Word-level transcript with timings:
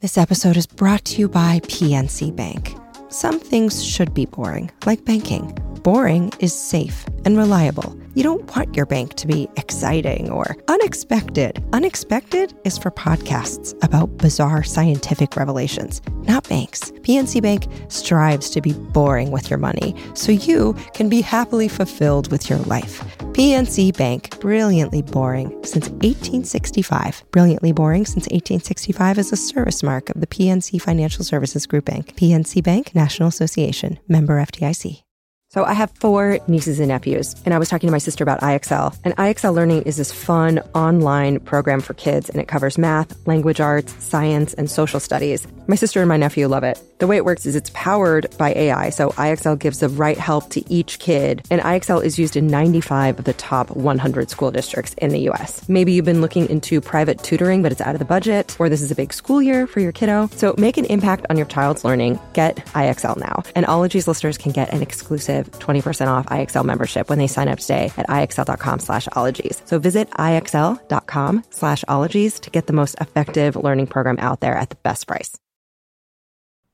This 0.00 0.16
episode 0.16 0.56
is 0.56 0.66
brought 0.66 1.04
to 1.04 1.20
you 1.20 1.28
by 1.28 1.60
PNC 1.64 2.34
Bank. 2.34 2.74
Some 3.10 3.38
things 3.38 3.84
should 3.84 4.14
be 4.14 4.24
boring, 4.24 4.70
like 4.86 5.04
banking. 5.04 5.54
Boring 5.82 6.30
is 6.40 6.52
safe 6.52 7.06
and 7.24 7.38
reliable. 7.38 7.96
You 8.14 8.22
don't 8.22 8.54
want 8.54 8.76
your 8.76 8.84
bank 8.84 9.14
to 9.14 9.26
be 9.26 9.48
exciting 9.56 10.30
or 10.30 10.56
unexpected. 10.68 11.64
Unexpected 11.72 12.52
is 12.64 12.76
for 12.76 12.90
podcasts 12.90 13.72
about 13.82 14.18
bizarre 14.18 14.62
scientific 14.62 15.36
revelations, 15.36 16.02
not 16.24 16.46
banks. 16.48 16.90
PNC 17.02 17.40
Bank 17.40 17.66
strives 17.88 18.50
to 18.50 18.60
be 18.60 18.72
boring 18.72 19.30
with 19.30 19.48
your 19.48 19.58
money 19.58 19.94
so 20.12 20.32
you 20.32 20.74
can 20.92 21.08
be 21.08 21.22
happily 21.22 21.68
fulfilled 21.68 22.30
with 22.30 22.50
your 22.50 22.58
life. 22.60 23.00
PNC 23.32 23.96
Bank, 23.96 24.38
brilliantly 24.40 25.00
boring 25.00 25.48
since 25.64 25.88
1865. 25.88 27.24
Brilliantly 27.30 27.72
boring 27.72 28.04
since 28.04 28.24
1865 28.24 29.18
is 29.18 29.32
a 29.32 29.36
service 29.36 29.82
mark 29.82 30.10
of 30.10 30.20
the 30.20 30.26
PNC 30.26 30.82
Financial 30.82 31.24
Services 31.24 31.66
Group 31.66 31.86
Bank. 31.86 32.16
PNC 32.16 32.62
Bank, 32.62 32.94
National 32.94 33.28
Association, 33.28 33.98
member 34.08 34.36
FDIC. 34.44 35.04
So 35.52 35.64
I 35.64 35.72
have 35.72 35.90
four 35.90 36.38
nieces 36.46 36.78
and 36.78 36.86
nephews, 36.86 37.34
and 37.44 37.52
I 37.52 37.58
was 37.58 37.68
talking 37.68 37.88
to 37.88 37.90
my 37.90 37.98
sister 37.98 38.22
about 38.22 38.40
IXL. 38.40 38.96
And 39.02 39.16
IXL 39.16 39.52
Learning 39.52 39.82
is 39.82 39.96
this 39.96 40.12
fun 40.12 40.60
online 40.76 41.40
program 41.40 41.80
for 41.80 41.92
kids, 41.94 42.30
and 42.30 42.40
it 42.40 42.46
covers 42.46 42.78
math, 42.78 43.26
language 43.26 43.60
arts, 43.60 43.92
science, 43.98 44.54
and 44.54 44.70
social 44.70 45.00
studies. 45.00 45.48
My 45.66 45.74
sister 45.74 45.98
and 45.98 46.08
my 46.08 46.18
nephew 46.18 46.46
love 46.46 46.62
it. 46.62 46.80
The 47.00 47.08
way 47.08 47.16
it 47.16 47.24
works 47.24 47.46
is 47.46 47.56
it's 47.56 47.70
powered 47.74 48.28
by 48.38 48.52
AI, 48.52 48.90
so 48.90 49.08
IXL 49.10 49.58
gives 49.58 49.80
the 49.80 49.88
right 49.88 50.18
help 50.18 50.50
to 50.50 50.72
each 50.72 51.00
kid, 51.00 51.44
and 51.50 51.60
IXL 51.60 52.04
is 52.04 52.16
used 52.16 52.36
in 52.36 52.46
95 52.46 53.18
of 53.18 53.24
the 53.24 53.32
top 53.32 53.70
100 53.72 54.30
school 54.30 54.52
districts 54.52 54.94
in 54.98 55.10
the 55.10 55.30
US. 55.30 55.68
Maybe 55.68 55.90
you've 55.92 56.04
been 56.04 56.20
looking 56.20 56.48
into 56.48 56.80
private 56.80 57.24
tutoring, 57.24 57.60
but 57.60 57.72
it's 57.72 57.80
out 57.80 57.96
of 57.96 57.98
the 57.98 58.04
budget, 58.04 58.54
or 58.60 58.68
this 58.68 58.82
is 58.82 58.92
a 58.92 58.94
big 58.94 59.12
school 59.12 59.42
year 59.42 59.66
for 59.66 59.80
your 59.80 59.90
kiddo. 59.90 60.28
So 60.32 60.54
make 60.58 60.76
an 60.76 60.84
impact 60.84 61.26
on 61.28 61.36
your 61.36 61.46
child's 61.46 61.84
learning. 61.84 62.20
Get 62.34 62.56
IXL 62.66 63.16
now. 63.16 63.42
And 63.56 63.66
Ologies 63.66 64.06
listeners 64.06 64.38
can 64.38 64.52
get 64.52 64.72
an 64.72 64.82
exclusive 64.82 65.39
20% 65.46 66.08
off 66.08 66.26
IXL 66.26 66.64
membership 66.64 67.08
when 67.08 67.18
they 67.18 67.26
sign 67.26 67.48
up 67.48 67.58
today 67.58 67.92
at 67.96 68.08
IXL.com 68.08 68.78
slash 68.78 69.08
ologies. 69.16 69.62
So 69.64 69.78
visit 69.78 70.10
IXL.com 70.10 71.44
slash 71.50 71.84
ologies 71.88 72.40
to 72.40 72.50
get 72.50 72.66
the 72.66 72.72
most 72.72 72.96
effective 73.00 73.56
learning 73.56 73.86
program 73.86 74.18
out 74.18 74.40
there 74.40 74.54
at 74.54 74.70
the 74.70 74.76
best 74.76 75.06
price. 75.06 75.36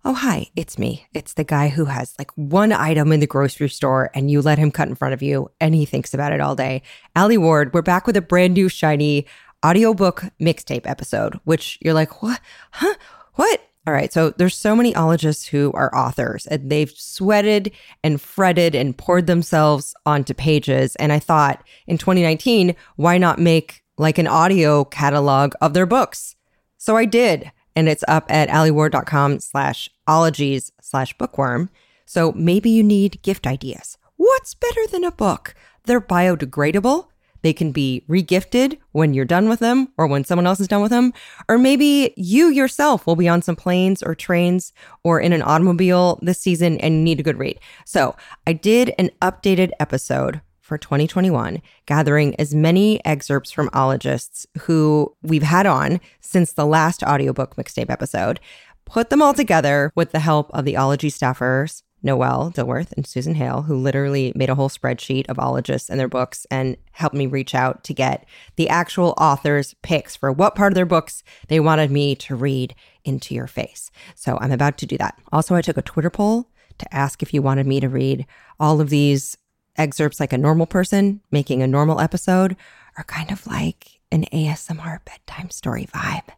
Oh, 0.09 0.15
hi, 0.15 0.47
it's 0.55 0.79
me. 0.79 1.09
It's 1.15 1.35
the 1.35 1.43
guy 1.43 1.67
who 1.67 1.87
has 1.87 2.15
like 2.17 2.31
one 2.37 2.71
item 2.71 3.11
in 3.11 3.19
the 3.19 3.27
grocery 3.27 3.69
store 3.69 4.09
and 4.15 4.31
you 4.31 4.41
let 4.41 4.57
him 4.57 4.71
cut 4.71 4.87
in 4.87 4.95
front 4.95 5.15
of 5.15 5.21
you 5.21 5.51
and 5.61 5.75
he 5.75 5.85
thinks 5.85 6.15
about 6.15 6.33
it 6.33 6.41
all 6.41 6.55
day. 6.55 6.83
Alie 7.17 7.39
Ward, 7.39 7.75
we're 7.75 7.83
back 7.83 8.07
with 8.07 8.17
a 8.17 8.23
brand 8.23 8.55
new 8.55 8.69
shiny 8.69 9.27
audiobook 9.65 10.23
mixtape 10.41 10.89
episode, 10.89 11.41
which 11.43 11.77
you're 11.81 11.93
like, 11.93 12.23
what? 12.23 12.41
Huh? 12.71 12.95
What? 13.35 13.61
All 13.87 13.93
right. 13.93 14.13
So 14.13 14.31
there's 14.31 14.57
so 14.57 14.75
many 14.75 14.95
ologists 14.97 15.47
who 15.47 15.71
are 15.73 15.95
authors 15.95 16.47
and 16.49 16.71
they've 16.71 16.91
sweated 16.91 17.71
and 18.03 18.21
fretted 18.21 18.75
and 18.75 18.97
poured 18.97 19.29
themselves 19.29 19.95
onto 20.05 20.35
pages. 20.35 20.97
And 20.97 21.13
I 21.13 21.21
thought 21.21 21.65
in 21.87 21.97
2019, 21.97 22.75
why 22.97 23.17
not 23.17 23.39
make 23.39 23.85
like 23.97 24.19
an 24.19 24.27
audio 24.27 24.85
catalog 24.85 25.55
of 25.61 25.73
their 25.73 25.87
books? 25.87 26.35
So 26.79 26.97
I 26.97 27.05
did. 27.05 27.53
And 27.77 27.89
it's 27.89 28.05
up 28.09 28.25
at 28.29 28.49
alieward.com 28.49 29.39
slash 29.39 29.89
ologies 30.09 30.73
slash 30.81 31.17
bookworm. 31.17 31.71
So 32.07 32.33
maybe 32.33 32.71
you 32.71 32.83
need 32.83 33.23
gift 33.23 33.47
ideas. 33.47 33.99
What's 34.17 34.55
better 34.55 34.87
than 34.91 35.05
a 35.05 35.13
book? 35.13 35.55
They're 35.85 36.01
biodegradable. 36.01 37.07
They 37.47 37.53
can 37.53 37.71
be 37.71 38.03
regifted 38.09 38.77
when 38.91 39.15
you're 39.15 39.25
done 39.25 39.49
with 39.49 39.61
them 39.61 39.93
or 39.97 40.09
when 40.09 40.25
someone 40.25 40.49
else 40.49 40.59
is 40.59 40.67
done 40.67 40.83
with 40.83 40.91
them. 40.91 41.13
Or 41.49 41.59
maybe 41.59 42.13
you 42.17 42.49
yourself 42.49 43.07
will 43.07 43.15
be 43.15 43.29
on 43.29 43.41
some 43.41 43.55
planes 43.55 44.03
or 44.03 44.17
trains 44.17 44.73
or 45.05 45.21
in 45.21 45.33
an 45.33 45.43
automobile 45.43 46.19
this 46.23 46.41
season 46.41 46.77
and 46.81 47.05
need 47.05 47.21
a 47.21 47.23
good 47.23 47.39
read. 47.39 47.61
So 47.85 48.17
I 48.49 48.53
did 48.53 48.95
an 48.99 49.11
updated 49.23 49.71
episode 49.79 50.41
for 50.61 50.77
2021, 50.77 51.63
gathering 51.87 52.35
as 52.35 52.53
many 52.53 53.01
excerpts 53.05 53.53
from 53.53 53.71
ologists 53.73 54.45
who 54.63 55.15
we've 55.23 55.45
had 55.45 55.67
on 55.67 56.01
since 56.19 56.53
the 56.53 56.67
last 56.67 57.05
audiobook 57.05 57.55
mixtape 57.55 57.91
episode, 57.91 58.41
put 58.87 59.09
them 59.09 59.23
all 59.23 59.35
together 59.35 59.93
with 59.95 60.11
the 60.11 60.19
help 60.19 60.51
of 60.53 60.65
the 60.65 60.77
ology 60.77 61.13
staffers 61.13 61.85
Noel 62.03 62.53
Dilworth 62.55 62.93
and 62.93 63.07
Susan 63.07 63.35
Hale, 63.35 63.63
who 63.63 63.77
literally 63.77 64.33
made 64.35 64.51
a 64.51 64.55
whole 64.55 64.69
spreadsheet 64.69 65.27
of 65.29 65.39
ologists 65.39 65.91
and 65.91 65.99
their 65.99 66.09
books 66.09 66.47
and 66.51 66.77
helped 66.93 67.17
me 67.17 67.27
reach 67.27 67.55
out 67.55 67.83
to 67.85 67.95
get 67.95 68.25
the 68.57 68.69
actual 68.69 69.15
authors' 69.19 69.75
picks 69.83 70.15
for 70.15 70.31
what 70.31 70.55
part 70.55 70.73
of 70.73 70.75
their 70.75 70.87
books 70.87 71.23
they 71.49 71.59
wanted 71.59 71.91
me 71.91 72.15
to 72.15 72.37
read 72.37 72.75
into 73.05 73.35
your 73.35 73.47
face. 73.47 73.91
So 74.15 74.39
I'm 74.41 74.53
about 74.53 74.79
to 74.79 74.87
do 74.87 74.97
that. 74.99 75.19
Also, 75.33 75.55
I 75.55 75.63
took 75.63 75.77
a 75.77 75.83
Twitter 75.83 76.11
poll 76.11 76.49
to 76.79 76.95
ask 76.95 77.23
if 77.23 77.33
you 77.33 77.43
wanted 77.43 77.67
me 77.67 77.81
to 77.81 77.89
read 77.89 78.27
all 78.61 78.81
of 78.81 78.91
these 78.91 79.37
excerpts 79.77 80.21
like 80.21 80.33
a 80.33 80.39
normal 80.39 80.67
person 80.67 81.21
making 81.31 81.63
a 81.63 81.67
normal 81.67 82.01
episode 82.01 82.57
or 82.97 83.05
kind 83.05 83.31
of 83.31 83.47
like 83.47 84.01
an 84.11 84.25
ASMR 84.33 85.05
bedtime 85.05 85.51
story 85.51 85.87
vibe. 85.93 86.29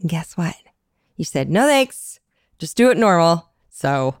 And 0.00 0.10
guess 0.10 0.36
what? 0.36 0.56
You 1.16 1.24
said, 1.24 1.48
no 1.48 1.66
thanks, 1.66 2.20
just 2.58 2.76
do 2.76 2.90
it 2.90 2.98
normal. 2.98 3.50
So 3.70 4.16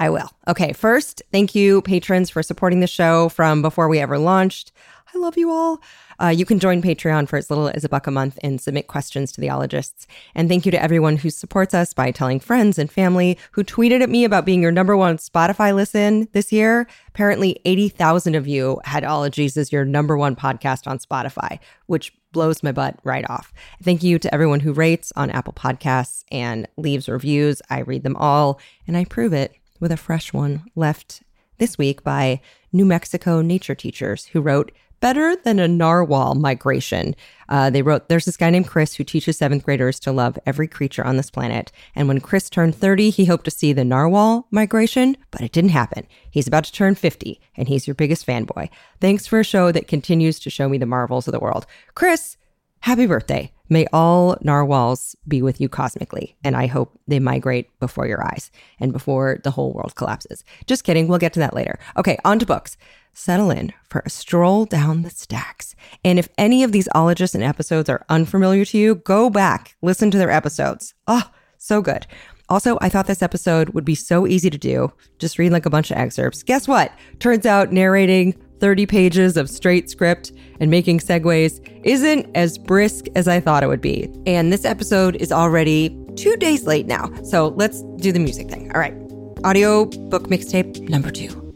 I 0.00 0.08
will. 0.08 0.30
Okay, 0.48 0.72
first, 0.72 1.22
thank 1.30 1.54
you, 1.54 1.82
patrons, 1.82 2.30
for 2.30 2.42
supporting 2.42 2.80
the 2.80 2.86
show 2.86 3.28
from 3.28 3.60
before 3.60 3.86
we 3.86 3.98
ever 3.98 4.18
launched. 4.18 4.72
I 5.14 5.18
love 5.18 5.36
you 5.36 5.50
all. 5.50 5.82
Uh, 6.22 6.28
you 6.28 6.46
can 6.46 6.58
join 6.58 6.80
Patreon 6.80 7.28
for 7.28 7.36
as 7.36 7.50
little 7.50 7.68
as 7.68 7.84
a 7.84 7.88
buck 7.88 8.06
a 8.06 8.10
month 8.10 8.38
and 8.42 8.60
submit 8.60 8.86
questions 8.86 9.30
to 9.32 9.42
the 9.42 9.50
ologists. 9.50 10.06
And 10.34 10.48
thank 10.48 10.64
you 10.64 10.72
to 10.72 10.82
everyone 10.82 11.16
who 11.16 11.28
supports 11.28 11.74
us 11.74 11.92
by 11.92 12.12
telling 12.12 12.40
friends 12.40 12.78
and 12.78 12.90
family 12.90 13.36
who 13.52 13.62
tweeted 13.62 14.00
at 14.00 14.08
me 14.08 14.24
about 14.24 14.46
being 14.46 14.62
your 14.62 14.72
number 14.72 14.96
one 14.96 15.18
Spotify 15.18 15.74
listen 15.74 16.28
this 16.32 16.50
year. 16.50 16.86
Apparently, 17.08 17.60
80,000 17.66 18.34
of 18.34 18.46
you 18.46 18.80
had 18.84 19.04
Ologies 19.04 19.58
as 19.58 19.70
your 19.70 19.84
number 19.84 20.16
one 20.16 20.34
podcast 20.34 20.86
on 20.86 20.98
Spotify, 20.98 21.58
which 21.86 22.14
blows 22.32 22.62
my 22.62 22.72
butt 22.72 22.98
right 23.04 23.28
off. 23.28 23.52
Thank 23.82 24.02
you 24.02 24.18
to 24.18 24.32
everyone 24.32 24.60
who 24.60 24.72
rates 24.72 25.12
on 25.16 25.30
Apple 25.30 25.52
Podcasts 25.52 26.24
and 26.30 26.66
leaves 26.78 27.08
reviews. 27.08 27.60
I 27.68 27.80
read 27.80 28.02
them 28.02 28.16
all 28.16 28.60
and 28.86 28.96
I 28.96 29.04
prove 29.04 29.32
it 29.32 29.59
with 29.80 29.90
a 29.90 29.96
fresh 29.96 30.32
one 30.32 30.64
left 30.76 31.22
this 31.58 31.76
week 31.76 32.04
by 32.04 32.40
New 32.72 32.84
Mexico 32.84 33.40
nature 33.40 33.74
teachers 33.74 34.26
who 34.26 34.40
wrote 34.40 34.70
better 35.00 35.34
than 35.34 35.58
a 35.58 35.66
narwhal 35.66 36.34
migration. 36.34 37.16
Uh, 37.48 37.70
they 37.70 37.82
wrote, 37.82 38.08
There's 38.08 38.26
this 38.26 38.36
guy 38.36 38.50
named 38.50 38.68
Chris 38.68 38.94
who 38.94 39.04
teaches 39.04 39.38
seventh 39.38 39.64
graders 39.64 39.98
to 40.00 40.12
love 40.12 40.38
every 40.46 40.68
creature 40.68 41.04
on 41.04 41.16
this 41.16 41.30
planet. 41.30 41.72
And 41.94 42.06
when 42.06 42.20
Chris 42.20 42.48
turned 42.48 42.76
30, 42.76 43.10
he 43.10 43.24
hoped 43.24 43.44
to 43.46 43.50
see 43.50 43.72
the 43.72 43.84
narwhal 43.84 44.46
migration, 44.50 45.16
but 45.30 45.40
it 45.40 45.52
didn't 45.52 45.70
happen. 45.70 46.06
He's 46.30 46.46
about 46.46 46.64
to 46.64 46.72
turn 46.72 46.94
50, 46.94 47.40
and 47.56 47.66
he's 47.66 47.86
your 47.86 47.94
biggest 47.94 48.26
fanboy. 48.26 48.68
Thanks 49.00 49.26
for 49.26 49.40
a 49.40 49.44
show 49.44 49.72
that 49.72 49.88
continues 49.88 50.38
to 50.40 50.50
show 50.50 50.68
me 50.68 50.78
the 50.78 50.86
marvels 50.86 51.26
of 51.26 51.32
the 51.32 51.40
world. 51.40 51.66
Chris, 51.94 52.36
happy 52.80 53.06
birthday. 53.06 53.52
May 53.68 53.86
all 53.92 54.36
narwhals 54.40 55.14
be 55.28 55.42
with 55.42 55.60
you 55.60 55.68
cosmically, 55.68 56.36
and 56.42 56.56
I 56.56 56.66
hope 56.66 56.98
they 57.06 57.20
migrate 57.20 57.78
before 57.78 58.06
your 58.06 58.24
eyes 58.26 58.50
and 58.80 58.92
before 58.92 59.38
the 59.44 59.52
whole 59.52 59.72
world 59.72 59.94
collapses. 59.94 60.44
Just 60.66 60.82
kidding, 60.82 61.06
we'll 61.06 61.18
get 61.18 61.32
to 61.34 61.40
that 61.40 61.54
later. 61.54 61.78
Okay, 61.96 62.18
on 62.24 62.40
to 62.40 62.46
books. 62.46 62.76
Settle 63.12 63.50
in 63.50 63.72
for 63.88 64.02
a 64.04 64.10
stroll 64.10 64.64
down 64.64 65.02
the 65.02 65.10
stacks. 65.10 65.76
And 66.04 66.18
if 66.18 66.28
any 66.36 66.64
of 66.64 66.72
these 66.72 66.88
ologists 66.94 67.34
and 67.34 67.44
episodes 67.44 67.88
are 67.88 68.04
unfamiliar 68.08 68.64
to 68.66 68.78
you, 68.78 68.96
go 68.96 69.30
back, 69.30 69.76
listen 69.82 70.10
to 70.10 70.18
their 70.18 70.30
episodes. 70.30 70.94
Oh, 71.06 71.30
so 71.58 71.82
good. 71.82 72.06
Also, 72.48 72.76
I 72.80 72.88
thought 72.88 73.06
this 73.06 73.22
episode 73.22 73.70
would 73.70 73.84
be 73.84 73.94
so 73.94 74.26
easy 74.26 74.50
to 74.50 74.58
do. 74.58 74.92
Just 75.20 75.38
read 75.38 75.52
like 75.52 75.66
a 75.66 75.70
bunch 75.70 75.92
of 75.92 75.96
excerpts. 75.96 76.42
Guess 76.42 76.66
what? 76.66 76.92
Turns 77.20 77.46
out 77.46 77.72
narrating 77.72 78.34
30 78.60 78.86
pages 78.86 79.36
of 79.36 79.48
straight 79.50 79.90
script 79.90 80.32
and 80.60 80.70
making 80.70 80.98
segues 80.98 81.60
isn't 81.84 82.28
as 82.34 82.58
brisk 82.58 83.06
as 83.16 83.26
I 83.26 83.40
thought 83.40 83.62
it 83.62 83.66
would 83.66 83.80
be. 83.80 84.08
And 84.26 84.52
this 84.52 84.64
episode 84.64 85.16
is 85.16 85.32
already 85.32 85.96
two 86.16 86.36
days 86.36 86.66
late 86.66 86.86
now. 86.86 87.10
So 87.24 87.48
let's 87.48 87.82
do 87.96 88.12
the 88.12 88.20
music 88.20 88.48
thing. 88.48 88.70
All 88.72 88.80
right. 88.80 88.94
Audio 89.42 89.86
book 89.86 90.28
mixtape 90.28 90.88
number 90.88 91.10
two. 91.10 91.49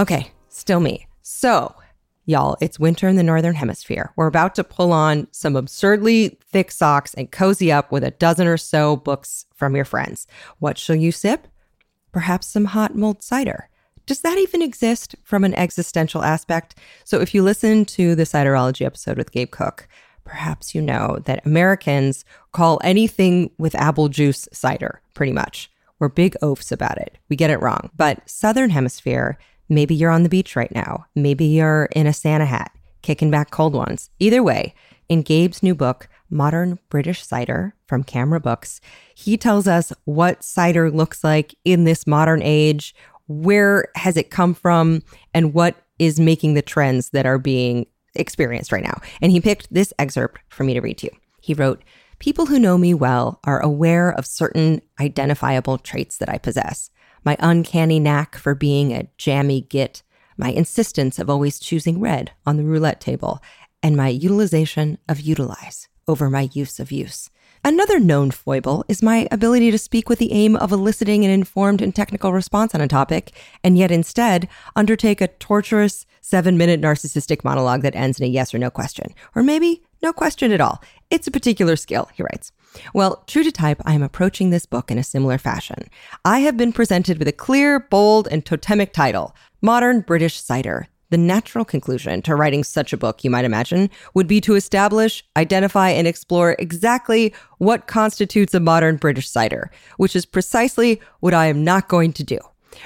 Okay, 0.00 0.32
still 0.48 0.80
me. 0.80 1.06
So, 1.20 1.74
y'all, 2.24 2.56
it's 2.62 2.80
winter 2.80 3.06
in 3.06 3.16
the 3.16 3.22
Northern 3.22 3.54
Hemisphere. 3.54 4.14
We're 4.16 4.28
about 4.28 4.54
to 4.54 4.64
pull 4.64 4.92
on 4.92 5.28
some 5.30 5.56
absurdly 5.56 6.38
thick 6.50 6.70
socks 6.70 7.12
and 7.12 7.30
cozy 7.30 7.70
up 7.70 7.92
with 7.92 8.02
a 8.02 8.10
dozen 8.12 8.46
or 8.46 8.56
so 8.56 8.96
books 8.96 9.44
from 9.54 9.76
your 9.76 9.84
friends. 9.84 10.26
What 10.58 10.78
shall 10.78 10.96
you 10.96 11.12
sip? 11.12 11.48
Perhaps 12.12 12.46
some 12.46 12.64
hot 12.64 12.96
mulled 12.96 13.22
cider. 13.22 13.68
Does 14.06 14.22
that 14.22 14.38
even 14.38 14.62
exist 14.62 15.16
from 15.22 15.44
an 15.44 15.52
existential 15.52 16.22
aspect? 16.24 16.76
So, 17.04 17.20
if 17.20 17.34
you 17.34 17.42
listen 17.42 17.84
to 17.84 18.14
the 18.14 18.24
Ciderology 18.24 18.86
episode 18.86 19.18
with 19.18 19.32
Gabe 19.32 19.50
Cook, 19.50 19.86
perhaps 20.24 20.74
you 20.74 20.80
know 20.80 21.18
that 21.26 21.44
Americans 21.44 22.24
call 22.52 22.80
anything 22.82 23.50
with 23.58 23.74
apple 23.74 24.08
juice 24.08 24.48
cider, 24.50 25.02
pretty 25.12 25.32
much. 25.32 25.70
We're 25.98 26.08
big 26.08 26.34
oafs 26.40 26.72
about 26.72 26.96
it. 26.96 27.18
We 27.28 27.36
get 27.36 27.50
it 27.50 27.60
wrong. 27.60 27.90
But 27.94 28.28
Southern 28.28 28.70
Hemisphere, 28.70 29.38
maybe 29.70 29.94
you're 29.94 30.10
on 30.10 30.24
the 30.24 30.28
beach 30.28 30.54
right 30.56 30.74
now. 30.74 31.06
Maybe 31.14 31.46
you're 31.46 31.88
in 31.92 32.06
a 32.06 32.12
Santa 32.12 32.44
hat, 32.44 32.72
kicking 33.00 33.30
back 33.30 33.50
cold 33.50 33.72
ones. 33.72 34.10
Either 34.18 34.42
way, 34.42 34.74
in 35.08 35.22
Gabe's 35.22 35.62
new 35.62 35.74
book, 35.74 36.08
Modern 36.28 36.78
British 36.90 37.24
Cider 37.24 37.74
from 37.86 38.04
CAMRA 38.04 38.42
Books, 38.42 38.80
he 39.14 39.36
tells 39.36 39.66
us 39.66 39.92
what 40.04 40.44
cider 40.44 40.90
looks 40.90 41.24
like 41.24 41.54
in 41.64 41.84
this 41.84 42.06
modern 42.06 42.42
age, 42.42 42.94
where 43.26 43.86
has 43.96 44.16
it 44.16 44.30
come 44.30 44.54
from, 44.54 45.02
and 45.32 45.54
what 45.54 45.76
is 45.98 46.20
making 46.20 46.54
the 46.54 46.62
trends 46.62 47.10
that 47.10 47.26
are 47.26 47.38
being 47.38 47.86
experienced 48.14 48.72
right 48.72 48.84
now. 48.84 49.00
And 49.20 49.32
he 49.32 49.40
picked 49.40 49.72
this 49.72 49.92
excerpt 49.98 50.40
for 50.48 50.64
me 50.64 50.74
to 50.74 50.80
read 50.80 50.98
to 50.98 51.06
you. 51.06 51.12
He 51.40 51.54
wrote, 51.54 51.82
People 52.18 52.46
who 52.46 52.58
know 52.58 52.76
me 52.76 52.92
well 52.92 53.40
are 53.44 53.60
aware 53.60 54.10
of 54.10 54.26
certain 54.26 54.82
identifiable 55.00 55.78
traits 55.78 56.18
that 56.18 56.28
I 56.28 56.36
possess. 56.36 56.90
My 57.24 57.36
uncanny 57.38 58.00
knack 58.00 58.36
for 58.36 58.54
being 58.54 58.92
a 58.92 59.08
jammy 59.18 59.62
git, 59.62 60.02
my 60.36 60.50
insistence 60.50 61.18
of 61.18 61.28
always 61.28 61.58
choosing 61.58 62.00
red 62.00 62.32
on 62.46 62.56
the 62.56 62.64
roulette 62.64 63.00
table, 63.00 63.42
and 63.82 63.96
my 63.96 64.08
utilization 64.08 64.98
of 65.08 65.20
utilize 65.20 65.88
over 66.08 66.30
my 66.30 66.48
use 66.52 66.80
of 66.80 66.90
use. 66.90 67.30
Another 67.62 68.00
known 68.00 68.30
foible 68.30 68.86
is 68.88 69.02
my 69.02 69.28
ability 69.30 69.70
to 69.70 69.76
speak 69.76 70.08
with 70.08 70.18
the 70.18 70.32
aim 70.32 70.56
of 70.56 70.72
eliciting 70.72 71.26
an 71.26 71.30
informed 71.30 71.82
and 71.82 71.94
technical 71.94 72.32
response 72.32 72.74
on 72.74 72.80
a 72.80 72.88
topic, 72.88 73.32
and 73.62 73.76
yet 73.76 73.90
instead 73.90 74.48
undertake 74.74 75.20
a 75.20 75.28
torturous 75.28 76.06
seven 76.22 76.56
minute 76.56 76.80
narcissistic 76.80 77.44
monologue 77.44 77.82
that 77.82 77.94
ends 77.94 78.18
in 78.18 78.24
a 78.24 78.30
yes 78.30 78.54
or 78.54 78.58
no 78.58 78.70
question, 78.70 79.14
or 79.34 79.42
maybe 79.42 79.82
no 80.02 80.10
question 80.10 80.52
at 80.52 80.60
all. 80.60 80.82
It's 81.10 81.26
a 81.26 81.30
particular 81.30 81.76
skill, 81.76 82.08
he 82.14 82.22
writes. 82.22 82.50
Well, 82.94 83.22
true 83.26 83.42
to 83.42 83.52
type, 83.52 83.80
I 83.84 83.94
am 83.94 84.02
approaching 84.02 84.50
this 84.50 84.66
book 84.66 84.90
in 84.90 84.98
a 84.98 85.04
similar 85.04 85.38
fashion. 85.38 85.88
I 86.24 86.40
have 86.40 86.56
been 86.56 86.72
presented 86.72 87.18
with 87.18 87.28
a 87.28 87.32
clear, 87.32 87.80
bold, 87.80 88.28
and 88.30 88.44
totemic 88.44 88.92
title 88.92 89.34
Modern 89.60 90.00
British 90.00 90.40
Cider. 90.40 90.88
The 91.10 91.18
natural 91.18 91.64
conclusion 91.64 92.22
to 92.22 92.36
writing 92.36 92.62
such 92.62 92.92
a 92.92 92.96
book, 92.96 93.24
you 93.24 93.30
might 93.30 93.44
imagine, 93.44 93.90
would 94.14 94.28
be 94.28 94.40
to 94.42 94.54
establish, 94.54 95.24
identify, 95.36 95.90
and 95.90 96.06
explore 96.06 96.54
exactly 96.60 97.34
what 97.58 97.88
constitutes 97.88 98.54
a 98.54 98.60
modern 98.60 98.96
British 98.96 99.28
cider, 99.28 99.72
which 99.96 100.14
is 100.14 100.24
precisely 100.24 101.00
what 101.18 101.34
I 101.34 101.46
am 101.46 101.64
not 101.64 101.88
going 101.88 102.12
to 102.12 102.22
do. 102.22 102.38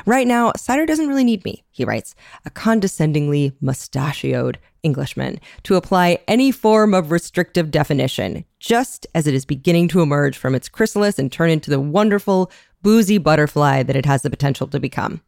Right 0.06 0.26
now, 0.26 0.52
cider 0.56 0.86
doesn't 0.86 1.08
really 1.08 1.24
need 1.24 1.44
me, 1.44 1.64
he 1.70 1.84
writes, 1.84 2.14
a 2.46 2.50
condescendingly 2.50 3.52
mustachioed 3.60 4.58
Englishman, 4.84 5.40
to 5.64 5.74
apply 5.74 6.20
any 6.28 6.52
form 6.52 6.94
of 6.94 7.10
restrictive 7.10 7.70
definition, 7.70 8.44
just 8.60 9.06
as 9.14 9.26
it 9.26 9.34
is 9.34 9.44
beginning 9.44 9.88
to 9.88 10.02
emerge 10.02 10.36
from 10.36 10.54
its 10.54 10.68
chrysalis 10.68 11.18
and 11.18 11.32
turn 11.32 11.50
into 11.50 11.70
the 11.70 11.80
wonderful, 11.80 12.52
boozy 12.82 13.18
butterfly 13.18 13.82
that 13.82 13.96
it 13.96 14.06
has 14.06 14.22
the 14.22 14.30
potential 14.30 14.68
to 14.68 14.78
become. 14.78 15.20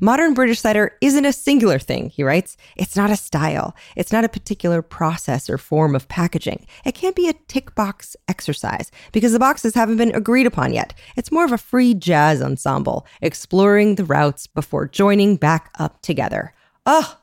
Modern 0.00 0.34
British 0.34 0.60
cider 0.60 0.96
isn't 1.00 1.24
a 1.24 1.32
singular 1.32 1.78
thing, 1.78 2.08
he 2.10 2.24
writes. 2.24 2.56
It's 2.76 2.96
not 2.96 3.10
a 3.10 3.16
style. 3.16 3.76
It's 3.94 4.12
not 4.12 4.24
a 4.24 4.28
particular 4.28 4.82
process 4.82 5.48
or 5.48 5.56
form 5.56 5.94
of 5.94 6.08
packaging. 6.08 6.66
It 6.84 6.96
can't 6.96 7.14
be 7.14 7.28
a 7.28 7.34
tick 7.46 7.74
box 7.74 8.16
exercise 8.26 8.90
because 9.12 9.32
the 9.32 9.38
boxes 9.38 9.74
haven't 9.74 9.98
been 9.98 10.14
agreed 10.14 10.46
upon 10.46 10.72
yet. 10.72 10.94
It's 11.16 11.30
more 11.30 11.44
of 11.44 11.52
a 11.52 11.58
free 11.58 11.94
jazz 11.94 12.42
ensemble, 12.42 13.06
exploring 13.22 13.94
the 13.94 14.04
routes 14.04 14.48
before 14.48 14.88
joining 14.88 15.36
back 15.36 15.70
up 15.78 16.02
together. 16.02 16.54
Oh, 16.86 17.18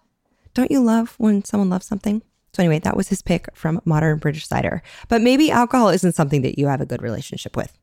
don't 0.53 0.71
you 0.71 0.81
love 0.81 1.15
when 1.17 1.43
someone 1.43 1.69
loves 1.69 1.85
something? 1.85 2.21
So, 2.53 2.61
anyway, 2.61 2.79
that 2.79 2.97
was 2.97 3.07
his 3.07 3.21
pick 3.21 3.47
from 3.55 3.81
Modern 3.85 4.17
British 4.17 4.47
Cider. 4.47 4.83
But 5.07 5.21
maybe 5.21 5.51
alcohol 5.51 5.89
isn't 5.89 6.15
something 6.15 6.41
that 6.41 6.59
you 6.59 6.67
have 6.67 6.81
a 6.81 6.85
good 6.85 7.01
relationship 7.01 7.55
with. 7.55 7.77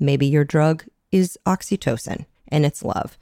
Maybe 0.00 0.26
your 0.26 0.44
drug 0.44 0.84
is 1.12 1.38
oxytocin 1.46 2.26
and 2.48 2.66
it's 2.66 2.82
love 2.82 3.16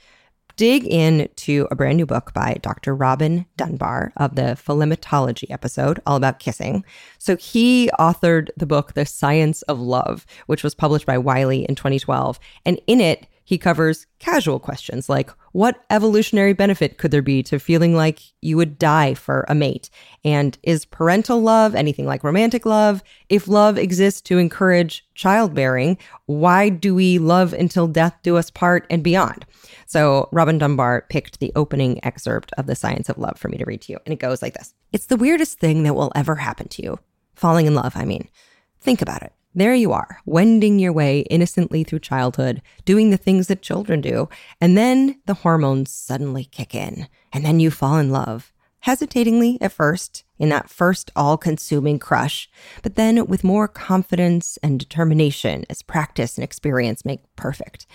dig 0.56 0.84
into 0.86 1.68
a 1.70 1.76
brand 1.76 1.98
new 1.98 2.06
book 2.06 2.32
by 2.32 2.56
Dr. 2.62 2.94
Robin 2.94 3.46
Dunbar 3.56 4.12
of 4.16 4.34
the 4.34 4.56
Philematology 4.56 5.50
episode, 5.50 6.00
all 6.06 6.16
about 6.16 6.38
kissing. 6.38 6.84
So 7.18 7.36
he 7.36 7.90
authored 7.98 8.48
the 8.56 8.66
book, 8.66 8.94
The 8.94 9.06
Science 9.06 9.62
of 9.62 9.78
Love, 9.78 10.26
which 10.46 10.64
was 10.64 10.74
published 10.74 11.06
by 11.06 11.18
Wiley 11.18 11.64
in 11.64 11.74
2012. 11.74 12.40
And 12.64 12.80
in 12.86 13.00
it, 13.00 13.26
he 13.46 13.58
covers 13.58 14.08
casual 14.18 14.58
questions 14.58 15.08
like 15.08 15.30
what 15.52 15.84
evolutionary 15.88 16.52
benefit 16.52 16.98
could 16.98 17.12
there 17.12 17.22
be 17.22 17.44
to 17.44 17.60
feeling 17.60 17.94
like 17.94 18.18
you 18.42 18.56
would 18.56 18.76
die 18.76 19.14
for 19.14 19.46
a 19.48 19.54
mate? 19.54 19.88
And 20.24 20.58
is 20.64 20.84
parental 20.84 21.40
love 21.40 21.76
anything 21.76 22.06
like 22.06 22.24
romantic 22.24 22.66
love? 22.66 23.04
If 23.28 23.46
love 23.46 23.78
exists 23.78 24.20
to 24.22 24.38
encourage 24.38 25.06
childbearing, 25.14 25.96
why 26.26 26.70
do 26.70 26.92
we 26.92 27.18
love 27.18 27.52
until 27.52 27.86
death 27.86 28.18
do 28.24 28.36
us 28.36 28.50
part 28.50 28.84
and 28.90 29.04
beyond? 29.04 29.46
So, 29.86 30.28
Robin 30.32 30.58
Dunbar 30.58 31.06
picked 31.08 31.38
the 31.38 31.52
opening 31.54 32.04
excerpt 32.04 32.50
of 32.58 32.66
The 32.66 32.74
Science 32.74 33.08
of 33.08 33.16
Love 33.16 33.38
for 33.38 33.48
me 33.48 33.58
to 33.58 33.64
read 33.64 33.80
to 33.82 33.92
you. 33.92 34.00
And 34.04 34.12
it 34.12 34.18
goes 34.18 34.42
like 34.42 34.54
this 34.54 34.74
It's 34.92 35.06
the 35.06 35.16
weirdest 35.16 35.60
thing 35.60 35.84
that 35.84 35.94
will 35.94 36.10
ever 36.16 36.34
happen 36.34 36.66
to 36.66 36.82
you. 36.82 36.98
Falling 37.36 37.66
in 37.66 37.74
love, 37.76 37.92
I 37.94 38.04
mean. 38.06 38.28
Think 38.80 39.00
about 39.00 39.22
it. 39.22 39.32
There 39.58 39.74
you 39.74 39.92
are, 39.92 40.20
wending 40.26 40.78
your 40.78 40.92
way 40.92 41.20
innocently 41.20 41.82
through 41.82 42.00
childhood, 42.00 42.60
doing 42.84 43.08
the 43.08 43.16
things 43.16 43.46
that 43.46 43.62
children 43.62 44.02
do, 44.02 44.28
and 44.60 44.76
then 44.76 45.18
the 45.24 45.32
hormones 45.32 45.90
suddenly 45.90 46.44
kick 46.44 46.74
in, 46.74 47.08
and 47.32 47.42
then 47.42 47.58
you 47.58 47.70
fall 47.70 47.96
in 47.96 48.10
love. 48.10 48.52
Hesitatingly 48.80 49.56
at 49.62 49.72
first, 49.72 50.24
in 50.38 50.50
that 50.50 50.68
first 50.68 51.10
all 51.16 51.38
consuming 51.38 51.98
crush, 51.98 52.50
but 52.82 52.96
then 52.96 53.24
with 53.28 53.44
more 53.44 53.66
confidence 53.66 54.58
and 54.62 54.78
determination 54.78 55.64
as 55.70 55.80
practice 55.80 56.36
and 56.36 56.44
experience 56.44 57.06
make 57.06 57.22
perfect. 57.34 57.86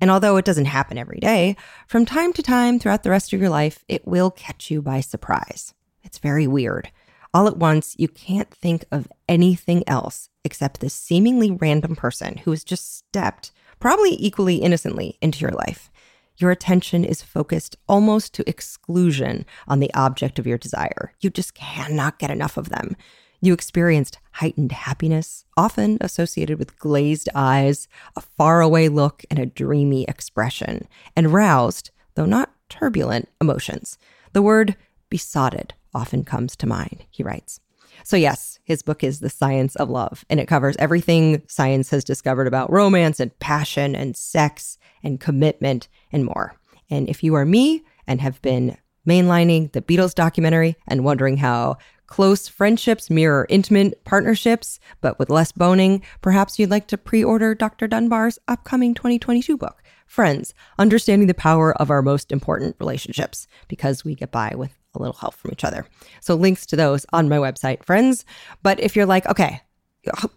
And 0.00 0.10
although 0.10 0.36
it 0.36 0.44
doesn't 0.44 0.64
happen 0.64 0.98
every 0.98 1.20
day, 1.20 1.54
from 1.86 2.04
time 2.04 2.32
to 2.32 2.42
time 2.42 2.80
throughout 2.80 3.04
the 3.04 3.10
rest 3.10 3.32
of 3.32 3.38
your 3.38 3.50
life, 3.50 3.84
it 3.86 4.04
will 4.04 4.32
catch 4.32 4.68
you 4.68 4.82
by 4.82 4.98
surprise. 4.98 5.74
It's 6.02 6.18
very 6.18 6.48
weird. 6.48 6.90
All 7.32 7.46
at 7.46 7.56
once, 7.56 7.94
you 7.96 8.08
can't 8.08 8.50
think 8.50 8.84
of 8.90 9.06
anything 9.28 9.84
else 9.88 10.28
except 10.44 10.80
this 10.80 10.94
seemingly 10.94 11.50
random 11.50 11.96
person 11.96 12.38
who 12.38 12.50
has 12.50 12.62
just 12.62 12.96
stepped, 12.96 13.50
probably 13.80 14.16
equally 14.18 14.56
innocently, 14.56 15.18
into 15.20 15.40
your 15.40 15.50
life. 15.50 15.90
Your 16.36 16.50
attention 16.50 17.04
is 17.04 17.22
focused 17.22 17.76
almost 17.88 18.34
to 18.34 18.48
exclusion 18.48 19.46
on 19.68 19.80
the 19.80 19.92
object 19.94 20.38
of 20.38 20.46
your 20.46 20.58
desire. 20.58 21.12
You 21.20 21.30
just 21.30 21.54
cannot 21.54 22.18
get 22.18 22.30
enough 22.30 22.56
of 22.56 22.70
them. 22.70 22.96
You 23.40 23.52
experienced 23.52 24.18
heightened 24.32 24.72
happiness, 24.72 25.44
often 25.56 25.98
associated 26.00 26.58
with 26.58 26.78
glazed 26.78 27.28
eyes, 27.34 27.88
a 28.16 28.20
faraway 28.20 28.88
look, 28.88 29.22
and 29.30 29.38
a 29.38 29.46
dreamy 29.46 30.04
expression, 30.04 30.88
and 31.14 31.32
roused, 31.32 31.90
though 32.14 32.26
not 32.26 32.52
turbulent, 32.68 33.28
emotions. 33.40 33.98
The 34.32 34.42
word 34.42 34.76
besotted 35.10 35.74
often 35.94 36.24
comes 36.24 36.56
to 36.56 36.66
mind, 36.66 37.04
he 37.10 37.22
writes. 37.22 37.60
So, 38.02 38.16
yes, 38.16 38.58
his 38.64 38.82
book 38.82 39.04
is 39.04 39.20
The 39.20 39.30
Science 39.30 39.76
of 39.76 39.88
Love, 39.88 40.24
and 40.28 40.40
it 40.40 40.48
covers 40.48 40.76
everything 40.78 41.42
science 41.48 41.90
has 41.90 42.04
discovered 42.04 42.46
about 42.46 42.72
romance 42.72 43.20
and 43.20 43.38
passion 43.38 43.94
and 43.94 44.16
sex 44.16 44.78
and 45.02 45.20
commitment 45.20 45.88
and 46.12 46.24
more. 46.24 46.56
And 46.90 47.08
if 47.08 47.22
you 47.22 47.34
are 47.34 47.44
me 47.44 47.84
and 48.06 48.20
have 48.20 48.40
been 48.42 48.76
mainlining 49.06 49.72
the 49.72 49.82
Beatles 49.82 50.14
documentary 50.14 50.76
and 50.86 51.04
wondering 51.04 51.36
how 51.38 51.76
close 52.06 52.48
friendships 52.48 53.10
mirror 53.10 53.46
intimate 53.48 54.04
partnerships, 54.04 54.78
but 55.00 55.18
with 55.18 55.30
less 55.30 55.52
boning, 55.52 56.02
perhaps 56.20 56.58
you'd 56.58 56.70
like 56.70 56.86
to 56.88 56.98
pre 56.98 57.24
order 57.24 57.54
Dr. 57.54 57.86
Dunbar's 57.86 58.38
upcoming 58.48 58.94
2022 58.94 59.56
book, 59.56 59.82
Friends 60.06 60.54
Understanding 60.78 61.28
the 61.28 61.34
Power 61.34 61.74
of 61.80 61.90
Our 61.90 62.02
Most 62.02 62.30
Important 62.30 62.76
Relationships, 62.78 63.46
because 63.68 64.04
we 64.04 64.14
get 64.14 64.30
by 64.30 64.52
with 64.54 64.72
a 64.94 64.98
little 64.98 65.16
help 65.16 65.34
from 65.34 65.50
each 65.52 65.64
other. 65.64 65.86
So 66.20 66.34
links 66.34 66.66
to 66.66 66.76
those 66.76 67.06
on 67.12 67.28
my 67.28 67.36
website, 67.36 67.84
friends. 67.84 68.24
But 68.62 68.80
if 68.80 68.96
you're 68.96 69.06
like, 69.06 69.26
okay, 69.26 69.60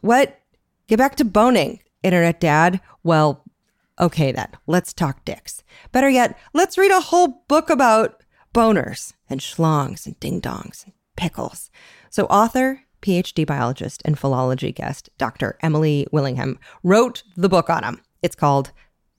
what? 0.01 0.39
Get 0.87 0.97
back 0.97 1.15
to 1.15 1.25
boning, 1.25 1.81
internet 2.03 2.39
dad. 2.39 2.79
Well, 3.03 3.43
okay 3.99 4.31
then, 4.31 4.49
let's 4.67 4.93
talk 4.93 5.25
dicks. 5.25 5.63
Better 5.91 6.09
yet, 6.09 6.37
let's 6.53 6.77
read 6.77 6.91
a 6.91 7.01
whole 7.01 7.43
book 7.47 7.69
about 7.69 8.23
boners 8.53 9.13
and 9.29 9.39
schlongs 9.39 10.05
and 10.05 10.19
ding 10.19 10.41
dongs 10.41 10.85
and 10.85 10.93
pickles. 11.15 11.69
So 12.09 12.25
author, 12.25 12.83
PhD 13.01 13.45
biologist, 13.45 14.01
and 14.05 14.17
phallology 14.17 14.73
guest, 14.73 15.09
Dr. 15.17 15.57
Emily 15.61 16.07
Willingham, 16.11 16.59
wrote 16.83 17.23
the 17.35 17.49
book 17.49 17.69
on 17.69 17.81
them. 17.81 18.01
It's 18.23 18.35
called 18.35 18.71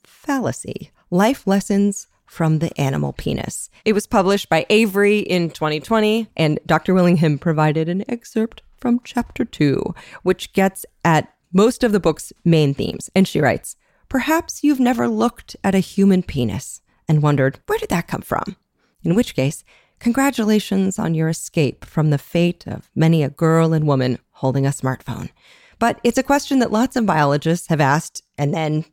Phallacy 0.04 0.90
Life 1.11 1.47
Lessons 1.47 2.09
from 2.28 2.61
the 2.61 2.78
animal 2.80 3.12
penis. 3.12 3.70
It 3.85 3.94
was 3.94 4.06
published 4.06 4.49
by 4.49 4.66
Avery 4.70 5.20
in 5.20 5.50
2020, 5.50 6.28
and 6.37 6.61
Dr. 6.66 6.94
Willingham 6.94 7.38
provided 7.38 7.88
an 7.88 8.04
excerpt 8.08 8.62
from 8.76 9.00
chapter 9.02 9.44
two, 9.44 9.94
which 10.23 10.52
gets 10.52 10.87
at 11.04 11.32
most 11.52 11.82
of 11.82 11.92
the 11.92 12.00
book's 12.00 12.32
main 12.44 12.75
themes. 12.75 13.11
And 13.14 13.26
she 13.26 13.40
writes 13.40 13.76
Perhaps 14.08 14.62
you've 14.62 14.80
never 14.80 15.08
looked 15.08 15.56
at 15.64 15.75
a 15.75 15.80
human 15.80 16.23
penis 16.23 16.80
and 17.08 17.23
wondered, 17.23 17.61
where 17.66 17.78
did 17.78 17.88
that 17.90 18.08
come 18.08 18.23
from? 18.23 18.56
In 19.02 19.14
which 19.14 19.35
case, 19.35 19.64
congratulations 19.99 20.99
on 20.99 21.14
your 21.14 21.28
escape 21.28 21.85
from 21.85 22.11
the 22.11 22.18
fate 22.18 22.66
of 22.66 22.90
many 22.94 23.23
a 23.23 23.30
girl 23.30 23.73
and 23.73 23.87
woman 23.87 24.18
holding 24.32 24.66
a 24.66 24.70
smartphone. 24.70 25.30
But 25.78 26.00
it's 26.02 26.18
a 26.18 26.23
question 26.23 26.58
that 26.58 26.73
lots 26.73 26.97
of 26.97 27.06
biologists 27.06 27.68
have 27.68 27.80
asked 27.80 28.23
and 28.37 28.52
then 28.52 28.85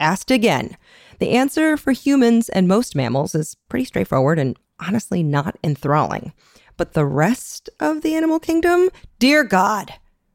asked 0.00 0.30
again. 0.30 0.76
The 1.18 1.30
answer 1.30 1.76
for 1.76 1.92
humans 1.92 2.48
and 2.48 2.68
most 2.68 2.94
mammals 2.94 3.34
is 3.34 3.56
pretty 3.68 3.84
straightforward 3.84 4.38
and 4.38 4.58
honestly 4.80 5.22
not 5.22 5.56
enthralling. 5.62 6.32
But 6.76 6.92
the 6.92 7.06
rest 7.06 7.70
of 7.78 8.02
the 8.02 8.14
animal 8.14 8.40
kingdom, 8.40 8.90
dear 9.18 9.44
God, 9.44 9.94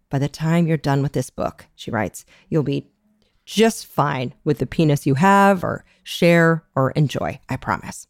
by 0.09 0.19
the 0.19 0.29
time 0.29 0.67
you're 0.67 0.77
done 0.77 1.01
with 1.01 1.13
this 1.13 1.29
book, 1.29 1.65
she 1.75 1.91
writes, 1.91 2.25
you'll 2.49 2.63
be 2.63 2.87
just 3.45 3.85
fine 3.85 4.33
with 4.43 4.59
the 4.59 4.65
penis 4.65 5.05
you 5.05 5.15
have 5.15 5.63
or 5.63 5.83
share 6.03 6.63
or 6.75 6.91
enjoy, 6.91 7.39
I 7.49 7.57
promise. 7.57 8.07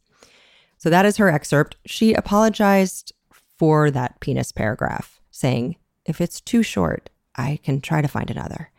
So 0.78 0.90
that 0.90 1.06
is 1.06 1.18
her 1.18 1.30
excerpt. 1.30 1.76
She 1.86 2.14
apologized 2.14 3.14
for 3.58 3.92
that 3.92 4.20
penis 4.20 4.52
paragraph, 4.52 5.20
saying, 5.32 5.76
if 6.06 6.22
it's 6.22 6.40
too 6.40 6.64
short, 6.64 7.10
I 7.36 7.60
can 7.64 7.82
try 7.82 8.02
to 8.02 8.08
find 8.08 8.30
another. 8.30 8.72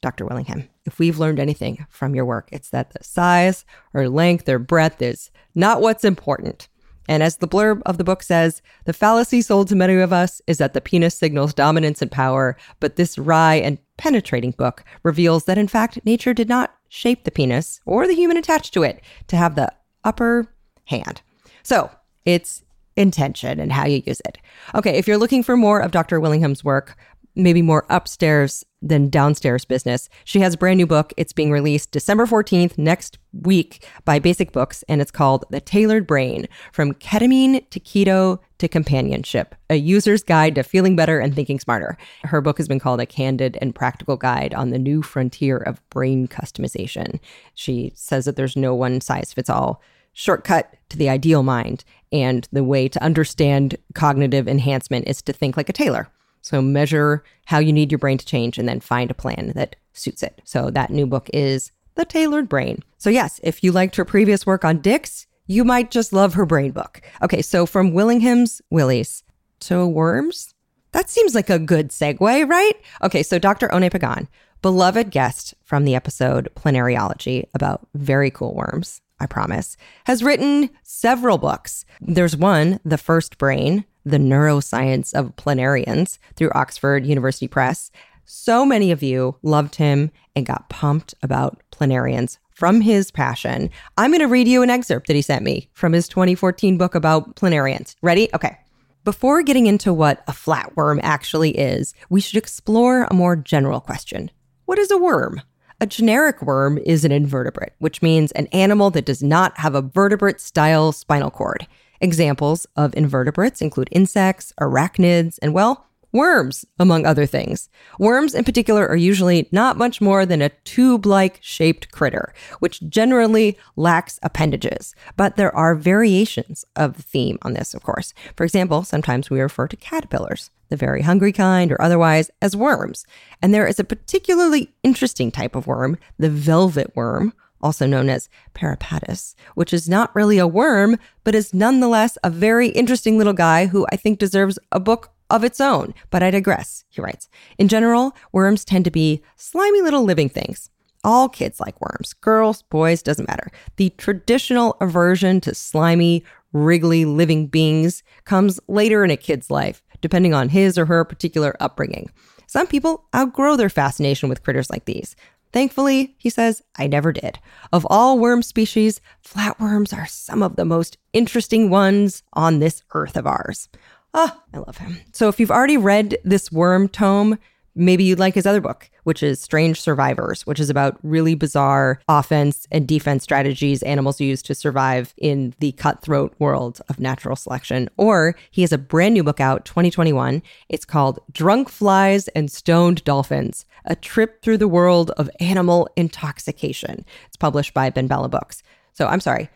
Dr. 0.00 0.24
Willingham, 0.26 0.68
if 0.84 0.98
we've 0.98 1.18
learned 1.18 1.38
anything 1.38 1.86
from 1.88 2.14
your 2.14 2.24
work, 2.24 2.48
it's 2.52 2.70
that 2.70 2.90
the 2.90 3.04
size 3.04 3.64
or 3.94 4.08
length 4.08 4.48
or 4.48 4.58
breadth 4.58 5.00
is 5.02 5.30
not 5.54 5.80
what's 5.80 6.04
important. 6.04 6.68
And 7.08 7.22
as 7.22 7.36
the 7.36 7.48
blurb 7.48 7.82
of 7.84 7.98
the 7.98 8.04
book 8.04 8.22
says, 8.22 8.62
the 8.84 8.92
fallacy 8.92 9.42
sold 9.42 9.68
to 9.68 9.76
many 9.76 9.96
of 9.96 10.12
us 10.12 10.40
is 10.46 10.58
that 10.58 10.72
the 10.72 10.80
penis 10.80 11.16
signals 11.16 11.52
dominance 11.52 12.00
and 12.00 12.10
power, 12.10 12.56
but 12.80 12.96
this 12.96 13.18
wry 13.18 13.56
and 13.56 13.78
penetrating 13.96 14.52
book 14.52 14.84
reveals 15.02 15.44
that 15.44 15.58
in 15.58 15.68
fact 15.68 15.98
nature 16.04 16.32
did 16.32 16.48
not 16.48 16.74
shape 16.88 17.24
the 17.24 17.30
penis 17.30 17.80
or 17.84 18.06
the 18.06 18.14
human 18.14 18.36
attached 18.36 18.72
to 18.74 18.82
it 18.82 19.00
to 19.26 19.36
have 19.36 19.54
the 19.54 19.72
upper 20.04 20.46
hand. 20.84 21.22
So 21.62 21.90
it's 22.24 22.62
intention 22.96 23.58
and 23.58 23.72
how 23.72 23.86
you 23.86 24.02
use 24.06 24.20
it. 24.24 24.38
Okay, 24.74 24.96
if 24.96 25.08
you're 25.08 25.18
looking 25.18 25.42
for 25.42 25.56
more 25.56 25.80
of 25.80 25.90
Dr. 25.90 26.20
Willingham's 26.20 26.62
work, 26.62 26.96
maybe 27.34 27.62
more 27.62 27.86
upstairs 27.88 28.64
than 28.82 29.08
downstairs 29.08 29.64
business. 29.64 30.08
She 30.24 30.40
has 30.40 30.54
a 30.54 30.58
brand 30.58 30.78
new 30.78 30.86
book. 30.86 31.14
It's 31.16 31.32
being 31.32 31.52
released 31.52 31.92
December 31.92 32.26
14th 32.26 32.76
next 32.76 33.18
week 33.32 33.86
by 34.04 34.18
Basic 34.18 34.52
Books, 34.52 34.82
and 34.88 35.00
it's 35.00 35.10
called 35.10 35.44
The 35.50 35.60
Tailored 35.60 36.06
Brain 36.06 36.48
From 36.72 36.92
Ketamine 36.94 37.68
to 37.70 37.80
Keto 37.80 38.40
to 38.58 38.68
Companionship 38.68 39.54
A 39.70 39.76
User's 39.76 40.22
Guide 40.22 40.56
to 40.56 40.62
Feeling 40.62 40.96
Better 40.96 41.20
and 41.20 41.34
Thinking 41.34 41.60
Smarter. 41.60 41.96
Her 42.24 42.40
book 42.40 42.58
has 42.58 42.68
been 42.68 42.80
called 42.80 43.00
a 43.00 43.06
candid 43.06 43.56
and 43.60 43.74
practical 43.74 44.16
guide 44.16 44.52
on 44.54 44.70
the 44.70 44.78
new 44.78 45.02
frontier 45.02 45.56
of 45.56 45.88
brain 45.90 46.28
customization. 46.28 47.20
She 47.54 47.92
says 47.94 48.24
that 48.24 48.36
there's 48.36 48.56
no 48.56 48.74
one 48.74 49.00
size 49.00 49.32
fits 49.32 49.48
all 49.48 49.80
shortcut 50.12 50.74
to 50.90 50.96
the 50.98 51.08
ideal 51.08 51.42
mind, 51.42 51.84
and 52.10 52.46
the 52.52 52.64
way 52.64 52.86
to 52.88 53.02
understand 53.02 53.76
cognitive 53.94 54.46
enhancement 54.46 55.08
is 55.08 55.22
to 55.22 55.32
think 55.32 55.56
like 55.56 55.68
a 55.68 55.72
tailor. 55.72 56.08
So 56.42 56.60
measure 56.60 57.24
how 57.46 57.58
you 57.58 57.72
need 57.72 57.90
your 57.90 57.98
brain 57.98 58.18
to 58.18 58.26
change 58.26 58.58
and 58.58 58.68
then 58.68 58.80
find 58.80 59.10
a 59.10 59.14
plan 59.14 59.52
that 59.54 59.76
suits 59.92 60.22
it. 60.22 60.40
So 60.44 60.70
that 60.70 60.90
new 60.90 61.06
book 61.06 61.30
is 61.32 61.72
The 61.94 62.04
Tailored 62.04 62.48
Brain. 62.48 62.82
So 62.98 63.10
yes, 63.10 63.40
if 63.42 63.64
you 63.64 63.72
liked 63.72 63.96
her 63.96 64.04
previous 64.04 64.44
work 64.44 64.64
on 64.64 64.80
dicks, 64.80 65.26
you 65.46 65.64
might 65.64 65.90
just 65.90 66.12
love 66.12 66.34
her 66.34 66.46
brain 66.46 66.72
book. 66.72 67.00
Okay, 67.22 67.42
so 67.42 67.66
from 67.66 67.92
Willingham's 67.92 68.62
Willies 68.70 69.22
to 69.60 69.86
worms? 69.86 70.54
That 70.92 71.08
seems 71.08 71.34
like 71.34 71.50
a 71.50 71.58
good 71.58 71.88
segue, 71.88 72.48
right? 72.48 72.74
Okay, 73.02 73.22
so 73.22 73.38
Dr. 73.38 73.68
Oné 73.68 73.90
Pagán, 73.90 74.28
beloved 74.60 75.10
guest 75.10 75.54
from 75.64 75.84
the 75.84 75.94
episode 75.94 76.48
Planariology 76.54 77.48
about 77.54 77.86
very 77.94 78.30
cool 78.30 78.54
worms, 78.54 79.00
I 79.18 79.26
promise, 79.26 79.76
has 80.04 80.22
written 80.22 80.70
several 80.82 81.38
books. 81.38 81.84
There's 82.00 82.36
one, 82.36 82.78
The 82.84 82.98
First 82.98 83.38
Brain, 83.38 83.84
the 84.04 84.18
Neuroscience 84.18 85.14
of 85.14 85.36
Planarians 85.36 86.18
through 86.36 86.50
Oxford 86.54 87.06
University 87.06 87.48
Press. 87.48 87.90
So 88.24 88.64
many 88.64 88.90
of 88.90 89.02
you 89.02 89.36
loved 89.42 89.76
him 89.76 90.10
and 90.34 90.46
got 90.46 90.68
pumped 90.68 91.14
about 91.22 91.60
planarians 91.70 92.38
from 92.50 92.80
his 92.80 93.10
passion. 93.10 93.70
I'm 93.98 94.10
going 94.10 94.20
to 94.20 94.26
read 94.26 94.48
you 94.48 94.62
an 94.62 94.70
excerpt 94.70 95.08
that 95.08 95.16
he 95.16 95.22
sent 95.22 95.44
me 95.44 95.68
from 95.72 95.92
his 95.92 96.08
2014 96.08 96.78
book 96.78 96.94
about 96.94 97.36
planarians. 97.36 97.96
Ready? 98.02 98.28
Okay. 98.34 98.56
Before 99.04 99.42
getting 99.42 99.66
into 99.66 99.92
what 99.92 100.22
a 100.28 100.32
flatworm 100.32 101.00
actually 101.02 101.58
is, 101.58 101.92
we 102.08 102.20
should 102.20 102.36
explore 102.36 103.04
a 103.10 103.14
more 103.14 103.34
general 103.34 103.80
question 103.80 104.30
What 104.64 104.78
is 104.78 104.90
a 104.90 104.98
worm? 104.98 105.42
A 105.80 105.86
generic 105.86 106.40
worm 106.40 106.78
is 106.78 107.04
an 107.04 107.10
invertebrate, 107.10 107.72
which 107.80 108.02
means 108.02 108.30
an 108.32 108.46
animal 108.52 108.90
that 108.90 109.04
does 109.04 109.20
not 109.20 109.58
have 109.58 109.74
a 109.74 109.82
vertebrate 109.82 110.40
style 110.40 110.92
spinal 110.92 111.32
cord. 111.32 111.66
Examples 112.02 112.66
of 112.74 112.92
invertebrates 112.96 113.62
include 113.62 113.88
insects, 113.92 114.52
arachnids, 114.60 115.38
and 115.40 115.54
well, 115.54 115.86
worms, 116.10 116.64
among 116.80 117.06
other 117.06 117.26
things. 117.26 117.68
Worms, 117.96 118.34
in 118.34 118.42
particular, 118.42 118.88
are 118.88 118.96
usually 118.96 119.48
not 119.52 119.78
much 119.78 120.00
more 120.00 120.26
than 120.26 120.42
a 120.42 120.48
tube 120.64 121.06
like 121.06 121.38
shaped 121.40 121.92
critter, 121.92 122.34
which 122.58 122.82
generally 122.88 123.56
lacks 123.76 124.18
appendages. 124.24 124.96
But 125.16 125.36
there 125.36 125.54
are 125.54 125.76
variations 125.76 126.64
of 126.74 126.96
the 126.96 127.02
theme 127.02 127.38
on 127.42 127.54
this, 127.54 127.72
of 127.72 127.84
course. 127.84 128.14
For 128.34 128.42
example, 128.42 128.82
sometimes 128.82 129.30
we 129.30 129.40
refer 129.40 129.68
to 129.68 129.76
caterpillars, 129.76 130.50
the 130.70 130.76
very 130.76 131.02
hungry 131.02 131.32
kind 131.32 131.70
or 131.70 131.80
otherwise, 131.80 132.32
as 132.42 132.56
worms. 132.56 133.06
And 133.40 133.54
there 133.54 133.68
is 133.68 133.78
a 133.78 133.84
particularly 133.84 134.74
interesting 134.82 135.30
type 135.30 135.54
of 135.54 135.68
worm, 135.68 135.98
the 136.18 136.30
velvet 136.30 136.96
worm, 136.96 137.32
also 137.62 137.86
known 137.86 138.08
as 138.08 138.28
Peripatus, 138.54 139.34
which 139.54 139.72
is 139.72 139.88
not 139.88 140.14
really 140.14 140.38
a 140.38 140.46
worm, 140.46 140.98
but 141.24 141.34
is 141.34 141.54
nonetheless 141.54 142.18
a 142.24 142.30
very 142.30 142.68
interesting 142.68 143.18
little 143.18 143.32
guy 143.32 143.66
who 143.66 143.86
I 143.92 143.96
think 143.96 144.18
deserves 144.18 144.58
a 144.70 144.80
book 144.80 145.10
of 145.30 145.44
its 145.44 145.60
own. 145.60 145.94
But 146.10 146.22
I 146.22 146.30
digress, 146.30 146.84
he 146.88 147.00
writes. 147.00 147.28
In 147.58 147.68
general, 147.68 148.14
worms 148.32 148.64
tend 148.64 148.84
to 148.84 148.90
be 148.90 149.22
slimy 149.36 149.80
little 149.80 150.04
living 150.04 150.28
things. 150.28 150.68
All 151.04 151.28
kids 151.28 151.58
like 151.58 151.80
worms, 151.80 152.12
girls, 152.12 152.62
boys, 152.62 153.02
doesn't 153.02 153.28
matter. 153.28 153.50
The 153.76 153.90
traditional 153.90 154.76
aversion 154.80 155.40
to 155.40 155.54
slimy, 155.54 156.24
wriggly 156.52 157.04
living 157.04 157.46
beings 157.46 158.02
comes 158.24 158.60
later 158.68 159.04
in 159.04 159.10
a 159.10 159.16
kid's 159.16 159.50
life, 159.50 159.82
depending 160.00 160.34
on 160.34 160.50
his 160.50 160.78
or 160.78 160.86
her 160.86 161.04
particular 161.04 161.56
upbringing. 161.60 162.10
Some 162.46 162.66
people 162.66 163.04
outgrow 163.16 163.56
their 163.56 163.70
fascination 163.70 164.28
with 164.28 164.42
critters 164.42 164.68
like 164.68 164.84
these. 164.84 165.16
Thankfully, 165.52 166.14
he 166.18 166.30
says, 166.30 166.62
I 166.76 166.86
never 166.86 167.12
did. 167.12 167.38
Of 167.72 167.86
all 167.90 168.18
worm 168.18 168.42
species, 168.42 169.00
flatworms 169.26 169.96
are 169.96 170.06
some 170.06 170.42
of 170.42 170.56
the 170.56 170.64
most 170.64 170.96
interesting 171.12 171.68
ones 171.68 172.22
on 172.32 172.58
this 172.58 172.82
earth 172.94 173.16
of 173.16 173.26
ours. 173.26 173.68
Ah, 174.14 174.38
oh, 174.38 174.42
I 174.54 174.58
love 174.58 174.78
him. 174.78 174.98
So 175.12 175.28
if 175.28 175.38
you've 175.38 175.50
already 175.50 175.76
read 175.76 176.18
this 176.24 176.50
worm 176.50 176.88
tome, 176.88 177.38
maybe 177.74 178.04
you'd 178.04 178.18
like 178.18 178.34
his 178.34 178.46
other 178.46 178.60
book, 178.60 178.90
which 179.04 179.22
is 179.22 179.40
Strange 179.40 179.80
Survivors, 179.80 180.46
which 180.46 180.60
is 180.60 180.70
about 180.70 180.98
really 181.02 181.34
bizarre 181.34 182.00
offense 182.08 182.66
and 182.70 182.86
defense 182.86 183.22
strategies 183.22 183.82
animals 183.82 184.20
use 184.20 184.42
to 184.42 184.54
survive 184.54 185.14
in 185.16 185.54
the 185.60 185.72
cutthroat 185.72 186.34
world 186.38 186.80
of 186.88 187.00
natural 187.00 187.36
selection. 187.36 187.88
Or 187.96 188.36
he 188.50 188.62
has 188.62 188.72
a 188.72 188.78
brand 188.78 189.14
new 189.14 189.24
book 189.24 189.40
out, 189.40 189.64
2021. 189.64 190.42
It's 190.68 190.84
called 190.84 191.20
Drunk 191.32 191.68
Flies 191.68 192.28
and 192.28 192.50
Stoned 192.50 193.04
Dolphins 193.04 193.64
A 193.84 193.96
Trip 193.96 194.42
Through 194.42 194.58
the 194.58 194.68
World 194.68 195.10
of 195.12 195.30
Animal 195.40 195.88
Intoxication. 195.96 197.04
It's 197.26 197.36
published 197.36 197.74
by 197.74 197.90
BenBella 197.90 198.30
Books. 198.30 198.62
So 198.92 199.06
I'm 199.06 199.20
sorry, 199.20 199.48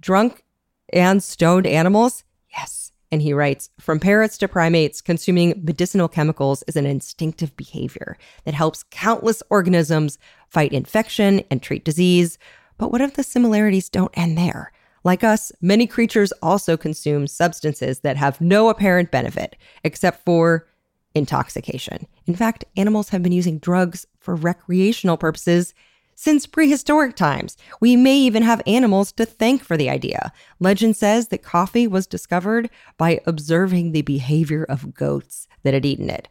drunk 0.00 0.44
and 0.92 1.22
stoned 1.22 1.66
animals? 1.66 2.24
Yes 2.50 2.87
and 3.10 3.22
he 3.22 3.32
writes 3.32 3.70
From 3.80 4.00
parrots 4.00 4.38
to 4.38 4.48
primates, 4.48 5.00
consuming 5.00 5.62
medicinal 5.64 6.08
chemicals 6.08 6.62
is 6.66 6.76
an 6.76 6.86
instinctive 6.86 7.56
behavior 7.56 8.16
that 8.44 8.54
helps 8.54 8.84
countless 8.90 9.42
organisms 9.50 10.18
fight 10.48 10.72
infection 10.72 11.42
and 11.50 11.62
treat 11.62 11.84
disease. 11.84 12.38
But 12.76 12.92
what 12.92 13.00
if 13.00 13.14
the 13.14 13.22
similarities 13.22 13.88
don't 13.88 14.16
end 14.16 14.38
there? 14.38 14.72
Like 15.04 15.24
us, 15.24 15.52
many 15.60 15.86
creatures 15.86 16.32
also 16.42 16.76
consume 16.76 17.26
substances 17.26 18.00
that 18.00 18.16
have 18.16 18.40
no 18.40 18.68
apparent 18.68 19.10
benefit 19.10 19.56
except 19.84 20.24
for 20.24 20.66
intoxication. 21.14 22.06
In 22.26 22.34
fact, 22.34 22.64
animals 22.76 23.08
have 23.10 23.22
been 23.22 23.32
using 23.32 23.58
drugs 23.58 24.06
for 24.20 24.34
recreational 24.34 25.16
purposes 25.16 25.74
since 26.20 26.48
prehistoric 26.48 27.14
times. 27.14 27.56
We 27.80 27.94
may 27.94 28.16
even 28.18 28.42
have 28.42 28.60
animals 28.66 29.12
to 29.12 29.24
thank 29.24 29.62
for 29.62 29.76
the 29.76 29.88
idea. 29.88 30.32
Legend 30.58 30.96
says 30.96 31.28
that 31.28 31.44
coffee 31.44 31.86
was 31.86 32.08
discovered 32.08 32.70
by 32.96 33.20
observing 33.24 33.92
the 33.92 34.02
behavior 34.02 34.64
of 34.64 34.94
goats 34.94 35.46
that 35.62 35.74
had 35.74 35.86
eaten 35.86 36.10
it. 36.10 36.26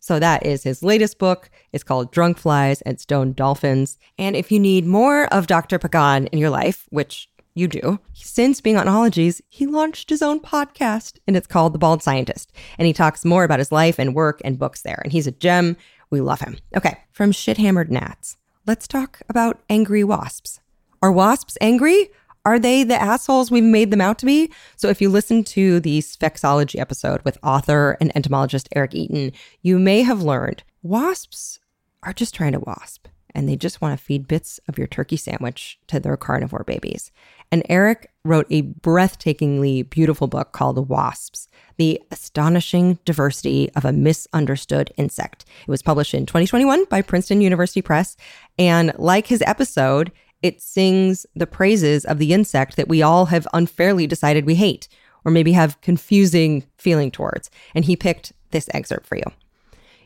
So 0.00 0.18
that 0.18 0.46
is 0.46 0.62
his 0.62 0.82
latest 0.82 1.18
book. 1.18 1.50
It's 1.74 1.84
called 1.84 2.10
Drunk 2.10 2.38
Flies 2.38 2.80
and 2.82 2.98
Stone 2.98 3.34
Dolphins. 3.34 3.98
And 4.16 4.34
if 4.34 4.50
you 4.50 4.58
need 4.58 4.86
more 4.86 5.26
of 5.26 5.46
Dr. 5.46 5.78
Pagán 5.78 6.26
in 6.32 6.38
your 6.38 6.48
life, 6.48 6.86
which 6.88 7.28
you 7.52 7.68
do, 7.68 8.00
since 8.14 8.62
being 8.62 8.78
on 8.78 8.88
Ologies, 8.88 9.42
he 9.50 9.66
launched 9.66 10.08
his 10.08 10.22
own 10.22 10.40
podcast 10.40 11.18
and 11.26 11.36
it's 11.36 11.46
called 11.46 11.74
The 11.74 11.78
Bald 11.78 12.02
Scientist. 12.02 12.50
And 12.78 12.86
he 12.86 12.94
talks 12.94 13.26
more 13.26 13.44
about 13.44 13.58
his 13.58 13.72
life 13.72 13.98
and 13.98 14.14
work 14.14 14.40
and 14.42 14.58
books 14.58 14.80
there. 14.80 15.02
And 15.04 15.12
he's 15.12 15.26
a 15.26 15.32
gem. 15.32 15.76
We 16.08 16.22
love 16.22 16.40
him. 16.40 16.56
Okay, 16.74 16.96
from 17.12 17.30
Shit 17.30 17.58
Hammered 17.58 17.92
Gnats 17.92 18.38
let's 18.70 18.86
talk 18.86 19.20
about 19.28 19.60
angry 19.68 20.04
wasps. 20.04 20.60
Are 21.02 21.10
wasps 21.10 21.58
angry? 21.60 22.08
Are 22.44 22.56
they 22.56 22.84
the 22.84 22.94
assholes 22.94 23.50
we've 23.50 23.64
made 23.64 23.90
them 23.90 24.00
out 24.00 24.16
to 24.20 24.26
be? 24.26 24.48
So, 24.76 24.86
if 24.86 25.00
you 25.00 25.08
listen 25.08 25.42
to 25.42 25.80
the 25.80 25.98
Sphexology 25.98 26.78
episode 26.78 27.20
with 27.24 27.36
author 27.42 27.96
and 28.00 28.12
entomologist 28.14 28.68
Eric 28.76 28.94
Eaton, 28.94 29.32
you 29.60 29.80
may 29.80 30.02
have 30.02 30.22
learned 30.22 30.62
wasps 30.84 31.58
are 32.04 32.12
just 32.12 32.32
trying 32.32 32.52
to 32.52 32.60
wasp 32.60 33.08
and 33.34 33.48
they 33.48 33.56
just 33.56 33.80
want 33.80 33.98
to 33.98 34.04
feed 34.04 34.28
bits 34.28 34.60
of 34.68 34.78
your 34.78 34.86
turkey 34.86 35.16
sandwich 35.16 35.78
to 35.86 36.00
their 36.00 36.16
carnivore 36.16 36.64
babies. 36.64 37.10
And 37.52 37.62
Eric 37.68 38.10
wrote 38.24 38.46
a 38.50 38.62
breathtakingly 38.62 39.88
beautiful 39.88 40.26
book 40.26 40.52
called 40.52 40.88
Wasps 40.88 41.48
The 41.76 42.00
Astonishing 42.10 42.98
Diversity 43.04 43.70
of 43.74 43.84
a 43.84 43.92
Misunderstood 43.92 44.92
Insect. 44.96 45.44
It 45.62 45.70
was 45.70 45.82
published 45.82 46.14
in 46.14 46.26
2021 46.26 46.84
by 46.84 47.02
Princeton 47.02 47.40
University 47.40 47.82
Press. 47.82 48.16
And 48.58 48.92
like 48.98 49.26
his 49.26 49.42
episode, 49.46 50.12
it 50.42 50.62
sings 50.62 51.26
the 51.34 51.46
praises 51.46 52.04
of 52.04 52.18
the 52.18 52.32
insect 52.32 52.76
that 52.76 52.88
we 52.88 53.02
all 53.02 53.26
have 53.26 53.48
unfairly 53.52 54.06
decided 54.06 54.46
we 54.46 54.54
hate 54.54 54.88
or 55.24 55.32
maybe 55.32 55.52
have 55.52 55.80
confusing 55.80 56.64
feeling 56.78 57.10
towards. 57.10 57.50
And 57.74 57.84
he 57.84 57.96
picked 57.96 58.32
this 58.50 58.68
excerpt 58.72 59.06
for 59.06 59.16
you. 59.16 59.24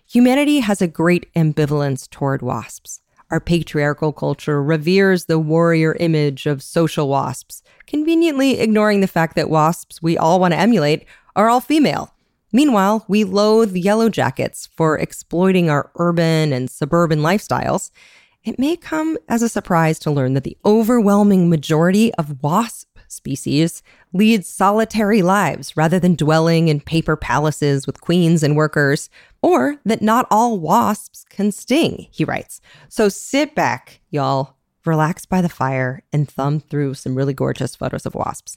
Humanity 0.07 0.61
has 0.61 0.83
a 0.83 0.89
great 0.89 1.33
ambivalence 1.35 2.09
toward 2.09 2.43
wasps. 2.43 3.01
Our 3.35 3.41
patriarchal 3.41 4.13
culture 4.13 4.63
reveres 4.63 5.25
the 5.25 5.41
warrior 5.41 5.97
image 5.99 6.47
of 6.47 6.63
social 6.63 7.09
wasps, 7.09 7.65
conveniently 7.85 8.61
ignoring 8.61 9.01
the 9.01 9.09
fact 9.09 9.35
that 9.35 9.51
wasps 9.51 10.01
we 10.01 10.17
all 10.17 10.39
want 10.39 10.55
to 10.55 10.61
emulate 10.61 11.05
are 11.35 11.49
all 11.49 11.61
female. 11.61 12.15
Meanwhile, 12.53 13.05
we 13.09 13.25
loathe 13.25 13.75
yellow 13.75 14.09
jackets 14.09 14.69
for 14.77 14.97
exploiting 14.97 15.69
our 15.69 15.91
urban 15.97 16.53
and 16.53 16.71
suburban 16.71 17.23
lifestyles 17.23 17.91
it 18.45 18.59
may 18.59 18.77
come 18.77 19.17
as 19.27 19.41
a 19.43 19.49
surprise 19.49 19.99
to 20.01 20.11
learn 20.11 20.35
that 20.35 20.45
the 20.45 20.59
overwhelming 20.67 21.49
majority 21.49 22.13
of 22.15 22.43
wasp 22.43 22.99
species 23.09 23.83
lead 24.13 24.45
solitary 24.45 25.23
lives 25.23 25.79
rather 25.79 25.99
than 25.99 26.15
dwelling 26.15 26.69
in 26.69 26.81
paper 26.81 27.17
palaces 27.17 27.87
with 27.87 28.03
queens 28.03 28.43
and 28.43 28.55
workers, 28.55 29.09
or 29.45 29.77
that 29.85 30.01
not 30.01 30.27
all 30.31 30.59
wasps 30.59 31.27
can 31.29 31.53
sting, 31.53 32.07
he 32.11 32.25
writes. 32.25 32.63
So 32.89 33.11
sit 33.11 33.55
back, 33.55 34.01
y'all, 34.09 34.57
relax 34.87 35.27
by 35.27 35.43
the 35.43 35.51
fire, 35.51 36.03
and 36.15 36.27
thumb 36.27 36.61
through 36.61 36.95
some 36.95 37.15
really 37.15 37.35
gorgeous 37.35 37.77
photos 37.77 38.07
of 38.07 38.15
wasps. 38.15 38.57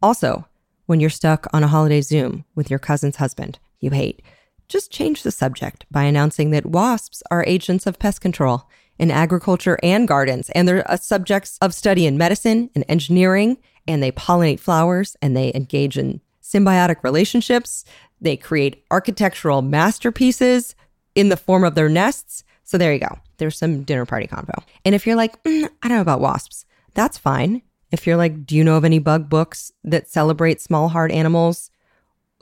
Also, 0.00 0.46
when 0.86 1.00
you're 1.00 1.10
stuck 1.10 1.48
on 1.52 1.64
a 1.64 1.66
holiday 1.66 2.00
Zoom 2.00 2.44
with 2.54 2.70
your 2.70 2.78
cousin's 2.78 3.16
husband 3.16 3.58
you 3.80 3.90
hate, 3.90 4.22
just 4.68 4.92
change 4.92 5.24
the 5.24 5.32
subject 5.32 5.86
by 5.90 6.04
announcing 6.04 6.52
that 6.52 6.66
wasps 6.66 7.20
are 7.32 7.44
agents 7.44 7.84
of 7.84 7.98
pest 7.98 8.20
control 8.20 8.68
in 8.96 9.10
agriculture 9.10 9.76
and 9.82 10.06
gardens. 10.06 10.50
And 10.50 10.68
they're 10.68 10.88
uh, 10.88 10.98
subjects 10.98 11.58
of 11.60 11.74
study 11.74 12.06
in 12.06 12.16
medicine 12.16 12.70
and 12.76 12.84
engineering, 12.88 13.58
and 13.88 14.00
they 14.00 14.12
pollinate 14.12 14.60
flowers 14.60 15.16
and 15.20 15.36
they 15.36 15.50
engage 15.52 15.98
in 15.98 16.20
symbiotic 16.48 17.02
relationships. 17.02 17.84
They 18.20 18.36
create 18.36 18.84
architectural 18.90 19.62
masterpieces 19.62 20.74
in 21.14 21.28
the 21.28 21.36
form 21.36 21.64
of 21.64 21.74
their 21.74 21.88
nests. 21.88 22.44
So 22.64 22.78
there 22.78 22.92
you 22.92 23.00
go. 23.00 23.18
There's 23.38 23.56
some 23.56 23.82
dinner 23.82 24.06
party 24.06 24.26
convo. 24.26 24.62
And 24.84 24.94
if 24.94 25.06
you're 25.06 25.16
like, 25.16 25.42
mm, 25.44 25.68
I 25.82 25.88
don't 25.88 25.98
know 25.98 26.02
about 26.02 26.20
wasps, 26.20 26.64
that's 26.94 27.18
fine. 27.18 27.62
If 27.90 28.06
you're 28.06 28.16
like, 28.16 28.44
do 28.44 28.54
you 28.54 28.64
know 28.64 28.76
of 28.76 28.84
any 28.84 28.98
bug 28.98 29.28
books 29.28 29.72
that 29.84 30.08
celebrate 30.08 30.60
small, 30.60 30.88
hard 30.88 31.10
animals 31.10 31.70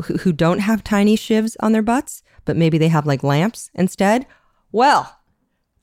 who, 0.04 0.14
who 0.18 0.32
don't 0.32 0.58
have 0.58 0.82
tiny 0.82 1.16
shivs 1.16 1.56
on 1.60 1.72
their 1.72 1.82
butts, 1.82 2.22
but 2.44 2.56
maybe 2.56 2.78
they 2.78 2.88
have 2.88 3.06
like 3.06 3.22
lamps 3.22 3.70
instead? 3.74 4.26
Well, 4.72 5.20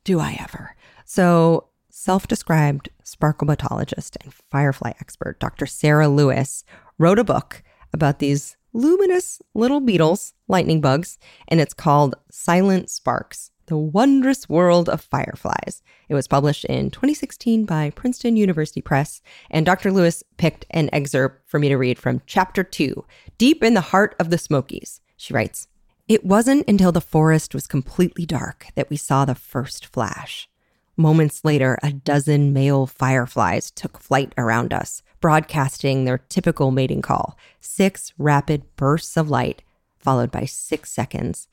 do 0.03 0.19
I 0.19 0.37
ever? 0.39 0.75
So, 1.05 1.69
self 1.89 2.27
described 2.27 2.89
sparklebotologist 3.05 4.17
and 4.23 4.33
firefly 4.33 4.91
expert 4.99 5.39
Dr. 5.39 5.65
Sara 5.65 6.07
Lewis 6.07 6.63
wrote 6.97 7.19
a 7.19 7.23
book 7.23 7.63
about 7.93 8.19
these 8.19 8.57
luminous 8.73 9.41
little 9.53 9.79
beetles, 9.79 10.33
lightning 10.47 10.81
bugs, 10.81 11.17
and 11.47 11.61
it's 11.61 11.73
called 11.73 12.15
Silent 12.31 12.89
Sparks 12.89 13.51
The 13.67 13.77
Wondrous 13.77 14.49
World 14.49 14.89
of 14.89 15.01
Fireflies. 15.01 15.83
It 16.09 16.15
was 16.15 16.27
published 16.27 16.65
in 16.65 16.89
2016 16.89 17.65
by 17.65 17.91
Princeton 17.91 18.35
University 18.35 18.81
Press, 18.81 19.21
and 19.49 19.65
Dr. 19.65 19.91
Lewis 19.91 20.23
picked 20.37 20.65
an 20.71 20.89
excerpt 20.91 21.47
for 21.47 21.59
me 21.59 21.69
to 21.69 21.77
read 21.77 21.99
from 21.99 22.21
chapter 22.25 22.63
two 22.63 23.05
Deep 23.37 23.63
in 23.63 23.75
the 23.75 23.81
Heart 23.81 24.15
of 24.19 24.29
the 24.29 24.37
Smokies. 24.37 25.01
She 25.15 25.33
writes, 25.33 25.67
it 26.07 26.25
wasn't 26.25 26.67
until 26.67 26.91
the 26.91 26.99
forest 26.99 27.53
was 27.53 27.65
completely 27.65 28.25
dark 28.25 28.67
that 28.75 28.89
we 28.89 28.97
saw 28.97 29.23
the 29.23 29.35
first 29.35 29.85
flash. 29.85 30.49
Moments 30.95 31.43
later, 31.43 31.79
a 31.81 31.91
dozen 31.91 32.53
male 32.53 32.85
fireflies 32.85 33.71
took 33.71 33.97
flight 33.97 34.31
around 34.37 34.73
us, 34.73 35.01
broadcasting 35.19 36.05
their 36.05 36.19
typical 36.19 36.69
mating 36.69 37.01
call 37.01 37.37
six 37.59 38.13
rapid 38.19 38.63
bursts 38.75 39.17
of 39.17 39.29
light, 39.29 39.63
followed 39.97 40.29
by 40.29 40.45
six 40.45 40.91
seconds 40.91 41.47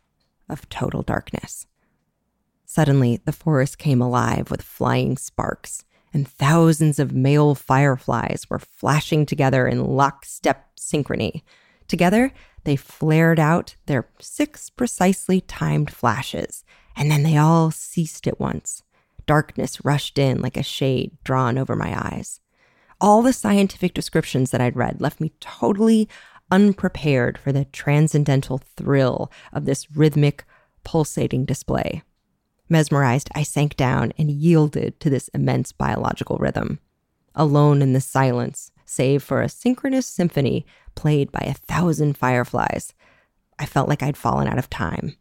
of 0.48 0.68
total 0.68 1.02
darkness. 1.02 1.66
Suddenly, 2.66 3.20
the 3.24 3.32
forest 3.32 3.78
came 3.78 4.02
alive 4.02 4.50
with 4.50 4.60
flying 4.62 5.16
sparks, 5.16 5.84
and 6.12 6.28
thousands 6.28 6.98
of 6.98 7.12
male 7.12 7.54
fireflies 7.54 8.46
were 8.50 8.58
flashing 8.58 9.24
together 9.24 9.66
in 9.66 9.84
lockstep 9.84 10.76
synchrony. 10.76 11.42
Together, 11.88 12.32
they 12.64 12.76
flared 12.76 13.40
out 13.40 13.76
their 13.86 14.06
six 14.20 14.68
precisely 14.68 15.40
timed 15.40 15.90
flashes, 15.90 16.62
and 16.94 17.10
then 17.10 17.22
they 17.22 17.38
all 17.38 17.70
ceased 17.70 18.26
at 18.26 18.38
once. 18.38 18.82
Darkness 19.30 19.84
rushed 19.84 20.18
in 20.18 20.40
like 20.42 20.56
a 20.56 20.62
shade 20.64 21.16
drawn 21.22 21.56
over 21.56 21.76
my 21.76 21.96
eyes. 21.96 22.40
All 23.00 23.22
the 23.22 23.32
scientific 23.32 23.94
descriptions 23.94 24.50
that 24.50 24.60
I'd 24.60 24.74
read 24.74 25.00
left 25.00 25.20
me 25.20 25.32
totally 25.38 26.08
unprepared 26.50 27.38
for 27.38 27.52
the 27.52 27.66
transcendental 27.66 28.58
thrill 28.58 29.30
of 29.52 29.66
this 29.66 29.88
rhythmic, 29.92 30.44
pulsating 30.82 31.44
display. 31.44 32.02
Mesmerized, 32.68 33.30
I 33.32 33.44
sank 33.44 33.76
down 33.76 34.12
and 34.18 34.32
yielded 34.32 34.98
to 34.98 35.08
this 35.08 35.28
immense 35.28 35.70
biological 35.70 36.36
rhythm. 36.38 36.80
Alone 37.36 37.82
in 37.82 37.92
the 37.92 38.00
silence, 38.00 38.72
save 38.84 39.22
for 39.22 39.42
a 39.42 39.48
synchronous 39.48 40.08
symphony 40.08 40.66
played 40.96 41.30
by 41.30 41.44
a 41.46 41.54
thousand 41.54 42.18
fireflies. 42.18 42.94
I 43.60 43.66
felt 43.66 43.88
like 43.88 44.02
I'd 44.02 44.16
fallen 44.16 44.48
out 44.48 44.58
of 44.58 44.68
time. 44.68 45.16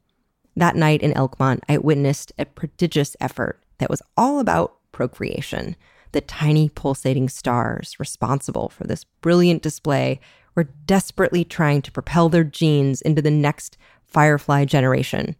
That 0.55 0.75
night 0.75 1.03
in 1.03 1.13
Elkmont, 1.13 1.59
I 1.69 1.77
witnessed 1.77 2.31
a 2.39 2.45
prodigious 2.45 3.15
effort 3.19 3.61
that 3.79 3.89
was 3.89 4.01
all 4.15 4.39
about 4.39 4.75
procreation. 4.91 5.75
The 6.11 6.21
tiny 6.21 6.69
pulsating 6.69 7.29
stars 7.29 7.99
responsible 7.99 8.69
for 8.69 8.85
this 8.85 9.03
brilliant 9.03 9.61
display 9.61 10.19
were 10.55 10.69
desperately 10.85 11.43
trying 11.43 11.81
to 11.83 11.91
propel 11.91 12.29
their 12.29 12.43
genes 12.43 13.01
into 13.01 13.21
the 13.21 13.31
next 13.31 13.77
firefly 14.03 14.65
generation. 14.65 15.35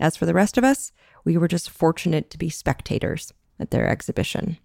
As 0.00 0.16
for 0.16 0.26
the 0.26 0.34
rest 0.34 0.56
of 0.56 0.64
us, 0.64 0.92
we 1.24 1.36
were 1.36 1.48
just 1.48 1.70
fortunate 1.70 2.30
to 2.30 2.38
be 2.38 2.50
spectators 2.50 3.32
at 3.60 3.70
their 3.70 3.88
exhibition. 3.88 4.58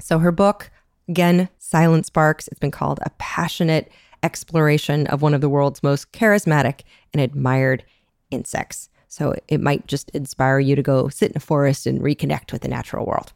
So 0.00 0.18
her 0.18 0.32
book, 0.32 0.70
Again, 1.08 1.48
Silent 1.58 2.06
Sparks. 2.06 2.48
It's 2.48 2.60
been 2.60 2.70
called 2.70 2.98
a 3.02 3.10
passionate 3.18 3.90
exploration 4.22 5.06
of 5.08 5.20
one 5.20 5.34
of 5.34 5.40
the 5.40 5.50
world's 5.50 5.82
most 5.82 6.12
charismatic 6.12 6.80
and 7.12 7.20
admired 7.20 7.84
insects. 8.30 8.88
So 9.14 9.32
it 9.46 9.60
might 9.60 9.86
just 9.86 10.10
inspire 10.10 10.58
you 10.58 10.74
to 10.74 10.82
go 10.82 11.08
sit 11.08 11.30
in 11.30 11.36
a 11.36 11.40
forest 11.40 11.86
and 11.86 12.00
reconnect 12.00 12.50
with 12.50 12.62
the 12.62 12.68
natural 12.68 13.06
world. 13.06 13.32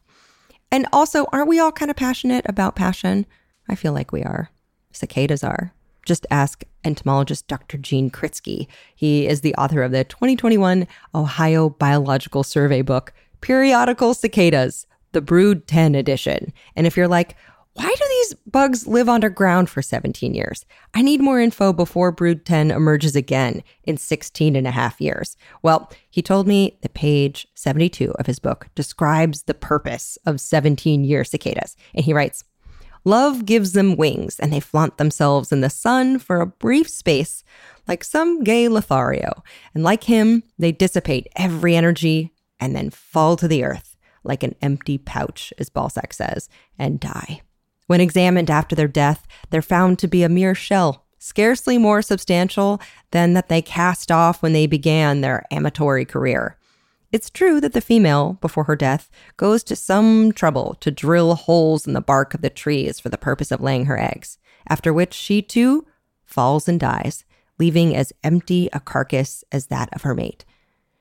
And 0.73 0.88
also, 0.93 1.27
aren't 1.33 1.47
we 1.47 1.61
all 1.61 1.71
kind 1.71 1.88
of 1.88 1.97
passionate 1.97 2.45
about 2.49 2.75
passion? 2.75 3.27
I 3.69 3.77
feel 3.77 3.93
like 3.93 4.11
we 4.11 4.25
are. 4.25 4.51
Cicadas 4.91 5.45
are. 5.45 5.73
Just 6.05 6.27
ask 6.33 6.64
entomologist 6.85 7.47
Dr. 7.47 7.79
Gene 7.79 8.11
Kritsky. 8.11 8.67
He 8.97 9.29
is 9.29 9.43
the 9.43 9.55
author 9.55 9.85
of 9.85 9.93
the 9.93 10.03
2021 10.03 10.88
Ohio 11.14 11.69
Biological 11.69 12.43
Survey 12.43 12.83
book, 12.83 13.12
Periodical 13.41 14.14
Cicadas, 14.14 14.85
the 15.12 15.21
Brood 15.21 15.69
10 15.69 15.95
edition. 15.95 16.53
And 16.75 16.88
if 16.88 16.97
you're 16.97 17.07
like, 17.07 17.37
why 17.79 17.95
do 17.95 18.05
these 18.09 18.35
bugs 18.51 18.88
live 18.88 19.09
underground 19.09 19.71
for 19.71 19.83
17 19.83 20.35
years? 20.35 20.67
I 20.95 21.03
need 21.03 21.21
more 21.21 21.41
info 21.41 21.73
before 21.73 22.11
Brood 22.11 22.45
10 22.45 22.73
emerges 22.73 23.14
again 23.14 23.62
in 23.85 23.97
16 23.97 24.57
and 24.57 24.67
a 24.67 24.73
half 24.73 25.01
years. 25.01 25.37
Well, 25.62 25.91
he 26.11 26.21
told 26.21 26.49
me 26.49 26.77
that 26.83 26.95
page 26.95 27.47
72 27.55 28.11
of 28.19 28.27
his 28.27 28.41
book 28.41 28.69
describes 28.75 29.43
the 29.43 29.55
purpose 29.55 30.19
of 30.27 30.41
17 30.41 31.05
year 31.05 31.23
cicadas. 31.23 31.77
And 31.95 32.05
he 32.05 32.12
writes, 32.12 32.43
Love 33.05 33.47
gives 33.47 33.73
them 33.73 33.97
wings, 33.97 34.41
and 34.41 34.53
they 34.53 34.59
flaunt 34.59 34.97
themselves 34.99 35.53
in 35.53 35.61
the 35.61 35.71
sun 35.71 36.19
for 36.19 36.41
a 36.41 36.47
brief 36.47 36.88
space, 36.88 37.45
like 37.87 38.03
some 38.03 38.43
gay 38.43 38.69
Lothario. 38.69 39.45
And 39.73 39.85
like 39.85 40.05
him, 40.05 40.43
they 40.59 40.73
dissipate 40.73 41.29
every 41.37 41.77
energy 41.77 42.33
and 42.59 42.75
then 42.75 42.91
fall 42.91 43.37
to 43.37 43.47
the 43.47 43.62
earth 43.62 43.97
like 44.25 44.43
an 44.43 44.55
empty 44.61 44.99
pouch, 44.99 45.53
as 45.59 45.71
Balzac 45.71 46.12
says, 46.12 46.49
and 46.79 47.01
die. 47.01 47.41
When 47.88 48.03
examined 48.03 48.51
after 48.51 48.77
their 48.77 48.87
death, 48.87 49.27
they're 49.48 49.62
found 49.62 49.98
to 49.98 50.09
be 50.09 50.22
a 50.22 50.29
mere 50.29 50.55
shell, 50.55 51.07
scarcely 51.18 51.79
more 51.79 52.03
substantial 52.03 52.81
than 53.12 53.33
that 53.33 53.48
they 53.48 53.62
cast 53.62 54.12
off 54.12 54.42
when 54.42 54.53
they 54.53 54.66
began 54.66 55.22
their 55.22 55.44
amatory 55.51 56.05
career. 56.05 56.59
It's 57.12 57.31
true 57.31 57.62
that 57.62 57.72
the 57.72 57.81
female, 57.81 58.37
before 58.42 58.64
her 58.64 58.77
death, 58.77 59.11
goes 59.38 59.64
to 59.64 59.74
some 59.74 60.33
trouble 60.33 60.77
to 60.81 60.90
drill 60.90 61.35
holes 61.35 61.87
in 61.87 61.94
the 61.94 62.03
bark 62.03 62.35
of 62.35 62.42
the 62.42 62.51
trees 62.51 63.01
for 63.01 63.09
the 63.09 63.16
purpose 63.16 63.51
of 63.51 63.62
laying 63.62 63.87
her 63.87 63.98
eggs, 63.98 64.37
after 64.68 64.92
which 64.92 65.14
she 65.14 65.40
too 65.40 65.87
falls 66.27 66.68
and 66.68 66.79
dies, 66.79 67.24
leaving 67.59 67.96
as 67.96 68.12
empty 68.22 68.68
a 68.74 68.81
carcass 68.81 69.44
as 69.51 69.68
that 69.68 69.88
of 69.94 70.03
her 70.03 70.14
mate. 70.14 70.44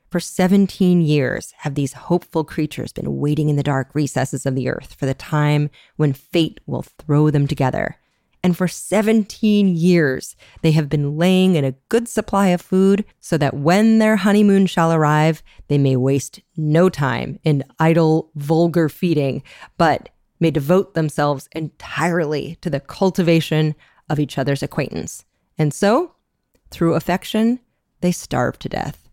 For 0.09 0.19
17 0.21 1.01
years 1.01 1.53
have 1.59 1.75
these 1.75 1.93
hopeful 1.93 2.45
creatures 2.45 2.93
been 2.93 3.17
waiting 3.17 3.49
in 3.49 3.57
the 3.57 3.63
dark 3.63 3.89
recesses 3.93 4.45
of 4.45 4.55
the 4.55 4.69
earth 4.69 4.93
for 4.93 5.05
the 5.05 5.13
time 5.13 5.69
when 5.97 6.13
fate 6.13 6.61
will 6.65 6.83
throw 6.83 7.29
them 7.29 7.45
together. 7.45 7.97
And 8.41 8.55
for 8.55 8.69
17 8.69 9.75
years, 9.75 10.37
they 10.61 10.71
have 10.71 10.87
been 10.87 11.17
laying 11.17 11.55
in 11.55 11.65
a 11.65 11.75
good 11.89 12.07
supply 12.07 12.47
of 12.49 12.61
food 12.61 13.03
so 13.19 13.37
that 13.37 13.55
when 13.55 13.97
their 13.97 14.15
honeymoon 14.15 14.67
shall 14.67 14.93
arrive, 14.93 15.43
they 15.67 15.77
may 15.77 15.97
waste 15.97 16.39
no 16.55 16.87
time 16.87 17.39
in 17.43 17.65
idle, 17.77 18.31
vulgar 18.35 18.87
feeding, 18.87 19.43
but 19.77 20.07
may 20.39 20.51
devote 20.51 20.93
themselves 20.93 21.49
entirely 21.51 22.57
to 22.61 22.69
the 22.69 22.79
cultivation 22.79 23.75
of 24.09 24.19
each 24.19 24.37
other's 24.37 24.63
acquaintance. 24.63 25.25
And 25.57 25.73
so, 25.73 26.13
through 26.69 26.93
affection, 26.93 27.59
they 27.99 28.11
starve 28.13 28.59
to 28.59 28.69
death. 28.69 29.06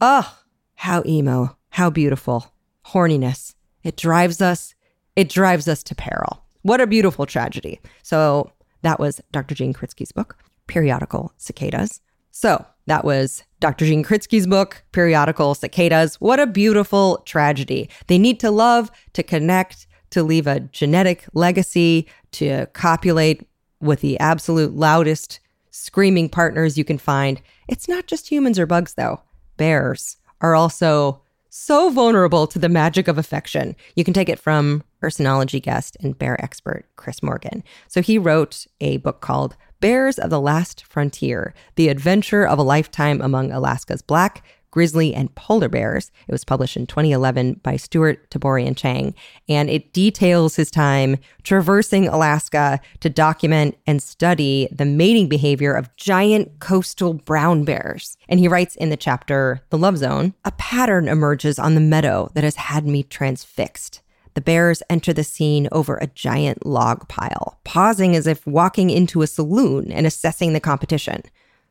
Oh, 0.00 0.38
how 0.76 1.02
emo, 1.04 1.56
how 1.70 1.90
beautiful. 1.90 2.54
Horniness. 2.86 3.56
It 3.82 3.96
drives 3.96 4.40
us, 4.40 4.76
it 5.16 5.28
drives 5.28 5.66
us 5.66 5.82
to 5.84 5.94
peril. 5.96 6.44
What 6.62 6.80
a 6.80 6.86
beautiful 6.86 7.26
tragedy. 7.26 7.80
So 8.04 8.52
that 8.82 9.00
was 9.00 9.20
Dr. 9.32 9.56
Gene 9.56 9.74
Kritsky's 9.74 10.12
book, 10.12 10.36
Periodical 10.68 11.32
Cicadas. 11.36 12.00
So 12.30 12.64
that 12.86 13.04
was 13.04 13.42
Dr. 13.58 13.86
Gene 13.86 14.04
Kritsky's 14.04 14.46
book, 14.46 14.84
Periodical 14.92 15.56
Cicadas. 15.56 16.14
What 16.20 16.38
a 16.38 16.46
beautiful 16.46 17.18
tragedy. 17.26 17.90
They 18.06 18.18
need 18.18 18.38
to 18.38 18.52
love, 18.52 18.92
to 19.14 19.24
connect, 19.24 19.88
to 20.10 20.22
leave 20.22 20.46
a 20.46 20.60
genetic 20.60 21.24
legacy, 21.34 22.06
to 22.32 22.66
copulate 22.66 23.48
with 23.80 24.00
the 24.00 24.16
absolute 24.20 24.76
loudest 24.76 25.40
screaming 25.72 26.28
partners 26.28 26.78
you 26.78 26.84
can 26.84 26.98
find. 26.98 27.42
It's 27.66 27.88
not 27.88 28.06
just 28.06 28.30
humans 28.30 28.60
or 28.60 28.66
bugs, 28.66 28.94
though 28.94 29.22
bears 29.58 30.16
are 30.40 30.54
also 30.54 31.20
so 31.50 31.90
vulnerable 31.90 32.46
to 32.46 32.58
the 32.58 32.68
magic 32.68 33.08
of 33.08 33.18
affection. 33.18 33.76
You 33.94 34.04
can 34.04 34.14
take 34.14 34.28
it 34.28 34.38
from 34.38 34.82
ursinology 35.02 35.62
guest 35.62 35.96
and 36.00 36.18
bear 36.18 36.42
expert 36.42 36.86
Chris 36.96 37.22
Morgan. 37.22 37.62
So 37.88 38.00
he 38.00 38.18
wrote 38.18 38.66
a 38.80 38.98
book 38.98 39.20
called 39.20 39.56
Bears 39.80 40.18
of 40.18 40.30
the 40.30 40.40
Last 40.40 40.84
Frontier 40.86 41.54
The 41.76 41.88
Adventure 41.88 42.46
of 42.46 42.58
a 42.58 42.62
Lifetime 42.62 43.20
Among 43.20 43.52
Alaska's 43.52 44.02
Black, 44.02 44.44
grizzly, 44.78 45.12
and 45.12 45.34
polar 45.34 45.68
bears. 45.68 46.12
It 46.28 46.30
was 46.30 46.44
published 46.44 46.76
in 46.76 46.86
2011 46.86 47.54
by 47.64 47.76
Stewart 47.76 48.30
Tabori 48.30 48.72
& 48.74 48.76
Chang, 48.76 49.12
and 49.48 49.68
it 49.68 49.92
details 49.92 50.54
his 50.54 50.70
time 50.70 51.16
traversing 51.42 52.06
Alaska 52.06 52.78
to 53.00 53.10
document 53.10 53.76
and 53.88 54.00
study 54.00 54.68
the 54.70 54.84
mating 54.84 55.28
behavior 55.28 55.74
of 55.74 55.96
giant 55.96 56.60
coastal 56.60 57.12
brown 57.12 57.64
bears. 57.64 58.16
And 58.28 58.38
he 58.38 58.46
writes 58.46 58.76
in 58.76 58.90
the 58.90 58.96
chapter, 58.96 59.60
The 59.70 59.78
Love 59.78 59.98
Zone, 59.98 60.32
a 60.44 60.52
pattern 60.52 61.08
emerges 61.08 61.58
on 61.58 61.74
the 61.74 61.80
meadow 61.80 62.30
that 62.34 62.44
has 62.44 62.54
had 62.54 62.86
me 62.86 63.02
transfixed. 63.02 64.00
The 64.34 64.40
bears 64.40 64.80
enter 64.88 65.12
the 65.12 65.24
scene 65.24 65.66
over 65.72 65.96
a 65.96 66.06
giant 66.06 66.64
log 66.64 67.08
pile, 67.08 67.58
pausing 67.64 68.14
as 68.14 68.28
if 68.28 68.46
walking 68.46 68.90
into 68.90 69.22
a 69.22 69.26
saloon 69.26 69.90
and 69.90 70.06
assessing 70.06 70.52
the 70.52 70.60
competition. 70.60 71.22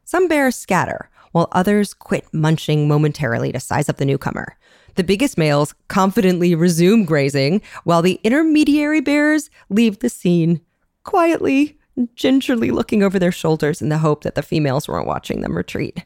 Some 0.04 0.28
bears 0.28 0.58
scatter, 0.58 1.10
while 1.32 1.48
others 1.52 1.94
quit 1.94 2.26
munching 2.34 2.88
momentarily 2.88 3.52
to 3.52 3.60
size 3.60 3.90
up 3.90 3.98
the 3.98 4.06
newcomer. 4.06 4.58
The 4.96 5.04
biggest 5.04 5.38
males 5.38 5.76
confidently 5.88 6.56
resume 6.56 7.06
grazing, 7.06 7.62
while 7.84 8.02
the 8.02 8.20
intermediary 8.24 9.02
bears 9.02 9.50
leave 9.70 10.00
the 10.00 10.10
scene 10.10 10.62
quietly, 11.04 11.78
gingerly 12.16 12.72
looking 12.72 13.04
over 13.04 13.20
their 13.20 13.32
shoulders 13.32 13.82
in 13.82 13.90
the 13.90 14.00
hope 14.00 14.24
that 14.24 14.36
the 14.36 14.42
females 14.42 14.88
weren't 14.88 15.08
watching 15.08 15.42
them 15.42 15.56
retreat. 15.56 16.04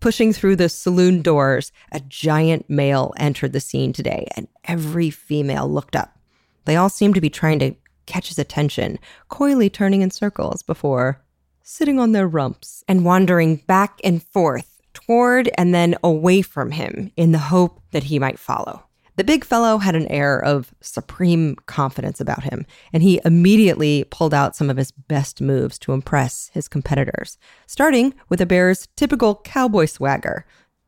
Pushing 0.00 0.32
through 0.32 0.56
the 0.56 0.68
saloon 0.68 1.22
doors, 1.22 1.72
a 1.92 2.00
giant 2.00 2.70
male 2.70 3.12
entered 3.16 3.52
the 3.52 3.60
scene 3.60 3.92
today, 3.92 4.26
and 4.36 4.48
every 4.64 5.10
female 5.10 5.68
looked 5.68 5.94
up. 5.94 6.16
They 6.64 6.76
all 6.76 6.88
seemed 6.88 7.16
to 7.16 7.20
be 7.20 7.30
trying 7.30 7.58
to 7.58 7.74
catch 8.06 8.28
his 8.28 8.38
attention, 8.38 8.98
coyly 9.28 9.68
turning 9.68 10.02
in 10.02 10.10
circles 10.10 10.62
before 10.62 11.22
sitting 11.62 11.98
on 11.98 12.12
their 12.12 12.28
rumps 12.28 12.84
and 12.88 13.04
wandering 13.04 13.56
back 13.56 14.00
and 14.02 14.22
forth 14.22 14.80
toward 14.92 15.50
and 15.56 15.74
then 15.74 15.96
away 16.02 16.42
from 16.42 16.70
him 16.72 17.10
in 17.16 17.32
the 17.32 17.38
hope 17.38 17.80
that 17.92 18.04
he 18.04 18.18
might 18.18 18.38
follow. 18.38 18.84
The 19.16 19.24
big 19.24 19.44
fellow 19.44 19.78
had 19.78 19.94
an 19.96 20.06
air 20.06 20.42
of 20.42 20.72
supreme 20.80 21.56
confidence 21.66 22.20
about 22.20 22.44
him, 22.44 22.64
and 22.92 23.02
he 23.02 23.20
immediately 23.24 24.04
pulled 24.04 24.32
out 24.32 24.56
some 24.56 24.70
of 24.70 24.78
his 24.78 24.92
best 24.92 25.40
moves 25.42 25.78
to 25.80 25.92
impress 25.92 26.50
his 26.54 26.68
competitors, 26.68 27.36
starting 27.66 28.14
with 28.28 28.40
a 28.40 28.46
bear's 28.46 28.88
typical 28.96 29.36
cowboy 29.44 29.84
swagger. 29.84 30.46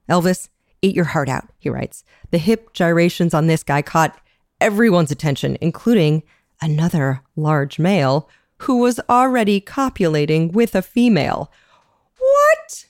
Elvis, 0.09 0.49
eat 0.81 0.97
your 0.97 1.05
heart 1.07 1.29
out, 1.29 1.49
he 1.59 1.69
writes. 1.69 2.05
The 2.31 2.39
hip 2.39 2.73
gyrations 2.73 3.35
on 3.35 3.49
this 3.49 3.63
guy 3.63 3.83
caught 3.83 4.19
everyone's 4.63 5.11
attention, 5.11 5.59
including 5.61 6.23
another 6.63 7.21
large 7.37 7.79
male 7.79 8.31
who 8.63 8.79
was 8.79 9.01
already 9.09 9.61
copulating 9.61 10.53
with 10.53 10.75
a 10.75 10.83
female. 10.83 11.51
What? 12.19 12.87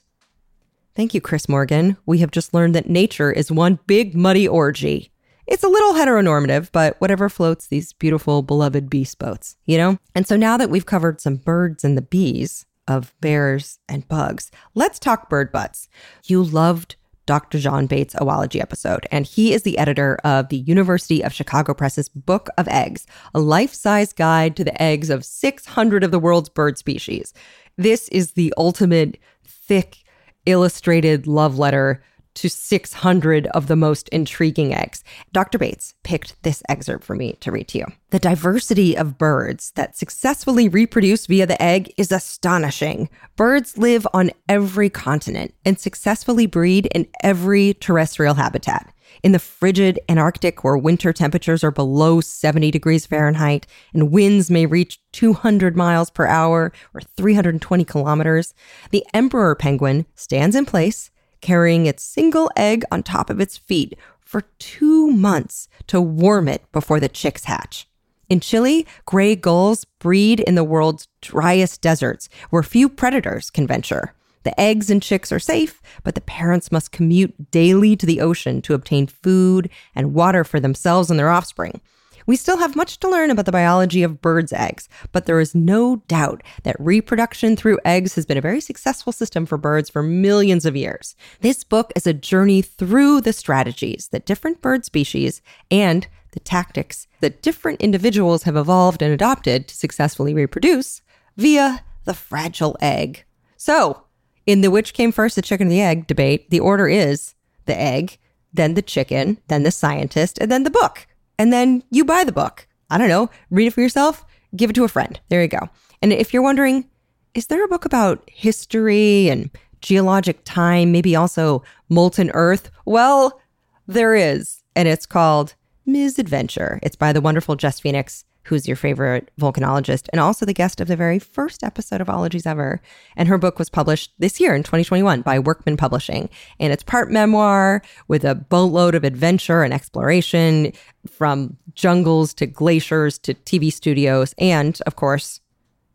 Thank 0.95 1.15
you, 1.15 1.21
Chris 1.21 1.49
Morgan. 1.49 1.97
We 2.05 2.19
have 2.19 2.31
just 2.31 2.53
learned 2.53 2.75
that 2.75 2.91
nature 2.91 3.33
is 3.33 3.51
one 3.51 3.79
big 3.87 4.15
muddy 4.15 4.47
orgy. 4.47 5.11
It's 5.47 5.65
a 5.65 5.69
little 5.69 5.95
heteronormative, 5.95 6.71
but 6.73 7.01
whatever 7.01 7.29
floats 7.29 7.67
these 7.67 7.95
beautiful, 7.95 8.43
beloved 8.43 8.91
beast 8.91 9.19
boats, 9.19 9.57
you 9.65 9.79
know? 9.79 9.99
And 10.15 10.27
so 10.27 10.37
now 10.37 10.59
that 10.59 10.71
we've 10.71 10.87
covered 10.87 11.21
some 11.21 11.37
birds 11.37 11.85
and 11.85 11.97
the 11.97 12.03
bees 12.03 12.67
of 12.87 13.15
bears 13.21 13.79
and 13.89 14.07
bugs, 14.09 14.51
let's 14.75 14.99
talk 14.99 15.31
bird 15.31 15.51
butts. 15.53 15.89
You 16.25 16.43
loved 16.43 16.97
Dr. 17.27 17.59
John 17.59 17.87
Bates' 17.87 18.15
Oology 18.15 18.61
episode, 18.61 19.07
and 19.11 19.27
he 19.27 19.53
is 19.53 19.63
the 19.63 19.79
editor 19.79 20.19
of 20.25 20.49
the 20.49 20.59
University 20.59 21.23
of 21.23 21.33
Chicago 21.33 21.75
Press's 21.75 22.09
Book 22.09 22.49
of 22.59 22.69
Eggs, 22.69 23.07
a 23.35 23.41
life 23.41 23.73
size 23.73 24.13
guide 24.13 24.57
to 24.57 24.65
the 24.65 24.83
eggs 24.83 25.11
of 25.11 25.25
600 25.25 26.05
of 26.05 26.11
the 26.11 26.19
world's 26.19 26.49
bird 26.49 26.79
species. 26.79 27.33
This 27.77 28.09
is 28.09 28.33
the 28.33 28.53
ultimate 28.57 29.19
thick, 29.45 29.99
illustrated 30.47 31.27
love 31.27 31.59
letter 31.59 32.03
to 32.35 32.49
600 32.49 33.47
of 33.49 33.67
the 33.67 33.77
most 33.77 34.09
intriguing 34.09 34.75
eggs. 34.75 35.05
Dr. 35.33 35.59
Bates 35.59 35.95
picked 36.03 36.43
this 36.43 36.63
excerpt 36.69 37.05
for 37.05 37.15
me 37.15 37.35
to 37.41 37.53
read 37.53 37.69
to 37.69 37.79
you. 37.79 37.87
The 38.11 38.19
diversity 38.19 38.97
of 38.97 39.19
birds 39.19 39.73
that 39.73 39.97
successfully 39.97 40.69
reproduce 40.69 41.27
via 41.27 41.47
the 41.47 41.61
egg 41.63 41.93
is 41.97 42.13
astonishing. 42.13 43.09
Birds 43.37 43.79
live 43.79 44.07
on 44.13 44.31
every 44.49 44.91
continent 44.91 45.55
and 45.65 45.79
successfully 45.79 46.47
breed 46.47 46.87
in 46.95 47.07
every 47.23 47.75
terrestrial 47.75 48.35
habitat. 48.35 48.93
In 49.23 49.33
the 49.33 49.39
frigid 49.39 50.01
Antarctic, 50.09 50.65
where 50.65 50.77
winter 50.77 51.13
temperatures 51.13 51.63
are 51.63 51.71
below 51.71 52.21
70 52.21 52.71
degrees 52.71 53.07
Fahrenheit 53.07 53.67
and 53.93 54.11
winds 54.11 54.51
may 54.51 54.67
reach 54.67 55.01
200 55.13 55.77
miles 55.77 56.11
per 56.11 56.27
hour 56.27 56.73
or 56.95 57.01
320 57.01 57.85
kilometers, 57.85 58.55
the 58.91 59.07
emperor 59.15 59.55
penguin 59.55 60.07
stands 60.15 60.57
in 60.57 60.65
place 60.65 61.11
carrying 61.43 61.85
its 61.85 62.03
single 62.03 62.51
egg 62.57 62.85
on 62.91 63.03
top 63.03 63.29
of 63.29 63.41
its 63.41 63.59
feet 63.59 63.99
for 64.21 64.43
two 64.59 65.09
months 65.09 65.69
to 65.89 66.01
warm 66.01 66.49
it 66.49 66.65
before 66.73 66.99
the 66.99 67.09
chicks 67.09 67.45
hatch. 67.45 67.87
In 68.31 68.41
Chile, 68.41 68.87
gray 69.05 69.37
gulls 69.37 69.85
breed 69.85 70.41
in 70.41 70.55
the 70.55 70.65
world's 70.65 71.07
driest 71.21 71.83
deserts 71.83 72.31
where 72.49 72.63
few 72.63 72.89
predators 72.89 73.51
can 73.51 73.67
venture. 73.67 74.15
The 74.45 74.59
eggs 74.59 74.89
and 74.89 75.03
chicks 75.03 75.31
are 75.31 75.39
safe, 75.39 75.83
but 76.03 76.15
the 76.15 76.23
parents 76.23 76.73
must 76.73 76.93
commute 76.93 77.51
daily 77.51 77.95
to 77.97 78.07
the 78.07 78.23
ocean 78.23 78.63
to 78.63 78.75
obtain 78.75 79.07
food 79.07 79.69
and 79.95 80.15
water 80.15 80.45
for 80.45 80.61
themselves 80.61 81.11
and 81.11 81.19
their 81.19 81.31
offspring. 81.31 81.83
We 82.27 82.37
still 82.37 82.59
have 82.59 82.77
much 82.77 82.99
to 83.01 83.09
learn 83.09 83.31
about 83.31 83.47
the 83.47 83.53
biology 83.53 84.03
of 84.03 84.21
birds' 84.21 84.53
eggs, 84.53 84.89
but 85.11 85.27
there 85.27 85.41
is 85.41 85.55
no 85.55 85.97
doubt 86.09 86.43
that 86.63 86.77
reproduction 86.79 87.57
through 87.57 87.81
eggs 87.85 88.15
has 88.15 88.27
been 88.27 88.39
a 88.39 88.43
very 88.43 88.61
successful 88.61 89.13
system 89.13 89.47
for 89.47 89.59
birds 89.59 89.91
for 89.91 90.03
millions 90.03 90.65
of 90.65 90.77
years. 90.77 91.17
This 91.41 91.65
book 91.65 91.93
is 91.97 92.07
a 92.07 92.13
journey 92.13 92.63
through 92.63 93.21
the 93.23 93.33
strategies 93.33 94.09
that 94.09 94.27
different 94.27 94.61
bird 94.61 94.85
species 94.85 95.43
and 95.71 96.07
the 96.33 96.41
tactics 96.41 97.07
that 97.21 97.43
different 97.43 97.81
individuals 97.81 98.45
have 98.45 98.57
evolved 98.57 99.03
and 99.03 99.13
adopted 99.13 99.69
to 99.69 99.77
successfully 99.77 100.35
reproduce 100.35 101.03
via 101.37 101.85
the 102.05 102.15
fragile 102.15 102.77
egg. 102.81 103.25
So, 103.57 104.05
in 104.47 104.61
the 104.61 104.71
which 104.71 104.95
came 104.95 105.13
first, 105.13 105.37
the 105.37 105.43
chicken 105.43 105.69
or 105.69 105.71
the 105.71 105.83
egg 105.83 106.07
debate, 106.07 106.51
the 106.51 106.61
order 106.61 106.89
is 106.89 107.35
the 107.67 107.79
egg, 107.79 108.19
then 108.53 108.75
the 108.75 108.83
chicken, 108.83 109.39
then 109.49 109.63
the 109.63 109.71
scientist, 109.71 110.39
and 110.39 110.51
then 110.51 110.65
the 110.65 110.71
book 110.71 111.07
and 111.39 111.53
then 111.53 111.83
you 111.91 112.05
buy 112.05 112.25
the 112.25 112.33
book. 112.33 112.67
I 112.91 112.99
don't 112.99 113.09
know, 113.09 113.31
read 113.51 113.67
it 113.69 113.73
for 113.73 113.81
yourself, 113.81 114.25
give 114.55 114.71
it 114.71 114.75
to 114.75 114.85
a 114.85 114.89
friend. 114.89 115.19
There 115.29 115.43
you 115.43 115.49
go. 115.49 115.69
And 116.03 116.13
if 116.13 116.33
you're 116.33 116.43
wondering, 116.43 116.89
is 117.35 117.47
there 117.47 117.65
a 117.65 117.69
book 117.69 117.85
about 117.85 118.23
history 118.29 119.29
and 119.29 119.51
geologic 119.81 120.41
time, 120.45 120.93
maybe 120.93 121.17
also 121.17 121.63
molten 121.89 122.31
earth? 122.35 122.71
Well, 122.85 123.41
There 123.87 124.15
is, 124.15 124.63
and 124.77 124.89
it's 124.89 125.07
called 125.07 125.55
Misadventure. 125.87 126.79
It's 126.83 126.97
by 126.97 127.13
the 127.13 127.21
wonderful 127.21 127.57
Jess 127.57 127.81
Phoenix, 127.81 128.25
who's 128.45 128.67
your 128.67 128.77
favorite 128.77 129.31
volcanologist 129.41 130.09
and 130.13 130.21
also 130.21 130.45
the 130.45 130.55
guest 130.55 130.81
of 130.81 130.89
the 130.89 130.97
very 130.97 131.19
first 131.19 131.63
episode 131.63 132.01
of 132.01 132.09
Ologies 132.09 132.47
Ever. 132.47 132.81
And 133.17 133.29
her 133.29 133.39
book 133.39 133.59
was 133.59 133.71
published 133.71 134.13
this 134.19 134.41
year 134.41 134.55
in 134.55 134.63
2021 134.63 135.23
by 135.23 135.39
Workman 135.39 135.77
Publishing. 135.77 136.29
And 136.59 136.73
it's 136.73 136.83
part 136.83 137.11
memoir 137.11 137.83
with 138.09 138.25
a 138.25 138.35
boatload 138.35 138.95
of 138.95 139.05
adventure 139.05 139.63
and 139.63 139.73
exploration 139.73 140.73
from 141.07 141.57
jungles 141.75 142.35
to 142.35 142.47
glaciers 142.47 143.19
to 143.19 143.35
TV 143.35 143.73
studios 143.73 144.35
and, 144.39 144.81
of 144.87 144.97
course, 144.97 145.41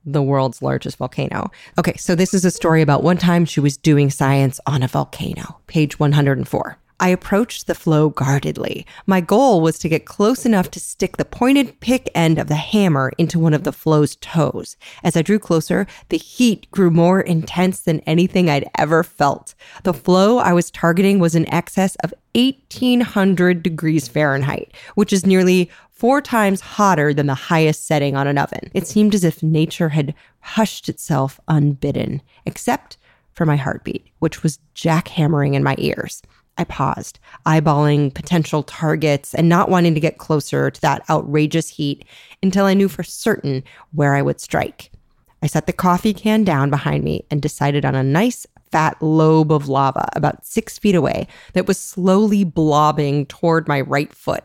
the 0.05 0.23
world's 0.23 0.61
largest 0.61 0.97
volcano. 0.97 1.51
Okay, 1.77 1.97
so 1.97 2.15
this 2.15 2.33
is 2.33 2.45
a 2.45 2.51
story 2.51 2.81
about 2.81 3.03
one 3.03 3.17
time 3.17 3.43
she 3.43 3.59
was 3.59 3.75
doing 3.75 4.09
science 4.09 4.59
on 4.65 4.81
a 4.81 4.87
volcano, 4.87 5.59
page 5.67 5.99
104. 5.99 6.79
I 6.99 7.09
approached 7.09 7.67
the 7.67 7.75
flow 7.75 8.09
guardedly. 8.09 8.85
My 9.05 9.21
goal 9.21 9.61
was 9.61 9.77
to 9.79 9.89
get 9.89 10.05
close 10.05 10.45
enough 10.45 10.71
to 10.71 10.79
stick 10.79 11.17
the 11.17 11.25
pointed 11.25 11.79
pick 11.79 12.09
end 12.15 12.39
of 12.39 12.47
the 12.47 12.55
hammer 12.55 13.11
into 13.17 13.39
one 13.39 13.53
of 13.53 13.63
the 13.63 13.71
flow's 13.71 14.15
toes. 14.15 14.77
As 15.03 15.15
I 15.15 15.21
drew 15.21 15.37
closer, 15.37 15.85
the 16.09 16.17
heat 16.17 16.69
grew 16.71 16.89
more 16.89 17.21
intense 17.21 17.81
than 17.81 17.99
anything 18.01 18.49
I'd 18.49 18.69
ever 18.77 19.03
felt. 19.03 19.53
The 19.83 19.93
flow 19.93 20.39
I 20.39 20.53
was 20.53 20.71
targeting 20.71 21.19
was 21.19 21.35
in 21.35 21.51
excess 21.53 21.95
of 21.97 22.13
1800 22.33 23.61
degrees 23.61 24.07
Fahrenheit, 24.07 24.73
which 24.95 25.13
is 25.13 25.25
nearly 25.25 25.69
four 25.91 26.21
times 26.21 26.61
hotter 26.61 27.13
than 27.13 27.27
the 27.27 27.33
highest 27.33 27.85
setting 27.85 28.15
on 28.15 28.27
an 28.27 28.37
oven. 28.37 28.71
It 28.73 28.87
seemed 28.87 29.13
as 29.13 29.23
if 29.23 29.43
nature 29.43 29.89
had 29.89 30.15
hushed 30.39 30.89
itself 30.89 31.39
unbidden, 31.47 32.21
except 32.45 32.97
for 33.33 33.45
my 33.45 33.55
heartbeat, 33.55 34.07
which 34.19 34.41
was 34.41 34.59
jackhammering 34.75 35.53
in 35.53 35.63
my 35.63 35.75
ears. 35.77 36.21
I 36.57 36.63
paused, 36.63 37.19
eyeballing 37.45 38.13
potential 38.13 38.63
targets 38.63 39.33
and 39.33 39.47
not 39.47 39.69
wanting 39.69 39.93
to 39.93 39.99
get 39.99 40.17
closer 40.17 40.71
to 40.71 40.81
that 40.81 41.03
outrageous 41.09 41.69
heat 41.69 42.05
until 42.41 42.65
I 42.65 42.73
knew 42.73 42.87
for 42.87 43.03
certain 43.03 43.63
where 43.91 44.15
I 44.15 44.21
would 44.21 44.41
strike. 44.41 44.91
I 45.41 45.47
set 45.47 45.67
the 45.67 45.73
coffee 45.73 46.13
can 46.13 46.43
down 46.43 46.69
behind 46.69 47.03
me 47.03 47.25
and 47.29 47.41
decided 47.41 47.85
on 47.85 47.95
a 47.95 48.03
nice 48.03 48.47
fat 48.71 49.01
lobe 49.01 49.51
of 49.51 49.67
lava 49.67 50.09
about 50.13 50.45
six 50.45 50.77
feet 50.77 50.95
away 50.95 51.27
that 51.53 51.67
was 51.67 51.79
slowly 51.79 52.43
blobbing 52.43 53.25
toward 53.27 53.67
my 53.67 53.81
right 53.81 54.13
foot. 54.13 54.43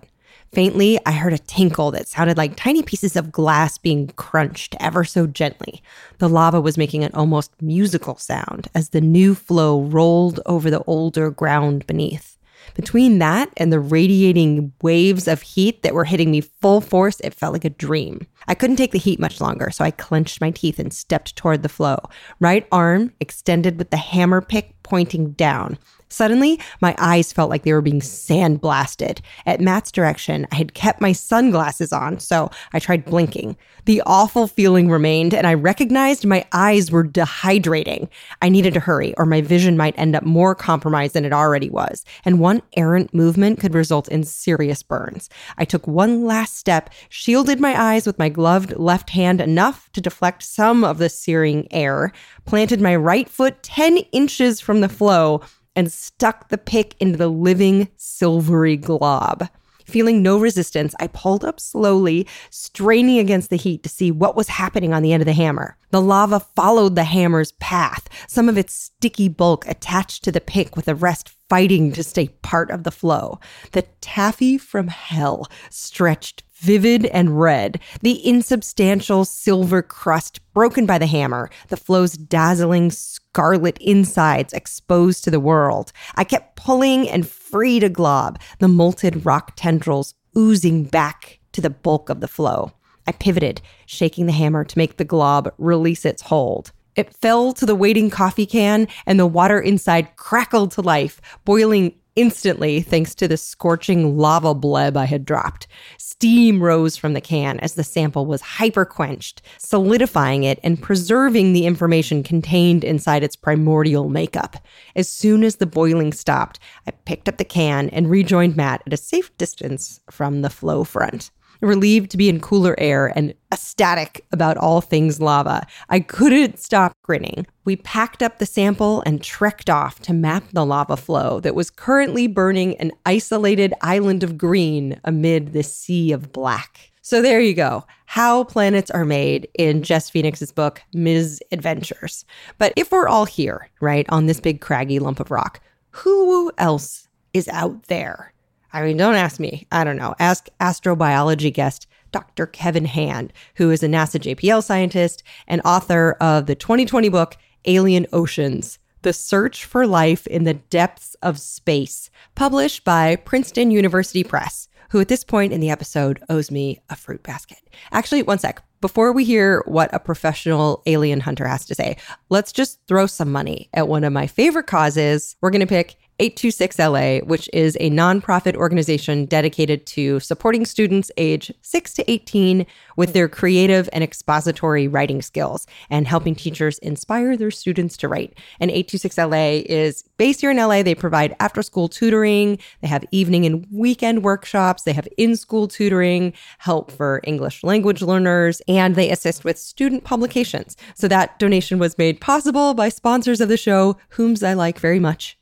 Faintly, 0.52 0.98
I 1.06 1.12
heard 1.12 1.32
a 1.32 1.38
tinkle 1.38 1.90
that 1.92 2.08
sounded 2.08 2.36
like 2.36 2.56
tiny 2.56 2.82
pieces 2.82 3.16
of 3.16 3.32
glass 3.32 3.78
being 3.78 4.08
crunched 4.16 4.76
ever 4.78 5.02
so 5.02 5.26
gently. 5.26 5.82
The 6.18 6.28
lava 6.28 6.60
was 6.60 6.76
making 6.76 7.04
an 7.04 7.14
almost 7.14 7.50
musical 7.62 8.18
sound 8.18 8.68
as 8.74 8.90
the 8.90 9.00
new 9.00 9.34
flow 9.34 9.80
rolled 9.80 10.40
over 10.44 10.70
the 10.70 10.84
older 10.84 11.30
ground 11.30 11.86
beneath. 11.86 12.36
Between 12.74 13.18
that 13.18 13.50
and 13.56 13.72
the 13.72 13.80
radiating 13.80 14.74
waves 14.82 15.26
of 15.26 15.40
heat 15.40 15.82
that 15.82 15.94
were 15.94 16.04
hitting 16.04 16.30
me 16.30 16.42
full 16.42 16.82
force, 16.82 17.18
it 17.20 17.34
felt 17.34 17.54
like 17.54 17.64
a 17.64 17.70
dream. 17.70 18.26
I 18.46 18.54
couldn't 18.54 18.76
take 18.76 18.92
the 18.92 18.98
heat 18.98 19.18
much 19.18 19.40
longer, 19.40 19.70
so 19.70 19.84
I 19.84 19.90
clenched 19.90 20.42
my 20.42 20.50
teeth 20.50 20.78
and 20.78 20.92
stepped 20.92 21.34
toward 21.34 21.62
the 21.62 21.68
flow. 21.70 21.96
Right 22.40 22.66
arm 22.70 23.14
extended 23.20 23.78
with 23.78 23.88
the 23.88 23.96
hammer 23.96 24.42
pick 24.42 24.74
pointing 24.82 25.32
down. 25.32 25.78
Suddenly, 26.12 26.61
my 26.81 26.94
eyes 26.98 27.33
felt 27.33 27.48
like 27.48 27.62
they 27.62 27.72
were 27.72 27.81
being 27.81 28.01
sandblasted. 28.01 29.20
At 29.46 29.61
Matt's 29.61 29.90
direction, 29.90 30.46
I 30.53 30.57
had 30.57 30.75
kept 30.75 31.01
my 31.01 31.12
sunglasses 31.12 31.92
on, 31.92 32.18
so 32.20 32.51
I 32.72 32.79
tried 32.79 33.05
blinking. 33.05 33.57
The 33.87 34.03
awful 34.05 34.46
feeling 34.46 34.90
remained, 34.90 35.33
and 35.33 35.46
I 35.46 35.55
recognized 35.55 36.27
my 36.27 36.44
eyes 36.53 36.90
were 36.90 37.05
dehydrating. 37.05 38.09
I 38.42 38.51
needed 38.51 38.75
to 38.75 38.81
hurry, 38.81 39.14
or 39.16 39.25
my 39.25 39.40
vision 39.40 39.77
might 39.77 39.98
end 39.98 40.14
up 40.14 40.22
more 40.22 40.55
compromised 40.55 41.14
than 41.14 41.25
it 41.25 41.33
already 41.33 41.70
was, 41.70 42.05
and 42.25 42.38
one 42.38 42.62
errant 42.77 43.14
movement 43.14 43.59
could 43.59 43.75
result 43.75 44.09
in 44.09 44.22
serious 44.25 44.83
burns. 44.83 45.31
I 45.57 45.64
took 45.64 45.87
one 45.87 46.25
last 46.25 46.57
step, 46.57 46.90
shielded 47.09 47.59
my 47.59 47.81
eyes 47.81 48.07
with 48.07 48.18
my 48.18 48.29
gloved 48.29 48.77
left 48.77 49.11
hand 49.11 49.40
enough 49.40 49.90
to 49.94 50.01
deflect 50.01 50.42
some 50.42 50.85
of 50.85 50.98
the 50.98 51.09
searing 51.09 51.66
air, 51.72 52.12
planted 52.44 52.81
my 52.81 52.94
right 52.94 53.29
foot 53.29 53.62
10 53.62 53.96
inches 54.12 54.61
from 54.61 54.81
the 54.81 54.88
flow, 54.88 55.40
and 55.74 55.92
stuck 55.92 56.48
the 56.48 56.58
pick 56.58 56.94
into 57.00 57.18
the 57.18 57.28
living 57.28 57.88
silvery 57.96 58.76
glob. 58.76 59.48
Feeling 59.87 60.22
no 60.22 60.38
resistance, 60.38 60.94
I 61.00 61.08
pulled 61.08 61.44
up 61.44 61.61
slowly, 61.61 62.26
straining 62.50 63.18
against 63.18 63.50
the 63.50 63.56
heat 63.56 63.82
to 63.82 63.88
see 63.88 64.11
what 64.11 64.37
was 64.37 64.48
happening 64.48 64.94
on 64.94 65.02
the 65.02 65.12
end 65.12 65.22
of 65.22 65.26
the 65.26 65.32
hammer. 65.32 65.76
The 65.90 66.00
lava 66.00 66.40
followed 66.40 66.94
the 66.94 67.04
hammer's 67.04 67.52
path, 67.52 68.08
some 68.26 68.48
of 68.48 68.56
its 68.56 68.72
sticky 68.72 69.28
bulk 69.28 69.66
attached 69.66 70.24
to 70.24 70.32
the 70.32 70.40
pick, 70.40 70.76
with 70.76 70.87
the 70.87 70.94
rest 70.94 71.30
fighting 71.48 71.92
to 71.92 72.02
stay 72.02 72.28
part 72.28 72.70
of 72.70 72.85
the 72.85 72.90
flow. 72.90 73.38
The 73.72 73.82
taffy 74.00 74.56
from 74.56 74.88
hell 74.88 75.46
stretched 75.68 76.44
vivid 76.54 77.06
and 77.06 77.40
red, 77.40 77.80
the 78.02 78.26
insubstantial 78.26 79.24
silver 79.24 79.82
crust 79.82 80.40
broken 80.54 80.87
by 80.87 80.96
the 80.96 81.06
hammer, 81.06 81.50
the 81.68 81.76
flow's 81.76 82.12
dazzling 82.12 82.90
scarlet 83.32 83.78
insides 83.80 84.52
exposed 84.52 85.24
to 85.24 85.30
the 85.30 85.40
world. 85.40 85.90
I 86.16 86.24
kept 86.24 86.56
pulling 86.56 87.08
and 87.08 87.26
freed 87.26 87.82
a 87.82 87.88
glob, 87.88 88.38
the 88.58 88.66
molted 88.66 89.24
rock 89.24 89.54
tendrils 89.56 90.14
oozing 90.36 90.84
back 90.84 91.38
to 91.52 91.62
the 91.62 91.70
bulk 91.70 92.10
of 92.10 92.20
the 92.20 92.28
flow. 92.28 92.72
I 93.06 93.12
pivoted, 93.12 93.62
shaking 93.86 94.26
the 94.26 94.32
hammer 94.32 94.64
to 94.64 94.78
make 94.78 94.98
the 94.98 95.06
glob 95.06 95.52
release 95.56 96.04
its 96.04 96.20
hold. 96.22 96.72
It 96.94 97.16
fell 97.16 97.54
to 97.54 97.64
the 97.64 97.74
waiting 97.74 98.10
coffee 98.10 98.44
can, 98.44 98.86
and 99.06 99.18
the 99.18 99.26
water 99.26 99.58
inside 99.58 100.14
crackled 100.16 100.72
to 100.72 100.82
life, 100.82 101.22
boiling 101.46 101.94
instantly 102.16 102.81
thanks 102.81 103.14
to 103.14 103.29
the 103.29 103.37
scorching 103.37 104.16
lava 104.16 104.55
bleb 104.55 104.96
I 104.96 105.05
had 105.05 105.25
dropped. 105.25 105.66
Steam 105.98 106.62
rose 106.62 106.96
from 106.96 107.12
the 107.12 107.20
can 107.20 107.59
as 107.61 107.75
the 107.75 107.85
sample 107.85 108.27
was 108.27 108.40
hyper 108.40 108.85
quenched, 108.85 109.42
solidifying 109.59 110.44
it 110.44 110.61
and 110.62 110.81
preserving 110.81 111.53
the 111.53 111.66
information 111.66 112.22
contained 112.22 112.85
inside 112.85 113.22
its 113.22 113.37
primordial 113.37 114.09
makeup. 114.09 114.57
As 114.94 115.09
soon 115.09 115.44
as 115.44 115.57
the 115.57 115.66
boiling 115.66 116.12
stopped, 116.12 116.59
I 116.87 116.90
picked 116.90 117.29
up 117.29 117.38
the 117.38 117.44
can 117.44 117.88
and 117.90 118.11
rejoined 118.11 118.57
Matt 118.57 118.83
at 118.87 118.92
a 118.92 118.96
safe 118.96 119.37
distance 119.38 120.01
from 120.11 120.42
the 120.42 120.51
flow 120.51 120.85
front 120.85 121.31
relieved 121.62 122.11
to 122.11 122.16
be 122.16 122.29
in 122.29 122.40
cooler 122.40 122.75
air 122.79 123.12
and 123.16 123.35
ecstatic 123.53 124.25
about 124.33 124.57
all 124.57 124.81
things 124.81 125.20
lava. 125.20 125.66
I 125.88 126.01
couldn't 126.01 126.59
stop 126.59 126.92
grinning. 127.03 127.46
We 127.64 127.77
packed 127.77 128.22
up 128.22 128.38
the 128.38 128.46
sample 128.46 129.03
and 129.07 129.22
trekked 129.22 129.70
off 129.70 130.01
to 130.01 130.12
map 130.12 130.44
the 130.53 130.66
lava 130.66 130.96
flow 130.96 131.40
that 131.40 131.55
was 131.55 131.70
currently 131.70 132.27
burning 132.27 132.77
an 132.77 132.92
isolated 133.07 133.72
island 133.81 134.22
of 134.22 134.37
green 134.37 135.01
amid 135.05 135.53
the 135.53 135.62
sea 135.62 136.12
of 136.12 136.33
black. 136.33 136.92
So 137.05 137.20
there 137.20 137.40
you 137.40 137.55
go. 137.55 137.85
How 138.07 138.44
planets 138.44 138.90
are 138.90 139.05
made 139.05 139.48
in 139.55 139.83
Jess 139.83 140.09
Phoenix's 140.09 140.53
book, 140.53 140.83
Ms. 140.94 141.42
Adventures. 141.51 142.25
But 142.59 142.72
if 142.77 142.92
we're 142.92 143.09
all 143.09 143.25
here, 143.25 143.68
right, 143.81 144.07
on 144.09 144.27
this 144.27 144.38
big 144.38 144.61
craggy 144.61 145.01
lump 145.01 145.18
of 145.18 145.31
rock, 145.31 145.61
who 145.90 146.53
else 146.59 147.09
is 147.33 147.48
out 147.48 147.85
there? 147.85 148.31
I 148.72 148.82
mean, 148.82 148.96
don't 148.96 149.14
ask 149.14 149.38
me. 149.38 149.66
I 149.70 149.85
don't 149.85 149.96
know. 149.96 150.14
Ask 150.18 150.48
astrobiology 150.61 151.52
guest 151.52 151.87
Dr. 152.11 152.46
Kevin 152.46 152.85
Hand, 152.85 153.32
who 153.56 153.70
is 153.70 153.82
a 153.82 153.88
NASA 153.88 154.20
JPL 154.20 154.62
scientist 154.62 155.22
and 155.46 155.61
author 155.64 156.16
of 156.20 156.46
the 156.46 156.54
2020 156.54 157.08
book 157.08 157.37
Alien 157.64 158.06
Oceans 158.12 158.78
The 159.02 159.12
Search 159.12 159.64
for 159.64 159.87
Life 159.87 160.26
in 160.26 160.44
the 160.44 160.54
Depths 160.54 161.16
of 161.22 161.38
Space, 161.38 162.11
published 162.35 162.85
by 162.85 163.16
Princeton 163.16 163.70
University 163.70 164.24
Press, 164.24 164.68
who 164.90 165.00
at 165.00 165.08
this 165.08 165.24
point 165.24 165.52
in 165.52 165.61
the 165.61 165.70
episode 165.70 166.22
owes 166.28 166.50
me 166.50 166.80
a 166.90 166.96
fruit 166.96 167.22
basket. 167.22 167.58
Actually, 167.92 168.22
one 168.22 168.38
sec. 168.38 168.62
Before 168.82 169.12
we 169.12 169.24
hear 169.24 169.62
what 169.66 169.94
a 169.94 170.00
professional 170.00 170.82
alien 170.87 171.20
hunter 171.20 171.46
has 171.46 171.64
to 171.66 171.74
say, 171.74 171.96
let's 172.30 172.50
just 172.50 172.80
throw 172.88 173.06
some 173.06 173.30
money 173.30 173.68
at 173.72 173.87
one 173.87 174.02
of 174.02 174.12
my 174.12 174.26
favorite 174.26 174.66
causes. 174.66 175.37
We're 175.40 175.50
going 175.50 175.61
to 175.61 175.66
pick 175.66 175.96
826LA, 176.22 177.26
which 177.26 177.50
is 177.52 177.76
a 177.80 177.90
nonprofit 177.90 178.54
organization 178.54 179.24
dedicated 179.24 179.85
to 179.87 180.20
supporting 180.20 180.64
students 180.64 181.11
age 181.16 181.52
6 181.62 181.94
to 181.94 182.08
18 182.08 182.64
with 182.96 183.12
their 183.12 183.28
creative 183.28 183.88
and 183.92 184.04
expository 184.04 184.87
writing 184.87 185.20
skills 185.20 185.66
and 185.90 186.06
helping 186.06 186.37
teachers 186.37 186.78
inspire 186.78 187.37
their 187.37 187.50
students 187.50 187.96
to 187.96 188.06
write. 188.06 188.38
And 188.61 188.70
826LA 188.70 189.64
is 189.64 190.04
based 190.16 190.42
here 190.42 190.52
in 190.52 190.58
LA. 190.58 190.85
They 190.85 190.94
provide 190.94 191.35
after 191.40 191.61
school 191.61 191.88
tutoring, 191.88 192.56
they 192.82 192.88
have 192.88 193.04
evening 193.11 193.44
and 193.44 193.66
weekend 193.72 194.22
workshops, 194.22 194.85
they 194.85 194.92
have 194.92 195.08
in 195.16 195.35
school 195.35 195.66
tutoring, 195.66 196.35
help 196.58 196.92
for 196.92 197.20
English 197.24 197.64
language 197.64 198.00
learners, 198.00 198.62
and 198.68 198.94
they 198.94 199.11
assist 199.11 199.44
with 199.44 199.58
student 199.58 200.04
publications. 200.04 200.76
So 200.94 201.08
that 201.08 201.40
donation 201.40 201.80
was 201.80 201.98
made 201.98 202.20
possible 202.20 202.74
by 202.74 202.90
sponsors 202.90 203.40
of 203.40 203.48
the 203.48 203.56
show, 203.56 203.96
whom 204.11 204.37
I 204.44 204.54
like 204.54 204.78
very 204.78 205.00
much. 205.00 205.37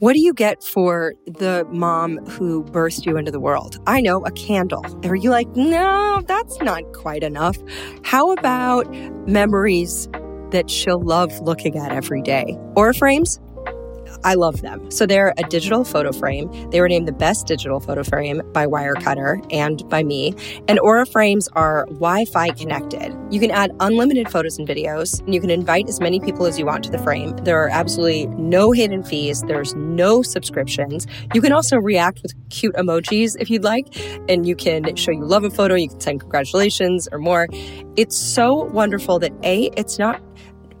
What 0.00 0.14
do 0.14 0.20
you 0.20 0.32
get 0.32 0.64
for 0.64 1.12
the 1.26 1.66
mom 1.70 2.24
who 2.24 2.64
burst 2.64 3.04
you 3.04 3.18
into 3.18 3.30
the 3.30 3.38
world? 3.38 3.76
I 3.86 4.00
know 4.00 4.24
a 4.24 4.30
candle. 4.30 4.82
Are 5.04 5.14
you 5.14 5.28
like, 5.28 5.46
no, 5.54 6.22
that's 6.26 6.58
not 6.62 6.90
quite 6.94 7.22
enough? 7.22 7.58
How 8.02 8.32
about 8.32 8.90
memories 9.28 10.08
that 10.52 10.70
she'll 10.70 11.02
love 11.02 11.38
looking 11.40 11.76
at 11.76 11.92
every 11.92 12.22
day? 12.22 12.56
Aura 12.76 12.94
frames? 12.94 13.38
I 14.24 14.34
love 14.34 14.62
them. 14.62 14.90
So 14.90 15.06
they're 15.06 15.34
a 15.38 15.42
digital 15.44 15.84
photo 15.84 16.12
frame. 16.12 16.50
They 16.70 16.80
were 16.80 16.88
named 16.88 17.08
the 17.08 17.12
best 17.12 17.46
digital 17.46 17.80
photo 17.80 18.02
frame 18.02 18.42
by 18.52 18.66
Wirecutter 18.66 19.46
and 19.52 19.88
by 19.88 20.02
me. 20.02 20.34
And 20.68 20.78
Aura 20.80 21.06
frames 21.06 21.48
are 21.52 21.86
Wi 21.86 22.24
Fi 22.26 22.50
connected. 22.50 23.16
You 23.30 23.40
can 23.40 23.50
add 23.50 23.72
unlimited 23.80 24.30
photos 24.30 24.58
and 24.58 24.66
videos, 24.66 25.20
and 25.20 25.34
you 25.34 25.40
can 25.40 25.50
invite 25.50 25.88
as 25.88 26.00
many 26.00 26.20
people 26.20 26.46
as 26.46 26.58
you 26.58 26.66
want 26.66 26.84
to 26.84 26.90
the 26.90 26.98
frame. 26.98 27.36
There 27.44 27.62
are 27.62 27.68
absolutely 27.68 28.26
no 28.26 28.72
hidden 28.72 29.02
fees, 29.02 29.42
there's 29.46 29.74
no 29.74 30.22
subscriptions. 30.22 31.06
You 31.34 31.40
can 31.40 31.52
also 31.52 31.76
react 31.76 32.22
with 32.22 32.34
cute 32.50 32.74
emojis 32.74 33.36
if 33.38 33.50
you'd 33.50 33.64
like, 33.64 33.86
and 34.28 34.46
you 34.46 34.56
can 34.56 34.96
show 34.96 35.12
you 35.12 35.24
love 35.24 35.44
a 35.44 35.50
photo, 35.50 35.74
you 35.74 35.88
can 35.88 36.00
send 36.00 36.20
congratulations 36.20 37.08
or 37.12 37.18
more. 37.18 37.48
It's 37.96 38.16
so 38.16 38.64
wonderful 38.64 39.18
that 39.20 39.32
A, 39.42 39.70
it's 39.76 39.98
not 39.98 40.20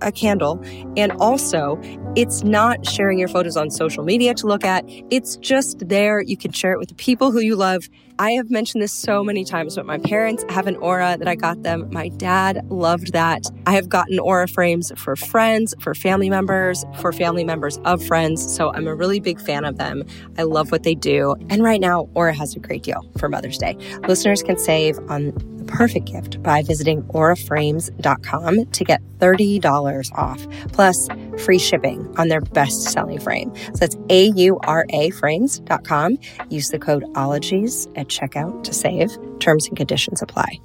a 0.02 0.12
candle. 0.12 0.62
And 0.96 1.12
also, 1.12 1.78
it's 2.16 2.42
not 2.42 2.86
sharing 2.86 3.18
your 3.18 3.28
photos 3.28 3.56
on 3.56 3.70
social 3.70 4.04
media 4.04 4.34
to 4.34 4.46
look 4.46 4.64
at. 4.64 4.84
It's 5.10 5.36
just 5.36 5.88
there. 5.88 6.20
You 6.20 6.36
can 6.36 6.52
share 6.52 6.72
it 6.72 6.78
with 6.78 6.88
the 6.88 6.94
people 6.94 7.30
who 7.30 7.40
you 7.40 7.56
love. 7.56 7.88
I 8.20 8.32
have 8.32 8.50
mentioned 8.50 8.82
this 8.82 8.92
so 8.92 9.24
many 9.24 9.46
times, 9.46 9.76
but 9.76 9.86
my 9.86 9.96
parents 9.96 10.44
have 10.50 10.66
an 10.66 10.76
aura 10.76 11.16
that 11.18 11.26
I 11.26 11.34
got 11.34 11.62
them. 11.62 11.88
My 11.90 12.08
dad 12.08 12.62
loved 12.70 13.14
that. 13.14 13.44
I 13.64 13.72
have 13.72 13.88
gotten 13.88 14.18
aura 14.18 14.46
frames 14.46 14.92
for 14.96 15.16
friends, 15.16 15.74
for 15.80 15.94
family 15.94 16.28
members, 16.28 16.84
for 16.98 17.14
family 17.14 17.44
members 17.44 17.78
of 17.86 18.04
friends. 18.04 18.54
So 18.54 18.74
I'm 18.74 18.86
a 18.86 18.94
really 18.94 19.20
big 19.20 19.40
fan 19.40 19.64
of 19.64 19.78
them. 19.78 20.04
I 20.36 20.42
love 20.42 20.70
what 20.70 20.82
they 20.82 20.94
do. 20.94 21.34
And 21.48 21.62
right 21.62 21.80
now, 21.80 22.10
Aura 22.12 22.34
has 22.34 22.54
a 22.54 22.58
great 22.58 22.82
deal 22.82 23.10
for 23.16 23.30
Mother's 23.30 23.56
Day. 23.56 23.74
Listeners 24.06 24.42
can 24.42 24.58
save 24.58 24.98
on 25.08 25.32
the 25.56 25.64
perfect 25.64 26.04
gift 26.04 26.42
by 26.42 26.60
visiting 26.62 27.02
auraframes.com 27.04 28.66
to 28.66 28.84
get 28.84 29.00
$30 29.18 30.12
off, 30.18 30.46
plus 30.72 31.08
free 31.40 31.58
shipping 31.58 32.12
on 32.16 32.28
their 32.28 32.40
best 32.40 32.82
selling 32.84 33.20
frame. 33.20 33.54
So 33.56 33.80
that's 33.80 33.96
A 34.08 34.26
U 34.26 34.58
R 34.64 34.86
A 34.90 35.10
frames.com. 35.10 36.18
Use 36.48 36.68
the 36.68 36.78
code 36.78 37.04
OLOGIES 37.14 37.88
at 37.96 38.08
checkout 38.08 38.64
to 38.64 38.72
save. 38.72 39.16
Terms 39.40 39.66
and 39.68 39.76
conditions 39.76 40.22
apply. 40.22 40.58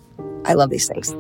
I 0.46 0.54
love 0.54 0.70
these 0.70 0.88
things. 0.88 1.16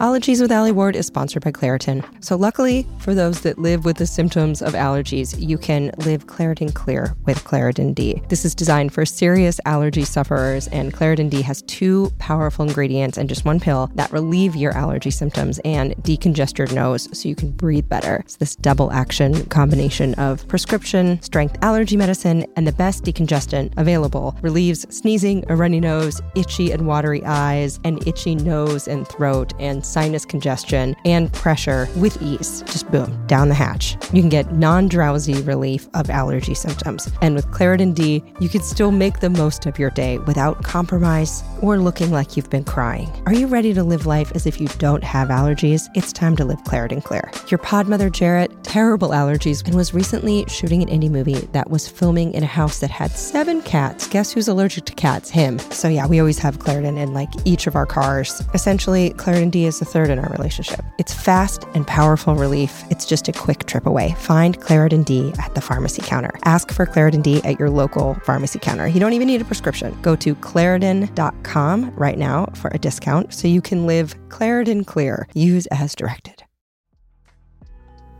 Ologies 0.00 0.40
with 0.40 0.50
Alie 0.50 0.72
Ward 0.72 0.96
is 0.96 1.06
sponsored 1.06 1.44
by 1.44 1.52
Claritin. 1.52 2.02
So, 2.24 2.34
luckily 2.34 2.86
for 3.00 3.14
those 3.14 3.42
that 3.42 3.58
live 3.58 3.84
with 3.84 3.98
the 3.98 4.06
symptoms 4.06 4.62
of 4.62 4.72
allergies, 4.72 5.38
you 5.38 5.58
can 5.58 5.90
live 5.98 6.26
Claritin 6.26 6.72
Clear 6.72 7.14
with 7.26 7.44
Claritin 7.44 7.94
D. 7.94 8.22
This 8.30 8.46
is 8.46 8.54
designed 8.54 8.94
for 8.94 9.04
serious 9.04 9.60
allergy 9.66 10.06
sufferers, 10.06 10.68
and 10.68 10.94
Claritin 10.94 11.28
D 11.28 11.42
has 11.42 11.60
two 11.62 12.10
powerful 12.18 12.66
ingredients 12.66 13.18
and 13.18 13.28
just 13.28 13.44
one 13.44 13.60
pill 13.60 13.90
that 13.94 14.10
relieve 14.10 14.56
your 14.56 14.72
allergy 14.72 15.10
symptoms 15.10 15.60
and 15.66 15.94
decongest 15.96 16.56
your 16.56 16.68
nose 16.68 17.06
so 17.12 17.28
you 17.28 17.34
can 17.34 17.50
breathe 17.50 17.86
better. 17.86 18.22
It's 18.24 18.36
this 18.36 18.56
double 18.56 18.90
action 18.92 19.44
combination 19.50 20.14
of 20.14 20.48
prescription, 20.48 21.20
strength 21.20 21.58
allergy 21.60 21.98
medicine, 21.98 22.46
and 22.56 22.66
the 22.66 22.72
best 22.72 23.04
decongestant 23.04 23.74
available 23.76 24.34
relieves 24.40 24.86
sneezing, 24.88 25.44
a 25.50 25.56
runny 25.56 25.78
nose, 25.78 26.22
itchy 26.34 26.72
and 26.72 26.86
watery 26.86 27.22
eyes, 27.26 27.78
and 27.84 28.08
itchy 28.08 28.34
nose 28.34 28.88
and 28.88 29.06
throat, 29.06 29.52
and 29.58 29.84
sinus 29.90 30.24
congestion, 30.24 30.96
and 31.04 31.32
pressure 31.32 31.88
with 31.96 32.20
ease. 32.22 32.62
Just 32.62 32.90
boom, 32.90 33.26
down 33.26 33.48
the 33.48 33.54
hatch. 33.54 33.96
You 34.12 34.22
can 34.22 34.28
get 34.28 34.52
non 34.52 34.88
drowsy 34.88 35.42
relief 35.42 35.88
of 35.94 36.10
allergy 36.10 36.54
symptoms. 36.54 37.08
And 37.22 37.34
with 37.34 37.46
Claritin 37.48 37.94
D, 37.94 38.22
you 38.40 38.48
can 38.48 38.62
still 38.62 38.90
make 38.92 39.20
the 39.20 39.30
most 39.30 39.66
of 39.66 39.78
your 39.78 39.90
day 39.90 40.18
without 40.18 40.62
compromise 40.62 41.42
or 41.60 41.78
looking 41.78 42.10
like 42.10 42.36
you've 42.36 42.50
been 42.50 42.64
crying. 42.64 43.10
Are 43.26 43.34
you 43.34 43.46
ready 43.46 43.74
to 43.74 43.82
live 43.82 44.06
life 44.06 44.32
as 44.34 44.46
if 44.46 44.60
you 44.60 44.68
don't 44.78 45.04
have 45.04 45.28
allergies? 45.28 45.88
It's 45.94 46.12
time 46.12 46.36
to 46.36 46.44
live 46.44 46.62
Claritin 46.64 47.02
Clear. 47.02 47.30
Your 47.48 47.58
podmother, 47.58 48.10
Jarrett, 48.10 48.64
terrible 48.64 49.10
allergies, 49.10 49.64
and 49.66 49.74
was 49.74 49.92
recently 49.92 50.44
shooting 50.48 50.82
an 50.82 50.88
indie 50.88 51.10
movie 51.10 51.40
that 51.52 51.70
was 51.70 51.88
filming 51.88 52.32
in 52.32 52.42
a 52.42 52.46
house 52.46 52.80
that 52.80 52.90
had 52.90 53.10
seven 53.10 53.62
cats. 53.62 54.08
Guess 54.08 54.32
who's 54.32 54.48
allergic 54.48 54.84
to 54.86 54.94
cats? 54.94 55.30
Him. 55.30 55.58
So 55.58 55.88
yeah, 55.88 56.06
we 56.06 56.20
always 56.20 56.38
have 56.38 56.58
Claritin 56.58 56.98
in 56.98 57.12
like 57.12 57.28
each 57.44 57.66
of 57.66 57.76
our 57.76 57.86
cars. 57.86 58.42
Essentially, 58.54 59.10
Claritin 59.10 59.50
D 59.50 59.64
is 59.64 59.79
the 59.80 59.84
third 59.84 60.10
in 60.10 60.20
our 60.20 60.30
relationship. 60.30 60.84
It's 60.98 61.12
fast 61.12 61.64
and 61.74 61.84
powerful 61.86 62.36
relief. 62.36 62.84
It's 62.90 63.04
just 63.04 63.26
a 63.26 63.32
quick 63.32 63.66
trip 63.66 63.86
away. 63.86 64.14
Find 64.18 64.60
Claritin 64.60 65.04
D 65.04 65.32
at 65.40 65.54
the 65.56 65.60
pharmacy 65.60 66.02
counter. 66.02 66.30
Ask 66.44 66.70
for 66.70 66.86
Claritin 66.86 67.22
D 67.22 67.42
at 67.42 67.58
your 67.58 67.68
local 67.70 68.14
pharmacy 68.24 68.60
counter. 68.60 68.86
You 68.86 69.00
don't 69.00 69.14
even 69.14 69.26
need 69.26 69.40
a 69.40 69.44
prescription. 69.44 70.00
Go 70.02 70.14
to 70.16 70.36
Claritin.com 70.36 71.90
right 71.96 72.16
now 72.16 72.46
for 72.54 72.70
a 72.72 72.78
discount 72.78 73.34
so 73.34 73.48
you 73.48 73.60
can 73.60 73.86
live 73.86 74.14
Claritin 74.28 74.86
Clear. 74.86 75.26
Use 75.34 75.66
as 75.66 75.96
directed. 75.96 76.44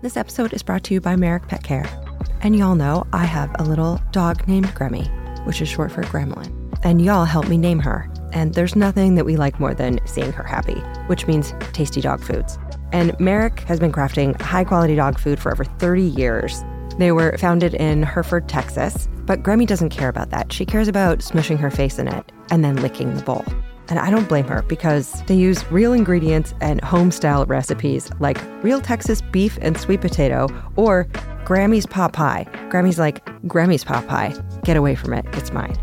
This 0.03 0.17
episode 0.17 0.55
is 0.55 0.63
brought 0.63 0.83
to 0.85 0.95
you 0.95 1.01
by 1.01 1.15
Merrick 1.15 1.47
Pet 1.47 1.63
Care. 1.63 1.89
And 2.41 2.57
y'all 2.57 2.75
know 2.75 3.07
I 3.13 3.27
have 3.27 3.55
a 3.59 3.65
little 3.65 4.01
dog 4.13 4.49
named 4.49 4.69
Gremmy, 4.69 5.07
which 5.47 5.61
is 5.61 5.69
short 5.69 5.93
for 5.93 6.03
Gremlin. 6.05 6.51
And 6.83 7.03
y'all 7.03 7.27
help 7.27 7.49
me 7.49 7.59
name 7.59 7.81
her. 7.81 8.11
And 8.33 8.55
there's 8.55 8.77
nothing 8.77 9.15
that 9.17 9.25
we 9.25 9.37
like 9.37 9.59
more 9.59 9.75
than 9.75 10.01
seeing 10.07 10.33
her 10.33 10.45
happy, 10.45 10.81
which 11.07 11.27
means 11.27 11.55
tasty 11.73 12.01
dog 12.01 12.23
foods. 12.23 12.59
And 12.93 13.19
Merrick 13.21 13.61
has 13.61 13.81
been 13.81 13.93
crafting 13.93 14.41
high 14.41 14.65
quality 14.65 14.97
dog 14.97 15.19
food 15.19 15.39
for 15.39 15.53
over 15.53 15.65
30 15.65 16.03
years. 16.03 16.65
They 16.99 17.13
were 17.13 17.37
founded 17.39 17.75
in 17.75 18.03
Hereford, 18.03 18.49
Texas, 18.49 19.09
but 19.25 19.43
Grammy 19.43 19.67
doesn't 19.67 19.91
care 19.91 20.09
about 20.09 20.31
that. 20.31 20.53
She 20.53 20.67
cares 20.67 20.89
about 20.89 21.21
smushing 21.21 21.59
her 21.59 21.71
face 21.71 21.99
in 21.99 22.09
it 22.09 22.33
and 22.51 22.65
then 22.65 22.77
licking 22.77 23.15
the 23.15 23.23
bowl. 23.23 23.45
And 23.89 23.99
I 23.99 24.11
don't 24.11 24.29
blame 24.29 24.47
her 24.47 24.63
because 24.63 25.23
they 25.27 25.35
use 25.35 25.69
real 25.71 25.93
ingredients 25.93 26.55
and 26.61 26.81
home 26.83 27.11
style 27.11 27.45
recipes 27.47 28.11
like 28.21 28.39
real 28.63 28.81
Texas 28.81 29.21
beef 29.21 29.59
and 29.61 29.77
sweet 29.77 30.01
potato 30.01 30.49
or 30.77 31.05
Grammy's 31.45 31.87
pot 31.87 32.13
pie. 32.13 32.47
Grammy's 32.71 32.99
like, 32.99 33.25
Grammy's 33.49 33.83
pot 33.83 34.07
pie. 34.07 34.33
Get 34.63 34.77
away 34.77 34.95
from 34.95 35.13
it. 35.13 35.27
It's 35.33 35.53
mine. 35.53 35.77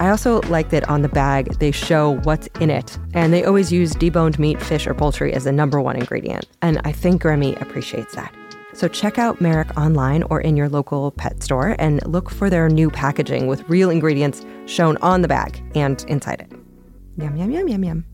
I 0.00 0.08
also 0.08 0.40
like 0.48 0.70
that 0.70 0.88
on 0.88 1.02
the 1.02 1.10
bag 1.10 1.58
they 1.58 1.70
show 1.70 2.18
what's 2.22 2.48
in 2.58 2.70
it, 2.70 2.98
and 3.12 3.34
they 3.34 3.44
always 3.44 3.70
use 3.70 3.92
deboned 3.92 4.38
meat, 4.38 4.60
fish, 4.60 4.86
or 4.86 4.94
poultry 4.94 5.34
as 5.34 5.44
the 5.44 5.52
number 5.52 5.78
one 5.78 5.96
ingredient. 5.96 6.46
And 6.62 6.80
I 6.84 6.92
think 6.92 7.22
Grammy 7.22 7.60
appreciates 7.60 8.14
that. 8.14 8.34
So 8.72 8.88
check 8.88 9.18
out 9.18 9.42
Merrick 9.42 9.76
online 9.76 10.22
or 10.24 10.40
in 10.40 10.56
your 10.56 10.70
local 10.70 11.10
pet 11.10 11.42
store 11.42 11.76
and 11.78 12.04
look 12.06 12.30
for 12.30 12.48
their 12.48 12.70
new 12.70 12.88
packaging 12.88 13.46
with 13.46 13.68
real 13.68 13.90
ingredients 13.90 14.42
shown 14.64 14.96
on 14.98 15.20
the 15.20 15.28
bag 15.28 15.62
and 15.74 16.02
inside 16.08 16.40
it. 16.40 16.52
Yum, 17.22 17.36
yum, 17.36 17.50
yum, 17.50 17.68
yum, 17.68 17.84
yum. 17.84 18.04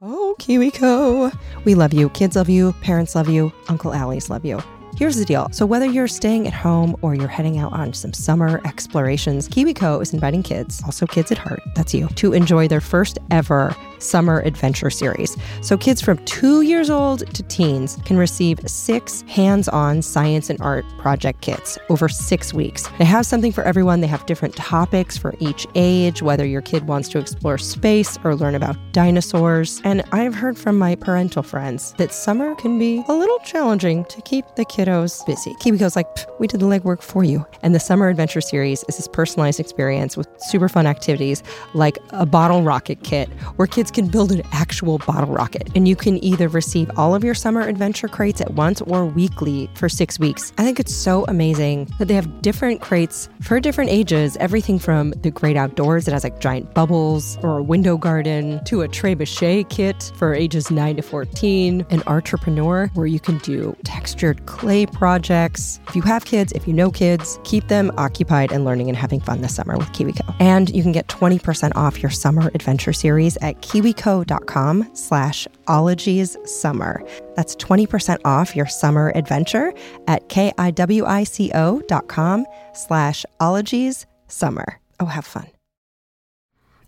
Oh, 0.00 0.34
KiwiCo. 0.38 1.36
We 1.66 1.74
love 1.74 1.92
you. 1.92 2.08
Kids 2.08 2.36
love 2.36 2.48
you. 2.48 2.72
Parents 2.80 3.14
love 3.14 3.28
you. 3.28 3.52
Uncle 3.68 3.92
Alie's 3.92 4.30
love 4.30 4.46
you. 4.46 4.62
Here's 5.00 5.16
the 5.16 5.24
deal. 5.24 5.48
So, 5.50 5.64
whether 5.64 5.86
you're 5.86 6.06
staying 6.06 6.46
at 6.46 6.52
home 6.52 6.94
or 7.00 7.14
you're 7.14 7.26
heading 7.26 7.56
out 7.56 7.72
on 7.72 7.94
some 7.94 8.12
summer 8.12 8.60
explorations, 8.66 9.48
KiwiCo 9.48 10.02
is 10.02 10.12
inviting 10.12 10.42
kids, 10.42 10.82
also 10.84 11.06
kids 11.06 11.32
at 11.32 11.38
heart, 11.38 11.62
that's 11.74 11.94
you, 11.94 12.06
to 12.16 12.34
enjoy 12.34 12.68
their 12.68 12.82
first 12.82 13.18
ever 13.30 13.74
summer 13.98 14.40
adventure 14.40 14.90
series. 14.90 15.38
So, 15.62 15.78
kids 15.78 16.02
from 16.02 16.22
two 16.26 16.60
years 16.60 16.90
old 16.90 17.20
to 17.34 17.42
teens 17.44 17.96
can 18.04 18.18
receive 18.18 18.60
six 18.66 19.22
hands 19.22 19.68
on 19.70 20.02
science 20.02 20.50
and 20.50 20.60
art 20.60 20.84
project 20.98 21.40
kits 21.40 21.78
over 21.88 22.06
six 22.06 22.52
weeks. 22.52 22.86
They 22.98 23.06
have 23.06 23.24
something 23.24 23.52
for 23.52 23.64
everyone. 23.64 24.02
They 24.02 24.06
have 24.06 24.26
different 24.26 24.54
topics 24.54 25.16
for 25.16 25.34
each 25.38 25.66
age, 25.76 26.20
whether 26.20 26.44
your 26.44 26.60
kid 26.60 26.86
wants 26.86 27.08
to 27.08 27.18
explore 27.18 27.56
space 27.56 28.18
or 28.22 28.36
learn 28.36 28.54
about 28.54 28.76
dinosaurs. 28.92 29.80
And 29.82 30.02
I've 30.12 30.34
heard 30.34 30.58
from 30.58 30.78
my 30.78 30.94
parental 30.94 31.42
friends 31.42 31.94
that 31.96 32.12
summer 32.12 32.54
can 32.56 32.78
be 32.78 33.02
a 33.08 33.14
little 33.14 33.38
challenging 33.38 34.04
to 34.04 34.20
keep 34.20 34.44
the 34.56 34.66
kiddos 34.90 35.24
busy. 35.26 35.54
KiwiCo's 35.54 35.96
like, 35.96 36.06
we 36.38 36.46
did 36.46 36.60
the 36.60 36.66
legwork 36.66 37.02
for 37.02 37.24
you. 37.24 37.46
And 37.62 37.74
the 37.74 37.80
Summer 37.80 38.08
Adventure 38.08 38.40
Series 38.40 38.84
is 38.88 38.96
this 38.96 39.08
personalized 39.08 39.60
experience 39.60 40.16
with 40.16 40.28
super 40.38 40.68
fun 40.68 40.86
activities 40.86 41.42
like 41.74 41.98
a 42.10 42.26
bottle 42.26 42.62
rocket 42.62 43.02
kit 43.02 43.28
where 43.56 43.66
kids 43.66 43.90
can 43.90 44.08
build 44.08 44.32
an 44.32 44.42
actual 44.52 44.98
bottle 44.98 45.32
rocket, 45.32 45.68
and 45.74 45.86
you 45.86 45.96
can 45.96 46.22
either 46.24 46.48
receive 46.48 46.90
all 46.96 47.14
of 47.14 47.24
your 47.24 47.34
summer 47.34 47.62
adventure 47.62 48.08
crates 48.08 48.40
at 48.40 48.54
once 48.54 48.80
or 48.82 49.06
weekly 49.06 49.68
for 49.74 49.88
six 49.88 50.18
weeks. 50.18 50.52
I 50.58 50.64
think 50.64 50.80
it's 50.80 50.94
so 50.94 51.24
amazing 51.28 51.88
that 51.98 52.08
they 52.08 52.14
have 52.14 52.42
different 52.42 52.80
crates 52.80 53.28
for 53.40 53.60
different 53.60 53.90
ages 53.90 54.36
everything 54.38 54.78
from 54.78 55.10
the 55.22 55.30
great 55.30 55.56
outdoors 55.56 56.04
that 56.04 56.12
has 56.12 56.24
like 56.24 56.40
giant 56.40 56.72
bubbles 56.74 57.38
or 57.42 57.58
a 57.58 57.62
window 57.62 57.96
garden 57.96 58.62
to 58.64 58.82
a 58.82 58.88
trebuchet 58.88 59.68
kit 59.68 60.12
for 60.16 60.34
ages 60.34 60.70
9 60.70 60.96
to 60.96 61.02
14, 61.02 61.86
an 61.90 62.02
entrepreneur 62.06 62.88
where 62.94 63.06
you 63.06 63.20
can 63.20 63.38
do 63.38 63.76
textured 63.84 64.44
clay 64.70 64.86
projects. 64.86 65.80
If 65.88 65.96
you 65.96 66.02
have 66.02 66.24
kids, 66.24 66.52
if 66.52 66.68
you 66.68 66.72
know 66.72 66.92
kids, 66.92 67.40
keep 67.42 67.66
them 67.66 67.90
occupied 67.96 68.52
and 68.52 68.64
learning 68.64 68.88
and 68.88 68.96
having 68.96 69.18
fun 69.18 69.40
this 69.40 69.52
summer 69.52 69.76
with 69.76 69.88
KiwiCo. 69.88 70.32
And 70.38 70.70
you 70.70 70.80
can 70.84 70.92
get 70.92 71.08
20% 71.08 71.72
off 71.74 72.00
your 72.00 72.10
summer 72.10 72.52
adventure 72.54 72.92
series 72.92 73.36
at 73.38 73.60
Kiwi 73.62 73.92
kiwico.com 73.94 74.88
slash 74.94 75.48
ologies 75.66 76.36
summer. 76.44 77.02
That's 77.34 77.56
20% 77.56 78.20
off 78.24 78.54
your 78.54 78.66
summer 78.66 79.10
adventure 79.16 79.72
at 80.06 80.28
K-I-W-I-C-O 80.28 81.82
dot 81.88 82.06
com 82.06 82.46
slash 82.72 83.26
ologies 83.40 84.06
summer. 84.28 84.78
Oh, 85.00 85.06
have 85.06 85.26
fun. 85.26 85.48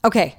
Okay, 0.05 0.37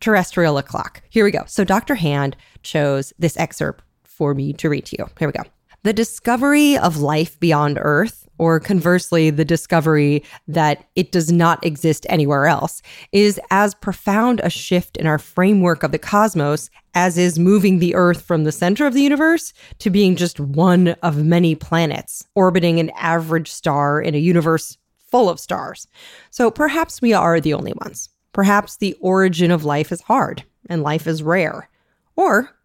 terrestrial 0.00 0.58
o'clock. 0.58 1.02
Here 1.08 1.24
we 1.24 1.30
go. 1.30 1.44
So 1.46 1.64
Dr. 1.64 1.94
Hand 1.94 2.36
chose 2.62 3.14
this 3.18 3.38
excerpt 3.38 3.82
for 4.04 4.34
me 4.34 4.52
to 4.54 4.68
read 4.68 4.84
to 4.86 4.96
you. 4.98 5.06
Here 5.18 5.28
we 5.28 5.32
go. 5.32 5.44
The 5.84 5.92
discovery 5.92 6.78
of 6.78 6.96
life 6.96 7.38
beyond 7.40 7.78
Earth, 7.78 8.26
or 8.38 8.58
conversely, 8.58 9.28
the 9.28 9.44
discovery 9.44 10.24
that 10.48 10.88
it 10.96 11.12
does 11.12 11.30
not 11.30 11.62
exist 11.62 12.06
anywhere 12.08 12.46
else, 12.46 12.80
is 13.12 13.38
as 13.50 13.74
profound 13.74 14.40
a 14.42 14.48
shift 14.48 14.96
in 14.96 15.06
our 15.06 15.18
framework 15.18 15.82
of 15.82 15.92
the 15.92 15.98
cosmos 15.98 16.70
as 16.94 17.18
is 17.18 17.38
moving 17.38 17.80
the 17.80 17.94
Earth 17.94 18.22
from 18.22 18.44
the 18.44 18.50
center 18.50 18.86
of 18.86 18.94
the 18.94 19.02
universe 19.02 19.52
to 19.80 19.90
being 19.90 20.16
just 20.16 20.40
one 20.40 20.88
of 21.02 21.22
many 21.22 21.54
planets 21.54 22.24
orbiting 22.34 22.80
an 22.80 22.88
average 22.96 23.52
star 23.52 24.00
in 24.00 24.14
a 24.14 24.18
universe 24.18 24.78
full 25.10 25.28
of 25.28 25.38
stars. 25.38 25.86
So 26.30 26.50
perhaps 26.50 27.02
we 27.02 27.12
are 27.12 27.40
the 27.40 27.52
only 27.52 27.74
ones. 27.74 28.08
Perhaps 28.32 28.78
the 28.78 28.96
origin 29.00 29.50
of 29.50 29.66
life 29.66 29.92
is 29.92 30.00
hard 30.00 30.44
and 30.66 30.82
life 30.82 31.06
is 31.06 31.22
rare. 31.22 31.68
Or 32.16 32.56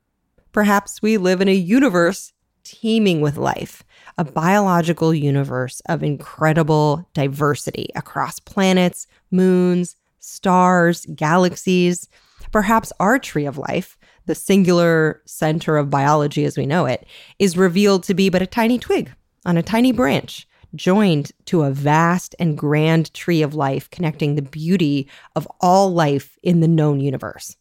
perhaps 0.54 1.02
we 1.02 1.18
live 1.18 1.42
in 1.42 1.50
a 1.50 1.54
universe 1.54 2.32
teeming 2.70 3.20
with 3.22 3.36
life, 3.38 3.84
a 4.18 4.24
biological 4.24 5.14
universe 5.14 5.82
of 5.88 6.04
incredible 6.04 7.08
diversity 7.14 7.90
across 7.96 8.40
planets, 8.40 9.08
moons, 9.32 9.96
stars, 10.20 11.08
galaxies. 11.16 12.08
Perhaps 12.52 12.94
our 13.00 13.18
tree 13.18 13.46
of 13.46 13.58
life, 13.58 13.98
the 14.28 14.36
singular 14.36 15.22
center 15.26 15.78
of 15.78 15.90
biology 15.90 16.46
as 16.46 16.58
we 16.58 16.66
know 16.68 16.86
it, 16.86 17.08
is 17.40 17.58
revealed 17.58 18.04
to 18.04 18.14
be 18.14 18.30
but 18.30 18.42
a 18.42 18.48
tiny 18.48 18.78
twig 18.78 19.12
on 19.46 19.58
a 19.58 19.64
tiny 19.64 19.92
branch, 19.92 20.48
joined 20.76 21.32
to 21.46 21.64
a 21.64 21.72
vast 21.72 22.36
and 22.40 22.58
grand 22.58 23.12
tree 23.16 23.42
of 23.42 23.56
life 23.56 23.90
connecting 23.90 24.36
the 24.36 24.44
beauty 24.44 25.08
of 25.36 25.48
all 25.60 25.92
life 25.92 26.38
in 26.44 26.60
the 26.60 26.68
known 26.68 27.00
universe. 27.00 27.56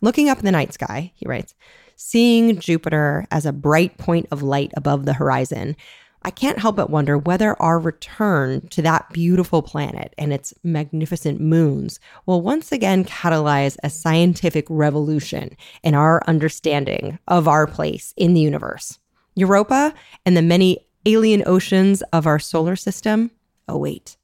Looking 0.00 0.28
up 0.28 0.38
in 0.38 0.44
the 0.44 0.52
night 0.52 0.72
sky, 0.72 1.12
he 1.14 1.26
writes, 1.26 1.54
seeing 1.96 2.58
Jupiter 2.58 3.26
as 3.30 3.46
a 3.46 3.52
bright 3.52 3.98
point 3.98 4.26
of 4.30 4.42
light 4.42 4.72
above 4.76 5.04
the 5.04 5.14
horizon, 5.14 5.76
I 6.26 6.30
can't 6.30 6.58
help 6.58 6.76
but 6.76 6.88
wonder 6.88 7.18
whether 7.18 7.60
our 7.60 7.78
return 7.78 8.66
to 8.68 8.80
that 8.82 9.10
beautiful 9.12 9.60
planet 9.60 10.14
and 10.16 10.32
its 10.32 10.54
magnificent 10.62 11.38
moons 11.38 12.00
will 12.24 12.40
once 12.40 12.72
again 12.72 13.04
catalyze 13.04 13.76
a 13.82 13.90
scientific 13.90 14.66
revolution 14.70 15.54
in 15.82 15.94
our 15.94 16.22
understanding 16.26 17.18
of 17.28 17.46
our 17.46 17.66
place 17.66 18.14
in 18.16 18.32
the 18.32 18.40
universe. 18.40 18.98
Europa 19.34 19.92
and 20.24 20.34
the 20.34 20.42
many 20.42 20.78
alien 21.04 21.42
oceans 21.44 22.00
of 22.12 22.26
our 22.26 22.38
solar 22.38 22.76
system 22.76 23.30
oh, 23.68 23.74
await. 23.74 24.16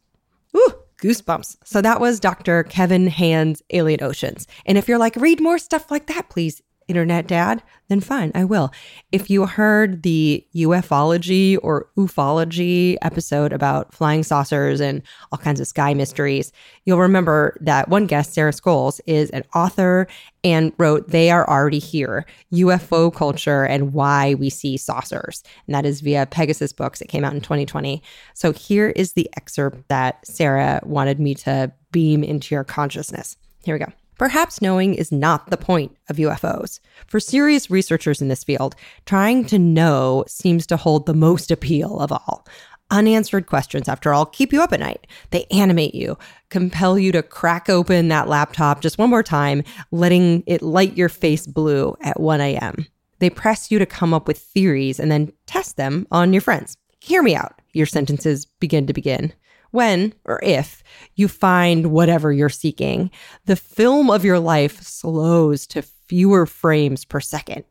Ooh, 0.57 0.75
goosebumps. 1.03 1.59
So 1.65 1.83
that 1.83 2.01
was 2.01 2.19
Dr. 2.19 2.63
Kevin 2.63 3.09
Hand's 3.09 3.63
Alien 3.71 4.03
Oceans. 4.03 4.47
And 4.65 4.79
if 4.79 4.89
you're 4.89 4.99
like, 4.99 5.17
read 5.17 5.41
more 5.41 5.59
stuff 5.59 5.91
like 5.91 6.07
that, 6.07 6.31
please 6.31 6.63
internet 6.91 7.27
dad, 7.27 7.63
then 7.89 8.01
fine, 8.01 8.31
I 8.35 8.45
will. 8.45 8.73
If 9.11 9.31
you 9.31 9.47
heard 9.47 10.03
the 10.03 10.47
ufology 10.55 11.59
or 11.63 11.89
ufology 11.97 12.97
episode 13.03 13.53
about 13.53 13.95
flying 13.95 14.23
saucers 14.23 14.81
and 14.81 15.03
all 15.33 15.39
kinds 15.39 15.61
of 15.61 15.67
sky 15.67 15.95
mysteries, 15.95 16.53
you'll 16.85 17.01
remember 17.01 17.57
that 17.61 17.89
one 17.89 18.07
guest, 18.07 18.35
Sarah 18.35 18.53
Scoles, 18.53 19.01
is 19.07 19.31
an 19.31 19.45
author 19.55 20.07
and 20.45 20.73
wrote 20.79 21.09
They 21.09 21.31
Are 21.31 21.49
Already 21.49 21.79
Here 21.79 22.27
UFO 22.53 23.15
Culture 23.15 23.65
and 23.65 23.93
Why 23.93 24.35
We 24.35 24.51
See 24.51 24.77
Saucers. 24.77 25.43
And 25.67 25.75
that 25.75 25.87
is 25.87 26.01
via 26.01 26.27
Pegasus 26.27 26.73
Books. 26.73 27.01
It 27.01 27.09
came 27.09 27.25
out 27.25 27.35
in 27.35 27.41
2020. 27.41 28.03
So 28.35 28.53
here 28.53 28.91
is 28.91 29.13
the 29.15 29.29
excerpt 29.37 29.89
that 29.89 30.27
Sarah 30.27 30.81
wanted 30.85 31.19
me 31.19 31.35
to 31.37 31.73
beam 31.93 32.23
into 32.23 32.55
your 32.55 32.65
consciousness. 32.65 33.37
Here 33.65 33.75
we 33.75 33.79
go. 33.81 33.93
Perhaps 34.21 34.61
knowing 34.61 34.93
is 34.93 35.11
not 35.11 35.49
the 35.49 35.57
point 35.57 35.97
of 36.11 36.19
UFOs. 36.19 36.79
For 37.07 37.19
serious 37.19 37.71
researchers 37.71 38.21
in 38.21 38.29
this 38.29 38.45
field, 38.45 38.75
trying 39.07 39.47
to 39.47 39.59
know 39.59 40.25
seems 40.29 40.67
to 40.67 40.77
hold 40.77 41.07
the 41.07 41.15
most 41.15 41.51
appeal 41.51 41.99
of 41.99 42.13
all. 42.13 42.47
Unanswered 42.91 43.47
questions, 43.47 43.89
after 43.89 44.13
all, 44.13 44.27
keep 44.27 44.53
you 44.53 44.61
up 44.61 44.75
at 44.75 44.81
night. 44.81 45.07
They 45.31 45.47
animate 45.51 45.95
you, 45.95 46.19
compel 46.51 46.99
you 46.99 47.13
to 47.13 47.23
crack 47.23 47.71
open 47.71 48.09
that 48.09 48.29
laptop 48.29 48.83
just 48.83 48.99
one 48.99 49.09
more 49.09 49.23
time, 49.23 49.63
letting 49.91 50.43
it 50.47 50.61
light 50.61 50.99
your 50.99 51.09
face 51.09 51.47
blue 51.47 51.97
at 52.03 52.21
1 52.21 52.43
a.m. 52.43 52.85
They 53.21 53.31
press 53.31 53.71
you 53.71 53.79
to 53.79 53.87
come 53.87 54.13
up 54.13 54.29
with 54.29 54.37
theories 54.37 55.01
and 55.01 55.11
then 55.11 55.33
test 55.47 55.79
them 55.79 56.07
on 56.11 56.35
your 56.35 56.43
friends. 56.43 56.77
Hear 57.01 57.23
me 57.23 57.35
out, 57.35 57.63
your 57.73 57.87
sentences 57.87 58.45
begin 58.45 58.87
to 58.87 58.93
begin 58.93 59.33
when 59.71 60.15
or 60.25 60.41
if 60.43 60.83
you 61.15 61.29
find 61.29 61.87
whatever 61.87 62.33
you're 62.33 62.49
seeking, 62.49 63.11
the 63.47 63.57
film 63.57 64.11
of 64.11 64.25
your 64.25 64.39
life 64.39 64.81
slows 64.83 65.67
to 65.69 65.83
fewer 65.83 66.45
frames 66.45 67.05
per 67.05 67.21
second. 67.21 67.65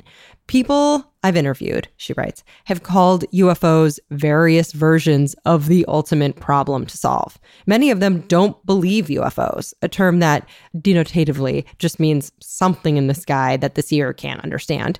People 0.47 1.05
I've 1.23 1.35
interviewed, 1.35 1.89
she 1.97 2.13
writes, 2.13 2.43
have 2.63 2.81
called 2.81 3.25
UFOs 3.33 3.99
various 4.09 4.71
versions 4.71 5.35
of 5.45 5.67
the 5.67 5.85
ultimate 5.87 6.37
problem 6.37 6.85
to 6.85 6.97
solve. 6.97 7.37
Many 7.67 7.91
of 7.91 7.99
them 7.99 8.21
don't 8.21 8.65
believe 8.65 9.07
UFOs, 9.07 9.73
a 9.81 9.89
term 9.89 10.19
that 10.19 10.47
denotatively 10.77 11.65
just 11.77 11.99
means 11.99 12.31
something 12.39 12.95
in 12.95 13.07
the 13.07 13.13
sky 13.13 13.57
that 13.57 13.75
the 13.75 13.81
seer 13.81 14.13
can't 14.13 14.41
understand. 14.41 14.97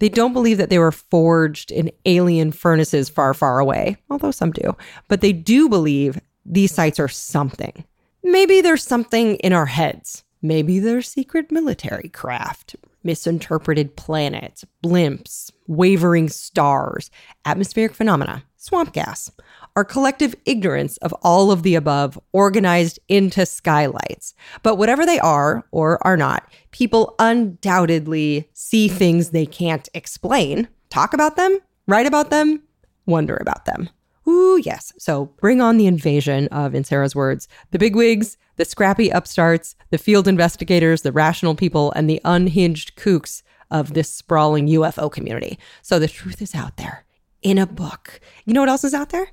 They 0.00 0.08
don't 0.08 0.32
believe 0.32 0.58
that 0.58 0.68
they 0.68 0.80
were 0.80 0.90
forged 0.90 1.70
in 1.70 1.92
alien 2.04 2.50
furnaces 2.50 3.08
far, 3.08 3.32
far 3.32 3.60
away, 3.60 3.96
although 4.10 4.32
some 4.32 4.50
do. 4.50 4.76
But 5.06 5.20
they 5.20 5.32
do 5.32 5.68
believe 5.68 6.20
these 6.44 6.72
sights 6.72 6.98
are 6.98 7.08
something. 7.08 7.84
Maybe 8.22 8.60
there's 8.60 8.84
something 8.84 9.36
in 9.36 9.52
our 9.52 9.66
heads. 9.66 10.24
Maybe 10.40 10.78
they're 10.78 11.02
secret 11.02 11.52
military 11.52 12.08
craft, 12.08 12.76
misinterpreted 13.04 13.96
planets, 13.96 14.64
blimps, 14.84 15.50
wavering 15.66 16.28
stars, 16.28 17.10
atmospheric 17.44 17.94
phenomena, 17.94 18.44
swamp 18.56 18.92
gas, 18.92 19.30
our 19.74 19.84
collective 19.84 20.34
ignorance 20.44 20.96
of 20.98 21.12
all 21.22 21.50
of 21.50 21.62
the 21.62 21.74
above 21.74 22.18
organized 22.32 22.98
into 23.08 23.46
skylights. 23.46 24.34
But 24.62 24.76
whatever 24.76 25.06
they 25.06 25.18
are 25.18 25.64
or 25.70 26.04
are 26.06 26.16
not, 26.16 26.52
people 26.70 27.14
undoubtedly 27.18 28.48
see 28.52 28.88
things 28.88 29.30
they 29.30 29.46
can't 29.46 29.88
explain, 29.94 30.68
talk 30.90 31.14
about 31.14 31.36
them, 31.36 31.58
write 31.86 32.06
about 32.06 32.30
them, 32.30 32.62
wonder 33.06 33.36
about 33.40 33.64
them. 33.64 33.88
Ooh, 34.28 34.60
yes. 34.62 34.92
So 34.98 35.26
bring 35.40 35.60
on 35.60 35.78
the 35.78 35.86
invasion 35.86 36.48
of, 36.48 36.74
in 36.74 36.84
Sarah's 36.84 37.14
words, 37.14 37.48
the 37.70 37.78
bigwigs, 37.78 38.36
the 38.56 38.64
scrappy 38.64 39.10
upstarts, 39.10 39.74
the 39.90 39.98
field 39.98 40.28
investigators, 40.28 41.02
the 41.02 41.12
rational 41.12 41.54
people, 41.54 41.92
and 41.92 42.08
the 42.08 42.20
unhinged 42.24 42.96
kooks 42.96 43.42
of 43.70 43.94
this 43.94 44.12
sprawling 44.12 44.68
UFO 44.68 45.10
community. 45.10 45.58
So 45.80 45.98
the 45.98 46.08
truth 46.08 46.40
is 46.42 46.54
out 46.54 46.76
there 46.76 47.04
in 47.40 47.58
a 47.58 47.66
book. 47.66 48.20
You 48.44 48.54
know 48.54 48.60
what 48.60 48.68
else 48.68 48.84
is 48.84 48.94
out 48.94 49.08
there? 49.08 49.28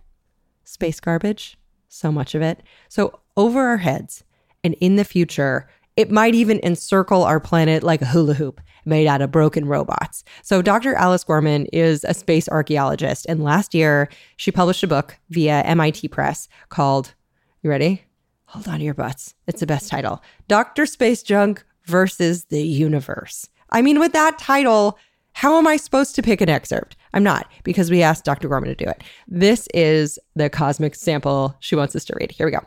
Space 0.63 0.99
garbage. 0.99 1.57
So 1.87 2.11
much 2.11 2.35
of 2.35 2.41
it. 2.41 2.61
So 2.87 3.19
over 3.35 3.67
our 3.67 3.77
heads 3.77 4.23
and 4.63 4.75
in 4.75 4.95
the 4.95 5.03
future, 5.03 5.67
it 5.99 6.09
might 6.09 6.33
even 6.33 6.61
encircle 6.63 7.25
our 7.25 7.41
planet 7.41 7.83
like 7.83 8.01
a 8.01 8.05
hula 8.05 8.33
hoop 8.33 8.61
made 8.85 9.05
out 9.05 9.21
of 9.21 9.33
broken 9.33 9.65
robots. 9.65 10.23
So, 10.41 10.61
Dr. 10.61 10.95
Alice 10.95 11.25
Gorman 11.25 11.65
is 11.73 12.05
a 12.05 12.13
space 12.13 12.47
archaeologist. 12.47 13.25
And 13.27 13.43
last 13.43 13.75
year, 13.75 14.07
she 14.37 14.49
published 14.49 14.81
a 14.81 14.87
book 14.87 15.17
via 15.29 15.61
MIT 15.63 16.07
Press 16.07 16.47
called, 16.69 17.13
You 17.61 17.69
ready? 17.69 18.05
Hold 18.45 18.69
on 18.69 18.79
to 18.79 18.85
your 18.85 18.93
butts. 18.93 19.35
It's 19.45 19.59
the 19.59 19.67
best 19.67 19.89
title 19.89 20.23
Dr. 20.47 20.85
Space 20.85 21.21
Junk 21.21 21.65
versus 21.83 22.45
the 22.45 22.63
Universe. 22.63 23.49
I 23.69 23.81
mean, 23.81 23.99
with 23.99 24.13
that 24.13 24.39
title, 24.39 24.97
how 25.33 25.57
am 25.57 25.67
I 25.67 25.75
supposed 25.75 26.15
to 26.15 26.21
pick 26.21 26.39
an 26.39 26.47
excerpt? 26.47 26.95
I'm 27.13 27.23
not, 27.23 27.51
because 27.65 27.91
we 27.91 28.01
asked 28.01 28.23
Dr. 28.23 28.47
Gorman 28.47 28.69
to 28.69 28.85
do 28.85 28.89
it. 28.89 29.03
This 29.27 29.67
is 29.73 30.17
the 30.33 30.49
cosmic 30.49 30.95
sample 30.95 31.57
she 31.59 31.75
wants 31.75 31.93
us 31.93 32.05
to 32.05 32.15
read. 32.17 32.31
Here 32.31 32.45
we 32.45 32.53
go. 32.53 32.65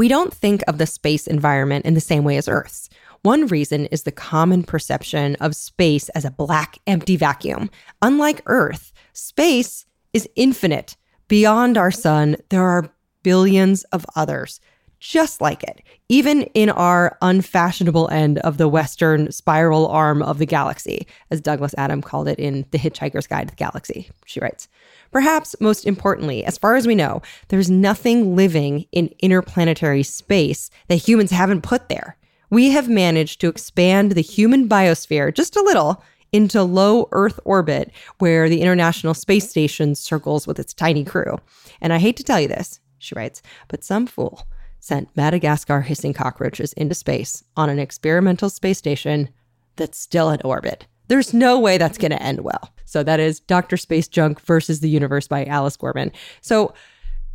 We 0.00 0.08
don't 0.08 0.32
think 0.32 0.62
of 0.66 0.78
the 0.78 0.86
space 0.86 1.26
environment 1.26 1.84
in 1.84 1.92
the 1.92 2.00
same 2.00 2.24
way 2.24 2.38
as 2.38 2.48
Earth's. 2.48 2.88
One 3.20 3.46
reason 3.48 3.84
is 3.88 4.04
the 4.04 4.10
common 4.10 4.62
perception 4.62 5.36
of 5.42 5.54
space 5.54 6.08
as 6.14 6.24
a 6.24 6.30
black, 6.30 6.78
empty 6.86 7.16
vacuum. 7.16 7.68
Unlike 8.00 8.40
Earth, 8.46 8.94
space 9.12 9.84
is 10.14 10.26
infinite. 10.36 10.96
Beyond 11.28 11.76
our 11.76 11.90
sun, 11.90 12.36
there 12.48 12.64
are 12.64 12.90
billions 13.22 13.84
of 13.92 14.06
others 14.16 14.58
just 15.00 15.40
like 15.40 15.62
it, 15.62 15.80
even 16.08 16.42
in 16.54 16.68
our 16.68 17.16
unfashionable 17.22 18.08
end 18.10 18.38
of 18.40 18.58
the 18.58 18.68
Western 18.68 19.32
spiral 19.32 19.88
arm 19.88 20.22
of 20.22 20.38
the 20.38 20.46
galaxy, 20.46 21.06
as 21.30 21.40
Douglas 21.40 21.74
Adam 21.78 22.02
called 22.02 22.28
it 22.28 22.38
in 22.38 22.66
The 22.70 22.78
Hitchhiker's 22.78 23.26
Guide 23.26 23.48
to 23.48 23.52
the 23.52 23.56
Galaxy, 23.56 24.10
she 24.26 24.40
writes. 24.40 24.68
Perhaps 25.10 25.56
most 25.58 25.86
importantly, 25.86 26.44
as 26.44 26.58
far 26.58 26.76
as 26.76 26.86
we 26.86 26.94
know, 26.94 27.22
there's 27.48 27.70
nothing 27.70 28.36
living 28.36 28.86
in 28.92 29.12
interplanetary 29.20 30.02
space 30.02 30.70
that 30.88 30.96
humans 30.96 31.30
haven't 31.30 31.62
put 31.62 31.88
there. 31.88 32.16
We 32.50 32.70
have 32.70 32.88
managed 32.88 33.40
to 33.40 33.48
expand 33.48 34.12
the 34.12 34.20
human 34.20 34.68
biosphere 34.68 35.34
just 35.34 35.56
a 35.56 35.62
little 35.62 36.04
into 36.32 36.62
low 36.62 37.08
Earth 37.10 37.40
orbit 37.44 37.90
where 38.18 38.48
the 38.48 38.60
International 38.60 39.14
Space 39.14 39.48
Station 39.48 39.94
circles 39.94 40.46
with 40.46 40.58
its 40.58 40.74
tiny 40.74 41.04
crew. 41.04 41.40
And 41.80 41.92
I 41.92 41.98
hate 41.98 42.16
to 42.18 42.24
tell 42.24 42.40
you 42.40 42.48
this, 42.48 42.80
she 42.98 43.14
writes, 43.14 43.42
but 43.68 43.82
some 43.82 44.06
fool 44.06 44.46
sent 44.80 45.14
Madagascar 45.16 45.82
hissing 45.82 46.12
cockroaches 46.12 46.72
into 46.72 46.94
space 46.94 47.44
on 47.56 47.70
an 47.70 47.78
experimental 47.78 48.50
space 48.50 48.78
station 48.78 49.28
that's 49.76 49.98
still 49.98 50.30
in 50.30 50.40
orbit. 50.44 50.86
There's 51.08 51.34
no 51.34 51.58
way 51.58 51.78
that's 51.78 51.98
going 51.98 52.12
to 52.12 52.22
end 52.22 52.40
well. 52.40 52.72
So 52.84 53.02
that 53.02 53.20
is 53.20 53.40
Dr. 53.40 53.76
Space 53.76 54.08
Junk 54.08 54.40
versus 54.40 54.80
the 54.80 54.88
Universe 54.88 55.28
by 55.28 55.44
Alice 55.44 55.76
Gorman. 55.76 56.12
So 56.40 56.74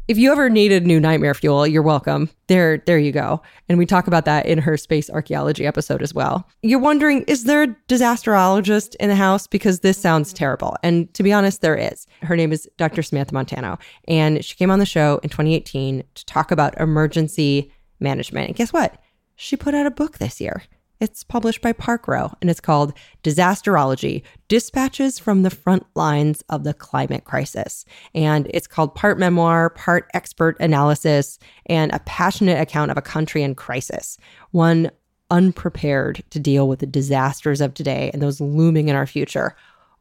if 0.07 0.17
you 0.17 0.31
ever 0.31 0.49
needed 0.49 0.85
new 0.85 0.99
nightmare 0.99 1.33
fuel, 1.33 1.65
you're 1.65 1.81
welcome. 1.81 2.29
There, 2.47 2.77
there 2.85 2.99
you 2.99 3.11
go. 3.11 3.41
And 3.67 3.77
we 3.77 3.85
talk 3.85 4.07
about 4.07 4.25
that 4.25 4.45
in 4.45 4.59
her 4.59 4.77
space 4.77 5.09
archaeology 5.09 5.65
episode 5.65 6.01
as 6.03 6.13
well. 6.13 6.47
You're 6.61 6.79
wondering, 6.79 7.23
is 7.23 7.45
there 7.45 7.63
a 7.63 7.67
disasterologist 7.87 8.95
in 8.99 9.09
the 9.09 9.15
house? 9.15 9.47
Because 9.47 9.79
this 9.79 9.97
sounds 9.97 10.31
terrible. 10.31 10.75
And 10.83 11.11
to 11.15 11.23
be 11.23 11.33
honest, 11.33 11.61
there 11.61 11.75
is. 11.75 12.05
Her 12.21 12.35
name 12.35 12.51
is 12.51 12.69
Dr. 12.77 13.01
Samantha 13.01 13.33
Montano. 13.33 13.79
And 14.07 14.45
she 14.45 14.55
came 14.55 14.69
on 14.69 14.79
the 14.79 14.85
show 14.85 15.19
in 15.23 15.29
2018 15.29 16.03
to 16.13 16.25
talk 16.25 16.51
about 16.51 16.79
emergency 16.79 17.71
management. 17.99 18.47
And 18.47 18.55
guess 18.55 18.71
what? 18.71 19.01
She 19.35 19.57
put 19.57 19.73
out 19.73 19.87
a 19.87 19.91
book 19.91 20.19
this 20.19 20.39
year. 20.39 20.63
It's 21.05 21.23
published 21.23 21.61
by 21.61 21.71
Park 21.71 22.07
Row 22.07 22.31
and 22.41 22.49
it's 22.49 22.59
called 22.59 22.91
Disasterology 23.23 24.23
Dispatches 24.47 25.19
from 25.19 25.43
the 25.43 25.51
Front 25.51 25.85
Lines 25.93 26.41
of 26.49 26.63
the 26.63 26.73
Climate 26.73 27.25
Crisis. 27.25 27.85
And 28.15 28.47
it's 28.51 28.65
called 28.65 28.95
part 28.95 29.19
memoir, 29.19 29.69
part 29.69 30.09
expert 30.15 30.57
analysis, 30.59 31.37
and 31.67 31.93
a 31.93 31.99
passionate 32.07 32.59
account 32.59 32.89
of 32.89 32.97
a 32.97 33.03
country 33.03 33.43
in 33.43 33.53
crisis, 33.53 34.17
one 34.49 34.89
unprepared 35.29 36.23
to 36.31 36.39
deal 36.39 36.67
with 36.67 36.79
the 36.79 36.87
disasters 36.87 37.61
of 37.61 37.75
today 37.75 38.09
and 38.11 38.19
those 38.19 38.41
looming 38.41 38.89
in 38.89 38.95
our 38.95 39.05
future. 39.05 39.55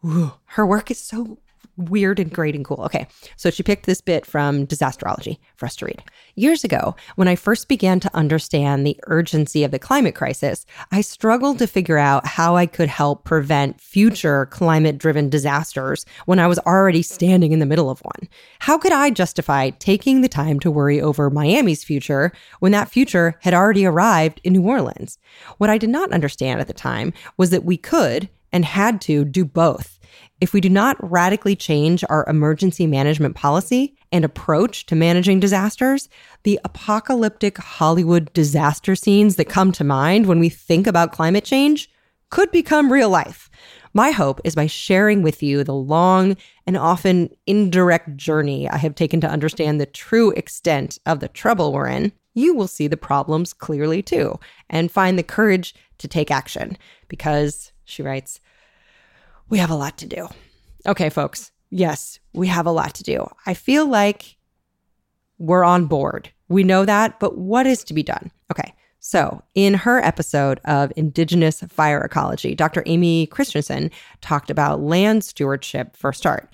Ooh, 0.07 0.33
her 0.47 0.65
work 0.65 0.91
is 0.91 0.99
so 0.99 1.37
weird 1.77 2.19
and 2.19 2.33
great 2.33 2.55
and 2.55 2.65
cool. 2.65 2.83
Okay, 2.85 3.07
so 3.37 3.51
she 3.51 3.63
picked 3.63 3.87
this 3.87 4.01
bit 4.01 4.27
from 4.27 4.67
Disasterology 4.67 5.39
for 5.57 5.67
us 5.67 5.77
to 5.77 5.87
read. 5.87 6.03
Years 6.35 6.65
ago, 6.65 6.95
when 7.17 7.29
I 7.29 7.37
first 7.37 7.69
began 7.69 8.01
to 8.01 8.17
understand 8.17 8.87
the 8.87 8.99
urgency 9.07 9.65
of 9.65 9.71
the 9.71 9.79
climate 9.79 10.15
crisis, 10.15 10.67
I 10.93 11.01
struggled 11.01 11.59
to 11.59 11.67
figure 11.67 11.99
out 11.99 12.27
how 12.27 12.57
I 12.57 12.67
could 12.67 12.89
help 12.89 13.25
prevent 13.25 13.81
future 13.81 14.47
climate 14.47 14.99
driven 14.99 15.29
disasters 15.29 16.05
when 16.27 16.39
I 16.39 16.47
was 16.47 16.59
already 16.61 17.03
standing 17.03 17.53
in 17.53 17.59
the 17.59 17.67
middle 17.67 17.91
of 17.91 18.01
one. 18.01 18.29
How 18.61 18.79
could 18.79 18.93
I 18.93 19.11
justify 19.11 19.71
taking 19.71 20.21
the 20.21 20.29
time 20.29 20.61
to 20.61 20.71
worry 20.71 21.01
over 21.01 21.31
Miami's 21.31 21.85
future 21.85 22.33
when 22.61 22.73
that 22.73 22.91
future 22.91 23.39
had 23.41 23.55
already 23.55 23.87
arrived 23.87 24.41
in 24.45 24.53
New 24.53 24.67
Orleans? 24.67 25.19
What 25.59 25.71
I 25.71 25.79
did 25.79 25.91
not 25.91 26.13
understand 26.13 26.61
at 26.61 26.67
the 26.67 26.73
time 26.73 27.13
was 27.37 27.51
that 27.51 27.65
we 27.65 27.77
could 27.77 28.29
and 28.53 28.65
had 28.65 29.01
to 29.03 29.25
do 29.25 29.45
both 29.45 29.94
if 30.45 30.53
we 30.53 30.61
do 30.61 30.69
not 30.69 30.99
radically 31.01 31.57
change 31.57 32.05
our 32.11 32.23
emergency 32.29 32.87
management 32.87 33.35
policy 33.35 33.97
and 34.13 34.27
approach 34.27 34.85
to 34.85 34.95
managing 34.95 35.41
disasters, 35.41 36.07
the 36.43 36.61
apocalyptic 36.65 37.57
Hollywood 37.57 38.31
disaster 38.35 38.95
scenes 38.95 39.37
that 39.37 39.47
come 39.47 39.73
to 39.73 39.83
mind 39.83 40.27
when 40.27 40.39
we 40.39 40.51
think 40.51 40.87
about 40.87 41.13
climate 41.13 41.47
change 41.47 41.91
could 42.29 42.51
become 42.51 42.93
real 42.93 43.09
life. 43.09 43.49
My 43.95 44.11
hope 44.11 44.39
is 44.45 44.55
by 44.55 44.67
sharing 44.67 45.23
with 45.23 45.43
you 45.43 45.65
the 45.65 45.73
long 45.73 46.37
and 46.67 46.77
often 46.77 47.31
indirect 47.47 48.15
journey 48.19 48.69
I 48.69 48.77
have 48.77 48.95
taken 48.95 49.23
to 49.23 49.31
understand 49.31 49.81
the 49.81 49.87
true 49.87 50.33
extent 50.33 50.99
of 51.07 51.21
the 51.21 51.29
trouble 51.29 51.73
we're 51.73 51.89
in, 51.89 52.13
you 52.35 52.55
will 52.55 52.69
see 52.69 52.87
the 52.87 52.99
problems 52.99 53.55
clearly 53.55 54.03
too 54.03 54.39
and 54.69 54.93
find 54.93 55.19
the 55.19 55.23
courage 55.23 55.75
to 55.97 56.07
take 56.07 56.31
action. 56.31 56.77
Because, 57.09 57.73
she 57.87 58.03
writes, 58.03 58.41
we 59.55 59.61
have 59.61 59.71
a 59.71 59.77
lot 59.77 59.97
to 59.99 60.07
do. 60.07 60.27
Okay, 60.85 61.09
folks. 61.11 61.53
Yes, 61.71 62.19
we 62.33 62.49
have 62.49 62.67
a 62.67 62.73
lot 62.73 62.93
to 62.97 63.05
do. 63.05 63.25
I 63.47 63.55
feel 63.55 63.87
like 63.87 64.37
we're 65.39 65.63
on 65.63 65.87
board. 65.87 66.29
We 66.49 66.65
know 66.65 66.85
that, 66.85 67.21
but 67.21 67.39
what 67.39 67.65
is 67.65 67.85
to 67.85 67.95
be 67.95 68.03
done? 68.03 68.33
Okay. 68.51 68.75
So, 68.99 69.45
in 69.55 69.75
her 69.75 70.01
episode 70.01 70.61
of 70.65 70.93
Indigenous 70.97 71.61
Fire 71.69 72.01
Ecology, 72.01 72.57
Dr. 72.57 72.83
Amy 72.87 73.29
Christianson 73.29 73.93
talked 74.21 74.51
about 74.51 74.81
land 74.81 75.23
stewardship 75.23 75.97
for 75.97 76.13
START 76.13 76.53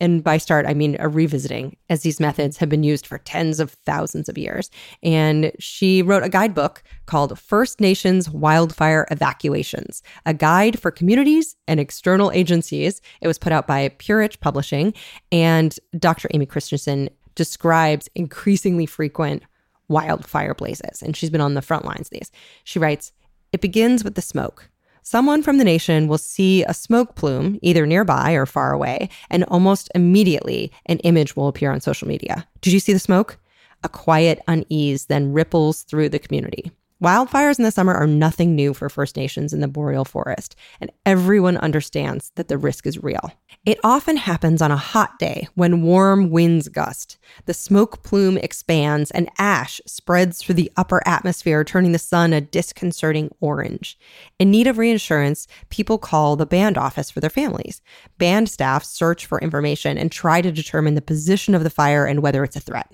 and 0.00 0.24
by 0.24 0.38
start, 0.38 0.66
I 0.66 0.74
mean 0.74 0.96
a 0.98 1.08
revisiting, 1.08 1.76
as 1.88 2.02
these 2.02 2.18
methods 2.18 2.56
have 2.56 2.68
been 2.68 2.82
used 2.82 3.06
for 3.06 3.18
tens 3.18 3.60
of 3.60 3.70
thousands 3.70 4.28
of 4.28 4.36
years. 4.36 4.70
And 5.02 5.52
she 5.58 6.02
wrote 6.02 6.24
a 6.24 6.28
guidebook 6.28 6.82
called 7.06 7.38
First 7.38 7.80
Nations 7.80 8.28
Wildfire 8.28 9.06
Evacuations, 9.10 10.02
a 10.26 10.34
guide 10.34 10.80
for 10.80 10.90
communities 10.90 11.56
and 11.68 11.78
external 11.78 12.32
agencies. 12.32 13.00
It 13.20 13.28
was 13.28 13.38
put 13.38 13.52
out 13.52 13.66
by 13.66 13.88
Purich 13.98 14.40
Publishing. 14.40 14.94
And 15.30 15.74
Dr. 15.98 16.28
Amy 16.34 16.46
Christianson 16.46 17.08
describes 17.34 18.08
increasingly 18.14 18.86
frequent 18.86 19.42
wildfire 19.88 20.54
blazes. 20.54 21.02
And 21.02 21.16
she's 21.16 21.30
been 21.30 21.40
on 21.40 21.54
the 21.54 21.62
front 21.62 21.84
lines 21.84 22.08
of 22.08 22.10
these. 22.10 22.30
She 22.64 22.78
writes, 22.78 23.12
It 23.52 23.60
begins 23.60 24.02
with 24.02 24.16
the 24.16 24.22
smoke 24.22 24.70
someone 25.04 25.42
from 25.42 25.58
the 25.58 25.64
nation 25.64 26.08
will 26.08 26.18
see 26.18 26.64
a 26.64 26.74
smoke 26.74 27.14
plume 27.14 27.60
either 27.62 27.86
nearby 27.86 28.32
or 28.32 28.46
far 28.46 28.72
away, 28.72 29.08
and 29.30 29.44
almost 29.44 29.88
immediately 29.94 30.72
an 30.86 30.98
image 31.00 31.36
will 31.36 31.46
appear 31.46 31.70
on 31.70 31.80
social 31.80 32.08
media. 32.08 32.48
Did 32.60 32.72
you 32.72 32.80
see 32.80 32.92
the 32.92 32.98
smoke? 32.98 33.38
A 33.84 33.88
quiet 33.88 34.40
unease 34.48 35.06
then 35.06 35.32
ripples 35.32 35.82
through 35.82 36.08
the 36.08 36.18
community. 36.18 36.72
Wildfires 37.02 37.58
in 37.58 37.64
the 37.64 37.72
summer 37.72 37.92
are 37.92 38.06
nothing 38.06 38.54
new 38.54 38.72
for 38.72 38.88
First 38.88 39.16
Nations 39.16 39.52
in 39.52 39.60
the 39.60 39.66
boreal 39.66 40.04
forest, 40.04 40.54
and 40.80 40.92
everyone 41.04 41.56
understands 41.56 42.30
that 42.36 42.46
the 42.46 42.56
risk 42.56 42.86
is 42.86 43.02
real. 43.02 43.32
It 43.66 43.80
often 43.82 44.16
happens 44.16 44.62
on 44.62 44.70
a 44.70 44.76
hot 44.76 45.18
day 45.18 45.48
when 45.54 45.82
warm 45.82 46.30
winds 46.30 46.68
gust. 46.68 47.18
The 47.46 47.54
smoke 47.54 48.04
plume 48.04 48.38
expands 48.38 49.10
and 49.10 49.28
ash 49.38 49.80
spreads 49.86 50.38
through 50.38 50.54
the 50.54 50.70
upper 50.76 51.02
atmosphere, 51.04 51.64
turning 51.64 51.90
the 51.90 51.98
sun 51.98 52.32
a 52.32 52.40
disconcerting 52.40 53.30
orange. 53.40 53.98
In 54.38 54.52
need 54.52 54.68
of 54.68 54.78
reinsurance, 54.78 55.48
people 55.70 55.98
call 55.98 56.36
the 56.36 56.46
band 56.46 56.78
office 56.78 57.10
for 57.10 57.18
their 57.18 57.28
families. 57.28 57.82
Band 58.18 58.48
staff 58.48 58.84
search 58.84 59.26
for 59.26 59.40
information 59.40 59.98
and 59.98 60.12
try 60.12 60.40
to 60.40 60.52
determine 60.52 60.94
the 60.94 61.02
position 61.02 61.56
of 61.56 61.64
the 61.64 61.70
fire 61.70 62.06
and 62.06 62.22
whether 62.22 62.44
it's 62.44 62.56
a 62.56 62.60
threat. 62.60 62.92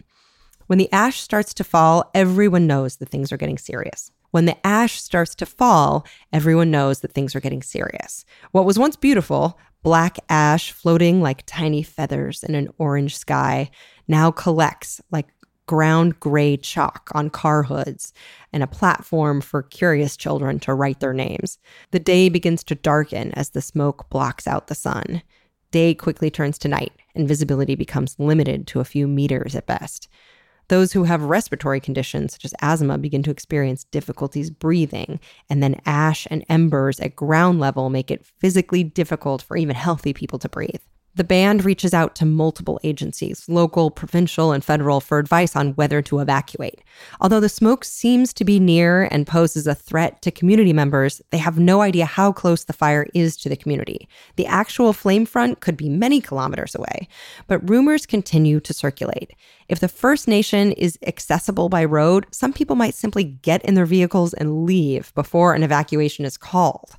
When 0.70 0.78
the 0.78 0.92
ash 0.92 1.20
starts 1.20 1.52
to 1.54 1.64
fall, 1.64 2.12
everyone 2.14 2.68
knows 2.68 2.98
that 2.98 3.08
things 3.08 3.32
are 3.32 3.36
getting 3.36 3.58
serious. 3.58 4.12
When 4.30 4.44
the 4.44 4.64
ash 4.64 5.02
starts 5.02 5.34
to 5.34 5.44
fall, 5.44 6.06
everyone 6.32 6.70
knows 6.70 7.00
that 7.00 7.12
things 7.12 7.34
are 7.34 7.40
getting 7.40 7.60
serious. 7.60 8.24
What 8.52 8.64
was 8.64 8.78
once 8.78 8.94
beautiful, 8.94 9.58
black 9.82 10.20
ash 10.28 10.70
floating 10.70 11.20
like 11.20 11.42
tiny 11.44 11.82
feathers 11.82 12.44
in 12.44 12.54
an 12.54 12.68
orange 12.78 13.16
sky, 13.16 13.72
now 14.06 14.30
collects 14.30 15.00
like 15.10 15.26
ground 15.66 16.20
gray 16.20 16.56
chalk 16.56 17.10
on 17.16 17.30
car 17.30 17.64
hoods 17.64 18.12
and 18.52 18.62
a 18.62 18.68
platform 18.68 19.40
for 19.40 19.64
curious 19.64 20.16
children 20.16 20.60
to 20.60 20.72
write 20.72 21.00
their 21.00 21.12
names. 21.12 21.58
The 21.90 21.98
day 21.98 22.28
begins 22.28 22.62
to 22.62 22.76
darken 22.76 23.32
as 23.32 23.50
the 23.50 23.60
smoke 23.60 24.08
blocks 24.08 24.46
out 24.46 24.68
the 24.68 24.76
sun. 24.76 25.22
Day 25.72 25.96
quickly 25.96 26.30
turns 26.30 26.58
to 26.58 26.68
night, 26.68 26.92
and 27.16 27.26
visibility 27.26 27.74
becomes 27.74 28.14
limited 28.20 28.68
to 28.68 28.78
a 28.78 28.84
few 28.84 29.08
meters 29.08 29.56
at 29.56 29.66
best. 29.66 30.08
Those 30.70 30.92
who 30.92 31.02
have 31.02 31.22
respiratory 31.22 31.80
conditions, 31.80 32.34
such 32.34 32.44
as 32.44 32.54
asthma, 32.60 32.96
begin 32.96 33.24
to 33.24 33.32
experience 33.32 33.82
difficulties 33.90 34.50
breathing, 34.50 35.18
and 35.48 35.60
then 35.60 35.80
ash 35.84 36.28
and 36.30 36.44
embers 36.48 37.00
at 37.00 37.16
ground 37.16 37.58
level 37.58 37.90
make 37.90 38.08
it 38.08 38.24
physically 38.24 38.84
difficult 38.84 39.42
for 39.42 39.56
even 39.56 39.74
healthy 39.74 40.12
people 40.12 40.38
to 40.38 40.48
breathe. 40.48 40.80
The 41.16 41.24
band 41.24 41.64
reaches 41.64 41.92
out 41.92 42.14
to 42.16 42.24
multiple 42.24 42.78
agencies, 42.84 43.44
local, 43.48 43.90
provincial, 43.90 44.52
and 44.52 44.64
federal, 44.64 45.00
for 45.00 45.18
advice 45.18 45.56
on 45.56 45.72
whether 45.72 46.00
to 46.02 46.20
evacuate. 46.20 46.82
Although 47.20 47.40
the 47.40 47.48
smoke 47.48 47.84
seems 47.84 48.32
to 48.34 48.44
be 48.44 48.60
near 48.60 49.08
and 49.10 49.26
poses 49.26 49.66
a 49.66 49.74
threat 49.74 50.22
to 50.22 50.30
community 50.30 50.72
members, 50.72 51.20
they 51.30 51.38
have 51.38 51.58
no 51.58 51.80
idea 51.80 52.04
how 52.04 52.30
close 52.30 52.62
the 52.62 52.72
fire 52.72 53.08
is 53.12 53.36
to 53.38 53.48
the 53.48 53.56
community. 53.56 54.08
The 54.36 54.46
actual 54.46 54.92
flame 54.92 55.26
front 55.26 55.58
could 55.58 55.76
be 55.76 55.88
many 55.88 56.20
kilometers 56.20 56.76
away, 56.76 57.08
but 57.48 57.68
rumors 57.68 58.06
continue 58.06 58.60
to 58.60 58.72
circulate. 58.72 59.32
If 59.68 59.80
the 59.80 59.88
First 59.88 60.28
Nation 60.28 60.70
is 60.72 60.96
accessible 61.04 61.68
by 61.68 61.84
road, 61.84 62.26
some 62.30 62.52
people 62.52 62.76
might 62.76 62.94
simply 62.94 63.24
get 63.24 63.64
in 63.64 63.74
their 63.74 63.84
vehicles 63.84 64.32
and 64.32 64.64
leave 64.64 65.12
before 65.14 65.54
an 65.54 65.64
evacuation 65.64 66.24
is 66.24 66.36
called. 66.36 66.96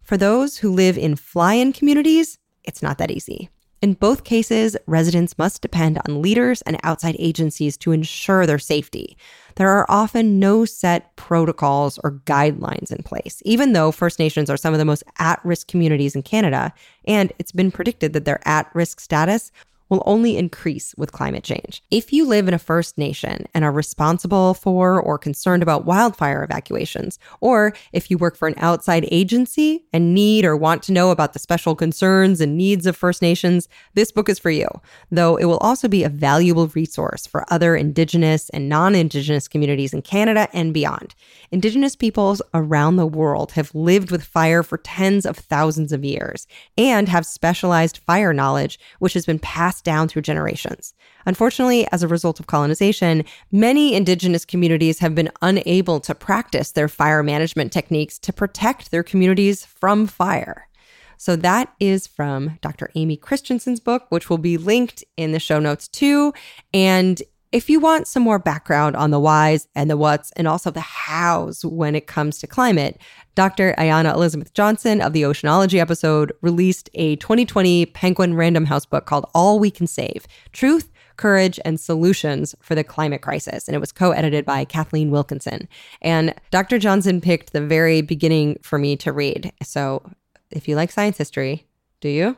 For 0.00 0.16
those 0.16 0.58
who 0.58 0.72
live 0.72 0.96
in 0.96 1.16
fly 1.16 1.54
in 1.54 1.72
communities, 1.72 2.38
it's 2.68 2.82
not 2.82 2.98
that 2.98 3.10
easy. 3.10 3.50
In 3.80 3.94
both 3.94 4.24
cases, 4.24 4.76
residents 4.86 5.38
must 5.38 5.62
depend 5.62 6.00
on 6.06 6.20
leaders 6.20 6.62
and 6.62 6.80
outside 6.82 7.14
agencies 7.18 7.76
to 7.78 7.92
ensure 7.92 8.44
their 8.44 8.58
safety. 8.58 9.16
There 9.54 9.70
are 9.70 9.86
often 9.88 10.40
no 10.40 10.64
set 10.64 11.14
protocols 11.14 11.98
or 12.02 12.20
guidelines 12.26 12.90
in 12.90 13.04
place, 13.04 13.40
even 13.44 13.72
though 13.72 13.92
First 13.92 14.18
Nations 14.18 14.50
are 14.50 14.56
some 14.56 14.74
of 14.74 14.78
the 14.78 14.84
most 14.84 15.04
at 15.18 15.40
risk 15.44 15.68
communities 15.68 16.16
in 16.16 16.22
Canada, 16.22 16.72
and 17.06 17.32
it's 17.38 17.52
been 17.52 17.70
predicted 17.70 18.14
that 18.14 18.24
their 18.24 18.46
at 18.46 18.68
risk 18.74 18.98
status 18.98 19.52
will 19.88 20.02
only 20.06 20.36
increase 20.36 20.94
with 20.96 21.12
climate 21.12 21.44
change. 21.44 21.82
If 21.90 22.12
you 22.12 22.26
live 22.26 22.48
in 22.48 22.54
a 22.54 22.58
First 22.58 22.98
Nation 22.98 23.46
and 23.54 23.64
are 23.64 23.72
responsible 23.72 24.54
for 24.54 25.00
or 25.00 25.18
concerned 25.18 25.62
about 25.62 25.84
wildfire 25.84 26.44
evacuations, 26.44 27.18
or 27.40 27.72
if 27.92 28.10
you 28.10 28.18
work 28.18 28.36
for 28.36 28.48
an 28.48 28.54
outside 28.58 29.06
agency 29.10 29.84
and 29.92 30.14
need 30.14 30.44
or 30.44 30.56
want 30.56 30.82
to 30.84 30.92
know 30.92 31.10
about 31.10 31.32
the 31.32 31.38
special 31.38 31.74
concerns 31.74 32.40
and 32.40 32.56
needs 32.56 32.86
of 32.86 32.96
First 32.96 33.22
Nations, 33.22 33.68
this 33.94 34.12
book 34.12 34.28
is 34.28 34.38
for 34.38 34.50
you, 34.50 34.68
though 35.10 35.36
it 35.36 35.46
will 35.46 35.58
also 35.58 35.88
be 35.88 36.04
a 36.04 36.08
valuable 36.08 36.68
resource 36.68 37.26
for 37.26 37.50
other 37.52 37.76
Indigenous 37.76 38.50
and 38.50 38.68
non 38.68 38.94
Indigenous 38.94 39.48
communities 39.48 39.94
in 39.94 40.02
Canada 40.02 40.48
and 40.52 40.74
beyond. 40.74 41.14
Indigenous 41.50 41.96
peoples 41.96 42.42
around 42.54 42.96
the 42.96 43.06
world 43.06 43.52
have 43.52 43.74
lived 43.74 44.10
with 44.10 44.24
fire 44.24 44.62
for 44.62 44.78
tens 44.78 45.24
of 45.24 45.36
thousands 45.36 45.92
of 45.92 46.04
years 46.04 46.46
and 46.76 47.08
have 47.08 47.24
specialized 47.24 47.98
fire 47.98 48.32
knowledge, 48.32 48.78
which 48.98 49.14
has 49.14 49.24
been 49.24 49.38
passed 49.38 49.77
down 49.80 50.08
through 50.08 50.22
generations. 50.22 50.94
Unfortunately, 51.26 51.86
as 51.92 52.02
a 52.02 52.08
result 52.08 52.40
of 52.40 52.46
colonization, 52.46 53.24
many 53.52 53.94
indigenous 53.94 54.44
communities 54.44 54.98
have 54.98 55.14
been 55.14 55.30
unable 55.42 56.00
to 56.00 56.14
practice 56.14 56.72
their 56.72 56.88
fire 56.88 57.22
management 57.22 57.72
techniques 57.72 58.18
to 58.20 58.32
protect 58.32 58.90
their 58.90 59.02
communities 59.02 59.64
from 59.64 60.06
fire. 60.06 60.68
So 61.16 61.34
that 61.36 61.74
is 61.80 62.06
from 62.06 62.58
Dr. 62.60 62.90
Amy 62.94 63.16
Christianson's 63.16 63.80
book, 63.80 64.06
which 64.10 64.30
will 64.30 64.38
be 64.38 64.56
linked 64.56 65.04
in 65.16 65.32
the 65.32 65.40
show 65.40 65.58
notes 65.58 65.88
too. 65.88 66.32
And 66.72 67.20
if 67.50 67.70
you 67.70 67.80
want 67.80 68.06
some 68.06 68.22
more 68.22 68.38
background 68.38 68.94
on 68.96 69.10
the 69.10 69.18
whys 69.18 69.68
and 69.74 69.90
the 69.90 69.96
whats 69.96 70.30
and 70.36 70.46
also 70.46 70.70
the 70.70 70.80
hows 70.80 71.64
when 71.64 71.94
it 71.94 72.06
comes 72.06 72.38
to 72.38 72.46
climate, 72.46 73.00
Dr. 73.34 73.74
Ayana 73.78 74.12
Elizabeth 74.14 74.52
Johnson 74.52 75.00
of 75.00 75.12
the 75.12 75.22
Oceanology 75.22 75.78
episode 75.78 76.32
released 76.42 76.90
a 76.94 77.16
2020 77.16 77.86
Penguin 77.86 78.34
Random 78.34 78.66
House 78.66 78.84
book 78.84 79.06
called 79.06 79.26
All 79.34 79.58
We 79.58 79.70
Can 79.70 79.86
Save 79.86 80.26
Truth, 80.52 80.90
Courage, 81.16 81.58
and 81.64 81.80
Solutions 81.80 82.54
for 82.60 82.74
the 82.74 82.84
Climate 82.84 83.22
Crisis. 83.22 83.66
And 83.66 83.74
it 83.74 83.80
was 83.80 83.92
co 83.92 84.10
edited 84.10 84.44
by 84.44 84.64
Kathleen 84.66 85.10
Wilkinson. 85.10 85.68
And 86.02 86.34
Dr. 86.50 86.78
Johnson 86.78 87.20
picked 87.20 87.52
the 87.52 87.66
very 87.66 88.02
beginning 88.02 88.58
for 88.62 88.78
me 88.78 88.94
to 88.96 89.12
read. 89.12 89.52
So 89.62 90.02
if 90.50 90.68
you 90.68 90.76
like 90.76 90.90
science 90.90 91.16
history, 91.16 91.66
do 92.00 92.10
you? 92.10 92.36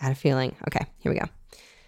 I 0.00 0.04
had 0.04 0.12
a 0.12 0.16
feeling. 0.16 0.56
Okay, 0.66 0.84
here 0.98 1.12
we 1.12 1.18
go. 1.18 1.26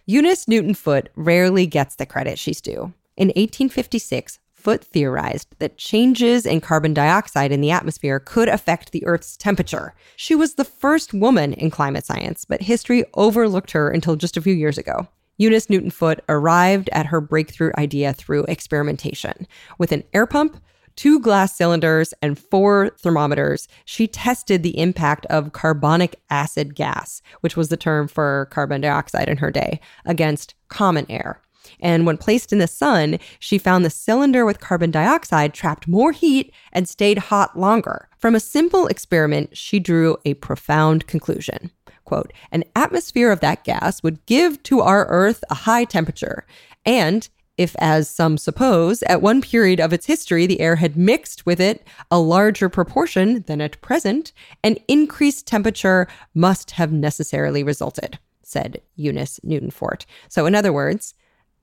Eunice 0.09 0.47
Newton 0.47 0.75
Foote 0.75 1.09
rarely 1.17 1.67
gets 1.67 1.97
the 1.97 2.07
credit 2.07 2.39
she's 2.39 2.61
due. 2.61 2.93
In 3.17 3.27
1856, 3.31 4.39
Foote 4.55 4.85
theorized 4.85 5.49
that 5.59 5.79
changes 5.79 6.47
in 6.47 6.61
carbon 6.61 6.95
dioxide 6.95 7.51
in 7.51 7.61
the 7.61 7.73
atmosphere 7.73 8.21
could 8.21 8.49
affect 8.49 8.93
the 8.93 9.05
Earth's 9.05 9.37
temperature. 9.37 9.97
She 10.15 10.37
was 10.37 10.55
the 10.55 10.65
first 10.65 11.13
woman 11.13 11.53
in 11.55 11.73
climate 11.73 12.07
science, 12.07 12.45
but 12.45 12.63
history 12.63 13.05
overlooked 13.15 13.73
her 13.73 13.91
until 13.91 14.15
just 14.15 14.37
a 14.37 14.41
few 14.41 14.55
years 14.55 14.79
ago. 14.79 15.09
Eunice 15.39 15.69
Newton 15.69 15.91
Foote 15.91 16.21
arrived 16.29 16.89
at 16.93 17.07
her 17.07 17.21
breakthrough 17.21 17.73
idea 17.77 18.13
through 18.13 18.45
experimentation. 18.45 19.49
With 19.77 19.91
an 19.91 20.05
air 20.15 20.27
pump, 20.27 20.63
two 20.97 21.21
glass 21.21 21.57
cylinders, 21.57 22.13
and 22.23 22.39
four 22.39 22.91
thermometers, 22.99 23.69
she 23.85 24.09
tested 24.09 24.63
the 24.63 24.79
impact 24.79 25.27
of 25.27 25.53
carbonic 25.53 26.21
acid 26.31 26.75
gas, 26.75 27.23
which 27.41 27.57
was 27.57 27.69
the 27.69 27.77
term 27.77 28.09
for 28.09 28.49
carbon 28.51 28.81
dioxide 28.81 29.29
in 29.29 29.37
her 29.37 29.51
day, 29.51 29.81
against 30.05 30.55
common 30.69 31.07
air. 31.09 31.41
And 31.81 32.07
when 32.07 32.17
placed 32.17 32.53
in 32.53 32.59
the 32.59 32.67
sun, 32.67 33.19
she 33.39 33.59
found 33.59 33.85
the 33.85 33.91
cylinder 33.91 34.45
with 34.45 34.61
carbon 34.61 34.91
dioxide 34.91 35.53
trapped 35.53 35.89
more 35.89 36.13
heat 36.13 36.53
and 36.73 36.89
stayed 36.89 37.19
hot 37.19 37.59
longer. 37.59 38.09
From 38.19 38.35
a 38.35 38.41
simple 38.41 38.87
experiment, 38.87 39.57
she 39.57 39.79
drew 39.79 40.17
a 40.25 40.35
profound 40.35 41.07
conclusion. 41.07 41.71
Quote, 42.05 42.33
an 42.53 42.63
atmosphere 42.77 43.33
of 43.33 43.41
that 43.41 43.65
gas 43.65 44.03
would 44.03 44.25
give 44.27 44.63
to 44.63 44.81
our 44.81 45.07
Earth 45.07 45.43
a 45.51 45.55
high 45.55 45.85
temperature, 45.85 46.47
and 46.85 47.29
if, 47.59 47.75
as 47.79 48.09
some 48.09 48.37
suppose, 48.39 49.03
at 49.05 49.23
one 49.23 49.41
period 49.41 49.81
of 49.81 49.93
its 49.93 50.07
history 50.07 50.47
the 50.47 50.61
air 50.61 50.77
had 50.77 50.97
mixed 50.97 51.47
with 51.47 51.61
it 51.61 51.87
a 52.11 52.19
larger 52.19 52.69
proportion 52.69 53.43
than 53.47 53.61
at 53.61 53.81
present, 53.81 54.33
an 54.63 54.77
increased 54.89 55.47
temperature 55.47 56.07
must 56.35 56.73
have 56.73 56.93
necessarily 56.93 57.63
resulted, 57.63 58.19
said 58.43 58.81
Eunice 58.97 59.41
Newton 59.43 59.71
Foote. 59.71 60.07
So, 60.29 60.47
in 60.47 60.55
other 60.55 60.73
words, 60.73 61.15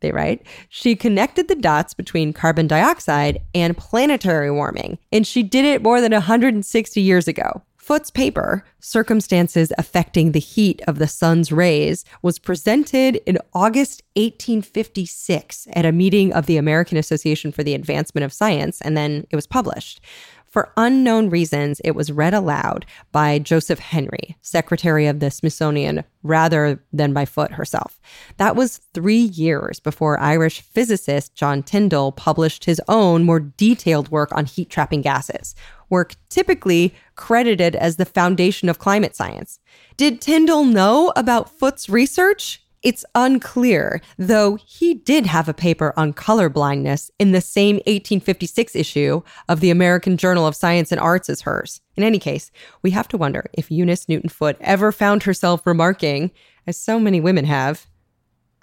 they 0.04 0.12
write, 0.12 0.46
she 0.70 0.96
connected 0.96 1.48
the 1.48 1.56
dots 1.56 1.94
between 1.94 2.34
carbon 2.34 2.68
dioxide 2.68 3.40
and 3.56 3.78
planetary 3.78 4.52
warming, 4.52 5.00
and 5.12 5.26
she 5.26 5.44
did 5.44 5.66
it 5.66 5.82
more 5.82 6.02
than 6.02 6.12
160 6.12 7.02
years 7.02 7.28
ago. 7.28 7.62
Foote's 7.84 8.12
paper, 8.12 8.64
Circumstances 8.80 9.74
Affecting 9.78 10.32
the 10.32 10.40
Heat 10.40 10.82
of 10.88 11.00
the 11.00 11.08
Sun's 11.08 11.52
Rays, 11.52 12.06
was 12.22 12.40
presented 12.40 13.18
in 13.26 13.38
August 13.54 14.02
1856 14.16 15.68
at 15.74 15.86
a 15.86 15.92
meeting 15.92 16.32
of 16.32 16.46
the 16.46 16.56
American 16.56 16.98
Association 16.98 17.52
for 17.52 17.62
the 17.62 17.74
Advancement 17.74 18.24
of 18.24 18.32
Science, 18.32 18.80
and 18.80 18.96
then 18.96 19.28
it 19.32 19.36
was 19.36 19.46
published. 19.46 20.00
For 20.48 20.72
unknown 20.78 21.30
reasons, 21.30 21.82
it 21.84 21.92
was 21.96 22.12
read 22.12 22.34
aloud 22.34 22.86
by 23.12 23.40
Joseph 23.40 23.80
Henry, 23.80 24.38
Secretary 24.42 25.08
of 25.08 25.20
the 25.20 25.32
Smithsonian, 25.32 26.04
rather 26.22 26.82
than 26.94 27.12
by 27.12 27.26
Foote 27.26 27.54
herself. 27.54 28.00
That 28.38 28.56
was 28.56 28.78
three 28.94 29.24
years 29.24 29.80
before 29.80 30.20
Irish 30.20 30.62
physicist 30.62 31.34
John 31.34 31.64
Tyndall 31.64 32.12
published 32.12 32.66
his 32.66 32.80
own 32.88 33.24
more 33.24 33.40
detailed 33.40 34.10
work 34.10 34.32
on 34.32 34.46
heat 34.46 34.70
trapping 34.70 35.02
gases 35.02 35.56
work 35.94 36.16
typically 36.30 36.94
credited 37.16 37.76
as 37.78 37.96
the 37.96 38.06
foundation 38.06 38.68
of 38.68 38.80
climate 38.80 39.16
science. 39.16 39.60
Did 39.96 40.20
Tyndall 40.20 40.66
know 40.66 41.14
about 41.16 41.58
Foote's 41.58 41.88
research? 41.88 42.60
It's 42.82 43.06
unclear, 43.16 44.02
though 44.18 44.56
he 44.56 44.94
did 44.94 45.26
have 45.26 45.48
a 45.48 45.54
paper 45.54 45.94
on 45.96 46.12
color 46.12 46.50
blindness 46.50 47.10
in 47.18 47.32
the 47.32 47.40
same 47.40 47.78
1856 47.78 48.76
issue 48.76 49.22
of 49.48 49.62
the 49.62 49.70
American 49.70 50.18
Journal 50.18 50.46
of 50.46 50.56
Science 50.56 50.92
and 50.92 51.00
Arts 51.00 51.30
as 51.30 51.42
hers. 51.42 51.80
In 51.96 52.04
any 52.04 52.20
case, 52.20 52.52
we 52.82 52.92
have 52.92 53.08
to 53.10 53.18
wonder 53.18 53.50
if 53.54 53.72
Eunice 53.72 54.10
Newton 54.10 54.30
Foote 54.30 54.58
ever 54.60 54.92
found 54.92 55.24
herself 55.24 55.66
remarking, 55.66 56.32
as 56.68 56.78
so 56.78 57.00
many 57.00 57.22
women 57.22 57.46
have, 57.46 57.88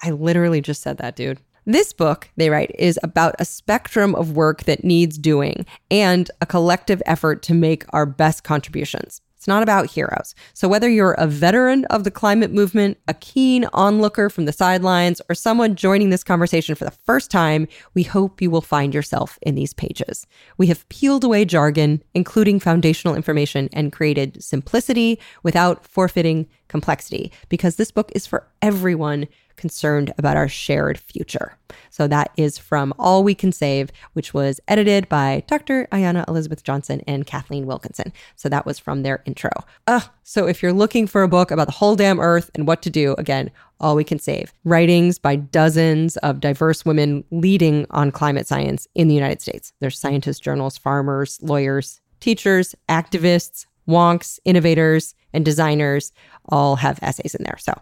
I 0.02 0.10
literally 0.10 0.60
just 0.60 0.82
said 0.82 0.98
that, 0.98 1.16
dude. 1.16 1.40
This 1.66 1.92
book, 1.92 2.30
they 2.36 2.50
write, 2.50 2.74
is 2.78 2.98
about 3.02 3.34
a 3.38 3.44
spectrum 3.44 4.14
of 4.14 4.32
work 4.32 4.64
that 4.64 4.84
needs 4.84 5.18
doing 5.18 5.66
and 5.90 6.30
a 6.40 6.46
collective 6.46 7.02
effort 7.06 7.42
to 7.42 7.54
make 7.54 7.84
our 7.90 8.06
best 8.06 8.44
contributions. 8.44 9.20
It's 9.40 9.48
not 9.48 9.62
about 9.62 9.90
heroes. 9.90 10.34
So, 10.52 10.68
whether 10.68 10.86
you're 10.86 11.14
a 11.14 11.26
veteran 11.26 11.86
of 11.86 12.04
the 12.04 12.10
climate 12.10 12.52
movement, 12.52 12.98
a 13.08 13.14
keen 13.14 13.64
onlooker 13.72 14.28
from 14.28 14.44
the 14.44 14.52
sidelines, 14.52 15.22
or 15.30 15.34
someone 15.34 15.76
joining 15.76 16.10
this 16.10 16.22
conversation 16.22 16.74
for 16.74 16.84
the 16.84 16.90
first 16.90 17.30
time, 17.30 17.66
we 17.94 18.02
hope 18.02 18.42
you 18.42 18.50
will 18.50 18.60
find 18.60 18.92
yourself 18.92 19.38
in 19.40 19.54
these 19.54 19.72
pages. 19.72 20.26
We 20.58 20.66
have 20.66 20.86
peeled 20.90 21.24
away 21.24 21.46
jargon, 21.46 22.02
including 22.12 22.60
foundational 22.60 23.14
information, 23.14 23.70
and 23.72 23.92
created 23.92 24.44
simplicity 24.44 25.18
without 25.42 25.86
forfeiting 25.86 26.46
complexity, 26.68 27.32
because 27.48 27.76
this 27.76 27.90
book 27.90 28.12
is 28.14 28.26
for 28.26 28.46
everyone 28.60 29.26
concerned 29.60 30.12
about 30.18 30.36
our 30.36 30.48
shared 30.48 30.98
future. 30.98 31.56
So 31.90 32.08
that 32.08 32.30
is 32.36 32.58
from 32.58 32.92
All 32.98 33.22
We 33.22 33.34
Can 33.34 33.52
Save, 33.52 33.90
which 34.14 34.34
was 34.34 34.58
edited 34.66 35.08
by 35.08 35.44
Dr. 35.46 35.86
Ayana 35.92 36.26
Elizabeth 36.26 36.64
Johnson 36.64 37.02
and 37.06 37.26
Kathleen 37.26 37.66
Wilkinson. 37.66 38.12
So 38.36 38.48
that 38.48 38.66
was 38.66 38.78
from 38.78 39.02
their 39.02 39.22
intro. 39.26 39.50
Uh, 39.86 40.00
so 40.22 40.48
if 40.48 40.62
you're 40.62 40.72
looking 40.72 41.06
for 41.06 41.22
a 41.22 41.28
book 41.28 41.50
about 41.50 41.66
the 41.66 41.74
whole 41.74 41.94
damn 41.94 42.18
earth 42.18 42.50
and 42.54 42.66
what 42.66 42.82
to 42.82 42.90
do, 42.90 43.14
again, 43.18 43.50
All 43.78 43.94
We 43.94 44.02
Can 44.02 44.18
Save. 44.18 44.52
Writings 44.64 45.18
by 45.18 45.36
dozens 45.36 46.16
of 46.18 46.40
diverse 46.40 46.84
women 46.84 47.22
leading 47.30 47.86
on 47.90 48.10
climate 48.10 48.46
science 48.46 48.88
in 48.94 49.08
the 49.08 49.14
United 49.14 49.42
States. 49.42 49.72
There's 49.80 49.98
scientists, 49.98 50.40
journals, 50.40 50.78
farmers, 50.78 51.38
lawyers, 51.42 52.00
teachers, 52.20 52.74
activists, 52.88 53.66
wonks, 53.88 54.38
innovators, 54.44 55.14
and 55.32 55.44
designers 55.44 56.12
all 56.48 56.76
have 56.76 56.98
essays 57.02 57.34
in 57.34 57.44
there. 57.44 57.58
So 57.58 57.74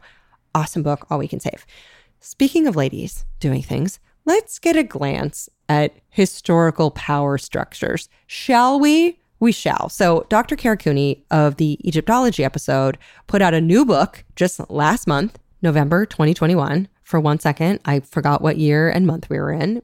awesome 0.55 0.83
book, 0.83 1.07
All 1.11 1.19
We 1.19 1.29
Can 1.29 1.41
Save. 1.41 1.67
Speaking 2.21 2.67
of 2.67 2.77
ladies 2.77 3.25
doing 3.41 3.63
things, 3.63 4.01
let's 4.25 4.59
get 4.59 4.77
a 4.77 4.83
glance 4.83 5.49
at 5.69 5.95
historical 6.11 6.91
power 6.91 7.39
structures. 7.39 8.09
Shall 8.27 8.81
we? 8.81 9.21
We 9.41 9.53
shall. 9.53 9.89
So, 9.89 10.27
Dr. 10.29 10.57
Kara 10.57 10.77
Cooney 10.77 11.25
of 11.31 11.57
the 11.57 11.79
Egyptology 11.87 12.45
episode 12.45 12.99
put 13.29 13.41
out 13.41 13.55
a 13.55 13.61
new 13.61 13.85
book 13.85 14.25
just 14.35 14.59
last 14.69 15.07
month, 15.07 15.39
November 15.63 16.05
2021. 16.07 16.89
For 17.05 17.21
one 17.21 17.39
second, 17.39 17.81
I 17.85 18.01
forgot 18.01 18.43
what 18.43 18.59
year 18.59 18.91
and 18.91 19.07
month 19.07 19.31
we 19.31 19.39
were 19.39 19.53
in. 19.53 19.83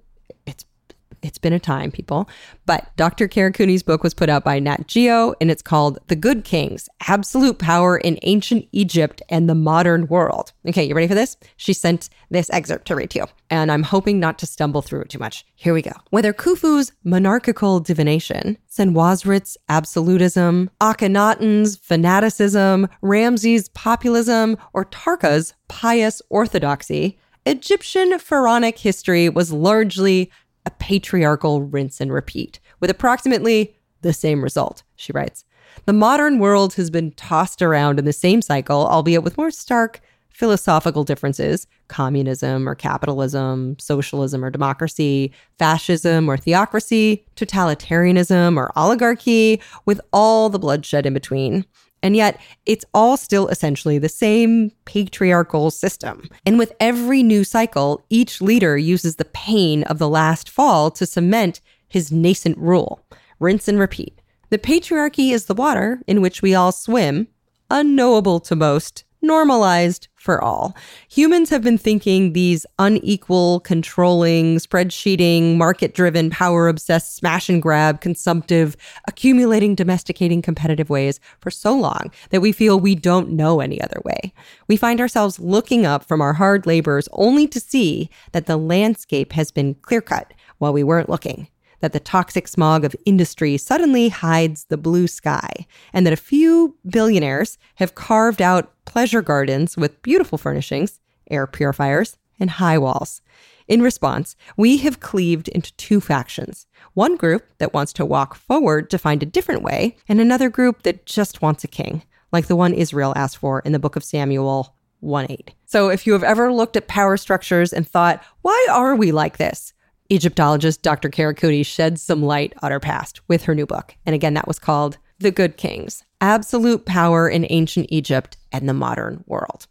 It's 1.24 1.38
been 1.38 1.54
a 1.54 1.58
time, 1.58 1.90
people. 1.90 2.28
But 2.66 2.94
Dr. 2.96 3.28
Kara 3.28 3.50
Cooney's 3.50 3.82
book 3.82 4.02
was 4.02 4.12
put 4.12 4.28
out 4.28 4.44
by 4.44 4.58
Nat 4.58 4.86
Geo, 4.86 5.34
and 5.40 5.50
it's 5.50 5.62
called 5.62 5.98
The 6.08 6.16
Good 6.16 6.44
Kings 6.44 6.86
Absolute 7.08 7.58
Power 7.58 7.96
in 7.96 8.18
Ancient 8.22 8.68
Egypt 8.72 9.22
and 9.30 9.48
the 9.48 9.54
Modern 9.54 10.06
World. 10.06 10.52
Okay, 10.68 10.84
you 10.84 10.94
ready 10.94 11.08
for 11.08 11.14
this? 11.14 11.38
She 11.56 11.72
sent 11.72 12.10
this 12.30 12.50
excerpt 12.50 12.86
to 12.88 12.94
read 12.96 13.08
to 13.10 13.20
you, 13.20 13.26
and 13.48 13.72
I'm 13.72 13.84
hoping 13.84 14.20
not 14.20 14.38
to 14.40 14.46
stumble 14.46 14.82
through 14.82 15.00
it 15.00 15.08
too 15.08 15.18
much. 15.18 15.46
Here 15.54 15.72
we 15.72 15.80
go. 15.80 15.92
Whether 16.10 16.34
Khufu's 16.34 16.92
monarchical 17.04 17.80
divination, 17.80 18.58
Senwosret's 18.70 19.56
absolutism, 19.70 20.68
Akhenaten's 20.78 21.76
fanaticism, 21.78 22.86
Ramses' 23.00 23.70
populism, 23.70 24.58
or 24.74 24.84
Taharqa's 24.84 25.54
pious 25.68 26.20
orthodoxy, 26.28 27.18
Egyptian 27.46 28.18
pharaonic 28.18 28.78
history 28.78 29.28
was 29.28 29.52
largely 29.52 30.30
a 30.66 30.70
patriarchal 30.70 31.62
rinse 31.62 32.00
and 32.00 32.12
repeat, 32.12 32.60
with 32.80 32.90
approximately 32.90 33.76
the 34.02 34.12
same 34.12 34.42
result, 34.42 34.82
she 34.96 35.12
writes. 35.12 35.44
The 35.86 35.92
modern 35.92 36.38
world 36.38 36.74
has 36.74 36.90
been 36.90 37.12
tossed 37.12 37.60
around 37.60 37.98
in 37.98 38.04
the 38.04 38.12
same 38.12 38.42
cycle, 38.42 38.86
albeit 38.86 39.22
with 39.22 39.36
more 39.36 39.50
stark 39.50 40.00
philosophical 40.30 41.04
differences 41.04 41.66
communism 41.88 42.68
or 42.68 42.74
capitalism, 42.74 43.76
socialism 43.78 44.44
or 44.44 44.50
democracy, 44.50 45.32
fascism 45.58 46.28
or 46.28 46.36
theocracy, 46.36 47.24
totalitarianism 47.36 48.56
or 48.56 48.72
oligarchy, 48.76 49.60
with 49.84 50.00
all 50.12 50.48
the 50.48 50.58
bloodshed 50.58 51.06
in 51.06 51.14
between. 51.14 51.64
And 52.04 52.14
yet, 52.14 52.38
it's 52.66 52.84
all 52.92 53.16
still 53.16 53.48
essentially 53.48 53.96
the 53.96 54.10
same 54.10 54.72
patriarchal 54.84 55.70
system. 55.70 56.28
And 56.44 56.58
with 56.58 56.74
every 56.78 57.22
new 57.22 57.44
cycle, 57.44 58.04
each 58.10 58.42
leader 58.42 58.76
uses 58.76 59.16
the 59.16 59.24
pain 59.24 59.84
of 59.84 59.98
the 59.98 60.08
last 60.08 60.50
fall 60.50 60.90
to 60.90 61.06
cement 61.06 61.62
his 61.88 62.12
nascent 62.12 62.58
rule. 62.58 63.00
Rinse 63.40 63.68
and 63.68 63.78
repeat. 63.78 64.20
The 64.50 64.58
patriarchy 64.58 65.32
is 65.32 65.46
the 65.46 65.54
water 65.54 66.02
in 66.06 66.20
which 66.20 66.42
we 66.42 66.54
all 66.54 66.72
swim, 66.72 67.26
unknowable 67.70 68.38
to 68.40 68.54
most, 68.54 69.04
normalized 69.24 70.08
for 70.16 70.42
all. 70.42 70.74
Humans 71.08 71.50
have 71.50 71.62
been 71.62 71.76
thinking 71.76 72.32
these 72.32 72.64
unequal, 72.78 73.60
controlling, 73.60 74.56
spreadsheeting, 74.56 75.56
market 75.56 75.94
driven, 75.94 76.30
power 76.30 76.68
obsessed, 76.68 77.16
smash 77.16 77.48
and 77.48 77.60
grab, 77.60 78.00
consumptive, 78.00 78.76
accumulating, 79.06 79.74
domesticating, 79.74 80.40
competitive 80.40 80.88
ways 80.88 81.20
for 81.40 81.50
so 81.50 81.76
long 81.76 82.10
that 82.30 82.40
we 82.40 82.52
feel 82.52 82.80
we 82.80 82.94
don't 82.94 83.30
know 83.30 83.60
any 83.60 83.80
other 83.80 84.00
way. 84.04 84.32
We 84.68 84.76
find 84.76 85.00
ourselves 85.00 85.38
looking 85.38 85.84
up 85.84 86.04
from 86.04 86.20
our 86.20 86.34
hard 86.34 86.66
labors 86.66 87.08
only 87.12 87.46
to 87.48 87.60
see 87.60 88.08
that 88.32 88.46
the 88.46 88.56
landscape 88.56 89.32
has 89.32 89.50
been 89.50 89.74
clear 89.74 90.00
cut 90.00 90.32
while 90.58 90.72
we 90.72 90.84
weren't 90.84 91.10
looking 91.10 91.48
that 91.84 91.92
the 91.92 92.00
toxic 92.00 92.48
smog 92.48 92.82
of 92.82 92.96
industry 93.04 93.58
suddenly 93.58 94.08
hides 94.08 94.64
the 94.70 94.78
blue 94.78 95.06
sky, 95.06 95.66
and 95.92 96.06
that 96.06 96.14
a 96.14 96.16
few 96.16 96.74
billionaires 96.88 97.58
have 97.74 97.94
carved 97.94 98.40
out 98.40 98.72
pleasure 98.84 99.22
gardens 99.22 99.76
with 99.76 100.02
beautiful 100.02 100.38
furnishings, 100.38 101.00
air 101.30 101.46
purifiers, 101.46 102.16
and 102.38 102.50
high 102.50 102.78
walls. 102.78 103.22
In 103.66 103.80
response, 103.80 104.36
we 104.56 104.78
have 104.78 105.00
cleaved 105.00 105.48
into 105.48 105.74
two 105.76 106.00
factions 106.00 106.66
one 106.92 107.16
group 107.16 107.46
that 107.58 107.72
wants 107.72 107.92
to 107.94 108.04
walk 108.04 108.34
forward 108.34 108.88
to 108.90 108.98
find 108.98 109.22
a 109.22 109.26
different 109.26 109.62
way, 109.62 109.96
and 110.08 110.20
another 110.20 110.48
group 110.48 110.82
that 110.82 111.06
just 111.06 111.42
wants 111.42 111.64
a 111.64 111.68
king, 111.68 112.02
like 112.30 112.46
the 112.46 112.56
one 112.56 112.72
Israel 112.72 113.12
asked 113.16 113.38
for 113.38 113.60
in 113.60 113.72
the 113.72 113.78
book 113.78 113.96
of 113.96 114.04
Samuel 114.04 114.74
1 115.00 115.26
8. 115.30 115.54
So 115.66 115.88
if 115.88 116.06
you 116.06 116.12
have 116.12 116.22
ever 116.22 116.52
looked 116.52 116.76
at 116.76 116.88
power 116.88 117.16
structures 117.16 117.72
and 117.72 117.88
thought, 117.88 118.22
why 118.42 118.66
are 118.70 118.94
we 118.94 119.12
like 119.12 119.38
this? 119.38 119.72
Egyptologist 120.10 120.82
Dr. 120.82 121.08
Kara 121.08 121.34
Cooney 121.34 121.62
sheds 121.62 122.02
some 122.02 122.22
light 122.22 122.52
on 122.62 122.70
our 122.70 122.80
past 122.80 123.20
with 123.28 123.44
her 123.44 123.54
new 123.54 123.66
book. 123.66 123.96
And 124.04 124.14
again, 124.14 124.34
that 124.34 124.46
was 124.46 124.58
called 124.58 124.98
The 125.24 125.30
Good 125.30 125.56
Kings 125.56 126.04
Absolute 126.20 126.84
Power 126.84 127.30
in 127.30 127.46
Ancient 127.48 127.86
Egypt 127.88 128.36
and 128.52 128.68
the 128.68 128.74
Modern 128.74 129.24
World. 129.26 129.66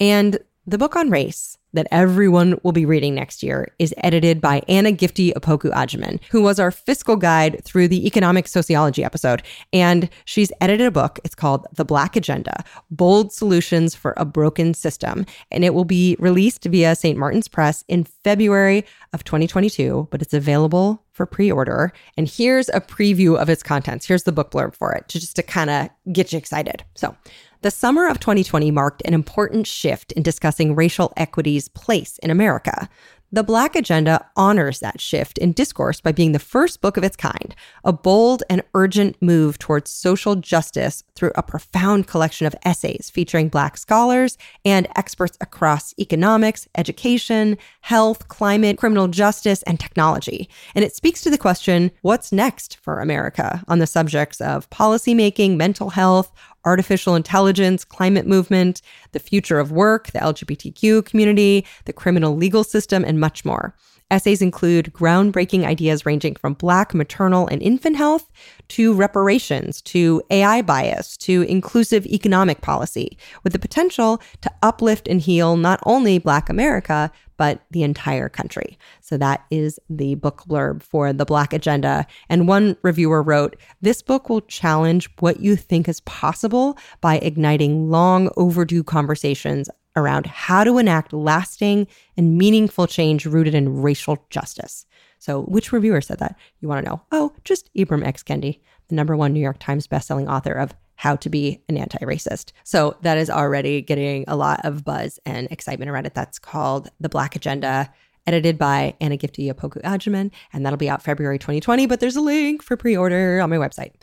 And 0.00 0.40
the 0.66 0.76
book 0.76 0.96
on 0.96 1.08
race 1.08 1.56
that 1.72 1.86
everyone 1.90 2.58
will 2.62 2.72
be 2.72 2.86
reading 2.86 3.14
next 3.14 3.42
year 3.42 3.68
is 3.78 3.94
edited 3.98 4.40
by 4.40 4.62
Anna 4.68 4.90
Gifty 4.90 5.32
Opoku 5.34 5.72
Agyeman, 5.72 6.20
who 6.30 6.42
was 6.42 6.58
our 6.58 6.70
fiscal 6.70 7.16
guide 7.16 7.62
through 7.64 7.88
the 7.88 8.06
economic 8.06 8.48
sociology 8.48 9.04
episode. 9.04 9.42
And 9.72 10.08
she's 10.24 10.52
edited 10.60 10.86
a 10.86 10.90
book. 10.90 11.18
It's 11.24 11.34
called 11.34 11.66
The 11.74 11.84
Black 11.84 12.16
Agenda 12.16 12.64
Bold 12.90 13.32
Solutions 13.32 13.94
for 13.94 14.14
a 14.16 14.24
Broken 14.24 14.74
System. 14.74 15.26
And 15.50 15.64
it 15.64 15.74
will 15.74 15.84
be 15.84 16.16
released 16.18 16.64
via 16.64 16.94
St. 16.94 17.18
Martin's 17.18 17.48
Press 17.48 17.84
in 17.88 18.04
February 18.04 18.84
of 19.12 19.24
2022, 19.24 20.08
but 20.10 20.22
it's 20.22 20.34
available 20.34 21.04
for 21.12 21.26
pre-order. 21.26 21.92
And 22.16 22.28
here's 22.28 22.68
a 22.68 22.80
preview 22.80 23.36
of 23.36 23.50
its 23.50 23.62
contents. 23.62 24.06
Here's 24.06 24.22
the 24.22 24.32
book 24.32 24.52
blurb 24.52 24.74
for 24.76 24.92
it, 24.92 25.08
to 25.08 25.18
just 25.18 25.36
to 25.36 25.42
kind 25.42 25.68
of 25.68 25.88
get 26.12 26.32
you 26.32 26.38
excited. 26.38 26.84
So 26.94 27.16
the 27.62 27.70
summer 27.72 28.06
of 28.06 28.20
2020 28.20 28.70
marked 28.70 29.02
an 29.04 29.14
important 29.14 29.66
shift 29.66 30.12
in 30.12 30.22
discussing 30.22 30.76
racial 30.76 31.12
equity's 31.16 31.68
place 31.68 32.18
in 32.18 32.30
America. 32.30 32.88
The 33.30 33.42
Black 33.42 33.76
Agenda 33.76 34.24
honors 34.36 34.80
that 34.80 35.02
shift 35.02 35.36
in 35.36 35.52
discourse 35.52 36.00
by 36.00 36.12
being 36.12 36.32
the 36.32 36.38
first 36.38 36.80
book 36.80 36.96
of 36.96 37.04
its 37.04 37.16
kind, 37.16 37.54
a 37.84 37.92
bold 37.92 38.42
and 38.48 38.62
urgent 38.72 39.20
move 39.20 39.58
towards 39.58 39.90
social 39.90 40.34
justice 40.34 41.04
through 41.14 41.32
a 41.34 41.42
profound 41.42 42.06
collection 42.06 42.46
of 42.46 42.54
essays 42.64 43.10
featuring 43.12 43.50
Black 43.50 43.76
scholars 43.76 44.38
and 44.64 44.88
experts 44.96 45.36
across 45.42 45.92
economics, 45.98 46.68
education, 46.74 47.58
health, 47.82 48.28
climate, 48.28 48.78
criminal 48.78 49.08
justice, 49.08 49.62
and 49.64 49.78
technology. 49.78 50.48
And 50.74 50.82
it 50.82 50.96
speaks 50.96 51.20
to 51.22 51.30
the 51.30 51.36
question 51.36 51.90
what's 52.00 52.32
next 52.32 52.78
for 52.78 53.00
America 53.00 53.62
on 53.68 53.78
the 53.78 53.86
subjects 53.86 54.40
of 54.40 54.70
policymaking, 54.70 55.56
mental 55.56 55.90
health, 55.90 56.32
artificial 56.68 57.14
intelligence, 57.14 57.82
climate 57.82 58.26
movement, 58.26 58.82
the 59.12 59.18
future 59.18 59.58
of 59.58 59.72
work, 59.72 60.08
the 60.12 60.18
LGBTQ 60.18 61.04
community, 61.06 61.64
the 61.86 61.94
criminal 61.94 62.36
legal 62.36 62.62
system, 62.62 63.04
and 63.04 63.18
much 63.18 63.42
more. 63.42 63.74
Essays 64.10 64.40
include 64.40 64.92
groundbreaking 64.94 65.64
ideas 65.66 66.06
ranging 66.06 66.34
from 66.34 66.54
Black 66.54 66.94
maternal 66.94 67.46
and 67.48 67.62
infant 67.62 67.96
health 67.96 68.30
to 68.68 68.94
reparations 68.94 69.82
to 69.82 70.22
AI 70.30 70.62
bias 70.62 71.16
to 71.18 71.42
inclusive 71.42 72.06
economic 72.06 72.62
policy, 72.62 73.18
with 73.44 73.52
the 73.52 73.58
potential 73.58 74.20
to 74.40 74.50
uplift 74.62 75.08
and 75.08 75.20
heal 75.20 75.56
not 75.56 75.80
only 75.84 76.18
Black 76.18 76.48
America, 76.48 77.10
but 77.36 77.62
the 77.70 77.82
entire 77.82 78.28
country. 78.28 78.78
So 79.00 79.16
that 79.18 79.44
is 79.50 79.78
the 79.88 80.16
book 80.16 80.42
blurb 80.48 80.82
for 80.82 81.12
The 81.12 81.24
Black 81.24 81.52
Agenda. 81.52 82.06
And 82.28 82.48
one 82.48 82.76
reviewer 82.82 83.22
wrote 83.22 83.56
This 83.80 84.02
book 84.02 84.28
will 84.28 84.40
challenge 84.42 85.08
what 85.20 85.40
you 85.40 85.54
think 85.54 85.88
is 85.88 86.00
possible 86.00 86.76
by 87.00 87.18
igniting 87.18 87.90
long 87.90 88.30
overdue 88.36 88.82
conversations 88.82 89.68
around 89.98 90.26
how 90.26 90.64
to 90.64 90.78
enact 90.78 91.12
lasting 91.12 91.86
and 92.16 92.38
meaningful 92.38 92.86
change 92.86 93.26
rooted 93.26 93.54
in 93.54 93.82
racial 93.82 94.24
justice. 94.30 94.86
So, 95.18 95.42
which 95.42 95.72
reviewer 95.72 96.00
said 96.00 96.18
that? 96.20 96.36
You 96.60 96.68
want 96.68 96.84
to 96.84 96.90
know? 96.90 97.02
Oh, 97.10 97.32
just 97.44 97.70
Ibram 97.74 98.06
X. 98.06 98.22
Kendi, 98.22 98.60
the 98.88 98.94
number 98.94 99.16
one 99.16 99.32
New 99.32 99.40
York 99.40 99.58
Times 99.58 99.86
bestselling 99.86 100.30
author 100.30 100.52
of 100.52 100.74
How 100.96 101.16
to 101.16 101.28
Be 101.28 101.60
an 101.68 101.76
Anti 101.76 101.98
Racist. 101.98 102.52
So, 102.64 102.96
that 103.02 103.18
is 103.18 103.28
already 103.28 103.82
getting 103.82 104.24
a 104.28 104.36
lot 104.36 104.64
of 104.64 104.84
buzz 104.84 105.18
and 105.26 105.48
excitement 105.50 105.90
around 105.90 106.06
it. 106.06 106.14
That's 106.14 106.38
called 106.38 106.88
The 107.00 107.08
Black 107.08 107.34
Agenda, 107.34 107.92
edited 108.26 108.58
by 108.58 108.94
Anna 109.00 109.16
Gifty 109.16 109.52
Opoku 109.52 109.82
Agyeman, 109.82 110.30
and 110.52 110.64
that'll 110.64 110.76
be 110.76 110.90
out 110.90 111.02
February 111.02 111.38
2020. 111.38 111.86
But 111.86 112.00
there's 112.00 112.16
a 112.16 112.20
link 112.20 112.62
for 112.62 112.76
pre 112.76 112.96
order 112.96 113.40
on 113.40 113.50
my 113.50 113.56
website. 113.56 113.94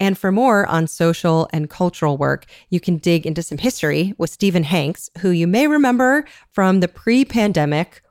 And 0.00 0.16
for 0.16 0.30
more 0.30 0.66
on 0.66 0.86
social 0.86 1.48
and 1.52 1.68
cultural 1.68 2.16
work, 2.16 2.46
you 2.70 2.80
can 2.80 2.98
dig 2.98 3.26
into 3.26 3.42
some 3.42 3.58
history 3.58 4.14
with 4.18 4.30
Stephen 4.30 4.64
Hanks, 4.64 5.10
who 5.18 5.30
you 5.30 5.46
may 5.46 5.66
remember 5.66 6.24
from 6.50 6.80
the 6.80 6.88
pre 6.88 7.24
pandemic, 7.24 8.02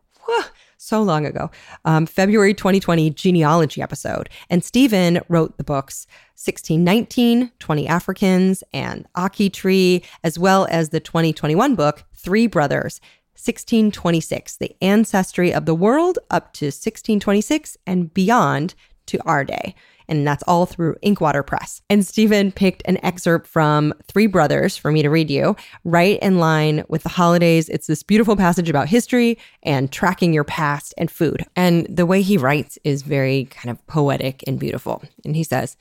so 0.78 1.02
long 1.02 1.26
ago, 1.26 1.50
um, 1.86 2.06
February 2.06 2.54
2020 2.54 3.10
genealogy 3.12 3.82
episode. 3.82 4.30
And 4.50 4.64
Stephen 4.64 5.20
wrote 5.28 5.58
the 5.58 5.64
books 5.64 6.08
1619, 6.36 7.52
20 7.60 7.88
Africans, 7.88 8.64
and 8.74 9.08
Aki 9.16 9.50
Tree, 9.50 10.04
as 10.24 10.38
well 10.38 10.68
as 10.70 10.90
the 10.90 11.00
2021 11.00 11.76
book, 11.76 12.04
Three 12.14 12.48
Brothers. 12.48 13.00
1626, 13.40 14.58
the 14.58 14.76
ancestry 14.82 15.54
of 15.54 15.68
the 15.68 15.76
world 15.76 16.18
up 16.32 16.54
to 16.54 16.66
1626 16.66 17.78
and 17.86 18.12
beyond 18.12 18.74
to 19.06 19.20
our 19.28 19.46
day 19.46 19.76
and 20.08 20.28
that's 20.28 20.43
all 20.43 20.66
through 20.66 20.95
Inkwater 21.03 21.45
Press. 21.45 21.82
And 21.89 22.05
Stephen 22.05 22.51
picked 22.51 22.82
an 22.86 22.97
excerpt 23.03 23.47
from 23.47 23.93
Three 24.08 24.28
Brothers 24.28 24.78
for 24.78 24.91
me 24.91 25.01
to 25.01 25.10
read 25.10 25.30
you, 25.30 25.55
right 25.84 26.20
in 26.22 26.39
line 26.39 26.84
with 26.88 27.03
the 27.03 27.10
holidays. 27.10 27.70
It's 27.70 27.88
this 27.88 28.03
beautiful 28.03 28.36
passage 28.36 28.70
about 28.70 28.88
history 28.88 29.38
and 29.64 29.91
tracking 29.91 30.34
your 30.34 30.43
past 30.43 30.93
and 30.97 31.12
food. 31.12 31.45
And 31.55 31.86
the 31.89 32.05
way 32.05 32.22
he 32.22 32.38
writes 32.38 32.78
is 32.84 33.01
very 33.01 33.45
kind 33.45 33.70
of 33.70 33.86
poetic 33.88 34.43
and 34.47 34.60
beautiful. 34.60 35.03
And 35.26 35.36
he 35.36 35.43
says, 35.43 35.78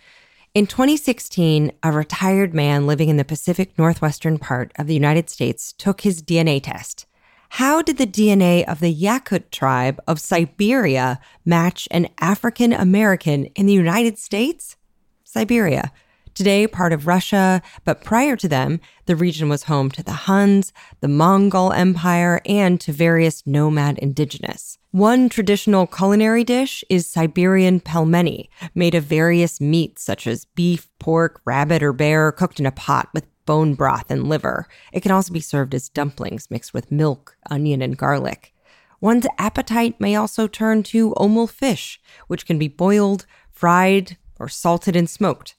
in 0.55 0.67
2016, 0.67 1.71
a 1.83 1.93
retired 1.93 2.55
man 2.55 2.87
living 2.87 3.11
in 3.11 3.19
the 3.19 3.27
Pacific 3.27 3.77
Northwestern 3.77 4.39
part 4.39 4.73
of 4.79 4.87
the 4.87 4.95
United 4.95 5.29
States 5.29 5.75
took 5.75 6.01
his 6.01 6.23
DNA 6.23 6.63
test. 6.63 7.05
How 7.51 7.83
did 7.83 7.99
the 7.99 8.07
DNA 8.07 8.65
of 8.65 8.81
the 8.81 8.95
Yakut 8.95 9.51
tribe 9.51 10.01
of 10.07 10.21
Siberia 10.21 11.21
match 11.45 11.89
an 11.91 12.09
African 12.19 12.73
American 12.73 13.47
in 13.47 13.67
the 13.67 13.73
United 13.73 14.19
States? 14.19 14.77
Siberia, 15.25 15.93
today 16.35 16.67
part 16.67 16.93
of 16.93 17.07
Russia, 17.07 17.63
but 17.85 18.05
prior 18.05 18.37
to 18.37 18.49
them, 18.49 18.81
the 19.07 19.17
region 19.17 19.49
was 19.49 19.65
home 19.65 19.91
to 19.93 20.03
the 20.03 20.13
Huns, 20.13 20.73
the 21.01 21.09
Mongol 21.09 21.73
Empire, 21.73 22.41
and 22.47 22.81
to 22.81 22.93
various 22.93 23.47
nomad 23.47 23.99
indigenous. 23.99 24.79
One 24.91 25.29
traditional 25.29 25.87
culinary 25.87 26.45
dish 26.45 26.85
is 26.89 27.07
Siberian 27.07 27.81
pelmeni, 27.81 28.49
made 28.75 28.95
of 28.95 29.05
various 29.05 29.61
meats 29.61 30.03
such 30.03 30.27
as 30.27 30.45
beef, 30.45 30.89
pork, 30.99 31.41
rabbit, 31.45 31.83
or 31.83 31.93
bear, 31.93 32.33
cooked 32.33 32.61
in 32.61 32.67
a 32.67 32.73
pot 32.73 33.09
with 33.13 33.27
bone 33.47 33.75
broth 33.75 34.11
and 34.11 34.29
liver. 34.29 34.69
It 34.93 35.01
can 35.01 35.13
also 35.13 35.33
be 35.33 35.41
served 35.41 35.75
as 35.75 35.89
dumplings 35.89 36.51
mixed 36.51 36.75
with 36.75 36.93
milk, 36.93 37.37
onion, 37.49 37.81
and 37.81 37.97
garlic. 37.97 38.53
One's 39.01 39.27
appetite 39.39 40.01
may 40.01 40.17
also 40.17 40.47
turn 40.47 40.83
to 40.83 41.15
omul 41.15 41.49
fish, 41.49 42.01
which 42.27 42.47
can 42.47 42.59
be 42.59 42.69
boiled, 42.69 43.27
fried, 43.51 44.17
or 44.39 44.49
salted 44.49 44.97
and 44.97 45.09
smoked. 45.09 45.55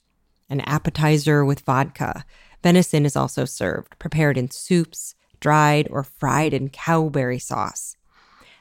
An 0.50 0.60
appetizer 0.62 1.44
with 1.44 1.60
vodka. 1.60 2.24
Venison 2.62 3.04
is 3.04 3.16
also 3.16 3.44
served, 3.44 3.98
prepared 3.98 4.36
in 4.36 4.50
soups, 4.50 5.14
dried, 5.40 5.88
or 5.90 6.02
fried 6.02 6.52
in 6.52 6.68
cowberry 6.68 7.40
sauce. 7.40 7.96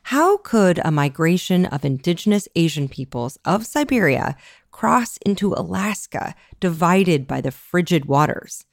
How 0.04 0.38
could 0.38 0.80
a 0.86 0.92
migration 0.92 1.66
of 1.66 1.84
indigenous 1.84 2.48
Asian 2.56 2.88
peoples 2.88 3.38
of 3.44 3.66
Siberia 3.66 4.38
cross 4.72 5.18
into 5.26 5.54
Alaska, 5.54 6.36
divided 6.60 7.28
by 7.28 7.42
the 7.42 7.52
frigid 7.52 8.06
waters? 8.06 8.66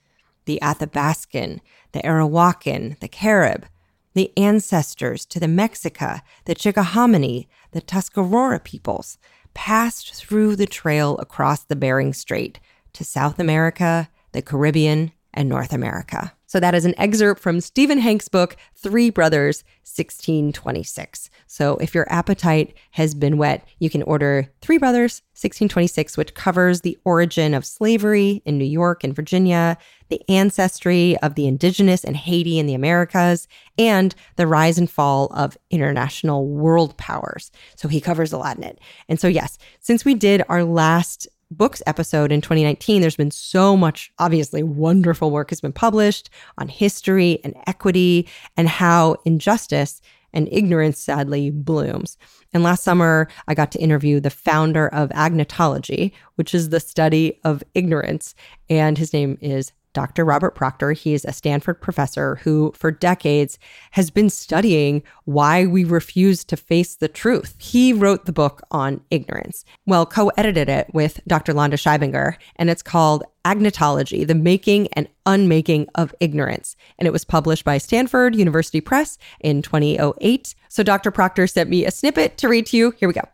The 0.47 0.59
Athabascan, 0.63 1.61
the 1.93 2.01
Arawakan, 2.01 2.99
the 3.01 3.09
Carib, 3.09 3.67
the 4.15 4.33
ancestors 4.37 5.25
to 5.27 5.41
the 5.41 5.47
Mexica, 5.47 6.21
the 6.45 6.55
Chickahominy, 6.55 7.49
the 7.73 7.81
Tuscarora 7.81 8.61
peoples 8.61 9.19
passed 9.55 10.15
through 10.15 10.57
the 10.57 10.67
trail 10.67 11.17
across 11.19 11.65
the 11.65 11.77
Bering 11.77 12.13
Strait 12.13 12.59
to 12.93 13.05
South 13.05 13.39
America, 13.39 14.09
the 14.33 14.43
Caribbean, 14.43 15.13
and 15.33 15.49
North 15.49 15.73
America. 15.73 16.33
So 16.55 16.61
that 16.61 16.77
is 16.77 16.85
an 16.85 16.95
excerpt 16.99 17.41
from 17.41 17.61
Stephen 17.61 17.99
Hank's 17.99 18.29
book, 18.29 18.57
Three 18.77 19.11
Brothers, 19.11 19.65
1626. 19.83 21.29
So 21.49 21.77
if 21.79 21.97
your 21.97 22.07
appetite 22.09 22.77
has 22.93 23.13
been 23.13 23.39
wet, 23.39 23.67
you 23.81 23.91
can 23.91 24.05
order 24.05 24.53
Three 24.61 24.79
Brothers, 24.79 25.21
1626, 25.33 26.17
which 26.17 26.35
covers 26.35 26.83
the 26.83 26.97
origin 27.05 27.55
of 27.55 27.67
slavery 27.67 28.41
in 28.45 28.57
New 28.57 28.65
York 28.65 29.03
and 29.03 29.17
Virginia, 29.17 29.77
the 30.11 30.23
ancestry 30.31 31.17
of 31.23 31.35
the 31.35 31.49
indigenous 31.49 32.05
in 32.05 32.15
Haiti 32.15 32.61
and 32.61 32.69
the 32.69 32.75
Americas, 32.75 33.49
and 33.77 34.15
the 34.37 34.47
rise 34.47 34.79
and 34.79 34.89
fall 34.89 35.27
of 35.35 35.59
international 35.71 36.47
world 36.47 36.97
powers. 36.97 37.51
So 37.75 37.89
he 37.89 38.01
covers 38.01 38.33
a 38.33 38.39
lot 38.39 38.59
in 38.59 38.63
it. 38.63 38.79
And 39.09 39.19
so, 39.19 39.27
yes, 39.27 39.59
since 39.81 40.05
we 40.05 40.15
did 40.15 40.45
our 40.49 40.63
last 40.63 41.27
books 41.57 41.83
episode 41.87 42.33
in 42.33 42.41
2019, 42.41 43.01
there's 43.01 43.17
been 43.17 43.31
so 43.31 43.77
much, 43.77 44.13
obviously, 44.19 44.63
wonderful 44.63 45.31
work 45.31 45.51
has 45.51 45.61
been 45.61 45.73
published 45.73 46.31
on 46.59 46.69
history 46.69 47.39
and 47.45 47.55
equity 47.67 48.29
and 48.57 48.69
how 48.69 49.17
injustice 49.25 50.01
and 50.33 50.49
ignorance 50.51 50.99
sadly 50.99 51.51
blooms. 51.51 52.19
And 52.53 52.63
last 52.63 52.83
summer, 52.83 53.29
I 53.49 53.55
got 53.55 53.71
to 53.73 53.81
interview 53.81 54.21
the 54.21 54.31
founder 54.31 54.89
of 54.89 55.09
agnotology, 55.11 56.13
which 56.35 56.55
is 56.55 56.69
the 56.69 56.81
study 56.81 57.41
of 57.45 57.63
ignorance. 57.75 58.35
And 58.69 58.99
his 58.99 59.13
name 59.13 59.39
is 59.41 59.73
Dr. 59.95 60.25
Robert 60.25 60.55
Proctor. 60.55 60.93
He 60.93 61.15
is 61.15 61.25
a 61.25 61.33
Stanford 61.33 61.81
professor 61.81 62.37
who, 62.37 62.73
for 62.77 62.91
decades, 62.91 63.59
has 63.93 64.11
been 64.11 64.29
studying 64.29 65.03
why 65.25 65.65
we 65.65 65.85
refuse 65.85 66.45
to 66.45 66.57
face 66.57 66.97
the 66.97 67.09
truth. 67.09 67.55
He 67.59 67.93
wrote 67.93 68.27
the 68.27 68.33
book 68.33 68.63
on 68.71 69.01
ignorance, 69.11 69.65
well, 69.87 70.05
co 70.05 70.29
edited 70.37 70.69
it 70.69 70.93
with 70.93 71.21
Dr. 71.27 71.55
Londa 71.55 71.79
Schiebinger, 71.79 72.37
and 72.57 72.69
it's 72.69 72.83
called 72.83 73.25
Agnotology 73.45 74.27
The 74.27 74.35
Making 74.35 74.89
and 74.95 75.09
Unmaking 75.27 75.89
of 75.95 76.15
Ignorance. 76.21 76.77
And 76.99 77.07
it 77.07 77.13
was 77.13 77.25
published 77.25 77.65
by 77.65 77.79
Stanford 77.79 78.35
University 78.35 78.81
Press 78.81 79.19
in 79.41 79.63
2008. 79.63 80.55
So 80.69 80.83
Dr. 80.83 81.11
Proctor 81.11 81.47
sent 81.47 81.71
me 81.71 81.85
a 81.85 81.91
snippet 81.91 82.37
to 82.39 82.49
read 82.49 82.67
to 82.67 82.77
you. 82.77 82.93
Here 82.93 83.09
we 83.09 83.15
go. 83.15 83.29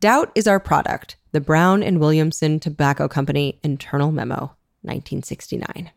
Doubt 0.00 0.30
is 0.34 0.46
our 0.46 0.60
product, 0.60 1.16
the 1.32 1.40
Brown 1.40 1.82
and 1.82 2.00
Williamson 2.00 2.60
Tobacco 2.60 3.08
Company 3.08 3.58
internal 3.62 4.12
memo. 4.12 4.55
1969. 4.86 5.90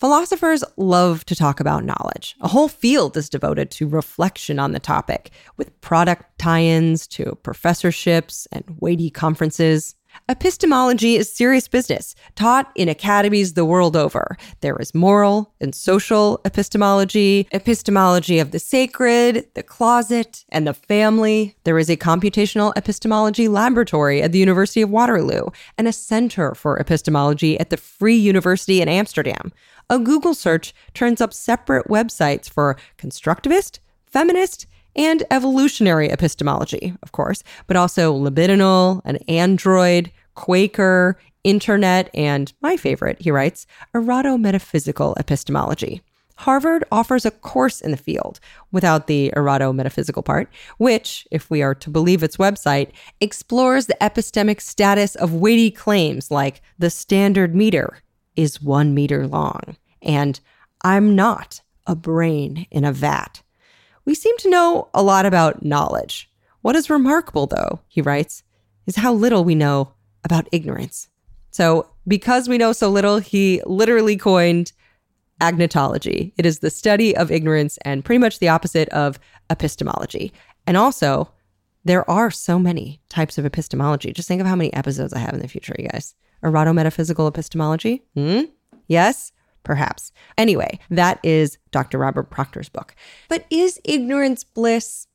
Philosophers 0.00 0.64
love 0.78 1.26
to 1.26 1.36
talk 1.36 1.60
about 1.60 1.84
knowledge. 1.84 2.34
A 2.40 2.48
whole 2.48 2.68
field 2.68 3.18
is 3.18 3.28
devoted 3.28 3.70
to 3.72 3.86
reflection 3.86 4.58
on 4.58 4.72
the 4.72 4.80
topic, 4.80 5.30
with 5.58 5.78
product 5.82 6.38
tie 6.38 6.62
ins 6.62 7.06
to 7.08 7.38
professorships 7.42 8.48
and 8.50 8.64
weighty 8.80 9.10
conferences. 9.10 9.94
Epistemology 10.28 11.16
is 11.16 11.32
serious 11.32 11.66
business, 11.66 12.14
taught 12.36 12.70
in 12.76 12.88
academies 12.88 13.54
the 13.54 13.64
world 13.64 13.96
over. 13.96 14.36
There 14.60 14.76
is 14.76 14.94
moral 14.94 15.52
and 15.60 15.74
social 15.74 16.40
epistemology, 16.44 17.48
epistemology 17.52 18.38
of 18.38 18.52
the 18.52 18.60
sacred, 18.60 19.48
the 19.54 19.62
closet, 19.62 20.44
and 20.50 20.66
the 20.66 20.74
family. 20.74 21.56
There 21.64 21.78
is 21.78 21.90
a 21.90 21.96
computational 21.96 22.72
epistemology 22.76 23.48
laboratory 23.48 24.22
at 24.22 24.30
the 24.30 24.38
University 24.38 24.82
of 24.82 24.90
Waterloo 24.90 25.46
and 25.76 25.88
a 25.88 25.92
center 25.92 26.54
for 26.54 26.78
epistemology 26.78 27.58
at 27.58 27.70
the 27.70 27.76
Free 27.76 28.16
University 28.16 28.80
in 28.80 28.88
Amsterdam. 28.88 29.52
A 29.88 29.98
Google 29.98 30.34
search 30.34 30.72
turns 30.94 31.20
up 31.20 31.34
separate 31.34 31.88
websites 31.88 32.48
for 32.48 32.76
constructivist, 32.98 33.80
feminist, 34.06 34.66
and 34.96 35.22
evolutionary 35.30 36.08
epistemology, 36.08 36.94
of 37.02 37.12
course, 37.12 37.42
but 37.66 37.76
also 37.76 38.12
libidinal 38.14 39.00
and 39.04 39.18
android, 39.28 40.10
Quaker, 40.34 41.18
internet, 41.44 42.10
and 42.14 42.52
my 42.60 42.76
favorite, 42.76 43.20
he 43.20 43.30
writes, 43.30 43.66
eroto-metaphysical 43.94 45.14
epistemology. 45.18 46.02
Harvard 46.36 46.84
offers 46.90 47.26
a 47.26 47.30
course 47.30 47.82
in 47.82 47.90
the 47.90 47.98
field 47.98 48.40
without 48.72 49.06
the 49.06 49.30
eroto 49.36 49.74
metaphysical 49.74 50.22
part, 50.22 50.48
which, 50.78 51.28
if 51.30 51.50
we 51.50 51.60
are 51.60 51.74
to 51.74 51.90
believe 51.90 52.22
its 52.22 52.38
website, 52.38 52.92
explores 53.20 53.86
the 53.86 53.96
epistemic 54.00 54.60
status 54.60 55.14
of 55.16 55.34
weighty 55.34 55.70
claims 55.70 56.30
like 56.30 56.62
the 56.78 56.88
standard 56.88 57.54
meter 57.54 57.98
is 58.36 58.62
one 58.62 58.94
meter 58.94 59.26
long 59.26 59.76
and 60.02 60.40
I'm 60.82 61.14
not 61.14 61.60
a 61.86 61.94
brain 61.94 62.66
in 62.70 62.84
a 62.84 62.92
vat. 62.92 63.42
We 64.04 64.14
seem 64.14 64.36
to 64.38 64.50
know 64.50 64.88
a 64.94 65.02
lot 65.02 65.26
about 65.26 65.64
knowledge. 65.64 66.30
What 66.62 66.76
is 66.76 66.90
remarkable, 66.90 67.46
though, 67.46 67.80
he 67.88 68.00
writes, 68.00 68.42
is 68.86 68.96
how 68.96 69.12
little 69.12 69.44
we 69.44 69.54
know 69.54 69.92
about 70.24 70.48
ignorance. 70.52 71.08
So, 71.50 71.88
because 72.06 72.48
we 72.48 72.58
know 72.58 72.72
so 72.72 72.88
little, 72.90 73.18
he 73.18 73.62
literally 73.66 74.16
coined 74.16 74.72
agnotology. 75.40 76.32
It 76.36 76.46
is 76.46 76.58
the 76.58 76.70
study 76.70 77.16
of 77.16 77.30
ignorance 77.30 77.78
and 77.78 78.04
pretty 78.04 78.18
much 78.18 78.38
the 78.38 78.48
opposite 78.48 78.88
of 78.90 79.18
epistemology. 79.48 80.32
And 80.66 80.76
also, 80.76 81.30
there 81.84 82.08
are 82.10 82.30
so 82.30 82.58
many 82.58 83.00
types 83.08 83.38
of 83.38 83.46
epistemology. 83.46 84.12
Just 84.12 84.28
think 84.28 84.40
of 84.40 84.46
how 84.46 84.56
many 84.56 84.72
episodes 84.74 85.12
I 85.12 85.18
have 85.18 85.34
in 85.34 85.40
the 85.40 85.48
future, 85.48 85.74
you 85.78 85.88
guys. 85.88 86.14
Eroto 86.44 86.74
metaphysical 86.74 87.26
epistemology? 87.26 88.02
Hmm? 88.14 88.42
Yes? 88.86 89.32
Perhaps. 89.62 90.12
Anyway, 90.38 90.78
that 90.90 91.18
is 91.22 91.58
Dr. 91.70 91.98
Robert 91.98 92.30
Proctor's 92.30 92.68
book. 92.68 92.94
But 93.28 93.46
is 93.50 93.80
ignorance 93.84 94.44
bliss? 94.44 95.06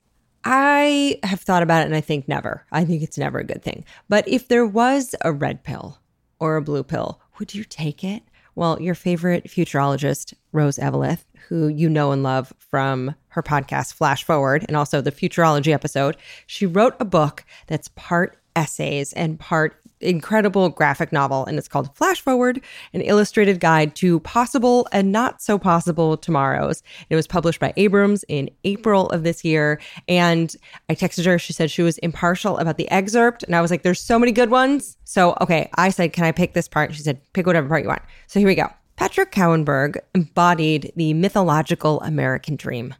I 0.43 1.19
have 1.23 1.41
thought 1.41 1.63
about 1.63 1.81
it 1.81 1.87
and 1.87 1.95
I 1.95 2.01
think 2.01 2.27
never. 2.27 2.65
I 2.71 2.85
think 2.85 3.01
it's 3.01 3.17
never 3.17 3.39
a 3.39 3.43
good 3.43 3.63
thing. 3.63 3.83
But 4.07 4.27
if 4.27 4.47
there 4.47 4.65
was 4.65 5.15
a 5.21 5.33
red 5.33 5.63
pill 5.63 5.99
or 6.39 6.55
a 6.55 6.61
blue 6.61 6.83
pill, 6.83 7.19
would 7.39 7.55
you 7.55 7.63
take 7.63 8.03
it? 8.03 8.23
Well, 8.53 8.81
your 8.81 8.95
favorite 8.95 9.45
futurologist, 9.45 10.33
Rose 10.53 10.77
Eveleth, 10.77 11.25
who 11.49 11.67
you 11.67 11.89
know 11.89 12.11
and 12.11 12.23
love 12.23 12.53
from 12.57 13.15
her 13.29 13.43
podcast 13.43 13.93
Flash 13.93 14.23
Forward 14.23 14.63
and 14.67 14.77
also 14.77 15.01
the 15.01 15.11
futurology 15.11 15.73
episode, 15.73 16.15
she 16.47 16.65
wrote 16.65 16.95
a 16.99 17.05
book 17.05 17.43
that's 17.67 17.89
part 17.95 18.37
essays 18.55 19.11
and 19.13 19.39
part 19.39 19.81
incredible 20.01 20.69
graphic 20.69 21.11
novel, 21.11 21.45
and 21.45 21.57
it's 21.57 21.67
called 21.67 21.95
Flash 21.95 22.21
Forward, 22.21 22.61
an 22.93 23.01
illustrated 23.01 23.59
guide 23.59 23.95
to 23.95 24.19
possible 24.21 24.87
and 24.91 25.11
not 25.11 25.41
so 25.41 25.57
possible 25.57 26.17
tomorrows. 26.17 26.83
It 27.09 27.15
was 27.15 27.27
published 27.27 27.59
by 27.59 27.73
Abrams 27.77 28.23
in 28.27 28.49
April 28.63 29.09
of 29.09 29.23
this 29.23 29.43
year. 29.43 29.79
And 30.07 30.55
I 30.89 30.95
texted 30.95 31.25
her, 31.25 31.39
she 31.39 31.53
said 31.53 31.71
she 31.71 31.81
was 31.81 31.97
impartial 31.99 32.57
about 32.57 32.77
the 32.77 32.89
excerpt. 32.91 33.43
And 33.43 33.55
I 33.55 33.61
was 33.61 33.71
like, 33.71 33.83
there's 33.83 34.01
so 34.01 34.19
many 34.19 34.31
good 34.31 34.49
ones. 34.49 34.97
So, 35.03 35.35
okay, 35.41 35.69
I 35.75 35.89
said, 35.89 36.13
can 36.13 36.25
I 36.25 36.31
pick 36.31 36.53
this 36.53 36.67
part? 36.67 36.93
She 36.93 37.01
said, 37.01 37.19
pick 37.33 37.45
whatever 37.45 37.67
part 37.67 37.83
you 37.83 37.89
want. 37.89 38.01
So 38.27 38.39
here 38.39 38.47
we 38.47 38.55
go. 38.55 38.69
Patrick 38.95 39.31
Kouwenberg 39.31 39.97
embodied 40.13 40.93
the 40.95 41.13
mythological 41.13 42.01
American 42.01 42.55
dream 42.55 42.95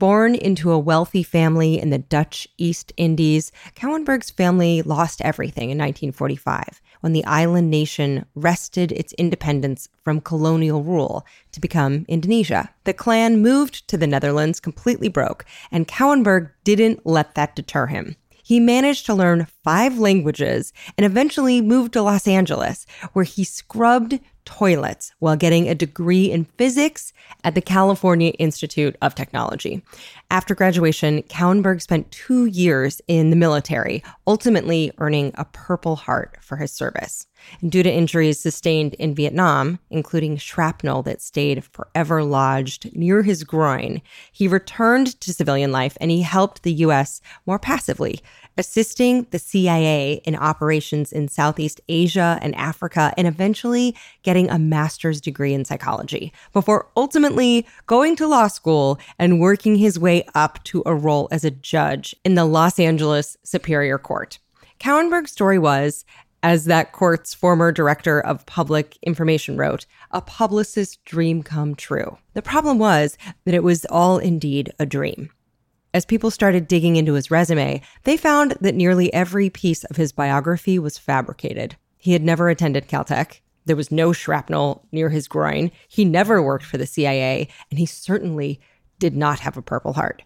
Born 0.00 0.34
into 0.34 0.72
a 0.72 0.78
wealthy 0.78 1.22
family 1.22 1.78
in 1.78 1.90
the 1.90 1.98
Dutch 1.98 2.48
East 2.56 2.90
Indies, 2.96 3.52
Kouwenberg's 3.76 4.30
family 4.30 4.80
lost 4.80 5.20
everything 5.20 5.64
in 5.64 5.76
1945 5.76 6.80
when 7.02 7.12
the 7.12 7.24
island 7.26 7.70
nation 7.70 8.24
wrested 8.34 8.92
its 8.92 9.12
independence 9.18 9.90
from 10.02 10.22
colonial 10.22 10.82
rule 10.82 11.26
to 11.52 11.60
become 11.60 12.06
Indonesia. 12.08 12.70
The 12.84 12.94
clan 12.94 13.42
moved 13.42 13.88
to 13.88 13.98
the 13.98 14.06
Netherlands 14.06 14.58
completely 14.58 15.10
broke, 15.10 15.44
and 15.70 15.86
Kouwenberg 15.86 16.48
didn't 16.64 17.04
let 17.04 17.34
that 17.34 17.54
deter 17.54 17.88
him. 17.88 18.16
He 18.42 18.58
managed 18.58 19.04
to 19.04 19.14
learn 19.14 19.48
five 19.62 19.98
languages 19.98 20.72
and 20.96 21.04
eventually 21.04 21.60
moved 21.60 21.92
to 21.92 22.02
Los 22.02 22.26
Angeles, 22.26 22.86
where 23.12 23.26
he 23.26 23.44
scrubbed 23.44 24.18
toilets 24.44 25.12
while 25.18 25.36
getting 25.36 25.68
a 25.68 25.74
degree 25.74 26.30
in 26.30 26.46
physics 26.56 27.12
at 27.44 27.54
the 27.54 27.60
California 27.60 28.30
Institute 28.32 28.96
of 29.02 29.14
Technology. 29.14 29.82
After 30.30 30.54
graduation, 30.54 31.22
Kouwenberg 31.24 31.82
spent 31.82 32.10
two 32.10 32.46
years 32.46 33.00
in 33.08 33.30
the 33.30 33.36
military, 33.36 34.02
ultimately 34.26 34.92
earning 34.98 35.32
a 35.34 35.44
Purple 35.44 35.96
Heart 35.96 36.38
for 36.40 36.56
his 36.56 36.72
service. 36.72 37.26
And 37.60 37.72
due 37.72 37.82
to 37.82 37.92
injuries 37.92 38.38
sustained 38.38 38.94
in 38.94 39.14
Vietnam, 39.14 39.78
including 39.90 40.36
shrapnel 40.36 41.02
that 41.04 41.22
stayed 41.22 41.64
forever 41.64 42.22
lodged 42.22 42.94
near 42.94 43.22
his 43.22 43.44
groin, 43.44 44.02
he 44.30 44.46
returned 44.46 45.20
to 45.20 45.32
civilian 45.32 45.72
life 45.72 45.96
and 46.00 46.10
he 46.10 46.22
helped 46.22 46.62
the 46.62 46.72
U.S. 46.74 47.20
more 47.46 47.58
passively, 47.58 48.20
assisting 48.56 49.26
the 49.30 49.38
CIA 49.38 50.20
in 50.24 50.36
operations 50.36 51.12
in 51.12 51.28
Southeast 51.28 51.80
Asia 51.88 52.38
and 52.42 52.54
Africa, 52.54 53.12
and 53.16 53.26
eventually 53.26 53.96
getting 54.22 54.50
a 54.50 54.58
master's 54.58 55.20
degree 55.20 55.54
in 55.54 55.64
psychology 55.64 56.32
before 56.52 56.88
ultimately 56.96 57.66
going 57.86 58.16
to 58.16 58.26
law 58.26 58.48
school 58.48 58.98
and 59.18 59.40
working 59.40 59.76
his 59.76 59.98
way 59.98 60.24
up 60.34 60.62
to 60.64 60.82
a 60.86 60.94
role 60.94 61.28
as 61.30 61.44
a 61.44 61.50
judge 61.50 62.14
in 62.24 62.34
the 62.34 62.44
Los 62.44 62.78
Angeles 62.78 63.36
Superior 63.44 63.98
Court. 63.98 64.38
Kouwenberg's 64.78 65.32
story 65.32 65.58
was, 65.58 66.04
as 66.42 66.64
that 66.64 66.92
court's 66.92 67.34
former 67.34 67.70
director 67.70 68.20
of 68.20 68.46
public 68.46 68.96
information 69.02 69.56
wrote, 69.56 69.84
a 70.10 70.22
publicist's 70.22 70.96
dream 71.04 71.42
come 71.42 71.74
true. 71.74 72.16
The 72.32 72.42
problem 72.42 72.78
was 72.78 73.18
that 73.44 73.54
it 73.54 73.62
was 73.62 73.84
all 73.86 74.18
indeed 74.18 74.72
a 74.78 74.86
dream. 74.86 75.30
As 75.92 76.04
people 76.04 76.30
started 76.30 76.68
digging 76.68 76.94
into 76.94 77.14
his 77.14 77.32
resume, 77.32 77.82
they 78.04 78.16
found 78.16 78.52
that 78.60 78.76
nearly 78.76 79.12
every 79.12 79.50
piece 79.50 79.82
of 79.84 79.96
his 79.96 80.12
biography 80.12 80.78
was 80.78 80.98
fabricated. 80.98 81.76
He 81.98 82.12
had 82.12 82.22
never 82.22 82.48
attended 82.48 82.86
Caltech. 82.86 83.40
There 83.66 83.76
was 83.76 83.90
no 83.90 84.12
shrapnel 84.12 84.86
near 84.92 85.08
his 85.08 85.26
groin. 85.26 85.72
He 85.88 86.04
never 86.04 86.40
worked 86.42 86.64
for 86.64 86.78
the 86.78 86.86
CIA, 86.86 87.48
and 87.70 87.78
he 87.78 87.86
certainly 87.86 88.60
did 89.00 89.16
not 89.16 89.40
have 89.40 89.56
a 89.56 89.62
Purple 89.62 89.94
Heart. 89.94 90.22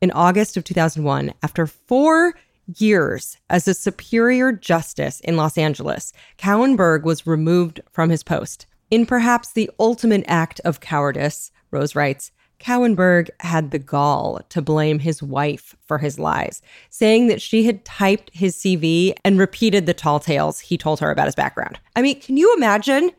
In 0.00 0.10
August 0.10 0.56
of 0.56 0.64
2001, 0.64 1.32
after 1.42 1.66
four 1.66 2.34
years 2.74 3.36
as 3.48 3.68
a 3.68 3.74
superior 3.74 4.50
justice 4.50 5.20
in 5.20 5.36
Los 5.36 5.56
Angeles, 5.56 6.12
Kouwenberg 6.36 7.04
was 7.04 7.26
removed 7.26 7.80
from 7.92 8.10
his 8.10 8.24
post. 8.24 8.66
In 8.90 9.06
perhaps 9.06 9.52
the 9.52 9.70
ultimate 9.78 10.24
act 10.26 10.60
of 10.64 10.80
cowardice, 10.80 11.52
Rose 11.70 11.94
writes, 11.94 12.32
Kouwenberg 12.60 13.28
had 13.40 13.70
the 13.70 13.78
gall 13.78 14.40
to 14.48 14.62
blame 14.62 14.98
his 14.98 15.22
wife 15.22 15.76
for 15.86 15.98
his 15.98 16.18
lies, 16.18 16.62
saying 16.90 17.26
that 17.28 17.42
she 17.42 17.64
had 17.64 17.84
typed 17.84 18.30
his 18.32 18.56
CV 18.56 19.12
and 19.24 19.38
repeated 19.38 19.86
the 19.86 19.94
tall 19.94 20.18
tales 20.18 20.60
he 20.60 20.78
told 20.78 21.00
her 21.00 21.10
about 21.10 21.26
his 21.26 21.34
background. 21.34 21.78
I 21.94 22.02
mean, 22.02 22.20
can 22.20 22.36
you 22.36 22.54
imagine 22.56 23.10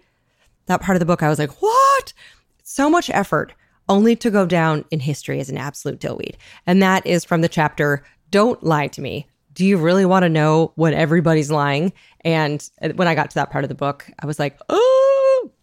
that 0.66 0.82
part 0.82 0.96
of 0.96 1.00
the 1.00 1.06
book? 1.06 1.24
I 1.24 1.30
was 1.30 1.40
like, 1.40 1.62
what? 1.62 2.14
So 2.64 2.90
much 2.90 3.10
effort 3.12 3.54
only 3.90 4.16
to 4.18 4.30
go 4.30 4.46
down 4.46 4.84
in 4.92 5.00
history 5.00 5.40
as 5.40 5.50
an 5.50 5.58
absolute 5.58 6.00
dillweed. 6.00 6.36
And 6.66 6.82
that 6.82 7.06
is 7.06 7.24
from 7.24 7.42
the 7.42 7.48
chapter, 7.48 8.04
Don't 8.32 8.62
Lie 8.64 8.88
to 8.88 9.02
Me. 9.02 9.28
Do 9.54 9.66
you 9.66 9.78
really 9.78 10.06
want 10.06 10.24
to 10.24 10.30
know 10.30 10.74
when 10.76 10.94
everybody's 10.94 11.50
lying? 11.50 11.94
And 12.22 12.70
when 12.96 13.08
I 13.08 13.16
got 13.16 13.30
to 13.32 13.36
that 13.36 13.50
part 13.50 13.64
of 13.64 13.70
the 13.70 13.76
book, 13.76 14.10
I 14.20 14.26
was 14.26 14.40
like, 14.40 14.60
oh, 14.70 14.97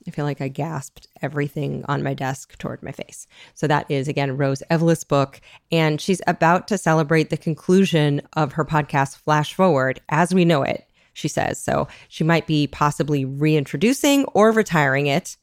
I 0.07 0.11
feel 0.11 0.25
like 0.25 0.41
I 0.41 0.49
gasped 0.49 1.07
everything 1.23 1.85
on 1.89 2.03
my 2.03 2.15
desk 2.15 2.59
toward 2.59 2.83
my 2.83 2.93
face. 2.93 3.27
So 3.55 3.67
that 3.67 3.91
is 3.91 4.09
again 4.09 4.37
Rose 4.37 4.63
Eveleth's 4.71 5.05
book, 5.05 5.41
and 5.73 6.01
she's 6.01 6.21
about 6.27 6.69
to 6.69 6.79
celebrate 6.79 7.31
the 7.31 7.37
conclusion 7.37 8.21
of 8.35 8.53
her 8.53 8.65
podcast 8.65 9.17
Flash 9.17 9.55
Forward 9.55 10.01
as 10.09 10.35
we 10.35 10.45
know 10.45 10.63
it. 10.63 10.87
She 11.15 11.29
says 11.29 11.59
so. 11.59 11.89
She 12.09 12.25
might 12.25 12.47
be 12.47 12.67
possibly 12.67 13.25
reintroducing 13.25 14.25
or 14.27 14.51
retiring 14.51 15.07
it. 15.07 15.37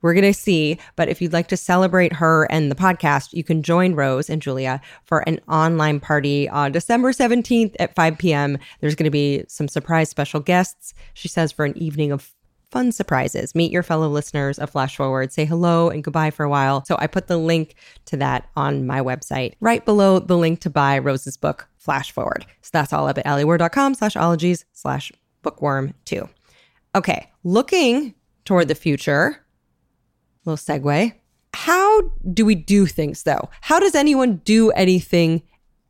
We're 0.00 0.14
going 0.14 0.32
to 0.32 0.34
see. 0.34 0.78
But 0.94 1.08
if 1.08 1.20
you'd 1.20 1.32
like 1.32 1.48
to 1.48 1.56
celebrate 1.56 2.12
her 2.12 2.46
and 2.50 2.70
the 2.70 2.76
podcast, 2.76 3.32
you 3.32 3.42
can 3.42 3.62
join 3.62 3.94
Rose 3.94 4.30
and 4.30 4.40
Julia 4.40 4.80
for 5.04 5.28
an 5.28 5.40
online 5.48 5.98
party 5.98 6.48
on 6.48 6.70
December 6.70 7.12
17th 7.12 7.74
at 7.80 7.96
5 7.96 8.18
p.m. 8.18 8.58
There's 8.80 8.94
going 8.94 9.04
to 9.04 9.10
be 9.10 9.44
some 9.48 9.66
surprise 9.66 10.08
special 10.08 10.38
guests, 10.38 10.94
she 11.14 11.26
says, 11.26 11.50
for 11.50 11.64
an 11.64 11.76
evening 11.76 12.12
of 12.12 12.32
fun 12.76 12.92
surprises. 12.92 13.54
Meet 13.54 13.72
your 13.72 13.82
fellow 13.82 14.06
listeners 14.06 14.58
of 14.58 14.68
Flash 14.68 14.98
Forward, 14.98 15.32
say 15.32 15.46
hello 15.46 15.88
and 15.88 16.04
goodbye 16.04 16.30
for 16.30 16.44
a 16.44 16.50
while. 16.50 16.84
So 16.84 16.94
I 16.98 17.06
put 17.06 17.26
the 17.26 17.38
link 17.38 17.74
to 18.04 18.18
that 18.18 18.50
on 18.54 18.86
my 18.86 19.00
website 19.00 19.54
right 19.60 19.82
below 19.82 20.18
the 20.18 20.36
link 20.36 20.60
to 20.60 20.68
buy 20.68 20.98
Rose's 20.98 21.38
book, 21.38 21.70
Flash 21.78 22.12
Forward. 22.12 22.44
So 22.60 22.68
that's 22.74 22.92
all 22.92 23.08
up 23.08 23.16
at 23.16 23.24
alieward.com 23.24 23.94
slash 23.94 24.14
ologies 24.14 24.66
slash 24.74 25.10
bookworm 25.40 25.94
two. 26.04 26.28
Okay, 26.94 27.30
looking 27.44 28.14
toward 28.44 28.68
the 28.68 28.74
future, 28.74 29.42
little 30.44 30.58
segue. 30.58 31.14
How 31.54 32.02
do 32.30 32.44
we 32.44 32.54
do 32.54 32.84
things 32.84 33.22
though? 33.22 33.48
How 33.62 33.80
does 33.80 33.94
anyone 33.94 34.42
do 34.44 34.70
anything 34.72 35.42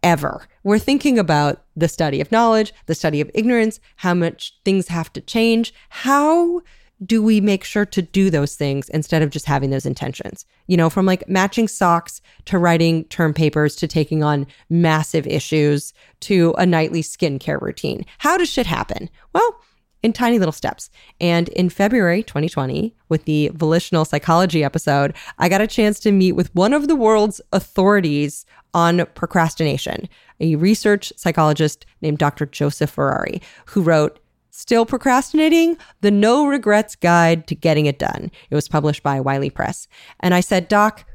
ever. 0.07 0.47
We're 0.63 0.79
thinking 0.79 1.19
about 1.19 1.65
the 1.75 1.89
study 1.89 2.21
of 2.21 2.31
knowledge, 2.31 2.73
the 2.87 2.95
study 2.95 3.21
of 3.21 3.29
ignorance, 3.35 3.81
how 3.97 4.15
much 4.15 4.55
things 4.65 4.87
have 4.87 5.13
to 5.15 5.21
change. 5.21 5.75
How 5.89 6.63
do 7.05 7.21
we 7.21 7.41
make 7.41 7.65
sure 7.65 7.85
to 7.85 8.01
do 8.01 8.31
those 8.31 8.55
things 8.55 8.89
instead 8.91 9.21
of 9.21 9.31
just 9.31 9.47
having 9.47 9.71
those 9.71 9.85
intentions? 9.85 10.47
You 10.69 10.77
know, 10.77 10.89
from 10.89 11.07
like 11.07 11.29
matching 11.29 11.67
socks 11.67 12.23
to 12.45 12.57
writing 12.57 13.03
term 13.07 13.35
papers 13.35 13.75
to 13.77 13.89
taking 13.89 14.23
on 14.23 14.47
massive 14.71 15.27
issues 15.27 15.93
to 16.21 16.55
a 16.57 16.65
nightly 16.65 17.03
skincare 17.03 17.61
routine. 17.61 18.07
How 18.19 18.39
does 18.39 18.49
shit 18.49 18.67
happen? 18.67 19.11
Well, 19.33 19.61
in 20.05 20.13
tiny 20.13 20.39
little 20.39 20.53
steps. 20.53 20.89
And 21.21 21.49
in 21.49 21.69
February 21.69 22.23
2020, 22.23 22.95
with 23.09 23.25
the 23.25 23.51
volitional 23.55 24.05
psychology 24.05 24.63
episode, 24.63 25.17
I 25.39 25.49
got 25.49 25.61
a 25.61 25.67
chance 25.67 25.99
to 26.01 26.13
meet 26.13 26.33
with 26.33 26.55
one 26.55 26.73
of 26.73 26.87
the 26.87 26.95
world's 26.95 27.41
authorities 27.53 28.47
on 28.77 29.07
procrastination, 29.15 30.07
a 30.39 30.55
research 30.57 31.11
psychologist 31.17 31.87
named 32.03 32.19
Dr. 32.19 32.45
Joseph 32.45 32.91
Ferrari, 32.91 33.41
who 33.65 33.81
wrote, 33.81 34.21
Still 34.51 34.85
Procrastinating? 34.85 35.79
The 36.03 36.11
No 36.11 36.47
Regrets 36.47 36.95
Guide 36.95 37.47
to 37.47 37.55
Getting 37.55 37.87
It 37.87 37.99
Done. 37.99 38.31
It 38.51 38.55
was 38.55 38.69
published 38.69 39.03
by 39.03 39.19
Wiley 39.19 39.49
Press. 39.49 39.89
And 40.21 40.35
I 40.35 40.41
said, 40.41 40.69
Doc, 40.69 41.07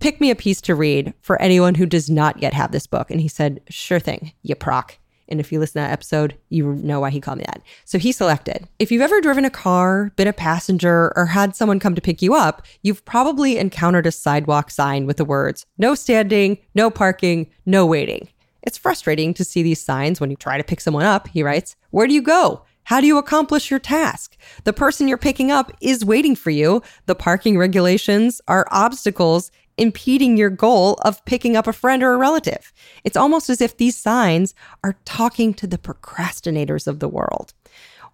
pick 0.00 0.22
me 0.22 0.30
a 0.30 0.34
piece 0.34 0.62
to 0.62 0.74
read 0.74 1.12
for 1.20 1.40
anyone 1.40 1.74
who 1.74 1.84
does 1.84 2.08
not 2.08 2.40
yet 2.40 2.54
have 2.54 2.72
this 2.72 2.86
book. 2.86 3.10
And 3.10 3.20
he 3.20 3.28
said, 3.28 3.60
Sure 3.68 4.00
thing, 4.00 4.32
you 4.42 4.54
proc. 4.54 4.96
And 5.32 5.40
if 5.40 5.50
you 5.50 5.58
listen 5.58 5.82
to 5.82 5.86
that 5.86 5.92
episode, 5.92 6.36
you 6.50 6.74
know 6.74 7.00
why 7.00 7.10
he 7.10 7.20
called 7.20 7.38
me 7.38 7.44
that. 7.46 7.62
So 7.84 7.98
he 7.98 8.12
selected. 8.12 8.68
If 8.78 8.92
you've 8.92 9.02
ever 9.02 9.20
driven 9.20 9.44
a 9.44 9.50
car, 9.50 10.12
been 10.14 10.28
a 10.28 10.32
passenger, 10.32 11.12
or 11.16 11.26
had 11.26 11.56
someone 11.56 11.80
come 11.80 11.94
to 11.94 12.02
pick 12.02 12.20
you 12.20 12.34
up, 12.34 12.64
you've 12.82 13.04
probably 13.04 13.56
encountered 13.58 14.06
a 14.06 14.12
sidewalk 14.12 14.70
sign 14.70 15.06
with 15.06 15.16
the 15.16 15.24
words, 15.24 15.66
no 15.78 15.94
standing, 15.94 16.58
no 16.74 16.90
parking, 16.90 17.50
no 17.66 17.86
waiting. 17.86 18.28
It's 18.62 18.78
frustrating 18.78 19.34
to 19.34 19.44
see 19.44 19.62
these 19.62 19.80
signs 19.80 20.20
when 20.20 20.30
you 20.30 20.36
try 20.36 20.58
to 20.58 20.64
pick 20.64 20.80
someone 20.80 21.04
up, 21.04 21.26
he 21.28 21.42
writes. 21.42 21.74
Where 21.90 22.06
do 22.06 22.14
you 22.14 22.22
go? 22.22 22.62
How 22.84 23.00
do 23.00 23.06
you 23.06 23.16
accomplish 23.16 23.70
your 23.70 23.80
task? 23.80 24.36
The 24.64 24.72
person 24.72 25.06
you're 25.06 25.16
picking 25.16 25.50
up 25.50 25.72
is 25.80 26.04
waiting 26.04 26.34
for 26.34 26.50
you. 26.50 26.82
The 27.06 27.14
parking 27.14 27.56
regulations 27.56 28.40
are 28.48 28.66
obstacles 28.70 29.50
impeding 29.78 30.36
your 30.36 30.50
goal 30.50 30.94
of 31.02 31.24
picking 31.24 31.56
up 31.56 31.66
a 31.66 31.72
friend 31.72 32.02
or 32.02 32.12
a 32.12 32.18
relative. 32.18 32.72
It's 33.04 33.16
almost 33.16 33.50
as 33.50 33.60
if 33.60 33.76
these 33.76 33.96
signs 33.96 34.54
are 34.84 34.96
talking 35.04 35.54
to 35.54 35.66
the 35.66 35.78
procrastinators 35.78 36.86
of 36.86 37.00
the 37.00 37.08
world. 37.08 37.54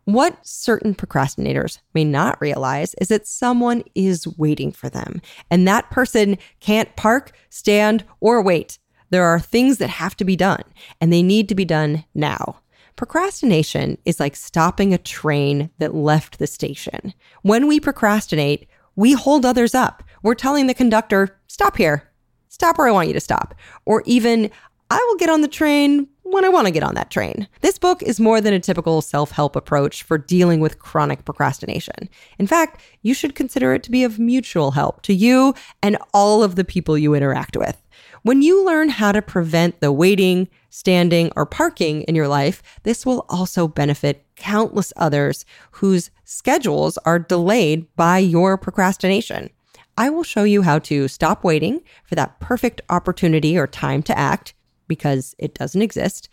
What 0.04 0.46
certain 0.46 0.94
procrastinators 0.94 1.80
may 1.92 2.04
not 2.04 2.40
realize 2.40 2.94
is 2.94 3.08
that 3.08 3.26
someone 3.26 3.84
is 3.94 4.26
waiting 4.38 4.72
for 4.72 4.88
them, 4.88 5.20
and 5.50 5.68
that 5.68 5.90
person 5.90 6.38
can't 6.60 6.96
park, 6.96 7.32
stand, 7.50 8.04
or 8.18 8.42
wait. 8.42 8.78
There 9.10 9.26
are 9.26 9.38
things 9.38 9.76
that 9.78 9.90
have 9.90 10.16
to 10.16 10.24
be 10.24 10.36
done, 10.36 10.62
and 11.00 11.12
they 11.12 11.22
need 11.22 11.48
to 11.50 11.54
be 11.54 11.66
done 11.66 12.04
now. 12.14 12.60
Procrastination 12.96 13.98
is 14.04 14.18
like 14.18 14.34
stopping 14.34 14.94
a 14.94 14.98
train 14.98 15.70
that 15.78 15.94
left 15.94 16.38
the 16.38 16.46
station. 16.46 17.12
When 17.42 17.66
we 17.66 17.78
procrastinate, 17.78 18.66
we 18.96 19.12
hold 19.12 19.44
others 19.44 19.74
up. 19.74 20.02
We're 20.22 20.34
telling 20.34 20.66
the 20.66 20.74
conductor, 20.74 21.38
stop 21.46 21.76
here, 21.76 22.10
stop 22.48 22.78
where 22.78 22.88
I 22.88 22.92
want 22.92 23.08
you 23.08 23.14
to 23.14 23.20
stop. 23.20 23.54
Or 23.84 24.02
even, 24.06 24.50
I 24.90 25.04
will 25.08 25.16
get 25.16 25.30
on 25.30 25.42
the 25.42 25.48
train 25.48 26.08
when 26.22 26.44
I 26.44 26.48
want 26.48 26.66
to 26.66 26.72
get 26.72 26.82
on 26.82 26.94
that 26.94 27.10
train. 27.10 27.48
This 27.60 27.78
book 27.78 28.02
is 28.02 28.20
more 28.20 28.40
than 28.40 28.52
a 28.52 28.60
typical 28.60 29.00
self 29.00 29.30
help 29.30 29.56
approach 29.56 30.02
for 30.02 30.18
dealing 30.18 30.60
with 30.60 30.78
chronic 30.78 31.24
procrastination. 31.24 32.08
In 32.38 32.46
fact, 32.46 32.80
you 33.02 33.14
should 33.14 33.34
consider 33.34 33.72
it 33.74 33.82
to 33.84 33.90
be 33.90 34.04
of 34.04 34.18
mutual 34.18 34.72
help 34.72 35.02
to 35.02 35.14
you 35.14 35.54
and 35.82 35.96
all 36.12 36.42
of 36.42 36.56
the 36.56 36.64
people 36.64 36.98
you 36.98 37.14
interact 37.14 37.56
with. 37.56 37.80
When 38.22 38.42
you 38.42 38.64
learn 38.64 38.90
how 38.90 39.12
to 39.12 39.22
prevent 39.22 39.80
the 39.80 39.92
waiting, 39.92 40.48
standing, 40.70 41.30
or 41.36 41.46
parking 41.46 42.02
in 42.02 42.14
your 42.14 42.28
life, 42.28 42.62
this 42.82 43.06
will 43.06 43.24
also 43.28 43.68
benefit 43.68 44.24
countless 44.36 44.92
others 44.96 45.44
whose 45.72 46.10
schedules 46.24 46.98
are 46.98 47.18
delayed 47.18 47.94
by 47.96 48.18
your 48.18 48.58
procrastination. 48.58 49.50
I 49.98 50.10
will 50.10 50.22
show 50.22 50.44
you 50.44 50.62
how 50.62 50.78
to 50.78 51.08
stop 51.08 51.42
waiting 51.42 51.82
for 52.04 52.14
that 52.14 52.38
perfect 52.38 52.80
opportunity 52.88 53.58
or 53.58 53.66
time 53.66 54.04
to 54.04 54.16
act 54.16 54.54
because 54.86 55.34
it 55.40 55.54
doesn't 55.54 55.82
exist, 55.82 56.28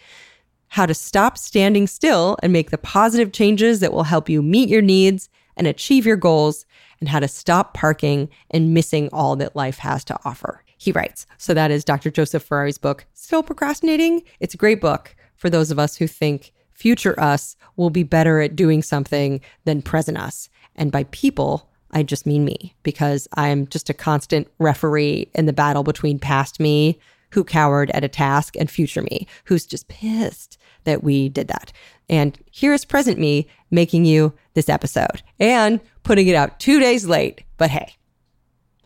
how 0.67 0.85
to 0.85 0.93
stop 0.93 1.35
standing 1.35 1.87
still 1.87 2.37
and 2.43 2.53
make 2.53 2.69
the 2.69 2.77
positive 2.77 3.31
changes 3.31 3.79
that 3.79 3.91
will 3.91 4.03
help 4.03 4.29
you 4.29 4.43
meet 4.43 4.69
your 4.69 4.83
needs 4.83 5.29
and 5.57 5.65
achieve 5.65 6.05
your 6.05 6.15
goals, 6.17 6.65
and 6.99 7.09
how 7.09 7.19
to 7.19 7.27
stop 7.27 7.73
parking 7.73 8.29
and 8.51 8.73
missing 8.73 9.09
all 9.11 9.35
that 9.37 9.55
life 9.55 9.79
has 9.79 10.03
to 10.03 10.19
offer. 10.25 10.61
He 10.77 10.91
writes. 10.91 11.25
So 11.37 11.53
that 11.55 11.71
is 11.71 11.83
Dr. 11.83 12.11
Joseph 12.11 12.43
Ferrari's 12.43 12.77
book, 12.77 13.07
Still 13.13 13.41
Procrastinating. 13.41 14.21
It's 14.39 14.53
a 14.53 14.57
great 14.57 14.79
book 14.79 15.15
for 15.37 15.49
those 15.49 15.71
of 15.71 15.79
us 15.79 15.95
who 15.95 16.07
think 16.07 16.51
future 16.73 17.19
us 17.19 17.55
will 17.77 17.89
be 17.89 18.03
better 18.03 18.41
at 18.41 18.55
doing 18.55 18.83
something 18.83 19.41
than 19.63 19.81
present 19.81 20.17
us. 20.17 20.49
And 20.75 20.91
by 20.91 21.05
people, 21.05 21.71
I 21.95 22.03
just 22.03 22.25
mean 22.25 22.43
me 22.43 22.75
because 22.83 23.27
I'm 23.33 23.67
just 23.67 23.89
a 23.89 23.93
constant 23.93 24.49
referee 24.59 25.29
in 25.33 25.45
the 25.45 25.53
battle 25.53 25.81
between 25.81 26.19
past 26.19 26.59
me 26.59 26.99
who 27.31 27.43
cowered 27.43 27.89
at 27.91 28.03
a 28.03 28.09
task 28.09 28.55
and 28.57 28.69
future 28.69 29.01
me 29.01 29.25
who's 29.45 29.65
just 29.65 29.87
pissed 29.87 30.57
that 30.83 31.03
we 31.03 31.29
did 31.29 31.47
that. 31.47 31.71
And 32.09 32.37
here's 32.51 32.85
present 32.85 33.17
me 33.17 33.47
making 33.71 34.05
you 34.05 34.33
this 34.53 34.69
episode 34.69 35.23
and 35.39 35.79
putting 36.03 36.27
it 36.27 36.35
out 36.35 36.59
two 36.59 36.79
days 36.79 37.07
late. 37.07 37.43
But 37.57 37.69
hey, 37.69 37.95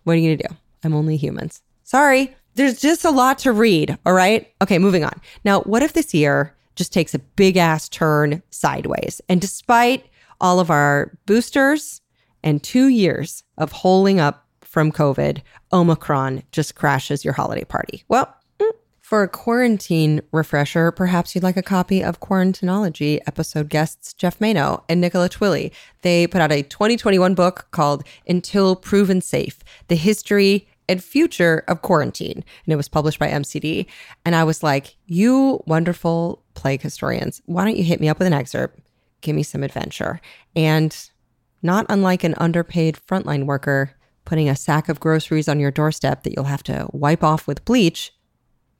what 0.03 0.13
are 0.13 0.17
you 0.17 0.29
going 0.29 0.37
to 0.37 0.47
do? 0.47 0.55
I'm 0.83 0.93
only 0.93 1.17
humans. 1.17 1.61
Sorry. 1.83 2.35
There's 2.53 2.79
just 2.79 3.05
a 3.05 3.11
lot 3.11 3.39
to 3.39 3.51
read. 3.51 3.97
All 4.05 4.13
right. 4.13 4.51
Okay, 4.61 4.77
moving 4.77 5.03
on. 5.03 5.19
Now, 5.43 5.61
what 5.61 5.83
if 5.83 5.93
this 5.93 6.13
year 6.13 6.55
just 6.75 6.93
takes 6.93 7.13
a 7.13 7.19
big 7.19 7.57
ass 7.57 7.89
turn 7.89 8.43
sideways? 8.51 9.19
And 9.27 9.41
despite 9.41 10.05
all 10.39 10.59
of 10.59 10.69
our 10.69 11.17
boosters 11.25 12.01
and 12.43 12.61
two 12.61 12.87
years 12.87 13.43
of 13.57 13.71
holding 13.71 14.19
up 14.19 14.45
from 14.61 14.91
COVID, 14.91 15.41
Omicron 15.73 16.43
just 16.51 16.75
crashes 16.75 17.25
your 17.25 17.33
holiday 17.33 17.63
party. 17.63 18.03
Well, 18.07 18.33
mm, 18.59 18.71
for 19.01 19.23
a 19.23 19.27
quarantine 19.27 20.21
refresher, 20.31 20.91
perhaps 20.91 21.33
you'd 21.33 21.43
like 21.43 21.57
a 21.57 21.63
copy 21.63 22.03
of 22.03 22.19
Quarantinology 22.19 23.19
episode 23.25 23.69
guests 23.69 24.13
Geoff 24.13 24.39
Manaugh 24.39 24.81
and 24.87 25.01
Nicola 25.01 25.27
Twilley. 25.27 25.71
They 26.03 26.27
put 26.27 26.41
out 26.41 26.51
a 26.51 26.61
2021 26.61 27.33
book 27.33 27.67
called 27.71 28.03
Until 28.27 28.75
Proven 28.75 29.21
Safe 29.21 29.59
The 29.87 29.95
History 29.95 30.67
and 30.87 31.03
Future 31.03 31.63
of 31.67 31.81
Quarantine. 31.81 32.43
And 32.65 32.73
it 32.73 32.75
was 32.75 32.89
published 32.89 33.19
by 33.19 33.29
MCD. 33.29 33.87
And 34.25 34.35
I 34.35 34.43
was 34.43 34.63
like, 34.63 34.95
You 35.07 35.63
wonderful 35.65 36.43
plague 36.53 36.81
historians, 36.81 37.41
why 37.45 37.65
don't 37.65 37.77
you 37.77 37.83
hit 37.83 38.01
me 38.01 38.09
up 38.09 38.19
with 38.19 38.27
an 38.27 38.33
excerpt? 38.33 38.79
Give 39.21 39.35
me 39.35 39.43
some 39.43 39.63
adventure. 39.63 40.21
And 40.55 40.95
not 41.61 41.85
unlike 41.89 42.23
an 42.23 42.35
underpaid 42.37 42.97
frontline 43.07 43.45
worker 43.45 43.91
putting 44.25 44.47
a 44.47 44.55
sack 44.55 44.89
of 44.89 44.99
groceries 44.99 45.47
on 45.47 45.59
your 45.59 45.71
doorstep 45.71 46.21
that 46.23 46.33
you'll 46.35 46.45
have 46.45 46.61
to 46.63 46.87
wipe 46.91 47.23
off 47.23 47.47
with 47.47 47.65
bleach 47.65 48.13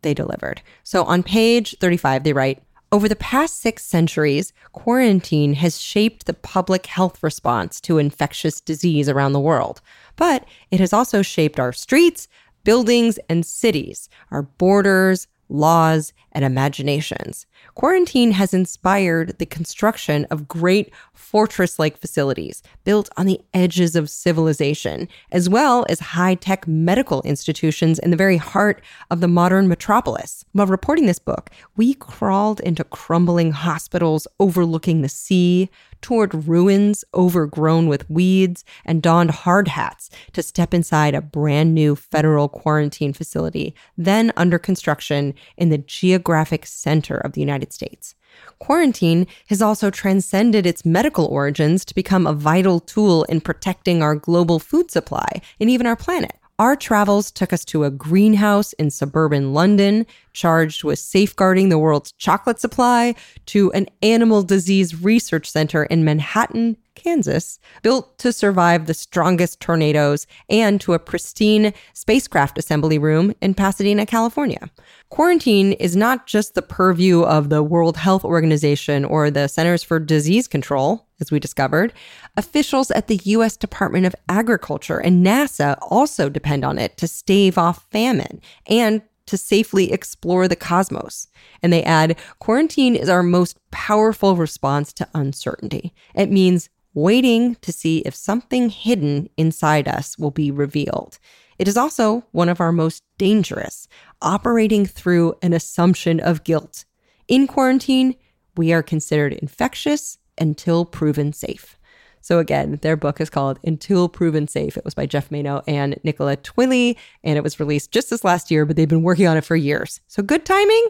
they 0.01 0.13
delivered. 0.13 0.61
So 0.83 1.03
on 1.03 1.23
page 1.23 1.75
35, 1.79 2.23
they 2.23 2.33
write 2.33 2.61
Over 2.91 3.09
the 3.09 3.15
past 3.15 3.59
six 3.59 3.83
centuries, 3.83 4.53
quarantine 4.71 5.55
has 5.55 5.81
shaped 5.81 6.25
the 6.25 6.33
public 6.33 6.85
health 6.85 7.21
response 7.23 7.81
to 7.81 7.97
infectious 7.97 8.61
disease 8.61 9.09
around 9.09 9.33
the 9.33 9.39
world. 9.39 9.81
But 10.15 10.45
it 10.71 10.79
has 10.79 10.93
also 10.93 11.21
shaped 11.21 11.59
our 11.59 11.73
streets, 11.73 12.27
buildings, 12.63 13.17
and 13.27 13.45
cities, 13.45 14.07
our 14.31 14.43
borders, 14.43 15.27
laws, 15.49 16.13
and 16.39 16.45
imaginations. 16.45 17.45
Quarantine 17.75 18.31
has 18.31 18.53
inspired 18.53 19.37
the 19.39 19.45
construction 19.45 20.25
of 20.31 20.47
great 20.47 20.89
fortress 21.13 21.77
like 21.77 21.97
facilities 21.97 22.63
built 22.85 23.09
on 23.17 23.25
the 23.25 23.41
edges 23.53 23.93
of 23.93 24.09
civilization, 24.09 25.09
as 25.33 25.49
well 25.49 25.85
as 25.89 25.99
high 25.99 26.35
tech 26.35 26.65
medical 26.65 27.21
institutions 27.23 27.99
in 27.99 28.09
the 28.09 28.15
very 28.15 28.37
heart 28.37 28.81
of 29.11 29.19
the 29.19 29.27
modern 29.27 29.67
metropolis. 29.67 30.45
While 30.53 30.67
reporting 30.67 31.07
this 31.07 31.19
book, 31.19 31.49
we 31.75 31.93
crawled 31.95 32.61
into 32.61 32.85
crumbling 32.85 33.51
hospitals 33.51 34.25
overlooking 34.39 35.01
the 35.01 35.09
sea, 35.09 35.69
toured 36.01 36.47
ruins 36.47 37.03
overgrown 37.13 37.89
with 37.89 38.09
weeds, 38.09 38.63
and 38.85 39.01
donned 39.01 39.31
hard 39.31 39.67
hats 39.67 40.09
to 40.31 40.41
step 40.41 40.73
inside 40.73 41.13
a 41.13 41.21
brand 41.21 41.75
new 41.75 41.97
federal 41.97 42.47
quarantine 42.47 43.11
facility, 43.11 43.75
then 43.97 44.31
under 44.37 44.57
construction 44.57 45.33
in 45.57 45.67
the 45.67 45.77
geographic 45.77 46.28
center 46.65 47.17
of 47.17 47.33
the 47.33 47.41
United 47.41 47.73
States. 47.73 48.15
Quarantine 48.59 49.27
has 49.47 49.61
also 49.61 49.89
transcended 49.89 50.65
its 50.65 50.85
medical 50.85 51.25
origins 51.25 51.83
to 51.85 51.95
become 51.95 52.27
a 52.27 52.33
vital 52.33 52.79
tool 52.79 53.23
in 53.25 53.41
protecting 53.41 54.01
our 54.01 54.15
global 54.15 54.59
food 54.59 54.91
supply 54.91 55.41
and 55.59 55.69
even 55.69 55.87
our 55.87 55.95
planet. 55.95 56.35
Our 56.59 56.75
travels 56.75 57.31
took 57.31 57.53
us 57.53 57.63
to 57.65 57.85
a 57.85 57.89
greenhouse 57.89 58.73
in 58.73 58.91
suburban 58.91 59.53
London, 59.53 60.05
charged 60.33 60.83
with 60.83 60.99
safeguarding 60.99 61.69
the 61.69 61.79
world's 61.79 62.11
chocolate 62.11 62.59
supply, 62.59 63.15
to 63.45 63.71
an 63.71 63.87
animal 64.01 64.43
disease 64.43 65.01
research 65.01 65.49
center 65.49 65.85
in 65.85 66.03
Manhattan, 66.03 66.75
Kansas, 67.03 67.59
built 67.81 68.17
to 68.19 68.33
survive 68.33 68.85
the 68.85 68.93
strongest 68.93 69.59
tornadoes, 69.59 70.27
and 70.49 70.79
to 70.81 70.93
a 70.93 70.99
pristine 70.99 71.73
spacecraft 71.93 72.57
assembly 72.57 72.97
room 72.97 73.33
in 73.41 73.53
Pasadena, 73.53 74.05
California. 74.05 74.69
Quarantine 75.09 75.73
is 75.73 75.95
not 75.95 76.27
just 76.27 76.53
the 76.53 76.61
purview 76.61 77.21
of 77.21 77.49
the 77.49 77.63
World 77.63 77.97
Health 77.97 78.23
Organization 78.23 79.05
or 79.05 79.31
the 79.31 79.47
Centers 79.47 79.83
for 79.83 79.99
Disease 79.99 80.47
Control, 80.47 81.07
as 81.19 81.31
we 81.31 81.39
discovered. 81.39 81.93
Officials 82.37 82.91
at 82.91 83.07
the 83.07 83.19
U.S. 83.25 83.57
Department 83.57 84.05
of 84.05 84.15
Agriculture 84.27 84.99
and 84.99 85.25
NASA 85.25 85.77
also 85.81 86.29
depend 86.29 86.63
on 86.63 86.77
it 86.77 86.97
to 86.97 87.07
stave 87.07 87.57
off 87.57 87.85
famine 87.91 88.41
and 88.67 89.01
to 89.29 89.37
safely 89.37 89.91
explore 89.91 90.47
the 90.47 90.55
cosmos. 90.55 91.27
And 91.61 91.71
they 91.71 91.83
add 91.83 92.17
quarantine 92.39 92.95
is 92.95 93.09
our 93.09 93.21
most 93.21 93.57
powerful 93.69 94.35
response 94.35 94.91
to 94.93 95.07
uncertainty. 95.13 95.93
It 96.15 96.31
means 96.31 96.69
waiting 97.01 97.55
to 97.55 97.71
see 97.71 97.99
if 97.99 98.13
something 98.15 98.69
hidden 98.69 99.29
inside 99.37 99.87
us 99.87 100.17
will 100.17 100.31
be 100.31 100.51
revealed. 100.51 101.19
It 101.57 101.67
is 101.67 101.77
also 101.77 102.25
one 102.31 102.49
of 102.49 102.61
our 102.61 102.71
most 102.71 103.03
dangerous, 103.17 103.87
operating 104.21 104.85
through 104.85 105.35
an 105.41 105.53
assumption 105.53 106.19
of 106.19 106.43
guilt. 106.43 106.85
In 107.27 107.47
quarantine, 107.47 108.15
we 108.55 108.71
are 108.73 108.83
considered 108.83 109.33
infectious 109.33 110.17
until 110.37 110.85
proven 110.85 111.33
safe. 111.33 111.77
So 112.21 112.39
again, 112.39 112.79
their 112.81 112.97
book 112.97 113.21
is 113.21 113.29
called 113.29 113.59
Until 113.63 114.09
Proven 114.09 114.47
Safe. 114.47 114.75
It 114.75 114.83
was 114.83 114.93
by 114.93 115.05
Geoff 115.05 115.31
Manaugh 115.31 115.61
and 115.67 115.99
Nicola 116.03 116.37
Twilley, 116.37 116.97
and 117.23 117.37
it 117.37 117.43
was 117.43 117.59
released 117.59 117.91
just 117.91 118.09
this 118.09 118.23
last 118.23 118.51
year, 118.51 118.65
but 118.65 118.75
they've 118.75 118.89
been 118.89 119.03
working 119.03 119.27
on 119.27 119.37
it 119.37 119.45
for 119.45 119.55
years. 119.55 120.01
So 120.07 120.21
good 120.21 120.45
timing, 120.45 120.89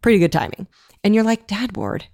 pretty 0.00 0.18
good 0.18 0.32
timing. 0.32 0.66
And 1.04 1.14
you're 1.14 1.24
like, 1.24 1.46
Dad 1.46 1.72
board, 1.72 2.06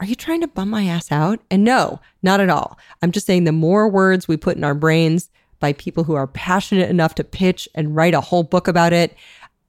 are 0.00 0.06
you 0.06 0.14
trying 0.14 0.40
to 0.40 0.48
bum 0.48 0.70
my 0.70 0.86
ass 0.86 1.12
out? 1.12 1.40
And 1.50 1.62
no, 1.62 2.00
not 2.22 2.40
at 2.40 2.48
all. 2.48 2.78
I'm 3.02 3.12
just 3.12 3.26
saying 3.26 3.44
the 3.44 3.52
more 3.52 3.88
words 3.88 4.26
we 4.26 4.36
put 4.36 4.56
in 4.56 4.64
our 4.64 4.74
brains 4.74 5.30
by 5.60 5.74
people 5.74 6.04
who 6.04 6.14
are 6.14 6.26
passionate 6.26 6.88
enough 6.88 7.14
to 7.16 7.24
pitch 7.24 7.68
and 7.74 7.94
write 7.94 8.14
a 8.14 8.22
whole 8.22 8.42
book 8.42 8.66
about 8.66 8.94
it, 8.94 9.14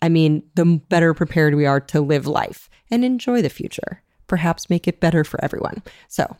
I 0.01 0.07
mean, 0.07 0.43
the 0.55 0.81
better 0.87 1.13
prepared 1.13 1.53
we 1.53 1.65
are 1.65 1.81
to 1.81 1.99
live 1.99 2.25
life 2.25 2.69
and 2.89 3.03
enjoy 3.03 3.41
the 3.41 3.49
future. 3.49 4.01
Perhaps 4.27 4.69
make 4.69 4.87
it 4.87 5.01
better 5.01 5.25
for 5.25 5.43
everyone. 5.43 5.83
So 6.07 6.37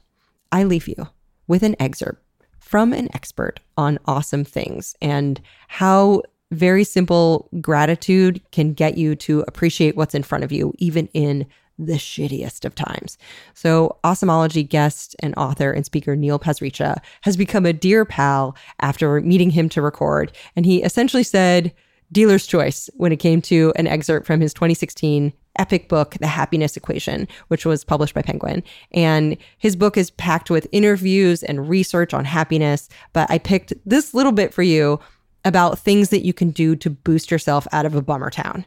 I 0.53 0.63
leave 0.63 0.87
you 0.87 1.09
with 1.47 1.61
an 1.61 1.75
excerpt 1.79 2.23
from 2.59 2.93
an 2.93 3.09
expert 3.13 3.59
on 3.75 3.99
awesome 4.05 4.45
things 4.45 4.95
and 5.01 5.41
how 5.67 6.21
very 6.51 6.85
simple 6.85 7.49
gratitude 7.59 8.41
can 8.51 8.73
get 8.73 8.97
you 8.97 9.15
to 9.15 9.43
appreciate 9.47 9.97
what's 9.97 10.15
in 10.15 10.23
front 10.23 10.45
of 10.45 10.51
you, 10.53 10.73
even 10.77 11.07
in 11.13 11.45
the 11.85 11.93
shittiest 11.93 12.65
of 12.65 12.75
times. 12.75 13.17
So, 13.53 13.97
Awesomology 14.03 14.67
guest 14.67 15.15
and 15.19 15.33
author 15.35 15.71
and 15.71 15.85
speaker 15.85 16.15
Neil 16.15 16.39
Pasricha 16.39 16.97
has 17.21 17.35
become 17.35 17.65
a 17.65 17.73
dear 17.73 18.05
pal 18.05 18.55
after 18.79 19.19
meeting 19.21 19.49
him 19.49 19.69
to 19.69 19.81
record. 19.81 20.31
And 20.55 20.65
he 20.65 20.83
essentially 20.83 21.23
said, 21.23 21.73
dealer's 22.11 22.45
choice 22.45 22.89
when 22.95 23.11
it 23.11 23.17
came 23.17 23.41
to 23.41 23.71
an 23.75 23.87
excerpt 23.87 24.27
from 24.27 24.41
his 24.41 24.53
2016 24.53 25.33
epic 25.57 25.89
book, 25.89 26.15
The 26.19 26.27
Happiness 26.27 26.77
Equation, 26.77 27.27
which 27.47 27.65
was 27.65 27.83
published 27.83 28.13
by 28.13 28.21
Penguin. 28.21 28.63
And 28.91 29.37
his 29.57 29.75
book 29.75 29.97
is 29.97 30.11
packed 30.11 30.49
with 30.49 30.67
interviews 30.71 31.43
and 31.43 31.69
research 31.69 32.13
on 32.13 32.25
happiness. 32.25 32.89
But 33.13 33.29
I 33.29 33.37
picked 33.37 33.73
this 33.85 34.13
little 34.13 34.31
bit 34.31 34.53
for 34.53 34.63
you 34.63 34.99
about 35.43 35.79
things 35.79 36.09
that 36.09 36.25
you 36.25 36.33
can 36.33 36.51
do 36.51 36.75
to 36.77 36.89
boost 36.89 37.31
yourself 37.31 37.67
out 37.71 37.85
of 37.85 37.95
a 37.95 38.01
bummer 38.01 38.29
town. 38.29 38.65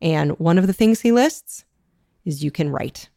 And 0.00 0.38
one 0.38 0.58
of 0.58 0.66
the 0.66 0.72
things 0.72 1.00
he 1.00 1.12
lists 1.12 1.64
is 2.24 2.44
you 2.44 2.50
can 2.50 2.70
write. 2.70 3.08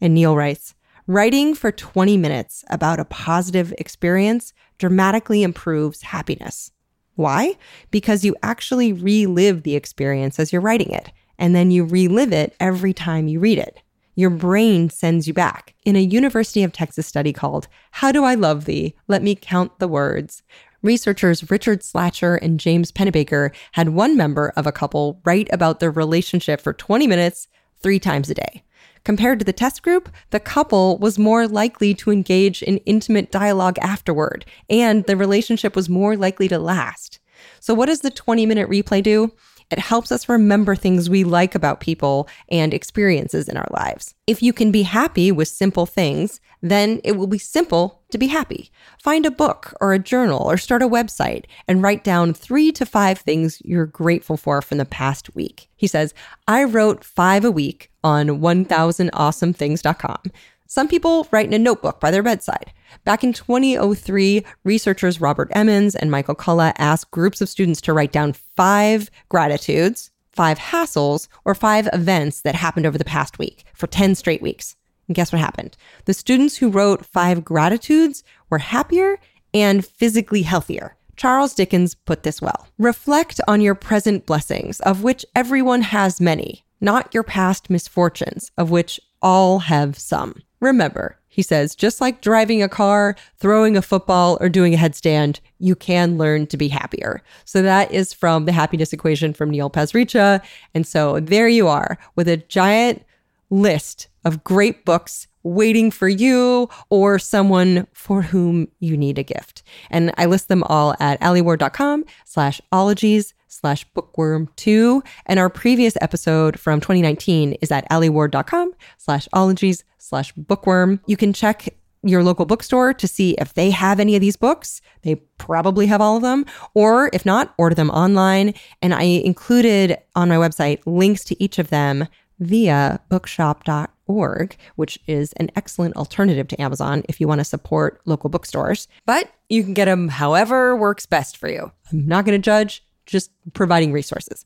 And 0.00 0.14
Neil 0.14 0.36
writes 0.36 0.74
Writing 1.06 1.54
for 1.54 1.72
20 1.72 2.16
minutes 2.16 2.64
about 2.70 3.00
a 3.00 3.04
positive 3.04 3.74
experience 3.78 4.52
dramatically 4.78 5.42
improves 5.42 6.02
happiness. 6.02 6.70
Why? 7.16 7.56
Because 7.90 8.24
you 8.24 8.36
actually 8.42 8.92
relive 8.92 9.62
the 9.62 9.76
experience 9.76 10.38
as 10.38 10.52
you're 10.52 10.62
writing 10.62 10.90
it, 10.90 11.10
and 11.38 11.54
then 11.54 11.70
you 11.70 11.84
relive 11.84 12.32
it 12.32 12.54
every 12.60 12.92
time 12.92 13.28
you 13.28 13.40
read 13.40 13.58
it. 13.58 13.82
Your 14.14 14.30
brain 14.30 14.90
sends 14.90 15.26
you 15.26 15.34
back. 15.34 15.74
In 15.84 15.96
a 15.96 16.00
University 16.00 16.62
of 16.62 16.72
Texas 16.72 17.06
study 17.06 17.32
called 17.32 17.68
How 17.92 18.12
Do 18.12 18.24
I 18.24 18.34
Love 18.34 18.64
Thee? 18.64 18.94
Let 19.08 19.22
Me 19.22 19.34
Count 19.34 19.78
the 19.78 19.88
Words, 19.88 20.42
researchers 20.82 21.50
Richard 21.50 21.80
Slatcher 21.80 22.38
and 22.40 22.60
James 22.60 22.92
Pennebaker 22.92 23.54
had 23.72 23.90
one 23.90 24.16
member 24.16 24.52
of 24.56 24.66
a 24.66 24.72
couple 24.72 25.20
write 25.24 25.48
about 25.52 25.80
their 25.80 25.90
relationship 25.90 26.60
for 26.60 26.72
20 26.72 27.06
minutes, 27.06 27.48
three 27.82 27.98
times 27.98 28.30
a 28.30 28.34
day. 28.34 28.62
Compared 29.04 29.38
to 29.38 29.44
the 29.44 29.52
test 29.52 29.82
group, 29.82 30.10
the 30.30 30.40
couple 30.40 30.98
was 30.98 31.18
more 31.18 31.48
likely 31.48 31.94
to 31.94 32.10
engage 32.10 32.62
in 32.62 32.78
intimate 32.78 33.30
dialogue 33.30 33.78
afterward, 33.78 34.44
and 34.68 35.04
the 35.04 35.16
relationship 35.16 35.74
was 35.74 35.88
more 35.88 36.16
likely 36.16 36.48
to 36.48 36.58
last. 36.58 37.18
So, 37.60 37.72
what 37.72 37.86
does 37.86 38.00
the 38.00 38.10
20 38.10 38.44
minute 38.44 38.68
replay 38.68 39.02
do? 39.02 39.32
It 39.70 39.78
helps 39.78 40.10
us 40.10 40.28
remember 40.28 40.74
things 40.74 41.08
we 41.08 41.24
like 41.24 41.54
about 41.54 41.80
people 41.80 42.28
and 42.48 42.74
experiences 42.74 43.48
in 43.48 43.56
our 43.56 43.68
lives. 43.70 44.14
If 44.26 44.42
you 44.42 44.52
can 44.52 44.70
be 44.70 44.82
happy 44.82 45.30
with 45.30 45.48
simple 45.48 45.86
things, 45.86 46.40
then 46.62 47.00
it 47.04 47.12
will 47.12 47.26
be 47.26 47.38
simple 47.38 48.02
to 48.10 48.18
be 48.18 48.26
happy. 48.26 48.70
Find 49.02 49.24
a 49.24 49.30
book 49.30 49.74
or 49.80 49.92
a 49.92 49.98
journal 49.98 50.42
or 50.42 50.58
start 50.58 50.82
a 50.82 50.88
website 50.88 51.44
and 51.66 51.82
write 51.82 52.04
down 52.04 52.34
three 52.34 52.72
to 52.72 52.84
five 52.84 53.18
things 53.18 53.62
you're 53.64 53.86
grateful 53.86 54.36
for 54.36 54.60
from 54.60 54.78
the 54.78 54.84
past 54.84 55.34
week. 55.34 55.68
He 55.76 55.86
says, 55.86 56.12
I 56.46 56.64
wrote 56.64 57.04
five 57.04 57.44
a 57.44 57.50
week 57.50 57.90
on 58.02 58.40
1000awesomethings.com. 58.40 60.22
Some 60.70 60.86
people 60.86 61.26
write 61.32 61.46
in 61.46 61.52
a 61.52 61.58
notebook 61.58 61.98
by 61.98 62.12
their 62.12 62.22
bedside. 62.22 62.72
Back 63.04 63.24
in 63.24 63.32
2003, 63.32 64.44
researchers 64.62 65.20
Robert 65.20 65.48
Emmons 65.50 65.96
and 65.96 66.12
Michael 66.12 66.36
McCullough 66.36 66.74
asked 66.78 67.10
groups 67.10 67.40
of 67.40 67.48
students 67.48 67.80
to 67.80 67.92
write 67.92 68.12
down 68.12 68.34
five 68.34 69.10
gratitudes, 69.28 70.12
five 70.30 70.60
hassles, 70.60 71.26
or 71.44 71.56
five 71.56 71.88
events 71.92 72.42
that 72.42 72.54
happened 72.54 72.86
over 72.86 72.96
the 72.96 73.04
past 73.04 73.36
week 73.36 73.64
for 73.74 73.88
10 73.88 74.14
straight 74.14 74.42
weeks. 74.42 74.76
And 75.08 75.16
guess 75.16 75.32
what 75.32 75.40
happened? 75.40 75.76
The 76.04 76.14
students 76.14 76.58
who 76.58 76.70
wrote 76.70 77.04
five 77.04 77.44
gratitudes 77.44 78.22
were 78.48 78.58
happier 78.58 79.18
and 79.52 79.84
physically 79.84 80.42
healthier. 80.42 80.96
Charles 81.16 81.52
Dickens 81.52 81.96
put 81.96 82.22
this 82.22 82.40
well 82.40 82.68
Reflect 82.78 83.40
on 83.48 83.60
your 83.60 83.74
present 83.74 84.24
blessings, 84.24 84.78
of 84.78 85.02
which 85.02 85.26
everyone 85.34 85.82
has 85.82 86.20
many, 86.20 86.64
not 86.80 87.12
your 87.12 87.24
past 87.24 87.70
misfortunes, 87.70 88.52
of 88.56 88.70
which 88.70 89.00
all 89.20 89.58
have 89.58 89.98
some. 89.98 90.44
Remember, 90.60 91.16
he 91.28 91.42
says, 91.42 91.74
just 91.74 92.00
like 92.00 92.20
driving 92.20 92.62
a 92.62 92.68
car, 92.68 93.16
throwing 93.38 93.76
a 93.76 93.82
football, 93.82 94.36
or 94.40 94.48
doing 94.48 94.74
a 94.74 94.78
headstand, 94.78 95.40
you 95.58 95.74
can 95.74 96.18
learn 96.18 96.46
to 96.48 96.56
be 96.56 96.68
happier. 96.68 97.22
So 97.44 97.62
that 97.62 97.90
is 97.92 98.12
from 98.12 98.44
the 98.44 98.52
happiness 98.52 98.92
equation 98.92 99.32
from 99.32 99.50
Neil 99.50 99.70
Pasricha. 99.70 100.42
And 100.74 100.86
so 100.86 101.20
there 101.20 101.48
you 101.48 101.68
are 101.68 101.98
with 102.16 102.28
a 102.28 102.36
giant 102.36 103.04
list 103.48 104.08
of 104.24 104.44
great 104.44 104.84
books 104.84 105.26
waiting 105.42 105.90
for 105.90 106.08
you 106.08 106.68
or 106.90 107.18
someone 107.18 107.86
for 107.92 108.22
whom 108.22 108.68
you 108.78 108.96
need 108.96 109.18
a 109.18 109.22
gift. 109.22 109.62
And 109.90 110.12
I 110.18 110.26
list 110.26 110.48
them 110.48 110.62
all 110.64 110.94
at 111.00 111.20
alieward.com 111.20 112.04
slash 112.26 112.60
ologies 112.70 113.34
slash 113.50 113.84
bookworm 113.92 114.48
two. 114.56 115.02
And 115.26 115.38
our 115.38 115.50
previous 115.50 115.96
episode 116.00 116.58
from 116.58 116.80
2019 116.80 117.54
is 117.60 117.70
at 117.70 117.88
alieward.com 117.90 118.72
slash 118.96 119.28
ologies 119.32 119.84
slash 119.98 120.32
bookworm. 120.32 121.00
You 121.06 121.16
can 121.16 121.32
check 121.32 121.74
your 122.02 122.22
local 122.22 122.46
bookstore 122.46 122.94
to 122.94 123.06
see 123.06 123.32
if 123.32 123.52
they 123.52 123.70
have 123.70 124.00
any 124.00 124.14
of 124.14 124.20
these 124.20 124.36
books. 124.36 124.80
They 125.02 125.16
probably 125.36 125.86
have 125.86 126.00
all 126.00 126.16
of 126.16 126.22
them. 126.22 126.46
Or 126.72 127.10
if 127.12 127.26
not, 127.26 127.52
order 127.58 127.74
them 127.74 127.90
online. 127.90 128.54
And 128.80 128.94
I 128.94 129.02
included 129.02 129.98
on 130.14 130.30
my 130.30 130.36
website 130.36 130.80
links 130.86 131.24
to 131.24 131.42
each 131.42 131.58
of 131.58 131.68
them 131.68 132.08
via 132.38 133.00
bookshop.org, 133.10 134.56
which 134.76 134.98
is 135.06 135.34
an 135.34 135.50
excellent 135.54 135.94
alternative 135.96 136.48
to 136.48 136.60
Amazon 136.60 137.02
if 137.06 137.20
you 137.20 137.28
want 137.28 137.40
to 137.40 137.44
support 137.44 138.00
local 138.06 138.30
bookstores. 138.30 138.88
But 139.04 139.30
you 139.50 139.62
can 139.62 139.74
get 139.74 139.84
them 139.84 140.08
however 140.08 140.74
works 140.74 141.04
best 141.04 141.36
for 141.36 141.50
you. 141.50 141.70
I'm 141.92 142.06
not 142.06 142.24
going 142.24 142.40
to 142.40 142.42
judge, 142.42 142.82
just 143.10 143.30
providing 143.52 143.92
resources. 143.92 144.44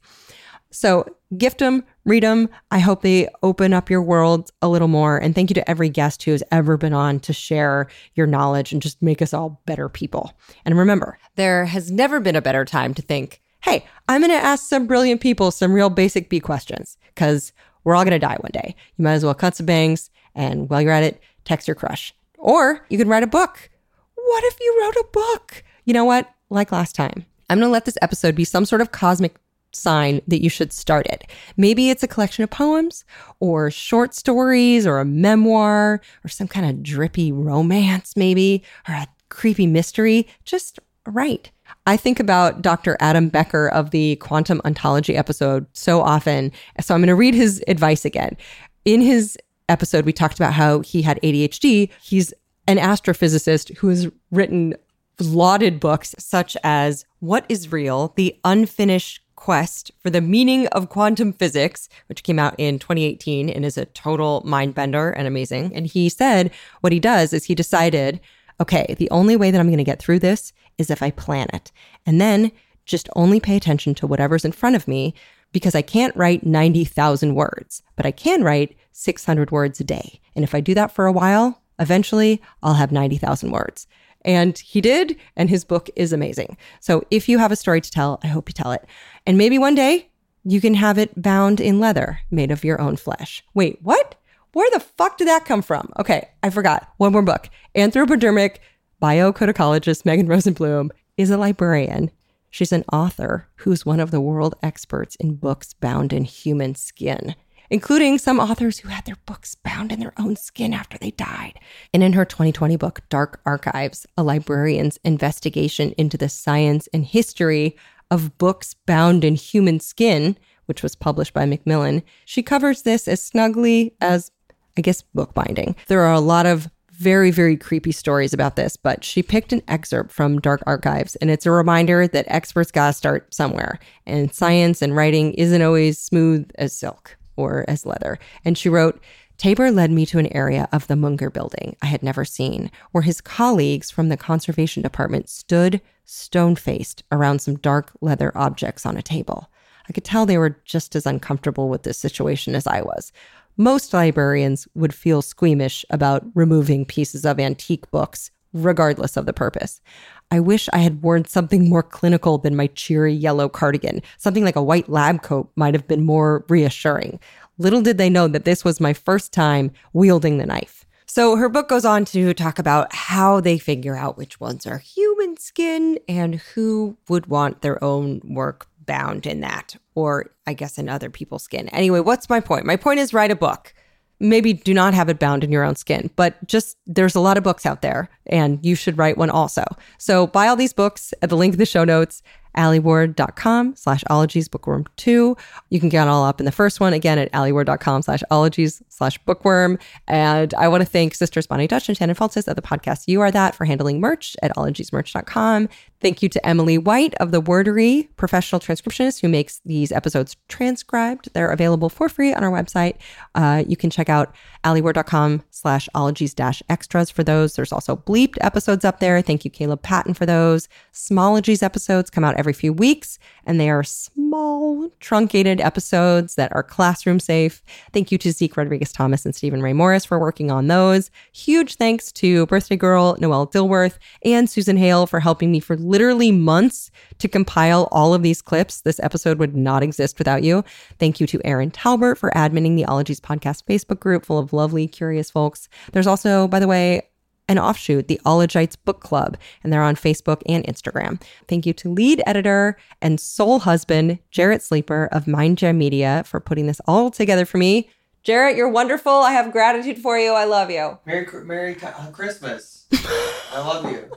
So 0.70 1.06
gift 1.38 1.58
them, 1.58 1.84
read 2.04 2.24
them. 2.24 2.48
I 2.72 2.80
hope 2.80 3.02
they 3.02 3.28
open 3.44 3.72
up 3.72 3.88
your 3.88 4.02
world 4.02 4.50
a 4.60 4.68
little 4.68 4.88
more. 4.88 5.16
And 5.18 5.32
thank 5.32 5.48
you 5.48 5.54
to 5.54 5.70
every 5.70 5.88
guest 5.88 6.24
who 6.24 6.32
has 6.32 6.42
ever 6.50 6.76
been 6.76 6.92
on 6.92 7.20
to 7.20 7.32
share 7.32 7.86
your 8.16 8.26
knowledge 8.26 8.72
and 8.72 8.82
just 8.82 9.00
make 9.00 9.22
us 9.22 9.32
all 9.32 9.62
better 9.66 9.88
people. 9.88 10.32
And 10.64 10.76
remember, 10.76 11.16
there 11.36 11.66
has 11.66 11.92
never 11.92 12.18
been 12.18 12.34
a 12.34 12.42
better 12.42 12.64
time 12.64 12.92
to 12.94 13.02
think, 13.02 13.40
hey, 13.62 13.86
I'm 14.08 14.20
going 14.20 14.32
to 14.32 14.36
ask 14.36 14.68
some 14.68 14.88
brilliant 14.88 15.20
people 15.20 15.52
some 15.52 15.72
real 15.72 15.90
basic 15.90 16.28
B 16.28 16.40
questions 16.40 16.98
because 17.14 17.52
we're 17.84 17.94
all 17.94 18.04
going 18.04 18.10
to 18.10 18.18
die 18.18 18.38
one 18.40 18.50
day. 18.52 18.74
You 18.96 19.04
might 19.04 19.12
as 19.12 19.24
well 19.24 19.32
cut 19.32 19.54
some 19.54 19.66
bangs 19.66 20.10
and 20.34 20.68
while 20.68 20.82
you're 20.82 20.90
at 20.90 21.04
it, 21.04 21.20
text 21.44 21.68
your 21.68 21.76
crush. 21.76 22.12
Or 22.36 22.84
you 22.88 22.98
can 22.98 23.08
write 23.08 23.22
a 23.22 23.28
book. 23.28 23.70
What 24.16 24.44
if 24.44 24.58
you 24.60 24.80
wrote 24.82 24.96
a 24.96 25.08
book? 25.12 25.62
You 25.84 25.94
know 25.94 26.04
what? 26.04 26.28
Like 26.50 26.72
last 26.72 26.96
time, 26.96 27.26
I'm 27.48 27.58
going 27.58 27.68
to 27.68 27.72
let 27.72 27.84
this 27.84 27.98
episode 28.02 28.34
be 28.34 28.44
some 28.44 28.64
sort 28.64 28.80
of 28.80 28.92
cosmic 28.92 29.36
sign 29.72 30.20
that 30.28 30.42
you 30.42 30.48
should 30.48 30.72
start 30.72 31.06
it. 31.06 31.24
Maybe 31.56 31.90
it's 31.90 32.02
a 32.02 32.08
collection 32.08 32.44
of 32.44 32.50
poems 32.50 33.04
or 33.40 33.70
short 33.70 34.14
stories 34.14 34.86
or 34.86 34.98
a 34.98 35.04
memoir 35.04 36.00
or 36.24 36.28
some 36.28 36.48
kind 36.48 36.66
of 36.66 36.82
drippy 36.82 37.32
romance, 37.32 38.16
maybe, 38.16 38.62
or 38.88 38.94
a 38.94 39.08
creepy 39.28 39.66
mystery. 39.66 40.28
Just 40.44 40.78
write. 41.06 41.50
I 41.86 41.96
think 41.96 42.20
about 42.20 42.62
Dr. 42.62 42.96
Adam 43.00 43.28
Becker 43.28 43.68
of 43.68 43.90
the 43.90 44.16
Quantum 44.16 44.60
Ontology 44.64 45.16
episode 45.16 45.66
so 45.72 46.00
often. 46.00 46.52
So 46.80 46.94
I'm 46.94 47.00
going 47.00 47.08
to 47.08 47.14
read 47.14 47.34
his 47.34 47.62
advice 47.68 48.04
again. 48.04 48.36
In 48.84 49.00
his 49.00 49.36
episode, 49.68 50.04
we 50.04 50.12
talked 50.12 50.36
about 50.36 50.52
how 50.52 50.80
he 50.80 51.02
had 51.02 51.20
ADHD. 51.22 51.90
He's 52.02 52.32
an 52.66 52.78
astrophysicist 52.78 53.76
who 53.76 53.88
has 53.88 54.08
written 54.30 54.74
lauded 55.20 55.80
books 55.80 56.14
such 56.18 56.56
as 56.62 57.04
What 57.20 57.44
is 57.48 57.72
Real? 57.72 58.12
The 58.16 58.36
Unfinished 58.44 59.20
Quest 59.36 59.90
for 60.00 60.10
the 60.10 60.20
Meaning 60.20 60.66
of 60.68 60.88
Quantum 60.88 61.32
Physics, 61.32 61.88
which 62.06 62.22
came 62.22 62.38
out 62.38 62.54
in 62.58 62.78
2018 62.78 63.50
and 63.50 63.64
is 63.64 63.76
a 63.76 63.84
total 63.86 64.42
mind 64.44 64.74
bender 64.74 65.10
and 65.10 65.26
amazing. 65.26 65.74
And 65.74 65.86
he 65.86 66.08
said 66.08 66.50
what 66.80 66.92
he 66.92 67.00
does 67.00 67.32
is 67.32 67.44
he 67.44 67.54
decided, 67.54 68.20
okay, 68.60 68.94
the 68.98 69.10
only 69.10 69.36
way 69.36 69.50
that 69.50 69.60
I'm 69.60 69.68
going 69.68 69.78
to 69.78 69.84
get 69.84 69.98
through 69.98 70.20
this 70.20 70.52
is 70.78 70.90
if 70.90 71.02
I 71.02 71.10
plan 71.10 71.48
it. 71.52 71.70
And 72.06 72.20
then 72.20 72.52
just 72.86 73.08
only 73.16 73.40
pay 73.40 73.56
attention 73.56 73.94
to 73.96 74.06
whatever's 74.06 74.44
in 74.44 74.52
front 74.52 74.76
of 74.76 74.88
me 74.88 75.14
because 75.52 75.74
I 75.74 75.82
can't 75.82 76.16
write 76.16 76.44
90,000 76.44 77.34
words, 77.34 77.82
but 77.96 78.04
I 78.06 78.10
can 78.10 78.42
write 78.42 78.76
600 78.92 79.50
words 79.50 79.80
a 79.80 79.84
day. 79.84 80.20
And 80.34 80.42
if 80.42 80.54
I 80.54 80.60
do 80.60 80.74
that 80.74 80.90
for 80.90 81.06
a 81.06 81.12
while, 81.12 81.62
eventually 81.78 82.42
I'll 82.62 82.74
have 82.74 82.92
90,000 82.92 83.50
words. 83.50 83.86
And 84.24 84.58
he 84.58 84.80
did, 84.80 85.16
and 85.36 85.50
his 85.50 85.64
book 85.64 85.90
is 85.96 86.12
amazing. 86.12 86.56
So 86.80 87.04
if 87.10 87.28
you 87.28 87.38
have 87.38 87.52
a 87.52 87.56
story 87.56 87.80
to 87.80 87.90
tell, 87.90 88.20
I 88.22 88.28
hope 88.28 88.48
you 88.48 88.54
tell 88.54 88.72
it. 88.72 88.84
And 89.26 89.36
maybe 89.36 89.58
one 89.58 89.74
day 89.74 90.08
you 90.44 90.60
can 90.60 90.74
have 90.74 90.98
it 90.98 91.20
bound 91.20 91.60
in 91.60 91.80
leather 91.80 92.20
made 92.30 92.50
of 92.50 92.64
your 92.64 92.80
own 92.80 92.96
flesh. 92.96 93.42
Wait, 93.54 93.78
what? 93.82 94.14
Where 94.52 94.70
the 94.70 94.80
fuck 94.80 95.18
did 95.18 95.28
that 95.28 95.44
come 95.44 95.62
from? 95.62 95.90
Okay, 95.98 96.28
I 96.42 96.50
forgot. 96.50 96.88
One 96.98 97.12
more 97.12 97.22
book. 97.22 97.48
Anthropodermic 97.74 98.58
biocodecologist 99.02 100.04
Megan 100.04 100.28
Rosenbloom 100.28 100.90
is 101.16 101.30
a 101.30 101.36
librarian. 101.36 102.10
She's 102.50 102.72
an 102.72 102.84
author 102.92 103.48
who's 103.56 103.84
one 103.84 103.98
of 103.98 104.12
the 104.12 104.20
world 104.20 104.54
experts 104.62 105.16
in 105.16 105.34
books 105.34 105.72
bound 105.72 106.12
in 106.12 106.24
human 106.24 106.76
skin 106.76 107.34
including 107.70 108.18
some 108.18 108.40
authors 108.40 108.78
who 108.78 108.88
had 108.88 109.04
their 109.04 109.18
books 109.26 109.54
bound 109.54 109.92
in 109.92 110.00
their 110.00 110.12
own 110.18 110.36
skin 110.36 110.72
after 110.72 110.98
they 110.98 111.10
died. 111.12 111.58
And 111.92 112.02
in 112.02 112.12
her 112.12 112.24
2020 112.24 112.76
book, 112.76 113.00
Dark 113.08 113.40
Archives, 113.44 114.06
a 114.16 114.22
librarian's 114.22 114.98
investigation 115.04 115.92
into 115.96 116.16
the 116.16 116.28
science 116.28 116.88
and 116.92 117.04
history 117.04 117.76
of 118.10 118.36
books 118.38 118.74
bound 118.86 119.24
in 119.24 119.34
human 119.34 119.80
skin, 119.80 120.36
which 120.66 120.82
was 120.82 120.94
published 120.94 121.34
by 121.34 121.46
Macmillan, 121.46 122.02
she 122.24 122.42
covers 122.42 122.82
this 122.82 123.08
as 123.08 123.22
snugly 123.22 123.94
as, 124.00 124.30
I 124.76 124.80
guess, 124.80 125.02
bookbinding. 125.14 125.76
There 125.88 126.02
are 126.02 126.12
a 126.12 126.20
lot 126.20 126.46
of 126.46 126.70
very, 126.90 127.32
very 127.32 127.56
creepy 127.56 127.90
stories 127.90 128.32
about 128.32 128.54
this, 128.54 128.76
but 128.76 129.02
she 129.02 129.22
picked 129.22 129.52
an 129.52 129.62
excerpt 129.66 130.12
from 130.12 130.38
Dark 130.38 130.62
Archives, 130.64 131.16
and 131.16 131.28
it's 131.28 131.44
a 131.44 131.50
reminder 131.50 132.06
that 132.06 132.24
experts 132.28 132.70
gotta 132.70 132.92
start 132.92 133.34
somewhere, 133.34 133.80
and 134.06 134.32
science 134.32 134.80
and 134.80 134.94
writing 134.94 135.34
isn't 135.34 135.60
always 135.60 136.00
smooth 136.00 136.48
as 136.56 136.72
silk 136.72 137.16
or 137.36 137.64
as 137.68 137.86
leather. 137.86 138.18
And 138.44 138.56
she 138.56 138.68
wrote, 138.68 139.00
Tabor 139.36 139.70
led 139.70 139.90
me 139.90 140.06
to 140.06 140.18
an 140.18 140.32
area 140.34 140.68
of 140.72 140.86
the 140.86 140.96
Munger 140.96 141.28
building 141.28 141.76
I 141.82 141.86
had 141.86 142.02
never 142.02 142.24
seen, 142.24 142.70
where 142.92 143.02
his 143.02 143.20
colleagues 143.20 143.90
from 143.90 144.08
the 144.08 144.16
conservation 144.16 144.82
department 144.82 145.28
stood 145.28 145.80
stone 146.04 146.54
faced 146.54 147.02
around 147.10 147.40
some 147.40 147.56
dark 147.56 147.92
leather 148.00 148.30
objects 148.36 148.86
on 148.86 148.96
a 148.96 149.02
table. 149.02 149.50
I 149.88 149.92
could 149.92 150.04
tell 150.04 150.24
they 150.24 150.38
were 150.38 150.60
just 150.64 150.94
as 150.94 151.06
uncomfortable 151.06 151.68
with 151.68 151.82
this 151.82 151.98
situation 151.98 152.54
as 152.54 152.66
I 152.66 152.82
was. 152.82 153.12
most 153.56 153.92
librarians 153.92 154.66
would 154.74 154.94
feel 154.94 155.22
squeamish 155.22 155.84
about 155.90 156.24
removing 156.34 156.84
pieces 156.84 157.24
of 157.24 157.38
antique 157.38 157.90
books, 157.90 158.30
regardless 158.54 159.18
of 159.18 159.26
the 159.26 159.32
purpose. 159.34 159.82
I 160.30 160.40
wish 160.40 160.68
I 160.72 160.78
had 160.78 161.02
worn 161.02 161.26
something 161.26 161.68
more 161.68 161.82
clinical 161.82 162.38
than 162.38 162.56
my 162.56 162.68
cheery 162.68 163.12
yellow 163.12 163.48
cardigan. 163.48 164.00
Something 164.16 164.44
like 164.44 164.56
a 164.56 164.62
white 164.62 164.88
lab 164.88 165.22
coat 165.22 165.50
might 165.56 165.74
have 165.74 165.86
been 165.86 166.04
more 166.04 166.46
reassuring. 166.48 167.20
Little 167.58 167.82
did 167.82 167.98
they 167.98 168.08
know 168.08 168.26
that 168.28 168.44
this 168.44 168.64
was 168.64 168.80
my 168.80 168.94
first 168.94 169.32
time 169.32 169.70
wielding 169.92 170.38
the 170.38 170.46
knife. 170.46 170.86
So 171.06 171.36
her 171.36 171.48
book 171.48 171.68
goes 171.68 171.84
on 171.84 172.04
to 172.06 172.32
talk 172.34 172.58
about 172.58 172.92
how 172.92 173.40
they 173.40 173.58
figure 173.58 173.94
out 173.94 174.16
which 174.16 174.40
ones 174.40 174.66
are 174.66 174.78
human 174.78 175.36
skin 175.36 175.98
and 176.08 176.36
who 176.36 176.96
would 177.08 177.26
want 177.26 177.60
their 177.60 177.82
own 177.84 178.20
work 178.24 178.66
bound 178.84 179.26
in 179.26 179.40
that, 179.40 179.76
or 179.94 180.30
I 180.46 180.54
guess 180.54 180.78
in 180.78 180.88
other 180.88 181.10
people's 181.10 181.44
skin. 181.44 181.68
Anyway, 181.68 182.00
what's 182.00 182.28
my 182.28 182.40
point? 182.40 182.66
My 182.66 182.76
point 182.76 183.00
is 183.00 183.14
write 183.14 183.30
a 183.30 183.36
book. 183.36 183.74
Maybe 184.20 184.52
do 184.52 184.72
not 184.72 184.94
have 184.94 185.08
it 185.08 185.18
bound 185.18 185.44
in 185.44 185.52
your 185.52 185.64
own 185.64 185.76
skin, 185.76 186.10
but 186.16 186.44
just 186.46 186.76
there's 186.86 187.14
a 187.14 187.20
lot 187.20 187.36
of 187.36 187.44
books 187.44 187.66
out 187.66 187.82
there 187.82 188.08
and 188.26 188.64
you 188.64 188.74
should 188.74 188.96
write 188.96 189.18
one 189.18 189.30
also. 189.30 189.64
So 189.98 190.26
buy 190.26 190.48
all 190.48 190.56
these 190.56 190.72
books 190.72 191.12
at 191.20 191.30
the 191.30 191.36
link 191.36 191.54
in 191.54 191.58
the 191.58 191.66
show 191.66 191.84
notes 191.84 192.22
alieward.com 192.56 193.74
slash 193.76 194.04
ologies 194.08 194.48
bookworm 194.48 194.84
2 194.96 195.36
you 195.70 195.80
can 195.80 195.88
get 195.88 196.06
all 196.06 196.24
up 196.24 196.40
in 196.40 196.46
the 196.46 196.52
first 196.52 196.80
one 196.80 196.92
again 196.92 197.18
at 197.18 197.30
alieward.com 197.32 198.02
slash 198.02 198.22
ologies 198.30 198.82
slash 198.88 199.18
bookworm. 199.24 199.78
And 200.06 200.54
i 200.54 200.68
want 200.68 200.82
to 200.82 200.88
thank 200.88 201.14
sisters 201.14 201.46
bonnie 201.46 201.66
dutch 201.66 201.88
and 201.88 201.98
shannon 201.98 202.14
Feltus 202.14 202.48
of 202.48 202.56
the 202.56 202.62
podcast 202.62 203.08
you 203.08 203.20
are 203.20 203.30
that 203.30 203.54
for 203.54 203.64
handling 203.64 204.00
merch 204.00 204.36
at 204.42 204.54
ologiesmerch.com 204.56 205.68
thank 206.04 206.22
you 206.22 206.28
to 206.28 206.46
emily 206.46 206.76
white 206.76 207.14
of 207.14 207.30
the 207.30 207.40
wordary 207.40 208.14
professional 208.16 208.60
transcriptionist 208.60 209.22
who 209.22 209.28
makes 209.28 209.62
these 209.64 209.90
episodes 209.90 210.36
transcribed. 210.48 211.30
They're 211.32 211.50
available 211.50 211.88
for 211.88 212.10
free 212.10 212.34
on 212.34 212.44
our 212.44 212.50
website. 212.50 212.96
Uh, 213.34 213.64
you 213.66 213.74
can 213.74 213.88
check 213.88 214.10
out 214.10 214.34
alieward.com 214.64 215.42
slash 215.50 215.88
ologies 215.94 216.34
dash 216.34 216.62
extras 216.68 217.10
for 217.10 217.24
those. 217.24 217.54
There's 217.54 217.72
also 217.72 217.96
bleeped 217.96 218.36
episodes 218.40 218.84
up 218.84 219.00
there. 219.00 219.22
Thank 219.22 219.44
you 219.44 219.50
caleb 219.50 219.82
patton 219.82 220.12
for 220.12 220.26
those. 220.26 220.68
Smologies 220.92 221.62
episodes 221.62 222.10
come 222.10 222.24
out 222.24 222.36
every 222.36 222.52
few 222.52 222.72
weeks, 222.72 223.18
and 223.46 223.58
they 223.58 223.70
are 223.70 223.82
small, 223.82 224.90
truncated 225.00 225.60
episodes 225.60 226.34
that 226.34 226.54
are 226.54 226.62
classroom 226.62 227.20
safe. 227.20 227.62
Thank 227.92 228.12
you 228.12 228.18
to 228.18 228.32
Zeke 228.32 228.56
Rodriguez 228.56 228.92
Thomas 228.92 229.24
and 229.24 229.34
Stephen 229.34 229.62
Ray 229.62 229.72
Morris 229.72 230.04
for 230.04 230.18
working 230.18 230.50
on 230.50 230.66
those. 230.66 231.10
Huge 231.32 231.76
thanks 231.76 232.12
to 232.12 232.46
birthday 232.46 232.76
girl 232.76 233.16
Noel 233.20 233.46
Dilworth 233.46 233.98
and 234.24 234.50
Susan 234.50 234.76
Hale 234.76 235.06
for 235.06 235.20
helping 235.20 235.50
me 235.50 235.60
for 235.60 235.76
literally 235.94 236.32
months 236.32 236.90
to 237.18 237.28
compile 237.28 237.86
all 237.92 238.14
of 238.14 238.24
these 238.24 238.42
clips. 238.42 238.80
This 238.80 238.98
episode 238.98 239.38
would 239.38 239.54
not 239.54 239.84
exist 239.84 240.18
without 240.18 240.42
you. 240.42 240.64
Thank 240.98 241.20
you 241.20 241.26
to 241.28 241.40
Erin 241.44 241.70
Talbert 241.70 242.18
for 242.18 242.32
adminning 242.32 242.74
the 242.74 242.84
Ologies 242.84 243.20
Podcast 243.20 243.62
Facebook 243.62 244.00
group 244.00 244.26
full 244.26 244.40
of 244.40 244.52
lovely, 244.52 244.88
curious 244.88 245.30
folks. 245.30 245.68
There's 245.92 246.08
also, 246.08 246.48
by 246.48 246.58
the 246.58 246.66
way, 246.66 247.02
an 247.48 247.60
offshoot, 247.60 248.08
the 248.08 248.20
Ologites 248.26 248.76
Book 248.84 249.02
Club, 249.02 249.36
and 249.62 249.72
they're 249.72 249.84
on 249.84 249.94
Facebook 249.94 250.42
and 250.46 250.64
Instagram. 250.64 251.22
Thank 251.46 251.64
you 251.64 251.72
to 251.74 251.88
lead 251.88 252.24
editor 252.26 252.76
and 253.00 253.20
sole 253.20 253.60
husband, 253.60 254.18
Jarrett 254.32 254.62
Sleeper 254.62 255.08
of 255.12 255.28
Mind 255.28 255.58
Jam 255.58 255.78
Media, 255.78 256.24
for 256.26 256.40
putting 256.40 256.66
this 256.66 256.80
all 256.88 257.08
together 257.12 257.44
for 257.44 257.58
me. 257.58 257.88
Jarrett, 258.24 258.56
you're 258.56 258.68
wonderful. 258.68 259.12
I 259.12 259.30
have 259.30 259.52
gratitude 259.52 259.98
for 259.98 260.18
you. 260.18 260.32
I 260.32 260.44
love 260.44 260.72
you. 260.72 260.98
Merry, 261.06 261.24
Merry 261.44 261.76
Christmas. 261.76 262.86
I 262.92 263.60
love 263.60 263.88
you. 263.92 264.10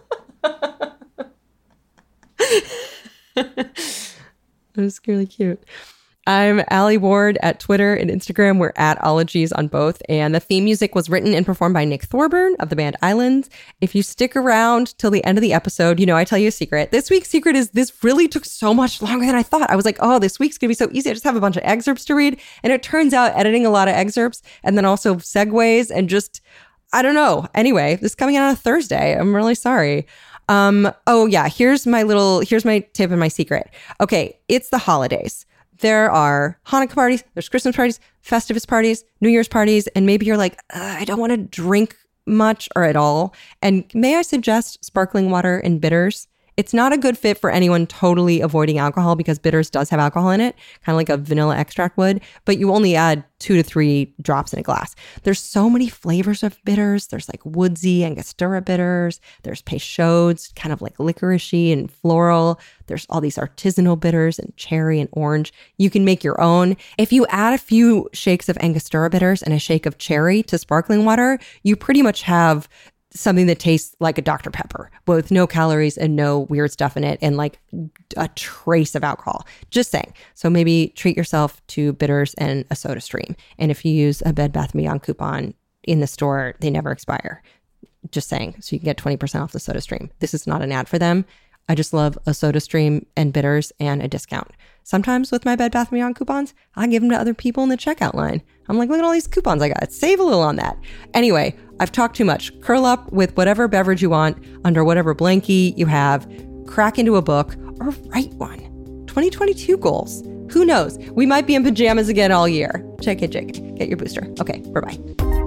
That 4.78 4.84
was 4.84 5.02
really 5.08 5.26
cute. 5.26 5.64
I'm 6.28 6.62
Alie 6.70 6.98
Ward 6.98 7.40
at 7.42 7.60
Twitter 7.60 7.96
and 7.96 8.12
Instagram. 8.12 8.60
We're 8.60 8.74
at 8.76 9.04
Ologies 9.04 9.52
on 9.54 9.70
both. 9.70 10.04
And 10.08 10.36
the 10.36 10.40
theme 10.40 10.66
music 10.66 10.94
was 10.94 11.10
written 11.10 11.34
and 11.34 11.46
performed 11.46 11.74
by 11.74 11.84
Nick 11.84 12.04
Thorburn 12.04 12.56
of 12.60 12.70
the 12.70 12.76
band 12.76 12.96
Islands. 13.02 13.50
If 13.82 13.96
you 13.96 14.04
stick 14.04 14.36
around 14.36 14.96
till 15.00 15.10
the 15.10 15.24
end 15.24 15.38
of 15.38 15.42
the 15.42 15.54
episode, 15.54 16.00
you 16.00 16.06
know, 16.06 16.16
I 16.16 16.26
tell 16.26 16.38
you 16.38 16.50
a 16.50 16.52
secret. 16.52 16.92
This 16.92 17.10
week's 17.10 17.30
secret 17.30 17.56
is 17.56 17.72
this 17.72 18.04
really 18.04 18.28
took 18.28 18.46
so 18.46 18.72
much 18.72 19.02
longer 19.02 19.26
than 19.26 19.36
I 19.36 19.42
thought. 19.42 19.72
I 19.72 19.76
was 19.76 19.86
like, 19.86 19.98
oh, 20.00 20.20
this 20.20 20.38
week's 20.38 20.60
gonna 20.60 20.70
be 20.70 20.76
so 20.76 20.90
easy. 20.92 21.10
I 21.10 21.14
just 21.14 21.24
have 21.24 21.38
a 21.38 21.42
bunch 21.42 21.58
of 21.58 21.64
excerpts 21.66 22.06
to 22.06 22.14
read. 22.14 22.40
And 22.62 22.72
it 22.72 22.84
turns 22.84 23.16
out 23.16 23.36
editing 23.36 23.66
a 23.66 23.72
lot 23.72 23.88
of 23.88 23.96
excerpts 23.96 24.44
and 24.64 24.78
then 24.78 24.86
also 24.86 25.16
segues 25.16 25.90
and 25.90 26.08
just, 26.08 26.42
I 26.92 27.02
don't 27.02 27.16
know. 27.16 27.48
Anyway, 27.56 27.96
this 27.96 28.12
is 28.12 28.16
coming 28.16 28.38
out 28.38 28.48
on 28.48 28.54
a 28.54 28.58
Thursday. 28.58 29.18
I'm 29.18 29.36
really 29.36 29.56
sorry. 29.56 30.06
Um, 30.50 30.92
oh 31.08 31.26
yeah, 31.26 31.50
here's 31.50 31.86
my 31.86 32.04
little 32.04 32.40
here's 32.40 32.66
my 32.66 32.80
tip 32.94 33.12
and 33.12 33.20
my 33.20 33.28
secret. 33.28 33.70
Okay, 34.00 34.40
it's 34.48 34.70
the 34.70 34.78
holidays 34.78 35.46
there 35.80 36.12
are 36.12 36.60
Hanukkah 36.68 36.96
parties, 36.96 37.24
there's 37.34 37.50
Christmas 37.50 37.76
parties, 37.76 38.00
Festivus 38.24 38.68
parties, 38.68 39.04
New 39.22 39.30
Year's 39.30 39.48
parties, 39.48 39.88
and 39.88 40.06
maybe 40.06 40.26
you're 40.26 40.38
like, 40.38 40.60
I 40.74 41.06
don't 41.06 41.20
want 41.20 41.32
to 41.32 41.38
drink 41.38 41.96
much 42.26 42.68
or 42.76 42.84
at 42.84 42.96
all. 42.96 43.34
And 43.62 43.86
may 43.94 44.16
I 44.16 44.22
suggest 44.22 44.84
sparkling 44.84 45.30
water 45.30 45.60
and 45.60 45.80
bitters? 45.80 46.28
It's 46.58 46.74
not 46.74 46.92
a 46.92 46.98
good 46.98 47.20
fit 47.20 47.38
for 47.38 47.52
anyone 47.52 47.86
totally 47.86 48.42
avoiding 48.42 48.80
alcohol 48.80 49.16
because 49.16 49.38
bitters 49.38 49.70
does 49.70 49.92
have 49.92 50.00
alcohol 50.00 50.32
in 50.32 50.42
it, 50.42 50.56
kind 50.84 50.96
of 50.96 50.98
like 50.98 51.10
a 51.10 51.16
vanilla 51.16 51.56
extract 51.56 51.98
would, 51.98 52.20
but 52.46 52.58
you 52.58 52.74
only 52.74 52.96
add 52.96 53.24
two 53.38 53.56
to 53.56 53.62
three 53.62 54.12
drops 54.24 54.54
in 54.54 54.60
a 54.60 54.64
glass. 54.64 54.96
There's 55.22 55.40
so 55.40 55.70
many 55.70 55.88
flavors 55.88 56.42
of 56.42 56.58
bitters. 56.66 57.08
There's 57.08 57.30
like 57.30 57.46
woodsy 57.46 58.04
Angostura 58.04 58.64
bitters. 58.64 59.22
There's 59.44 59.62
Peychaud's, 59.62 60.52
kind 60.56 60.74
of 60.74 60.82
like 60.82 60.98
licoricey 60.98 61.72
and 61.72 61.92
floral. 61.92 62.60
There's 62.88 63.06
all 63.08 63.22
these 63.22 63.38
artisanal 63.38 64.00
bitters 64.00 64.40
and 64.40 64.56
cherry 64.58 65.00
and 65.00 65.10
orange. 65.12 65.54
You 65.78 65.92
can 65.92 66.06
make 66.06 66.24
your 66.24 66.42
own. 66.42 66.76
If 66.98 67.14
you 67.14 67.28
add 67.30 67.54
a 67.54 67.60
few 67.60 68.10
shakes 68.14 68.50
of 68.50 68.58
Angostura 68.58 69.12
bitters 69.12 69.44
and 69.44 69.54
a 69.54 69.60
shake 69.60 69.86
of 69.86 70.00
cherry 70.00 70.42
to 70.44 70.58
sparkling 70.58 71.06
water, 71.06 71.38
you 71.62 71.76
pretty 71.76 72.02
much 72.02 72.24
have 72.24 72.68
something 73.20 73.48
that 73.48 73.60
tastes 73.60 73.96
like 74.00 74.18
a 74.18 74.22
Dr. 74.22 74.52
Pepper 74.52 74.92
with 75.06 75.32
no 75.32 75.48
calories 75.48 75.98
and 75.98 76.16
no 76.16 76.40
weird 76.40 76.72
stuff 76.72 76.96
in 76.96 77.04
it 77.04 77.20
and 77.22 77.38
like 77.38 77.60
a 78.16 78.28
trace 78.30 78.96
of 78.96 79.04
alcohol. 79.04 79.46
Just 79.70 79.92
saying. 79.92 80.14
So 80.34 80.50
maybe 80.50 80.94
treat 80.96 81.18
yourself 81.18 81.66
to 81.68 81.94
bitters 81.94 82.34
and 82.36 82.66
a 82.70 82.76
soda 82.76 83.02
stream. 83.02 83.36
And 83.58 83.72
if 83.72 83.84
you 83.84 83.92
use 83.92 84.22
a 84.26 84.34
Bed 84.34 84.52
Bath 84.52 84.74
& 84.74 84.74
Beyond 84.74 85.04
coupon 85.04 85.54
in 85.84 86.00
the 86.00 86.08
store, 86.08 86.56
they 86.60 86.70
never 86.70 86.92
expire. 86.92 87.42
Just 88.12 88.30
saying. 88.30 88.56
So 88.62 88.76
you 88.76 88.80
can 88.80 88.86
get 88.86 88.98
20% 88.98 89.42
off 89.42 89.52
the 89.52 89.60
soda 89.60 89.82
stream. 89.82 90.12
This 90.20 90.34
is 90.34 90.48
not 90.48 90.62
an 90.62 90.72
ad 90.72 90.88
for 90.88 91.00
them. 91.00 91.26
I 91.70 91.76
just 91.76 91.94
love 91.94 92.18
a 92.26 92.34
soda 92.34 92.60
stream 92.60 93.06
and 93.16 93.34
bitters 93.34 93.72
and 93.80 94.02
a 94.02 94.08
discount. 94.08 94.52
Sometimes 94.84 95.32
with 95.32 95.44
my 95.44 95.56
Bed 95.56 95.72
Bath 95.72 95.90
& 95.90 95.92
Beyond 95.92 96.16
coupons, 96.16 96.54
I 96.76 96.88
give 96.88 97.02
them 97.02 97.12
to 97.12 97.20
other 97.20 97.34
people 97.34 97.64
in 97.64 97.70
the 97.70 97.76
checkout 97.76 98.14
line. 98.14 98.42
I'm 98.70 98.78
like, 98.78 98.90
look 98.90 99.00
at 99.00 99.04
all 99.04 99.12
these 99.12 99.28
coupons 99.28 99.62
I 99.62 99.70
got. 99.70 99.92
Save 99.92 100.20
a 100.20 100.24
little 100.24 100.42
on 100.42 100.56
that. 100.58 100.78
Anyway, 101.14 101.56
I've 101.80 101.92
talked 101.92 102.16
too 102.16 102.26
much. 102.26 102.58
Curl 102.62 102.86
up 102.86 103.12
with 103.12 103.36
whatever 103.36 103.68
beverage 103.68 104.02
you 104.02 104.10
want 104.10 104.42
under 104.64 104.84
whatever 104.86 105.14
blankie 105.14 105.78
you 105.78 105.86
have. 105.88 106.26
Crack 106.68 106.98
into 106.98 107.18
a 107.18 107.22
book 107.22 107.56
or 107.80 107.90
write 108.08 108.34
one. 108.36 108.60
2022 109.08 109.78
goals. 109.78 110.24
Who 110.52 110.64
knows? 110.64 110.98
We 111.12 111.26
might 111.26 111.48
be 111.48 111.56
in 111.56 111.64
pajamas 111.64 112.08
again 112.08 112.32
all 112.32 112.48
year. 112.48 112.86
Check 113.02 113.22
it, 113.22 113.32
Jake. 113.32 113.76
Get 113.76 113.90
your 113.90 113.98
booster. 113.98 114.34
Okay, 114.40 114.60
bye 114.72 114.80
bye. 114.82 115.47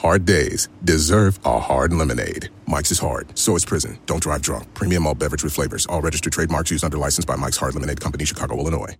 Hard 0.00 0.24
days 0.24 0.70
deserve 0.84 1.38
a 1.44 1.60
hard 1.60 1.92
lemonade. 1.92 2.48
Mike's 2.66 2.90
is 2.90 2.98
hard, 2.98 3.38
so 3.38 3.54
is 3.54 3.66
prison. 3.66 3.98
Don't 4.06 4.22
drive 4.22 4.40
drunk. 4.40 4.72
Premium 4.72 5.06
all 5.06 5.14
beverage 5.14 5.44
with 5.44 5.52
flavors. 5.52 5.84
All 5.88 6.00
registered 6.00 6.32
trademarks 6.32 6.70
used 6.70 6.84
under 6.84 6.96
license 6.96 7.26
by 7.26 7.36
Mike's 7.36 7.58
Hard 7.58 7.74
Lemonade 7.74 8.00
Company, 8.00 8.24
Chicago, 8.24 8.56
Illinois. 8.56 8.96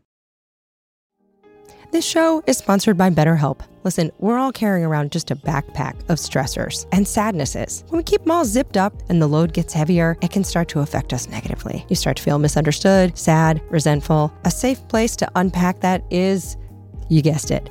This 1.91 2.05
show 2.05 2.43
is 2.47 2.59
sponsored 2.59 2.99
by 2.99 3.09
BetterHelp. 3.09 3.63
Listen, 3.83 4.11
we're 4.19 4.37
all 4.37 4.53
carrying 4.53 4.85
around 4.85 5.11
just 5.11 5.31
a 5.31 5.37
backpack 5.37 5.99
of 6.11 6.19
stressors 6.19 6.87
and 6.93 7.09
sadnesses. 7.09 7.83
When 7.89 7.97
we 7.97 8.05
keep 8.05 8.21
them 8.21 8.33
all 8.33 8.45
zipped 8.45 8.77
up 8.77 8.93
and 9.09 9.23
the 9.23 9.27
load 9.27 9.55
gets 9.55 9.73
heavier, 9.73 10.19
it 10.21 10.31
can 10.31 10.45
start 10.45 10.69
to 10.69 10.81
affect 10.81 11.15
us 11.15 11.31
negatively. 11.31 11.87
You 11.89 11.97
start 11.97 12.19
to 12.19 12.23
feel 12.23 12.39
misunderstood, 12.39 13.17
sad, 13.17 13.63
resentful. 13.71 14.35
A 14.45 14.51
safe 14.51 14.87
place 14.89 15.17
to 15.17 15.33
unpack 15.35 15.81
that 15.81 16.05
is, 16.11 16.59
you 17.09 17.23
guessed 17.23 17.51
it, 17.51 17.71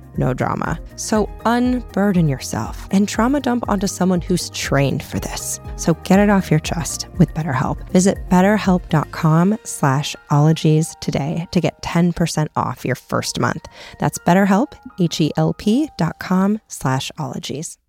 no 0.17 0.33
drama. 0.33 0.79
So 0.95 1.29
unburden 1.45 2.27
yourself 2.27 2.87
and 2.91 3.07
trauma 3.07 3.41
dump 3.41 3.67
onto 3.67 3.87
someone 3.87 4.21
who's 4.21 4.49
trained 4.51 5.03
for 5.03 5.19
this. 5.19 5.59
So 5.75 5.93
get 6.03 6.19
it 6.19 6.29
off 6.29 6.49
your 6.49 6.59
chest 6.59 7.07
with 7.17 7.33
BetterHelp. 7.33 7.89
Visit 7.89 8.17
betterhelp.com 8.29 9.57
slash 9.63 10.15
ologies 10.29 10.95
today 11.01 11.47
to 11.51 11.59
get 11.59 11.81
10% 11.81 12.47
off 12.55 12.85
your 12.85 12.95
first 12.95 13.39
month. 13.39 13.67
That's 13.99 14.19
betterhelp, 14.19 14.73
H-E-L-P 14.99 15.89
dot 15.97 16.19
com 16.19 16.61
slash 16.67 17.11
ologies. 17.17 17.80